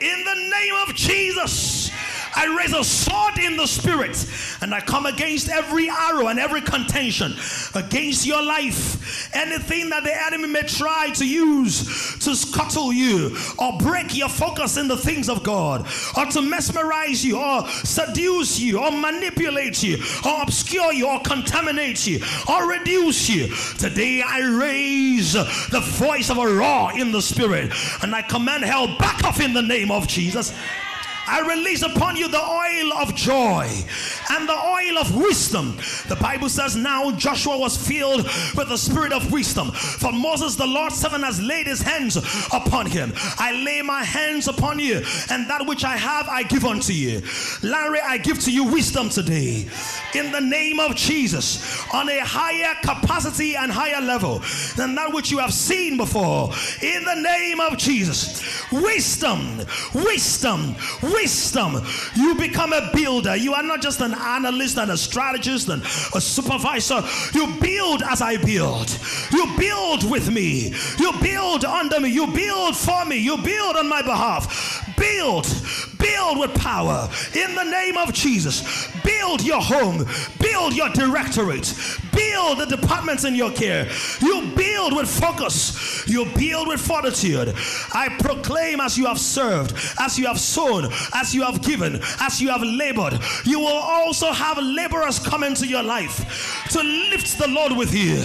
In 0.02 0.23
the 0.23 0.36
name 0.36 0.73
of 0.88 0.95
Jesus. 0.95 1.91
I 2.36 2.56
raise 2.57 2.73
a 2.73 2.84
sword 2.84 3.38
in 3.40 3.57
the 3.57 3.68
spirit 3.68 4.26
and 4.61 4.73
I 4.73 4.82
come 4.82 5.06
against 5.06 5.49
every 5.49 5.90
arrow 5.90 6.28
and 6.28 6.40
every 6.40 6.61
contention 6.61 7.34
against 7.76 8.26
your 8.26 8.41
life. 8.41 9.36
Anything 9.36 9.90
that 9.90 10.03
the 10.03 10.26
enemy 10.28 10.48
may 10.48 10.64
try 10.64 11.10
to 11.15 11.28
use 11.28 12.18
to 12.19 12.36
scuttle 12.36 12.94
you 12.94 13.36
or 13.60 13.78
break 13.80 14.15
your 14.15 14.30
focus 14.30 14.78
in 14.78 14.88
the 14.88 14.98
things 14.98 15.30
of 15.30 15.44
God 15.44 15.88
or 16.18 16.26
to 16.28 16.41
mesmerize 16.41 17.23
you 17.26 17.38
or 17.38 17.68
seduce 17.68 18.60
you 18.60 18.80
or 18.80 18.91
manipulate 18.91 19.84
you 19.84 19.98
or 20.26 20.41
obscure 20.41 20.94
you 20.94 21.07
or 21.07 21.19
contaminate 21.22 22.07
you 22.07 22.22
or 22.49 22.69
reduce 22.69 23.30
you. 23.30 23.48
Today 23.78 24.23
I 24.26 24.40
raise 24.57 25.34
the 25.34 25.82
voice 25.82 26.30
of 26.30 26.38
a 26.38 26.48
roar 26.48 26.98
in 26.98 27.11
the 27.11 27.22
spirit 27.22 27.73
and 28.02 28.15
I 28.15 28.22
command 28.22 28.64
hell 28.64 28.88
back 28.98 29.23
off 29.26 29.41
in 29.41 29.53
the 29.53 29.61
name 29.61 29.90
of 29.97 30.07
Jesus. 30.07 30.53
I 31.27 31.39
release 31.41 31.81
upon 31.84 32.15
you 32.15 32.27
the 32.27 32.41
oil 32.41 32.93
of 32.93 33.15
joy 33.15 33.69
and 34.31 34.49
the 34.49 34.53
oil 34.53 34.98
of 34.98 35.15
wisdom. 35.15 35.77
The 36.07 36.18
Bible 36.19 36.49
says 36.49 36.76
now 36.76 37.11
Joshua 37.11 37.57
was 37.57 37.77
filled 37.77 38.23
with 38.56 38.69
the 38.69 38.77
spirit 38.77 39.14
of 39.14 39.31
wisdom. 39.31 39.72
For 39.72 40.11
Moses, 40.11 40.56
the 40.56 40.65
Lord's 40.65 40.95
servant, 40.95 41.23
has 41.23 41.41
laid 41.41 41.68
his 41.68 41.81
hands 41.81 42.18
upon 42.52 42.88
him. 42.88 43.14
I 43.38 43.52
lay 43.64 43.81
my 43.81 44.03
hands 44.03 44.48
upon 44.48 44.80
you, 44.80 45.02
and 45.30 45.49
that 45.49 45.65
which 45.65 45.84
I 45.84 45.98
have, 45.98 46.27
I 46.27 46.43
give 46.43 46.65
unto 46.65 46.93
you. 46.93 47.22
Larry, 47.61 47.99
I 48.02 48.18
give 48.18 48.39
to 48.41 48.52
you 48.52 48.65
wisdom 48.65 49.10
today. 49.10 49.68
In 50.15 50.31
the 50.31 50.41
name 50.41 50.80
of 50.80 50.95
Jesus, 50.95 51.81
on 51.93 52.10
a 52.10 52.19
higher 52.19 52.76
capacity 52.81 53.56
and 53.56 53.72
higher 53.72 54.02
level 54.02 54.41
than 54.76 54.95
that 54.95 55.14
which 55.14 55.31
you 55.31 55.38
have 55.38 55.53
seen 55.53 55.98
before. 55.98 56.52
In 56.81 57.03
the 57.03 57.15
name 57.15 57.60
of 57.60 57.77
Jesus, 57.77 58.41
wisdom, 58.72 59.57
wisdom, 59.93 60.76
wisdom. 61.02 61.11
Wisdom, 61.12 61.86
you 62.16 62.36
become 62.36 62.74
a 62.74 62.90
builder. 62.94 63.36
You 63.36 63.54
are 63.54 63.64
not 63.64 63.82
just 63.82 64.02
an 64.02 64.14
analyst 64.14 64.78
and 64.78 64.92
a 64.92 64.98
strategist 64.98 65.70
and 65.70 65.82
a 65.82 66.22
supervisor. 66.22 67.04
You 67.34 67.48
build 67.60 68.04
as 68.04 68.22
I 68.22 68.38
build. 68.38 68.98
You 69.32 69.46
build 69.58 70.10
with 70.10 70.30
me. 70.32 70.74
You 71.00 71.14
build 71.22 71.66
under 71.66 72.00
me. 72.00 72.10
You 72.10 72.28
build 72.28 72.76
for 72.76 73.06
me. 73.06 73.18
You 73.18 73.38
build 73.38 73.76
on 73.78 73.90
my 73.90 74.02
behalf. 74.02 74.86
Build, 74.98 75.46
build 76.02 76.40
with 76.40 76.53
power 76.56 77.10
in 77.34 77.56
the 77.56 77.64
name 77.64 77.98
of 77.98 78.14
Jesus. 78.14 78.88
Build 79.03 79.44
your 79.44 79.61
home, 79.61 80.06
build 80.40 80.73
your 80.73 80.90
directorate, 80.90 81.73
build 82.14 82.60
the 82.60 82.65
departments 82.65 83.23
in 83.23 83.36
your 83.36 83.52
care. 83.52 83.88
You 84.19 84.52
build 84.56 84.95
with 84.95 85.10
focus, 85.10 86.07
you 86.07 86.26
build 86.36 86.68
with 86.68 86.82
fortitude. 86.82 87.53
I 87.94 88.10
proclaim 88.19 88.80
as 88.80 88.98
you 88.98 89.06
have 89.06 89.19
served, 89.19 89.73
as 89.99 90.18
you 90.18 90.26
have 90.28 90.40
sown, 90.40 90.91
as 91.14 91.34
you 91.34 91.44
have 91.44 91.61
given, 91.61 91.99
as 92.19 92.41
you 92.41 92.49
have 92.49 92.61
labored, 92.61 93.19
you 93.45 93.60
will 93.60 93.68
also 93.68 94.32
have 94.32 94.57
laborers 94.57 95.19
come 95.19 95.44
into 95.44 95.68
your 95.68 95.84
life 95.84 96.65
to 96.72 96.82
lift 96.82 97.38
the 97.38 97.48
Lord 97.48 97.73
with 97.78 97.94
you. 97.94 98.23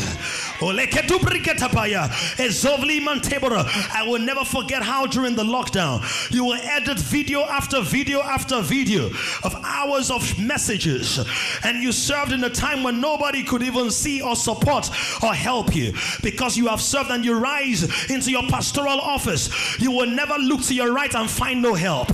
I 3.96 4.04
will 4.06 4.18
never 4.18 4.44
forget 4.44 4.82
how 4.82 5.06
during 5.06 5.34
the 5.34 5.44
lockdown 5.44 6.02
you 6.30 6.44
will 6.44 6.58
edit 6.62 6.98
video 6.98 7.40
after 7.42 7.80
video 7.82 8.20
after 8.20 8.60
video 8.62 9.06
of 9.44 9.54
hours 9.64 10.10
of 10.10 10.38
messages, 10.38 11.18
and 11.62 11.82
you 11.82 11.92
served 11.92 12.32
in 12.32 12.44
a 12.44 12.50
time 12.50 12.82
when 12.82 13.00
nobody 13.00 13.42
could 13.42 13.62
even 13.62 13.90
see 13.90 14.22
or 14.22 14.36
support 14.36 14.88
or 15.22 15.34
help 15.34 15.74
you 15.74 15.92
because 16.22 16.56
you 16.56 16.66
have 16.68 16.80
served 16.80 17.10
and 17.10 17.24
you 17.24 17.38
rise 17.38 18.10
into 18.10 18.30
your 18.30 18.42
pastoral 18.44 19.00
office. 19.00 19.50
You 19.80 19.90
will 19.90 20.06
never 20.06 20.34
look 20.34 20.62
to 20.62 20.74
your 20.74 20.92
right 20.92 21.14
and 21.14 21.28
find 21.28 21.60
no 21.62 21.74
help. 21.74 22.08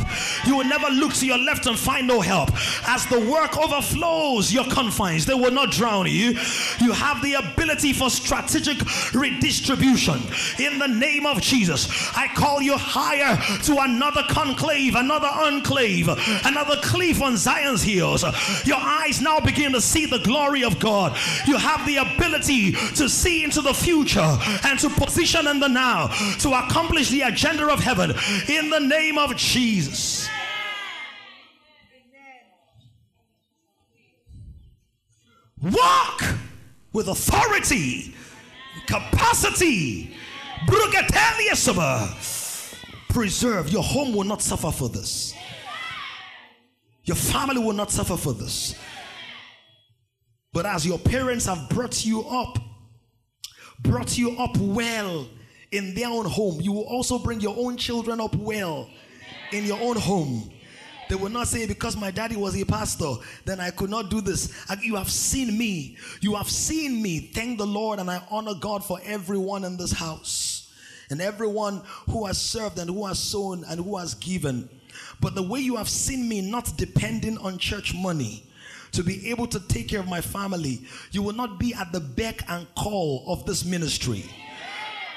You 0.46 0.56
will 0.56 0.64
never 0.64 0.88
look 0.88 1.12
to 1.14 1.26
your 1.26 1.38
left 1.38 1.66
and 1.66 1.78
find 1.78 2.06
no 2.06 2.20
help. 2.20 2.50
As 2.88 3.06
the 3.06 3.20
work 3.20 3.56
overflows 3.56 4.52
your 4.52 4.64
confines, 4.64 5.26
they 5.26 5.34
will 5.34 5.52
not 5.52 5.70
drown 5.70 6.06
you. 6.06 6.36
You 6.80 6.92
have 6.92 7.22
the 7.22 7.34
ability 7.34 7.92
for 7.92 8.10
strategic 8.32 8.78
redistribution. 9.12 10.18
In 10.58 10.78
the 10.78 10.86
name 10.88 11.26
of 11.26 11.42
Jesus, 11.42 11.88
I 12.16 12.28
call 12.28 12.62
you 12.62 12.76
higher 12.78 13.36
to 13.64 13.78
another 13.80 14.22
conclave, 14.30 14.94
another 14.94 15.28
enclave, 15.28 16.08
another 16.46 16.76
cleave 16.82 17.20
on 17.20 17.36
Zion's 17.36 17.82
hills. 17.82 18.24
Your 18.64 18.78
eyes 18.78 19.20
now 19.20 19.38
begin 19.38 19.72
to 19.72 19.82
see 19.82 20.06
the 20.06 20.20
glory 20.20 20.64
of 20.64 20.78
God. 20.78 21.16
You 21.46 21.58
have 21.58 21.86
the 21.86 21.96
ability 21.96 22.72
to 22.72 23.08
see 23.08 23.44
into 23.44 23.60
the 23.60 23.74
future 23.74 24.38
and 24.64 24.78
to 24.78 24.88
position 24.88 25.46
in 25.46 25.60
the 25.60 25.68
now 25.68 26.06
to 26.38 26.48
accomplish 26.52 27.10
the 27.10 27.22
agenda 27.22 27.70
of 27.70 27.80
heaven 27.80 28.12
in 28.48 28.70
the 28.70 28.80
name 28.80 29.18
of 29.18 29.36
Jesus. 29.36 30.28
Walk 35.60 36.24
with 36.92 37.08
authority, 37.08 38.14
capacity. 38.86 40.16
Preserve. 43.08 43.70
Your 43.70 43.82
home 43.82 44.14
will 44.14 44.24
not 44.24 44.40
suffer 44.42 44.70
for 44.70 44.88
this. 44.88 45.34
Your 47.04 47.16
family 47.16 47.58
will 47.58 47.72
not 47.72 47.90
suffer 47.90 48.16
for 48.16 48.32
this. 48.32 48.74
But 50.52 50.66
as 50.66 50.86
your 50.86 50.98
parents 50.98 51.46
have 51.46 51.68
brought 51.68 52.04
you 52.04 52.22
up, 52.22 52.58
brought 53.80 54.16
you 54.16 54.32
up 54.38 54.56
well 54.58 55.26
in 55.72 55.94
their 55.94 56.08
own 56.08 56.26
home, 56.26 56.60
you 56.60 56.72
will 56.72 56.84
also 56.84 57.18
bring 57.18 57.40
your 57.40 57.56
own 57.58 57.76
children 57.76 58.20
up 58.20 58.36
well 58.36 58.88
in 59.52 59.64
your 59.64 59.80
own 59.80 59.96
home. 59.96 60.50
They 61.08 61.16
will 61.16 61.30
not 61.30 61.48
say, 61.48 61.66
because 61.66 61.96
my 61.96 62.10
daddy 62.10 62.36
was 62.36 62.60
a 62.60 62.64
pastor, 62.64 63.14
then 63.44 63.60
I 63.60 63.70
could 63.70 63.90
not 63.90 64.08
do 64.08 64.20
this. 64.20 64.52
You 64.82 64.96
have 64.96 65.10
seen 65.10 65.58
me. 65.58 65.98
You 66.20 66.34
have 66.36 66.48
seen 66.48 67.02
me. 67.02 67.20
Thank 67.20 67.58
the 67.58 67.66
Lord, 67.66 67.98
and 67.98 68.10
I 68.10 68.22
honor 68.30 68.54
God 68.54 68.82
for 68.82 68.98
everyone 69.04 69.64
in 69.64 69.76
this 69.76 69.92
house 69.92 70.72
and 71.10 71.20
everyone 71.20 71.82
who 72.08 72.24
has 72.24 72.40
served 72.40 72.78
and 72.78 72.88
who 72.88 73.04
has 73.06 73.18
sown 73.18 73.64
and 73.68 73.84
who 73.84 73.98
has 73.98 74.14
given. 74.14 74.68
But 75.20 75.34
the 75.34 75.42
way 75.42 75.60
you 75.60 75.76
have 75.76 75.88
seen 75.88 76.28
me 76.28 76.40
not 76.40 76.72
depending 76.76 77.36
on 77.38 77.58
church 77.58 77.94
money 77.94 78.44
to 78.92 79.02
be 79.02 79.30
able 79.30 79.46
to 79.48 79.60
take 79.60 79.88
care 79.88 80.00
of 80.00 80.08
my 80.08 80.20
family, 80.20 80.82
you 81.10 81.22
will 81.22 81.34
not 81.34 81.58
be 81.58 81.74
at 81.74 81.92
the 81.92 82.00
beck 82.00 82.42
and 82.48 82.66
call 82.74 83.24
of 83.26 83.44
this 83.44 83.64
ministry. 83.64 84.24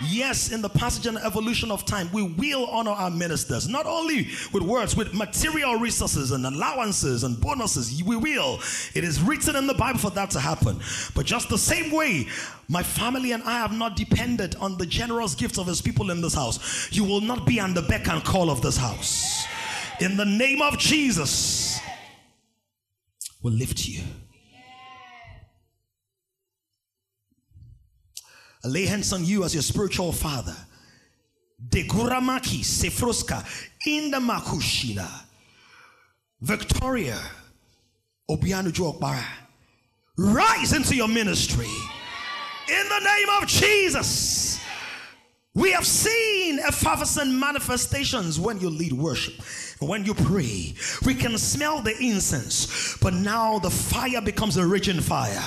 Yes, 0.01 0.51
in 0.51 0.61
the 0.61 0.69
passage 0.69 1.07
and 1.07 1.17
evolution 1.17 1.71
of 1.71 1.85
time, 1.85 2.09
we 2.11 2.23
will 2.23 2.65
honor 2.65 2.91
our 2.91 3.09
ministers, 3.09 3.67
not 3.67 3.85
only 3.85 4.27
with 4.51 4.61
words, 4.61 4.95
with 4.95 5.13
material 5.13 5.75
resources 5.75 6.31
and 6.31 6.45
allowances 6.45 7.23
and 7.23 7.39
bonuses. 7.39 8.03
We 8.03 8.17
will. 8.17 8.59
It 8.93 9.03
is 9.05 9.21
written 9.21 9.55
in 9.55 9.67
the 9.67 9.73
Bible 9.73 9.99
for 9.99 10.09
that 10.11 10.31
to 10.31 10.39
happen. 10.39 10.79
But 11.13 11.25
just 11.25 11.47
the 11.47 11.57
same 11.57 11.91
way, 11.91 12.27
my 12.67 12.83
family 12.83 13.31
and 13.31 13.43
I 13.43 13.59
have 13.59 13.71
not 13.71 13.95
depended 13.95 14.55
on 14.55 14.77
the 14.77 14.85
generous 14.85 15.33
gifts 15.33 15.57
of 15.57 15.67
His 15.67 15.81
people 15.81 16.11
in 16.11 16.21
this 16.21 16.33
house. 16.33 16.91
You 16.91 17.05
will 17.05 17.21
not 17.21 17.45
be 17.45 17.59
on 17.59 17.73
the 17.73 17.83
beck 17.83 18.07
and 18.09 18.23
call 18.23 18.49
of 18.49 18.61
this 18.61 18.77
house. 18.77 19.45
In 20.01 20.17
the 20.17 20.25
name 20.25 20.61
of 20.61 20.77
Jesus, 20.77 21.79
we'll 23.41 23.53
lift 23.53 23.87
you. 23.87 24.03
I 28.65 28.67
lay 28.67 28.87
hands 28.87 29.13
on 29.13 29.23
you 29.23 29.43
as 29.43 29.53
your 29.53 29.61
spiritual 29.61 30.11
father. 30.11 30.55
Deguramaki 31.69 32.61
Sefroska 32.61 33.45
Inda 33.87 34.15
Makushila. 34.15 35.07
Victoria 36.41 37.19
Obianu 38.27 38.71
Jokbara. 38.71 39.23
Rise 40.17 40.73
into 40.73 40.95
your 40.95 41.07
ministry. 41.07 41.69
In 42.67 42.89
the 42.89 42.99
name 43.01 43.27
of 43.39 43.47
Jesus. 43.47 44.59
We 45.53 45.71
have 45.71 45.85
seen 45.85 46.57
effervescent 46.59 47.31
manifestations 47.31 48.39
when 48.39 48.59
you 48.59 48.69
lead 48.71 48.93
worship. 48.93 49.35
When 49.79 50.05
you 50.05 50.13
pray, 50.13 50.73
we 51.05 51.13
can 51.13 51.37
smell 51.37 51.81
the 51.81 51.95
incense, 51.97 52.97
but 52.97 53.13
now 53.13 53.59
the 53.59 53.69
fire 53.69 54.21
becomes 54.21 54.57
a 54.57 54.65
raging 54.65 55.01
fire. 55.01 55.43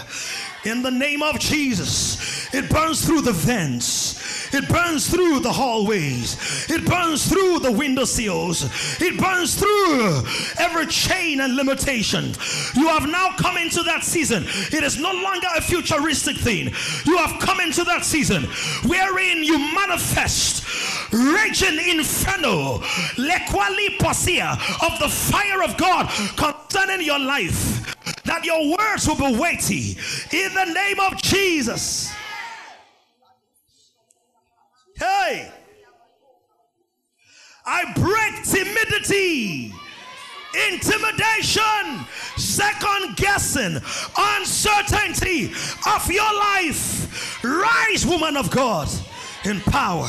In 0.65 0.83
the 0.83 0.91
name 0.91 1.23
of 1.23 1.39
Jesus, 1.39 2.53
it 2.53 2.69
burns 2.69 3.05
through 3.05 3.23
the 3.23 3.33
vents, 3.33 4.28
it 4.53 4.69
burns 4.69 5.11
through 5.11 5.41
the 5.41 5.53
hallways, 5.53 6.37
it 6.71 6.85
burns 6.85 7.29
through 7.29 7.61
the 7.61 7.73
window 7.73 8.05
sills, 8.05 8.65
it 9.01 9.19
burns 9.19 9.55
through 9.55 10.23
every 10.59 10.87
chain 10.87 11.41
and 11.41 11.57
limitation. 11.57 12.33
You 12.75 12.89
have 12.89 13.09
now 13.09 13.31
come 13.37 13.57
into 13.57 13.83
that 13.85 14.05
season. 14.05 14.45
It 14.47 14.85
is 14.85 14.99
no 14.99 15.13
longer 15.13 15.47
a 15.57 15.61
futuristic 15.61 16.37
thing. 16.37 16.73
You 17.07 17.19
have 17.19 17.41
come 17.41 17.61
into 17.61 17.85
that 17.85 18.05
season 18.05 18.45
wherein 18.85 19.43
you 19.43 19.59
manifest 19.59 20.65
raging 21.13 21.79
inferno, 21.89 22.79
lequali 23.17 23.99
posia 23.99 24.53
of 24.83 24.99
the 24.99 25.09
fire 25.09 25.63
of 25.63 25.77
God 25.77 26.09
concerning 26.37 27.07
your 27.07 27.19
life. 27.19 27.97
That 28.25 28.45
your 28.45 28.77
words 28.77 29.07
will 29.07 29.17
be 29.17 29.39
weighty 29.39 29.97
in 30.33 30.55
the 30.55 30.65
name 30.67 31.01
of 31.01 31.21
Jesus. 31.23 32.13
Hey, 34.99 35.53
I 37.65 37.93
break 37.95 38.45
timidity, 38.45 39.73
intimidation, 40.73 42.05
second 42.37 43.17
guessing, 43.17 43.81
uncertainty 44.19 45.53
of 45.87 46.11
your 46.11 46.35
life. 46.35 47.45
Rise, 47.45 48.05
woman 48.07 48.37
of 48.37 48.51
God 48.51 48.89
in 49.45 49.61
power, 49.61 50.09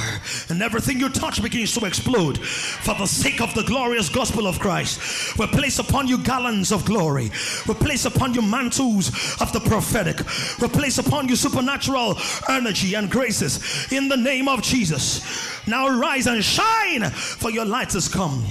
and 0.49 0.61
everything 0.61 0.99
you 0.99 1.10
touch 1.10 1.41
begins 1.41 1.73
to 1.76 1.85
explode 1.85 2.39
for 2.39 2.95
the 2.95 3.06
sake 3.06 3.41
of 3.41 3.53
the 3.53 3.64
glorious 3.64 4.10
gospel 4.10 4.47
of 4.47 4.60
Christ. 4.60 5.38
We 5.38 5.47
place 5.47 5.80
upon 5.80 6.07
you 6.07 6.18
gallons 6.18 6.72
of 6.72 6.85
glory, 6.85 7.31
we 7.68 7.73
place 7.76 8.06
upon 8.06 8.34
you 8.34 8.41
mantles 8.41 9.10
of 9.41 9.53
the 9.53 9.60
prophetic, 9.60 10.18
we 10.60 10.68
place 10.68 10.97
upon 10.97 11.27
you 11.27 11.35
supernatural 11.35 12.18
energy 12.47 12.95
and 12.95 13.10
graces 13.10 13.91
in 13.91 14.07
the 14.07 14.18
name 14.18 14.47
of 14.47 14.61
Jesus. 14.61 15.22
Now 15.68 15.99
rise 15.99 16.27
and 16.27 16.43
shine, 16.43 17.10
for 17.10 17.51
your 17.51 17.65
light 17.65 17.93
has 17.93 18.07
come. 18.07 18.43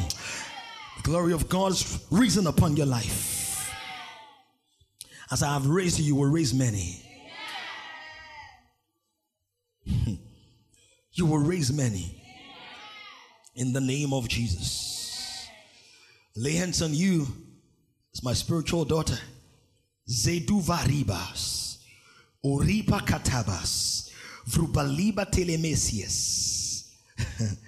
The 0.97 1.03
glory 1.03 1.33
of 1.33 1.49
God 1.49 1.73
is 1.73 2.07
risen 2.11 2.47
upon 2.47 2.77
your 2.77 2.87
life. 2.87 3.75
As 5.31 5.43
I 5.43 5.53
have 5.53 5.67
raised 5.67 5.99
you, 5.99 6.07
you 6.07 6.15
will 6.15 6.31
raise 6.31 6.55
many. 6.55 7.08
You 11.19 11.27
will 11.27 11.39
raise 11.39 11.73
many 11.73 12.15
in 13.57 13.73
the 13.73 13.81
name 13.81 14.13
of 14.13 14.29
Jesus. 14.29 15.49
Lay 16.37 16.53
hands 16.53 16.81
on 16.81 16.95
you 16.95 17.27
as 18.15 18.23
my 18.23 18.33
spiritual 18.33 18.85
daughter. 18.85 19.19
Zedu 20.09 20.63
varibas, 20.63 21.79
oripa 22.45 23.01
katabas, 23.01 24.13
vrubaliba 24.49 25.29
telemesias. 25.29 26.89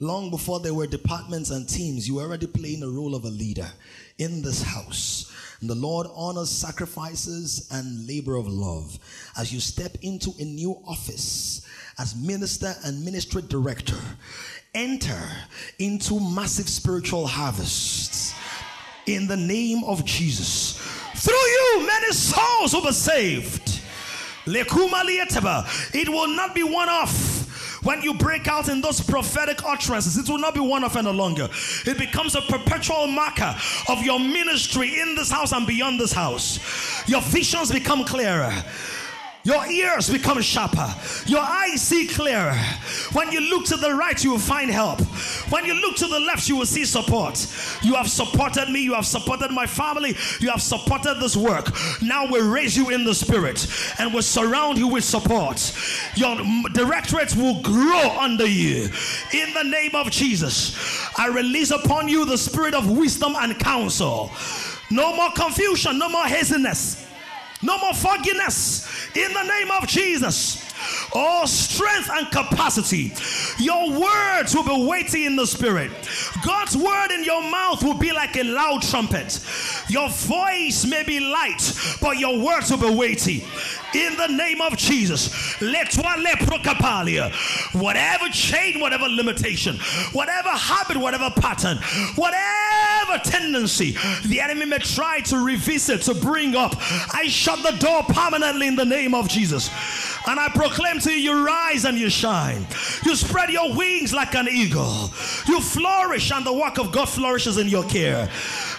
Long 0.00 0.30
before 0.30 0.60
there 0.60 0.72
were 0.72 0.86
departments 0.86 1.50
and 1.50 1.68
teams, 1.68 2.08
you 2.08 2.14
were 2.14 2.22
already 2.22 2.46
playing 2.46 2.80
the 2.80 2.88
role 2.88 3.14
of 3.14 3.24
a 3.24 3.28
leader 3.28 3.68
in 4.16 4.40
this 4.40 4.62
house. 4.62 5.29
The 5.62 5.74
Lord 5.74 6.06
honors 6.14 6.48
sacrifices 6.48 7.68
and 7.70 8.06
labor 8.06 8.36
of 8.36 8.48
love 8.48 8.98
as 9.36 9.52
you 9.52 9.60
step 9.60 9.94
into 10.00 10.32
a 10.38 10.44
new 10.44 10.80
office 10.86 11.66
as 11.98 12.16
minister 12.16 12.74
and 12.84 13.04
ministry 13.04 13.42
director. 13.46 13.98
Enter 14.74 15.20
into 15.78 16.18
massive 16.18 16.66
spiritual 16.68 17.26
harvests 17.26 18.34
in 19.06 19.26
the 19.26 19.36
name 19.36 19.84
of 19.84 20.02
Jesus. 20.06 20.78
Through 21.16 21.34
you, 21.34 21.86
many 21.86 22.12
souls 22.12 22.72
will 22.72 22.84
be 22.84 22.92
saved. 22.92 23.82
It 24.46 26.08
will 26.08 26.28
not 26.28 26.54
be 26.54 26.62
one 26.62 26.88
off 26.88 27.39
when 27.82 28.02
you 28.02 28.14
break 28.14 28.48
out 28.48 28.68
in 28.68 28.80
those 28.80 29.00
prophetic 29.00 29.64
utterances, 29.64 30.16
it 30.16 30.28
will 30.28 30.38
not 30.38 30.54
be 30.54 30.60
one 30.60 30.84
of 30.84 30.96
any 30.96 31.12
longer. 31.12 31.48
It 31.86 31.98
becomes 31.98 32.34
a 32.34 32.42
perpetual 32.42 33.06
marker 33.06 33.54
of 33.88 34.02
your 34.02 34.18
ministry 34.18 35.00
in 35.00 35.14
this 35.14 35.30
house 35.30 35.52
and 35.52 35.66
beyond 35.66 35.98
this 36.00 36.12
house. 36.12 37.08
Your 37.08 37.22
visions 37.22 37.72
become 37.72 38.04
clearer. 38.04 38.52
Your 39.42 39.66
ears 39.66 40.10
become 40.10 40.42
sharper. 40.42 40.94
Your 41.24 41.40
eyes 41.40 41.80
see 41.80 42.06
clearer. 42.06 42.54
When 43.12 43.32
you 43.32 43.40
look 43.40 43.64
to 43.66 43.76
the 43.76 43.94
right, 43.94 44.22
you 44.22 44.32
will 44.32 44.38
find 44.38 44.70
help. 44.70 45.00
When 45.50 45.64
you 45.64 45.72
look 45.74 45.96
to 45.96 46.06
the 46.06 46.20
left, 46.20 46.46
you 46.46 46.56
will 46.56 46.66
see 46.66 46.84
support. 46.84 47.46
You 47.82 47.94
have 47.94 48.10
supported 48.10 48.68
me. 48.68 48.80
You 48.80 48.94
have 48.94 49.06
supported 49.06 49.50
my 49.50 49.66
family. 49.66 50.14
You 50.40 50.50
have 50.50 50.60
supported 50.60 51.20
this 51.20 51.36
work. 51.36 51.72
Now 52.02 52.30
we 52.30 52.40
raise 52.40 52.76
you 52.76 52.90
in 52.90 53.04
the 53.04 53.14
spirit 53.14 53.66
and 53.98 54.12
we 54.12 54.20
surround 54.20 54.76
you 54.76 54.88
with 54.88 55.04
support. 55.04 55.74
Your 56.16 56.36
directorates 56.74 57.34
will 57.34 57.62
grow 57.62 58.18
under 58.18 58.46
you. 58.46 58.90
In 59.32 59.54
the 59.54 59.64
name 59.64 59.94
of 59.94 60.10
Jesus, 60.10 60.76
I 61.16 61.28
release 61.28 61.70
upon 61.70 62.08
you 62.08 62.26
the 62.26 62.38
spirit 62.38 62.74
of 62.74 62.90
wisdom 62.90 63.34
and 63.36 63.58
counsel. 63.58 64.30
No 64.90 65.16
more 65.16 65.30
confusion, 65.32 65.98
no 65.98 66.10
more 66.10 66.26
haziness. 66.26 67.09
No 67.62 67.78
more 67.78 67.94
fogginess 67.94 68.86
in 69.14 69.32
the 69.32 69.42
name 69.42 69.70
of 69.70 69.86
Jesus. 69.86 70.66
Oh, 71.14 71.44
strength 71.46 72.08
and 72.10 72.30
capacity. 72.30 73.12
Your 73.58 74.00
words 74.00 74.54
will 74.54 74.64
be 74.64 74.86
weighty 74.86 75.26
in 75.26 75.36
the 75.36 75.46
spirit. 75.46 75.90
God's 76.44 76.76
word 76.76 77.10
in 77.10 77.24
your 77.24 77.42
mouth 77.42 77.82
will 77.82 77.98
be 77.98 78.12
like 78.12 78.36
a 78.36 78.44
loud 78.44 78.82
trumpet. 78.82 79.40
Your 79.88 80.08
voice 80.08 80.86
may 80.86 81.02
be 81.02 81.20
light, 81.20 81.72
but 82.00 82.18
your 82.18 82.42
words 82.42 82.70
will 82.70 82.90
be 82.90 82.94
weighty. 82.94 83.44
In 83.94 84.16
the 84.16 84.28
name 84.28 84.60
of 84.60 84.76
Jesus. 84.76 85.56
Whatever 87.72 88.28
chain, 88.28 88.80
whatever 88.80 89.08
limitation, 89.08 89.78
whatever 90.12 90.50
habit, 90.50 90.96
whatever 90.96 91.30
pattern, 91.30 91.78
whatever 92.14 93.18
tendency 93.24 93.96
the 94.26 94.40
enemy 94.40 94.66
may 94.66 94.78
try 94.78 95.20
to 95.20 95.38
revisit, 95.44 96.02
to 96.02 96.14
bring 96.14 96.54
up, 96.54 96.76
I 97.12 97.26
shut 97.28 97.62
the 97.62 97.76
door 97.78 98.02
permanently 98.04 98.68
in 98.68 98.76
the 98.76 98.84
name 98.84 99.14
of 99.14 99.28
Jesus. 99.28 99.70
And 100.26 100.38
I 100.38 100.48
proclaim 100.48 101.00
to 101.00 101.10
you, 101.10 101.32
you 101.32 101.46
rise 101.46 101.84
and 101.84 101.98
you 101.98 102.10
shine. 102.10 102.66
You 103.04 103.16
spread 103.16 103.50
your 103.50 103.74
wings 103.74 104.12
like 104.12 104.34
an 104.34 104.48
eagle. 104.48 105.10
You 105.46 105.60
flourish, 105.60 106.30
and 106.30 106.44
the 106.44 106.52
work 106.52 106.78
of 106.78 106.92
God 106.92 107.08
flourishes 107.08 107.56
in 107.56 107.68
your 107.68 107.84
care. 107.84 108.28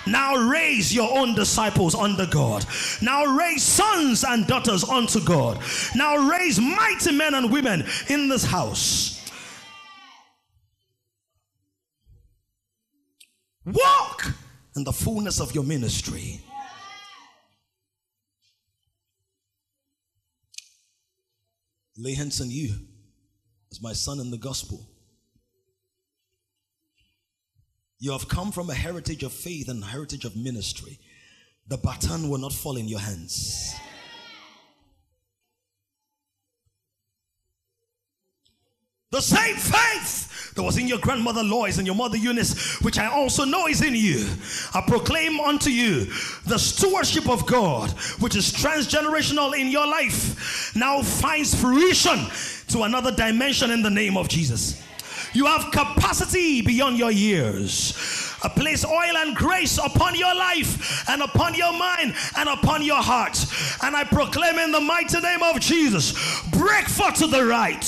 Now 0.08 0.36
raise 0.36 0.94
your 0.94 1.18
own 1.18 1.36
disciples 1.36 1.96
under 1.96 2.26
God. 2.26 2.66
Now 3.02 3.26
raise 3.26 3.64
sons 3.64 4.24
and 4.24 4.48
daughters 4.48 4.84
unto 4.84 5.24
God. 5.24 5.62
Now 5.96 6.30
raise 6.30 6.60
mighty 6.60 7.12
men 7.12 7.34
and 7.34 7.52
women 7.52 7.86
in 8.10 8.28
this 8.28 8.44
house. 8.44 9.18
Walk 13.66 14.34
in 14.76 14.84
the 14.84 14.92
fullness 14.92 15.40
of 15.40 15.54
your 15.54 15.64
ministry. 15.64 16.42
Lay 21.98 22.16
hands 22.16 22.42
on 22.42 22.50
you 22.50 22.74
as 23.72 23.82
my 23.82 23.94
son 23.94 24.20
in 24.20 24.32
the 24.32 24.38
gospel. 24.38 24.91
You 28.02 28.12
have 28.14 28.28
come 28.28 28.52
from 28.52 28.72
a 28.72 28.74
heritage 28.74 29.22
of 29.22 29.32
faith 29.32 29.70
and 29.70 29.86
heritage 29.86 30.26
of 30.26 30.36
ministry. 30.36 30.98
The 31.68 31.78
baton 31.78 32.30
will 32.30 32.40
not 32.40 32.52
fall 32.52 32.76
in 32.76 32.88
your 32.88 33.00
hands. 33.00 33.76
The 39.12 39.22
same 39.22 39.56
faith 39.56 40.56
that 40.56 40.64
was 40.64 40.80
in 40.80 40.88
your 40.88 40.98
grandmother 40.98 41.44
Lois 41.44 41.78
and 41.78 41.86
your 41.86 41.96
mother 41.96 42.18
Eunice, 42.18 42.82
which 42.82 42.98
I 42.98 43.06
also 43.06 43.46
know 43.46 43.68
is 43.68 43.84
in 43.84 43.94
you. 43.94 44.28
I 44.74 44.82
proclaim 44.82 45.40
unto 45.40 45.70
you 45.70 46.06
the 46.48 46.58
stewardship 46.58 47.30
of 47.30 47.46
God, 47.46 47.92
which 48.20 48.36
is 48.36 48.52
transgenerational 48.52 49.56
in 49.56 49.68
your 49.68 49.86
life, 49.86 50.76
now 50.76 51.04
finds 51.04 51.54
fruition 51.54 52.26
to 52.70 52.82
another 52.82 53.12
dimension 53.12 53.70
in 53.70 53.84
the 53.84 53.92
name 53.92 54.18
of 54.18 54.28
Jesus. 54.28 54.82
You 55.34 55.46
have 55.46 55.72
capacity 55.72 56.62
beyond 56.62 56.98
your 56.98 57.12
years. 57.12 57.94
I 58.44 58.50
place 58.50 58.84
oil 58.84 59.18
and 59.18 59.36
grace 59.36 59.78
upon 59.78 60.16
your 60.16 60.34
life 60.34 61.08
and 61.10 61.22
upon 61.22 61.54
your 61.54 61.72
mind 61.72 62.16
and 62.38 62.50
upon 62.50 62.84
your 62.84 63.02
heart. 63.02 63.38
And 63.84 63.96
I 63.96 64.04
proclaim 64.04 64.58
in 64.58 64.72
the 64.72 64.82
mighty 64.82 65.20
name 65.20 65.44
of 65.44 65.60
Jesus 65.60 66.14
break 66.50 66.88
forth 66.88 67.16
to 67.16 67.28
the 67.28 67.46
right 67.46 67.84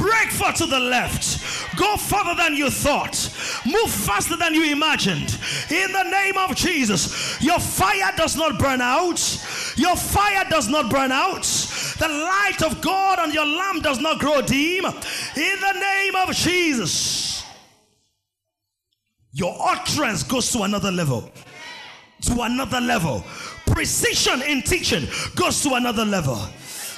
Break 0.00 0.30
far 0.30 0.52
to 0.54 0.64
the 0.64 0.80
left. 0.80 1.76
Go 1.76 1.96
further 1.96 2.34
than 2.34 2.54
you 2.54 2.70
thought. 2.70 3.30
Move 3.66 3.90
faster 3.90 4.34
than 4.34 4.54
you 4.54 4.72
imagined. 4.72 5.38
In 5.70 5.92
the 5.92 6.04
name 6.04 6.38
of 6.38 6.56
Jesus, 6.56 7.40
your 7.42 7.58
fire 7.58 8.10
does 8.16 8.34
not 8.34 8.58
burn 8.58 8.80
out. 8.80 9.20
Your 9.76 9.96
fire 9.96 10.46
does 10.48 10.68
not 10.68 10.90
burn 10.90 11.12
out. 11.12 11.44
The 12.00 12.08
light 12.08 12.62
of 12.64 12.80
God 12.80 13.18
on 13.18 13.30
your 13.30 13.44
lamp 13.44 13.82
does 13.82 14.00
not 14.00 14.18
grow 14.18 14.40
dim. 14.40 14.86
In 14.86 15.60
the 15.60 15.72
name 15.78 16.16
of 16.16 16.34
Jesus, 16.34 17.44
your 19.32 19.54
utterance 19.60 20.22
goes 20.22 20.50
to 20.52 20.62
another 20.62 20.90
level. 20.90 21.30
To 22.22 22.40
another 22.40 22.80
level. 22.80 23.22
Precision 23.66 24.40
in 24.42 24.62
teaching 24.62 25.06
goes 25.36 25.62
to 25.62 25.74
another 25.74 26.06
level. 26.06 26.40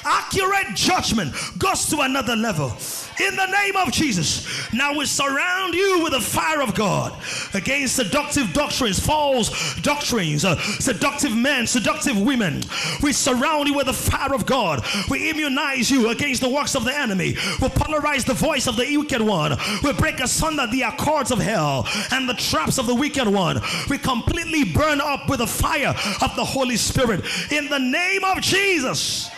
Accurate 0.04 0.74
judgment 0.74 1.34
goes 1.58 1.86
to 1.86 2.00
another 2.00 2.36
level. 2.36 2.72
In 3.20 3.36
the 3.36 3.46
name 3.46 3.76
of 3.76 3.92
Jesus, 3.92 4.72
now 4.72 4.96
we 4.96 5.04
surround 5.04 5.74
you 5.74 6.02
with 6.02 6.12
the 6.12 6.20
fire 6.20 6.62
of 6.62 6.74
God 6.74 7.14
against 7.54 7.96
seductive 7.96 8.52
doctrines, 8.52 8.98
false 8.98 9.80
doctrines, 9.82 10.44
uh, 10.44 10.56
seductive 10.56 11.36
men, 11.36 11.66
seductive 11.66 12.20
women. 12.20 12.62
We 13.02 13.12
surround 13.12 13.68
you 13.68 13.74
with 13.74 13.86
the 13.86 13.92
fire 13.92 14.34
of 14.34 14.46
God. 14.46 14.84
We 15.10 15.30
immunize 15.30 15.90
you 15.90 16.08
against 16.08 16.40
the 16.40 16.48
works 16.48 16.74
of 16.74 16.84
the 16.84 16.98
enemy. 16.98 17.34
We 17.60 17.68
polarize 17.68 18.24
the 18.24 18.34
voice 18.34 18.66
of 18.66 18.76
the 18.76 18.96
wicked 18.96 19.20
one. 19.20 19.56
We 19.82 19.92
break 19.92 20.20
asunder 20.20 20.66
the 20.66 20.82
accords 20.82 21.30
of 21.30 21.38
hell 21.38 21.86
and 22.10 22.28
the 22.28 22.34
traps 22.34 22.78
of 22.78 22.86
the 22.86 22.94
wicked 22.94 23.28
one. 23.28 23.60
We 23.88 23.98
completely 23.98 24.64
burn 24.64 25.00
up 25.00 25.28
with 25.28 25.40
the 25.40 25.46
fire 25.46 25.94
of 26.22 26.34
the 26.34 26.44
Holy 26.44 26.76
Spirit 26.76 27.24
in 27.52 27.68
the 27.68 27.78
name 27.78 28.24
of 28.24 28.40
Jesus. 28.40 29.30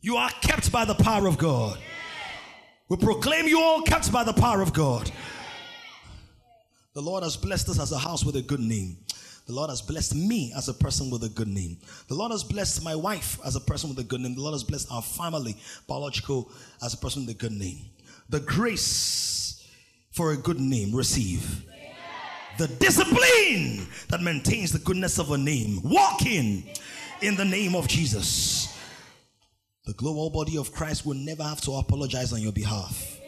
You 0.00 0.16
are 0.16 0.30
kept 0.40 0.70
by 0.70 0.84
the 0.84 0.94
power 0.94 1.26
of 1.26 1.38
God. 1.38 1.78
We 2.88 2.96
proclaim 2.96 3.46
you 3.46 3.60
all 3.60 3.82
kept 3.82 4.12
by 4.12 4.24
the 4.24 4.32
power 4.32 4.62
of 4.62 4.72
God. 4.72 5.10
The 6.94 7.02
Lord 7.02 7.22
has 7.22 7.36
blessed 7.36 7.68
us 7.68 7.80
as 7.80 7.92
a 7.92 7.98
house 7.98 8.24
with 8.24 8.36
a 8.36 8.42
good 8.42 8.60
name. 8.60 8.96
The 9.46 9.54
Lord 9.54 9.70
has 9.70 9.82
blessed 9.82 10.14
me 10.14 10.52
as 10.56 10.68
a 10.68 10.74
person 10.74 11.10
with 11.10 11.24
a 11.24 11.28
good 11.28 11.48
name. 11.48 11.78
The 12.08 12.14
Lord 12.14 12.32
has 12.32 12.44
blessed 12.44 12.84
my 12.84 12.94
wife 12.94 13.38
as 13.44 13.56
a 13.56 13.60
person 13.60 13.88
with 13.88 13.98
a 13.98 14.04
good 14.04 14.20
name. 14.20 14.34
The 14.34 14.42
Lord 14.42 14.52
has 14.52 14.62
blessed 14.62 14.88
our 14.90 15.02
family, 15.02 15.56
biological, 15.86 16.50
as 16.82 16.94
a 16.94 16.98
person 16.98 17.26
with 17.26 17.34
a 17.34 17.38
good 17.38 17.52
name. 17.52 17.86
The 18.28 18.40
grace 18.40 19.66
for 20.12 20.32
a 20.32 20.36
good 20.36 20.60
name, 20.60 20.94
receive. 20.94 21.64
The 22.58 22.68
discipline 22.68 23.86
that 24.08 24.20
maintains 24.20 24.72
the 24.72 24.80
goodness 24.80 25.18
of 25.18 25.30
a 25.30 25.38
name, 25.38 25.80
walk 25.82 26.26
in, 26.26 26.64
in 27.22 27.36
the 27.36 27.44
name 27.44 27.74
of 27.74 27.88
Jesus. 27.88 28.77
The 29.88 29.94
global 29.94 30.28
body 30.28 30.58
of 30.58 30.70
Christ 30.70 31.06
will 31.06 31.14
never 31.14 31.42
have 31.42 31.62
to 31.62 31.72
apologize 31.72 32.34
on 32.34 32.42
your 32.42 32.52
behalf. 32.52 33.18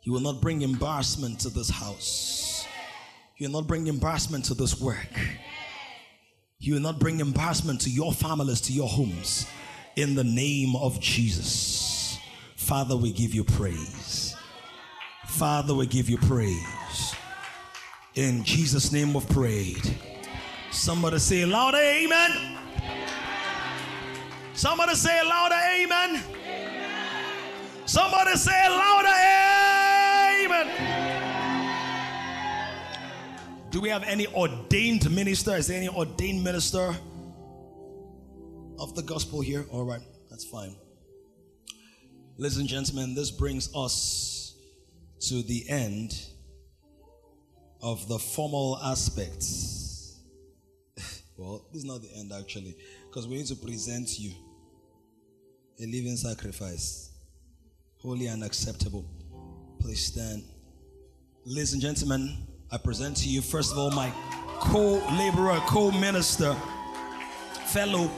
You 0.00 0.14
will 0.14 0.20
not 0.20 0.40
bring 0.40 0.62
embarrassment 0.62 1.40
to 1.40 1.50
this 1.50 1.68
house. 1.68 2.64
You 3.36 3.48
will 3.48 3.60
not 3.60 3.68
bring 3.68 3.88
embarrassment 3.88 4.46
to 4.46 4.54
this 4.54 4.80
work. 4.80 5.10
You 6.58 6.72
will 6.72 6.80
not 6.80 7.00
bring 7.00 7.20
embarrassment 7.20 7.82
to 7.82 7.90
your 7.90 8.14
families, 8.14 8.62
to 8.62 8.72
your 8.72 8.88
homes. 8.88 9.44
In 9.96 10.14
the 10.14 10.24
name 10.24 10.74
of 10.74 10.98
Jesus. 10.98 12.18
Father, 12.56 12.96
we 12.96 13.12
give 13.12 13.34
you 13.34 13.44
praise. 13.44 14.34
Father, 15.26 15.74
we 15.74 15.86
give 15.86 16.08
you 16.08 16.16
praise. 16.16 17.14
In 18.14 18.42
Jesus' 18.42 18.90
name 18.90 19.12
we've 19.12 19.28
prayed. 19.28 19.98
Somebody 20.70 21.18
say 21.18 21.44
louder, 21.44 21.76
amen. 21.76 22.51
Somebody 24.54 24.94
say 24.94 25.22
louder, 25.24 25.54
amen. 25.80 26.22
Somebody 27.86 28.36
say 28.36 28.68
louder, 28.68 29.08
amen. 30.44 30.92
Do 33.70 33.80
we 33.80 33.88
have 33.88 34.02
any 34.04 34.26
ordained 34.26 35.10
minister? 35.10 35.56
Is 35.56 35.68
there 35.68 35.78
any 35.78 35.88
ordained 35.88 36.44
minister 36.44 36.94
of 38.78 38.94
the 38.94 39.02
gospel 39.02 39.40
here? 39.40 39.64
All 39.70 39.84
right, 39.84 40.02
that's 40.28 40.44
fine. 40.44 40.76
Ladies 42.36 42.58
and 42.58 42.68
gentlemen, 42.68 43.14
this 43.14 43.30
brings 43.30 43.74
us 43.74 44.54
to 45.28 45.42
the 45.42 45.64
end 45.70 46.26
of 47.80 48.06
the 48.06 48.18
formal 48.18 48.78
aspects. 48.84 50.20
well, 51.38 51.64
this 51.72 51.82
is 51.82 51.88
not 51.88 52.02
the 52.02 52.10
end 52.14 52.32
actually, 52.38 52.76
because 53.12 53.28
we 53.28 53.36
need 53.36 53.46
to 53.46 53.56
present 53.56 54.18
you 54.18 54.30
a 55.78 55.84
living 55.84 56.16
sacrifice, 56.16 57.10
holy 57.98 58.26
and 58.28 58.42
acceptable. 58.42 59.04
Please 59.78 60.06
stand. 60.06 60.42
Ladies 61.44 61.74
and 61.74 61.82
gentlemen, 61.82 62.46
I 62.70 62.78
present 62.78 63.18
to 63.18 63.28
you, 63.28 63.42
first 63.42 63.70
of 63.70 63.76
all, 63.76 63.90
my 63.90 64.10
co 64.60 65.06
laborer, 65.18 65.60
co 65.66 65.90
minister, 65.90 66.56
fellow 67.66 68.10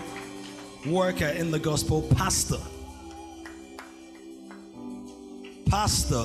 worker 0.86 1.26
in 1.26 1.50
the 1.50 1.58
gospel, 1.58 2.02
Pastor. 2.14 2.58
Pastor. 5.68 6.24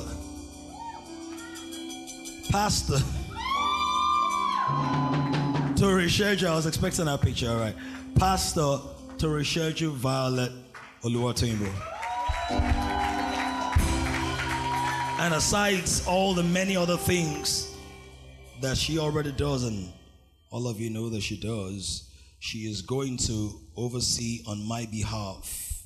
Pastor. 2.51 2.97
Toritseju, 5.73 6.47
I 6.47 6.55
was 6.55 6.67
expecting 6.67 7.05
that 7.05 7.19
picture, 7.21 7.49
all 7.49 7.57
right. 7.57 7.75
Pastor 8.15 8.79
Toritseju 9.17 9.91
Violet 9.91 10.51
Oluwatimbo. 11.03 11.69
And 15.19 15.33
aside 15.33 15.83
all 16.07 16.33
the 16.33 16.43
many 16.43 16.75
other 16.75 16.97
things 16.97 17.75
that 18.61 18.77
she 18.77 18.99
already 18.99 19.31
does, 19.31 19.63
and 19.63 19.91
all 20.49 20.67
of 20.67 20.79
you 20.79 20.89
know 20.89 21.09
that 21.09 21.21
she 21.21 21.37
does, 21.39 22.09
she 22.39 22.59
is 22.59 22.81
going 22.81 23.17
to 23.17 23.59
oversee 23.75 24.43
on 24.47 24.65
my 24.67 24.85
behalf 24.85 25.83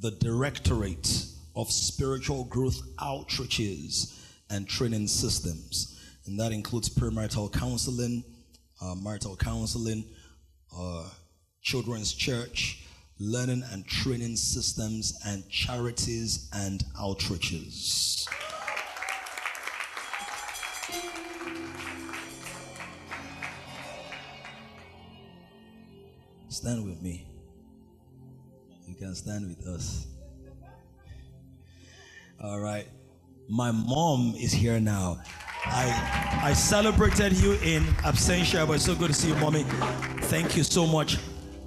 the 0.00 0.12
Directorate 0.12 1.24
of 1.56 1.70
Spiritual 1.70 2.44
Growth 2.44 2.80
Outreaches 2.98 4.14
and 4.50 4.68
Training 4.68 5.08
Systems. 5.08 5.98
And 6.26 6.38
that 6.38 6.52
includes 6.52 6.88
premarital 6.88 7.52
counseling, 7.52 8.22
uh, 8.80 8.94
marital 8.94 9.36
counseling, 9.36 10.04
uh, 10.76 11.08
children's 11.62 12.12
church, 12.12 12.84
learning 13.18 13.62
and 13.72 13.86
training 13.86 14.36
systems, 14.36 15.18
and 15.24 15.48
charities 15.48 16.48
and 16.52 16.84
outreaches. 16.98 18.26
Stand 26.48 26.84
with 26.84 27.00
me. 27.02 27.26
You 28.86 28.94
can 28.94 29.14
stand 29.14 29.48
with 29.48 29.66
us. 29.66 30.06
All 32.42 32.58
right. 32.58 32.86
My 33.48 33.70
mom 33.70 34.34
is 34.36 34.52
here 34.52 34.80
now. 34.80 35.20
I 35.64 36.40
I 36.42 36.52
celebrated 36.52 37.32
you 37.34 37.52
in 37.54 37.82
absentia, 38.04 38.66
but 38.66 38.74
it's 38.74 38.84
so 38.84 38.94
good 38.94 39.08
to 39.08 39.14
see 39.14 39.28
you, 39.28 39.36
mommy. 39.36 39.64
Thank 40.22 40.56
you 40.56 40.62
so 40.62 40.86
much. 40.86 41.18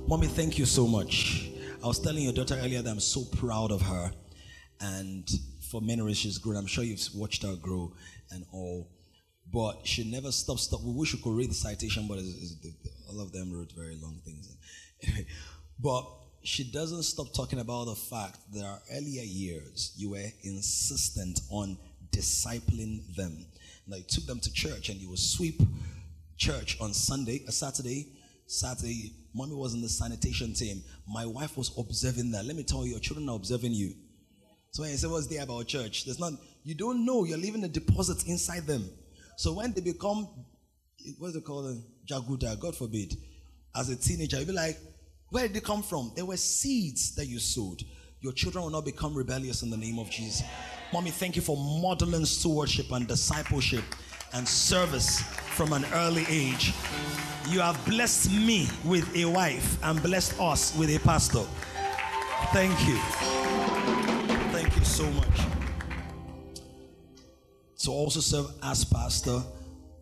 Mommy, 0.07 0.27
thank 0.27 0.57
you 0.57 0.65
so 0.65 0.87
much. 0.87 1.49
I 1.83 1.87
was 1.87 1.99
telling 1.99 2.23
your 2.23 2.33
daughter 2.33 2.55
earlier 2.55 2.81
that 2.81 2.89
I'm 2.89 2.99
so 2.99 3.23
proud 3.37 3.71
of 3.71 3.81
her. 3.81 4.11
And 4.79 5.29
for 5.69 5.81
many 5.81 6.01
reasons, 6.01 6.17
she's 6.17 6.37
grown. 6.37 6.57
I'm 6.57 6.67
sure 6.67 6.83
you've 6.83 7.05
watched 7.15 7.43
her 7.43 7.55
grow 7.55 7.93
and 8.31 8.45
all. 8.51 8.89
But 9.51 9.85
she 9.85 10.09
never 10.09 10.31
stopped. 10.31 10.61
Stop. 10.61 10.81
We 10.83 10.93
wish 10.93 11.13
we 11.13 11.21
could 11.21 11.35
read 11.35 11.49
the 11.49 11.55
citation, 11.55 12.07
but 12.07 12.19
it's, 12.19 12.55
it's, 12.63 12.75
all 13.09 13.19
of 13.19 13.31
them 13.31 13.51
wrote 13.53 13.71
very 13.73 13.97
long 14.01 14.19
things. 14.23 14.55
but 15.79 16.05
she 16.43 16.63
doesn't 16.63 17.03
stop 17.03 17.33
talking 17.33 17.59
about 17.59 17.85
the 17.85 17.95
fact 17.95 18.39
that 18.53 18.63
our 18.63 18.79
earlier 18.91 19.23
years 19.23 19.93
you 19.97 20.11
were 20.11 20.31
insistent 20.43 21.39
on 21.49 21.77
discipling 22.11 23.15
them. 23.15 23.45
Like 23.91 24.07
took 24.07 24.25
them 24.25 24.39
to 24.39 24.53
church 24.53 24.89
and 24.89 24.99
you 24.99 25.09
would 25.09 25.19
sweep 25.19 25.61
church 26.37 26.77
on 26.79 26.93
Sunday, 26.93 27.43
a 27.47 27.51
Saturday, 27.51 28.07
Saturday. 28.47 29.13
Mommy 29.33 29.53
was 29.55 29.73
in 29.73 29.81
the 29.81 29.89
sanitation 29.89 30.53
team. 30.53 30.81
My 31.07 31.25
wife 31.25 31.57
was 31.57 31.71
observing 31.77 32.31
that. 32.31 32.45
Let 32.45 32.55
me 32.55 32.63
tell 32.63 32.85
you, 32.85 32.91
your 32.91 32.99
children 32.99 33.29
are 33.29 33.35
observing 33.35 33.73
you. 33.73 33.93
So 34.71 34.83
when 34.83 34.91
you 34.91 34.97
say 34.97 35.07
what's 35.07 35.27
there 35.27 35.43
about 35.43 35.67
church, 35.67 36.05
there's 36.05 36.19
not. 36.19 36.33
You 36.63 36.75
don't 36.75 37.05
know. 37.05 37.25
You're 37.25 37.37
leaving 37.37 37.63
a 37.63 37.67
deposit 37.67 38.25
inside 38.27 38.65
them. 38.65 38.89
So 39.35 39.53
when 39.53 39.73
they 39.73 39.81
become, 39.81 40.27
what's 41.17 41.35
it 41.35 41.43
called, 41.43 41.81
jaguda? 42.05 42.59
God 42.59 42.75
forbid, 42.75 43.13
as 43.75 43.89
a 43.89 43.95
teenager, 43.95 44.37
you'll 44.37 44.47
be 44.47 44.53
like, 44.53 44.77
where 45.29 45.47
did 45.47 45.55
they 45.55 45.61
come 45.61 45.81
from? 45.81 46.11
There 46.15 46.25
were 46.25 46.37
seeds 46.37 47.15
that 47.15 47.25
you 47.25 47.39
sowed. 47.39 47.83
Your 48.21 48.33
children 48.33 48.63
will 48.63 48.71
not 48.71 48.85
become 48.85 49.15
rebellious 49.15 49.63
in 49.63 49.71
the 49.71 49.77
name 49.77 49.97
of 49.97 50.07
Jesus. 50.11 50.43
Mommy, 50.93 51.09
thank 51.09 51.35
you 51.35 51.41
for 51.41 51.57
modeling 51.57 52.23
stewardship 52.25 52.91
and 52.91 53.07
discipleship 53.07 53.83
and 54.33 54.47
service 54.47 55.21
from 55.55 55.73
an 55.73 55.83
early 55.91 56.23
age. 56.29 56.71
You 57.49 57.61
have 57.61 57.83
blessed 57.83 58.31
me 58.31 58.67
with 58.85 59.15
a 59.15 59.25
wife 59.25 59.83
and 59.83 60.01
blessed 60.03 60.39
us 60.39 60.77
with 60.77 60.95
a 60.95 60.99
pastor. 60.99 61.43
Thank 62.53 62.79
you. 62.87 62.97
Thank 64.51 64.77
you 64.77 64.85
so 64.85 65.09
much. 65.11 65.41
To 67.79 67.89
also 67.89 68.19
serve 68.19 68.51
as 68.61 68.85
pastor, 68.85 69.41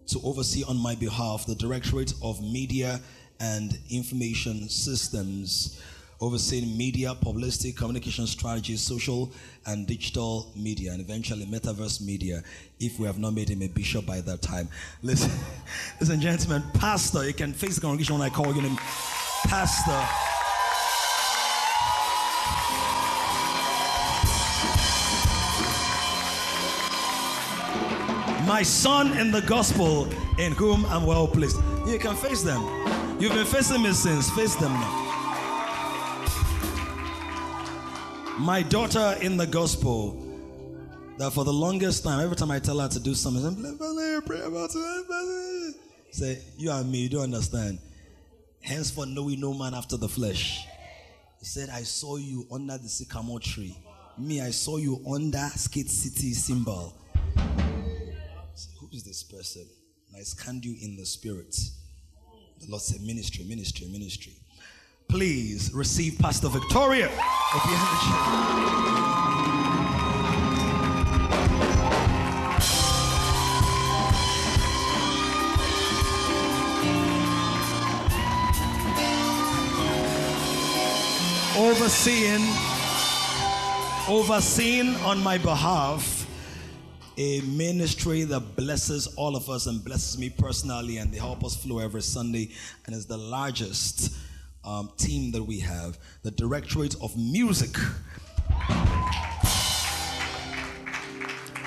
to 0.07 0.19
oversee 0.25 0.65
on 0.67 0.75
my 0.75 0.95
behalf 0.95 1.45
the 1.45 1.55
Directorate 1.55 2.13
of 2.21 2.41
Media 2.41 2.99
and 3.39 3.79
Information 3.89 4.67
Systems, 4.67 5.81
overseeing 6.21 6.77
media, 6.77 7.15
publicity, 7.15 7.71
communication 7.71 8.27
strategies, 8.27 8.81
social 8.81 9.31
and 9.65 9.87
digital 9.87 10.51
media, 10.55 10.91
and 10.91 11.01
eventually 11.01 11.45
metaverse 11.45 12.01
media, 12.01 12.43
if 12.79 12.99
we 12.99 13.05
have 13.05 13.17
not 13.19 13.33
made 13.33 13.49
him 13.49 13.61
a 13.61 13.67
bishop 13.67 14.05
by 14.05 14.19
that 14.21 14.41
time. 14.41 14.67
Listen, 15.01 15.31
listen 15.99 16.15
and 16.15 16.21
gentlemen, 16.21 16.63
Pastor, 16.73 17.25
you 17.25 17.33
can 17.33 17.53
face 17.53 17.75
the 17.75 17.81
congregation 17.81 18.17
when 18.17 18.29
I 18.29 18.29
call 18.29 18.53
your 18.53 18.63
name, 18.63 18.77
Pastor. 19.45 20.25
My 28.45 28.63
son 28.63 29.15
in 29.15 29.29
the 29.29 29.41
gospel, 29.41 30.07
in 30.39 30.53
whom 30.53 30.83
I'm 30.87 31.05
well 31.05 31.27
pleased. 31.27 31.57
You 31.85 31.99
can 31.99 32.15
face 32.15 32.41
them. 32.41 32.61
You've 33.19 33.33
been 33.33 33.45
facing 33.45 33.83
me 33.83 33.91
since. 33.93 34.31
Face 34.31 34.55
them 34.55 34.73
now. 34.73 35.08
My 38.39 38.61
daughter 38.61 39.17
in 39.21 39.35
the 39.35 39.45
gospel, 39.45 40.25
that 41.17 41.33
for 41.33 41.43
the 41.43 41.51
longest 41.51 42.05
time, 42.05 42.21
every 42.21 42.37
time 42.37 42.51
I 42.51 42.59
tell 42.59 42.79
her 42.79 42.87
to 42.87 42.97
do 42.97 43.13
something, 43.13 43.77
pray 44.25 44.39
about 44.39 44.69
it. 44.73 45.75
Say, 46.11 46.39
you 46.57 46.71
and 46.71 46.89
me, 46.89 46.99
you 46.99 47.09
don't 47.09 47.23
understand. 47.23 47.79
Henceforth, 48.61 49.09
know 49.09 49.23
we 49.23 49.35
no 49.35 49.53
man 49.53 49.73
after 49.73 49.97
the 49.97 50.07
flesh. 50.07 50.65
He 51.39 51.45
said, 51.45 51.67
I 51.69 51.83
saw 51.83 52.15
you 52.15 52.47
under 52.49 52.77
the 52.77 52.87
sycamore 52.87 53.41
tree. 53.41 53.75
Me, 54.17 54.39
I 54.39 54.51
saw 54.51 54.77
you 54.77 55.03
under 55.13 55.45
Skate 55.55 55.89
City 55.89 56.33
symbol. 56.33 56.95
Say, 58.55 58.71
Who 58.79 58.87
is 58.93 59.03
this 59.03 59.21
person? 59.21 59.67
And 60.07 60.17
I 60.17 60.23
scanned 60.23 60.63
you 60.63 60.77
in 60.81 60.95
the 60.95 61.05
spirit. 61.05 61.57
The 62.61 62.67
Lord 62.69 62.83
said, 62.83 63.01
Ministry, 63.01 63.43
ministry, 63.43 63.87
ministry. 63.87 64.38
Please 65.09 65.73
receive 65.73 66.19
Pastor 66.19 66.49
Victoria. 66.49 67.07
of 67.07 67.63
the 67.63 67.73
Energy. 67.73 68.29
Overseeing, 81.57 82.47
overseeing 84.07 84.95
on 84.97 85.23
my 85.23 85.39
behalf 85.39 86.27
a 87.17 87.41
ministry 87.41 88.25
that 88.25 88.55
blesses 88.55 89.07
all 89.15 89.35
of 89.35 89.49
us 89.49 89.65
and 89.65 89.83
blesses 89.83 90.19
me 90.19 90.29
personally, 90.29 90.97
and 90.97 91.11
they 91.11 91.17
help 91.17 91.43
us 91.43 91.55
flow 91.55 91.79
every 91.79 92.03
Sunday, 92.03 92.51
and 92.85 92.95
is 92.95 93.07
the 93.07 93.17
largest 93.17 94.13
um, 94.63 94.91
team 94.97 95.31
that 95.31 95.43
we 95.43 95.59
have 95.59 95.97
the 96.23 96.31
Directorate 96.31 96.95
of 97.01 97.15
Music, 97.17 97.75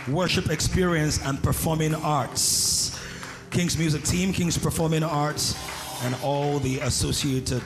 Worship 0.08 0.50
Experience, 0.50 1.24
and 1.24 1.42
Performing 1.42 1.94
Arts. 1.94 2.98
King's 3.50 3.76
Music 3.76 4.02
Team, 4.04 4.32
King's 4.32 4.56
Performing 4.56 5.02
Arts, 5.02 5.54
and 6.04 6.16
all 6.22 6.58
the 6.58 6.78
associated 6.80 7.62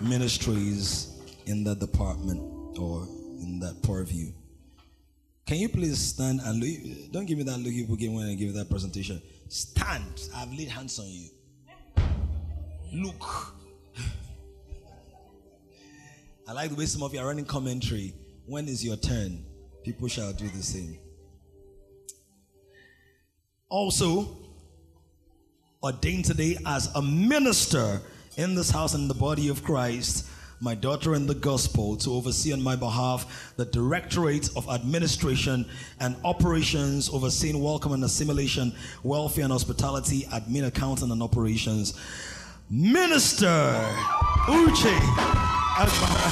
ministries 0.00 1.20
in 1.46 1.62
that 1.64 1.78
department 1.78 2.40
or 2.78 3.06
in 3.40 3.58
that 3.60 3.82
purview. 3.82 4.32
Can 5.46 5.58
you 5.58 5.68
please 5.68 5.98
stand 5.98 6.40
and 6.44 6.62
look? 6.62 7.12
Don't 7.12 7.26
give 7.26 7.36
me 7.36 7.44
that 7.44 7.58
look 7.58 7.72
you 7.72 7.84
give 7.96 8.12
when 8.12 8.28
I 8.28 8.34
give 8.34 8.54
that 8.54 8.70
presentation. 8.70 9.20
Stand. 9.48 10.28
I've 10.36 10.52
laid 10.52 10.68
hands 10.68 10.98
on 10.98 11.06
you. 11.08 11.28
Look. 12.92 13.54
I 16.50 16.52
like 16.52 16.70
the 16.70 16.74
way 16.74 16.86
some 16.86 17.04
of 17.04 17.14
you 17.14 17.20
are 17.20 17.26
running 17.28 17.44
commentary. 17.44 18.12
When 18.44 18.66
is 18.66 18.84
your 18.84 18.96
turn? 18.96 19.44
People 19.84 20.08
shall 20.08 20.32
do 20.32 20.48
the 20.48 20.64
same. 20.64 20.98
Also, 23.68 24.36
ordained 25.80 26.24
today 26.24 26.58
as 26.66 26.92
a 26.96 27.02
minister 27.02 28.00
in 28.36 28.56
this 28.56 28.68
house 28.68 28.94
and 28.94 29.02
in 29.02 29.08
the 29.08 29.14
body 29.14 29.48
of 29.48 29.62
Christ, 29.62 30.26
my 30.60 30.74
daughter 30.74 31.14
in 31.14 31.28
the 31.28 31.36
gospel, 31.36 31.96
to 31.98 32.10
oversee 32.10 32.52
on 32.52 32.60
my 32.60 32.74
behalf 32.74 33.52
the 33.56 33.66
Directorate 33.66 34.50
of 34.56 34.68
Administration 34.68 35.64
and 36.00 36.16
Operations, 36.24 37.10
overseeing 37.10 37.62
welcome 37.62 37.92
and 37.92 38.02
assimilation, 38.02 38.74
welfare 39.04 39.44
and 39.44 39.52
hospitality, 39.52 40.22
admin, 40.32 40.66
accounting, 40.66 41.12
and 41.12 41.22
operations. 41.22 41.94
Minister 42.68 43.46
Uche 44.48 45.59
Agbara. 45.80 46.30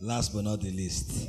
Last 0.00 0.32
but 0.32 0.44
not 0.44 0.60
the 0.60 0.70
least, 0.70 1.28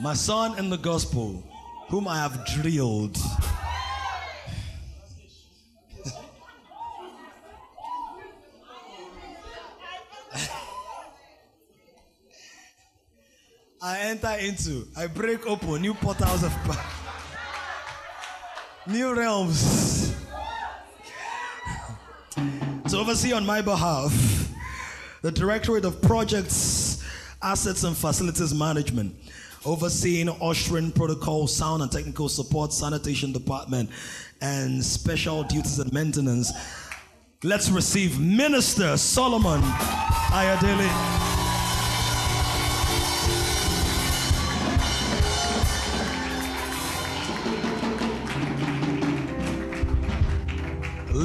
my 0.00 0.14
son 0.14 0.58
in 0.58 0.70
the 0.70 0.76
gospel, 0.76 1.44
whom 1.88 2.08
I 2.08 2.16
have 2.16 2.44
drilled. 2.46 3.16
Enter 14.06 14.36
into, 14.38 14.86
I 14.96 15.08
break 15.08 15.44
open 15.48 15.82
new 15.82 15.92
portals 15.92 16.44
of 16.44 16.52
power, 16.62 16.78
new 18.86 19.12
realms 19.12 20.14
to 22.88 22.96
oversee 22.96 23.32
on 23.32 23.44
my 23.44 23.60
behalf 23.60 24.12
the 25.22 25.32
Directorate 25.32 25.84
of 25.84 26.00
Projects, 26.02 27.04
Assets 27.42 27.82
and 27.82 27.96
Facilities 27.96 28.54
Management, 28.54 29.12
overseeing 29.64 30.28
ushering 30.40 30.92
protocol, 30.92 31.48
sound 31.48 31.82
and 31.82 31.90
technical 31.90 32.28
support, 32.28 32.72
sanitation 32.72 33.32
department, 33.32 33.90
and 34.40 34.84
special 34.84 35.42
duties 35.42 35.80
and 35.80 35.92
maintenance. 35.92 36.52
Let's 37.42 37.70
receive 37.70 38.20
Minister 38.20 38.96
Solomon 38.98 39.60
Ayodele. 40.30 41.25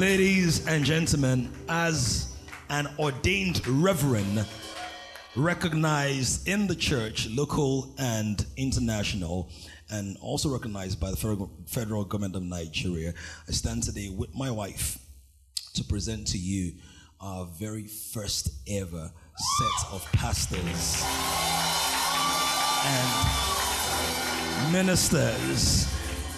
Ladies 0.02 0.66
and 0.66 0.84
gentlemen, 0.84 1.48
as 1.68 2.34
an 2.70 2.88
ordained 2.98 3.64
reverend 3.68 4.44
recognized 5.36 6.48
in 6.48 6.66
the 6.66 6.74
church, 6.74 7.28
local 7.30 7.94
and 8.00 8.44
international, 8.56 9.48
and 9.92 10.16
also 10.20 10.48
recognized 10.48 10.98
by 10.98 11.12
the 11.12 11.48
federal, 11.66 12.04
government 12.04 12.34
of 12.34 12.42
Nigeria, 12.42 13.14
I 13.48 13.52
stand 13.52 13.84
today 13.84 14.08
with 14.08 14.34
my 14.34 14.50
wife 14.50 14.98
to 15.74 15.84
present 15.84 16.26
to 16.32 16.36
you 16.36 16.72
our 17.20 17.44
very 17.44 17.86
first 17.86 18.50
ever 18.68 19.08
set 19.38 19.92
of 19.92 20.04
pastors 20.10 21.04
and 24.64 24.72
ministers. 24.72 25.86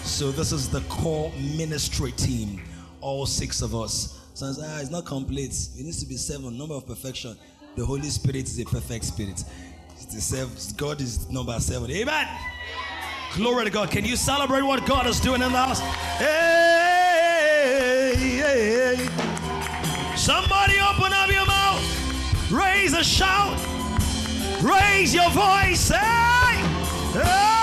So, 0.03 0.31
this 0.31 0.51
is 0.51 0.69
the 0.69 0.81
core 0.81 1.31
ministry 1.57 2.11
team, 2.11 2.61
all 3.05 3.27
six 3.27 3.61
of 3.61 3.75
us. 3.75 4.19
So 4.33 4.51
ah, 4.59 4.79
it's 4.81 4.89
not 4.89 5.05
complete. 5.05 5.51
It 5.77 5.83
needs 5.83 5.99
to 6.01 6.07
be 6.07 6.17
seven. 6.17 6.57
Number 6.57 6.73
of 6.73 6.87
perfection. 6.87 7.37
The 7.75 7.85
Holy 7.85 8.09
Spirit 8.09 8.45
is 8.47 8.59
a 8.59 8.65
perfect 8.65 9.05
spirit. 9.05 9.43
God 10.75 10.99
is 11.01 11.29
number 11.29 11.59
seven. 11.59 11.91
Amen. 11.91 12.27
Glory 13.35 13.65
to 13.65 13.69
God. 13.69 13.91
Can 13.91 14.05
you 14.05 14.15
celebrate 14.15 14.63
what 14.63 14.85
God 14.87 15.05
is 15.05 15.19
doing 15.19 15.43
in 15.43 15.51
the 15.51 15.57
house? 15.57 15.79
Hey, 16.17 18.13
hey, 18.15 18.95
hey. 18.95 20.15
Somebody 20.17 20.79
open 20.79 21.13
up 21.13 21.29
your 21.29 21.45
mouth. 21.45 21.83
Raise 22.51 22.93
a 22.93 23.03
shout. 23.03 23.59
Raise 24.63 25.13
your 25.13 25.29
voice. 25.29 25.89
Hey. 25.89 27.54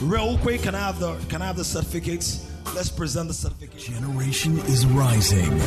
Real 0.00 0.38
quick, 0.38 0.62
can 0.62 0.74
I 0.74 0.78
have 0.78 0.98
the 0.98 1.14
can 1.28 1.42
I 1.42 1.46
have 1.46 1.56
the 1.56 1.64
certificates? 1.64 2.50
Let's 2.74 2.88
present 2.88 3.28
the 3.28 3.34
certificate. 3.34 3.80
Generation 3.80 4.58
is 4.60 4.86
rising 4.86 5.60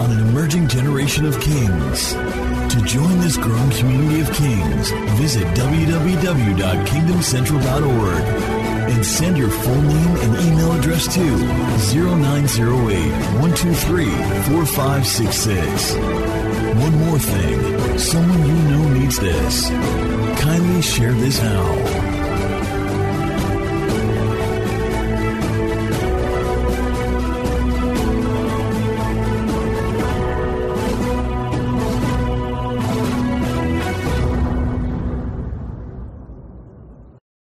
on 0.00 0.10
an 0.10 0.20
emerging 0.28 0.68
generation 0.68 1.24
of 1.24 1.40
kings. 1.40 2.12
To 2.12 2.82
join 2.84 3.18
this 3.18 3.36
growing 3.36 3.70
community 3.70 4.20
of 4.20 4.30
kings, 4.32 4.92
visit 5.18 5.44
www.kingdomcentral.org 5.56 8.22
and 8.92 9.04
send 9.04 9.36
your 9.38 9.50
full 9.50 9.82
name 9.82 10.16
and 10.18 10.36
email 10.46 10.70
address 10.72 11.12
to 11.14 11.20
0908 11.20 13.10
123 13.40 14.04
4566. 14.04 15.94
One 16.82 16.94
more 17.06 17.11
thing 17.22 17.98
someone 17.98 18.46
you 18.46 18.54
know 18.70 18.88
needs 18.88 19.18
this. 19.18 19.70
Kindly 20.40 20.82
share 20.82 21.12
this 21.12 21.40
now. 21.40 22.11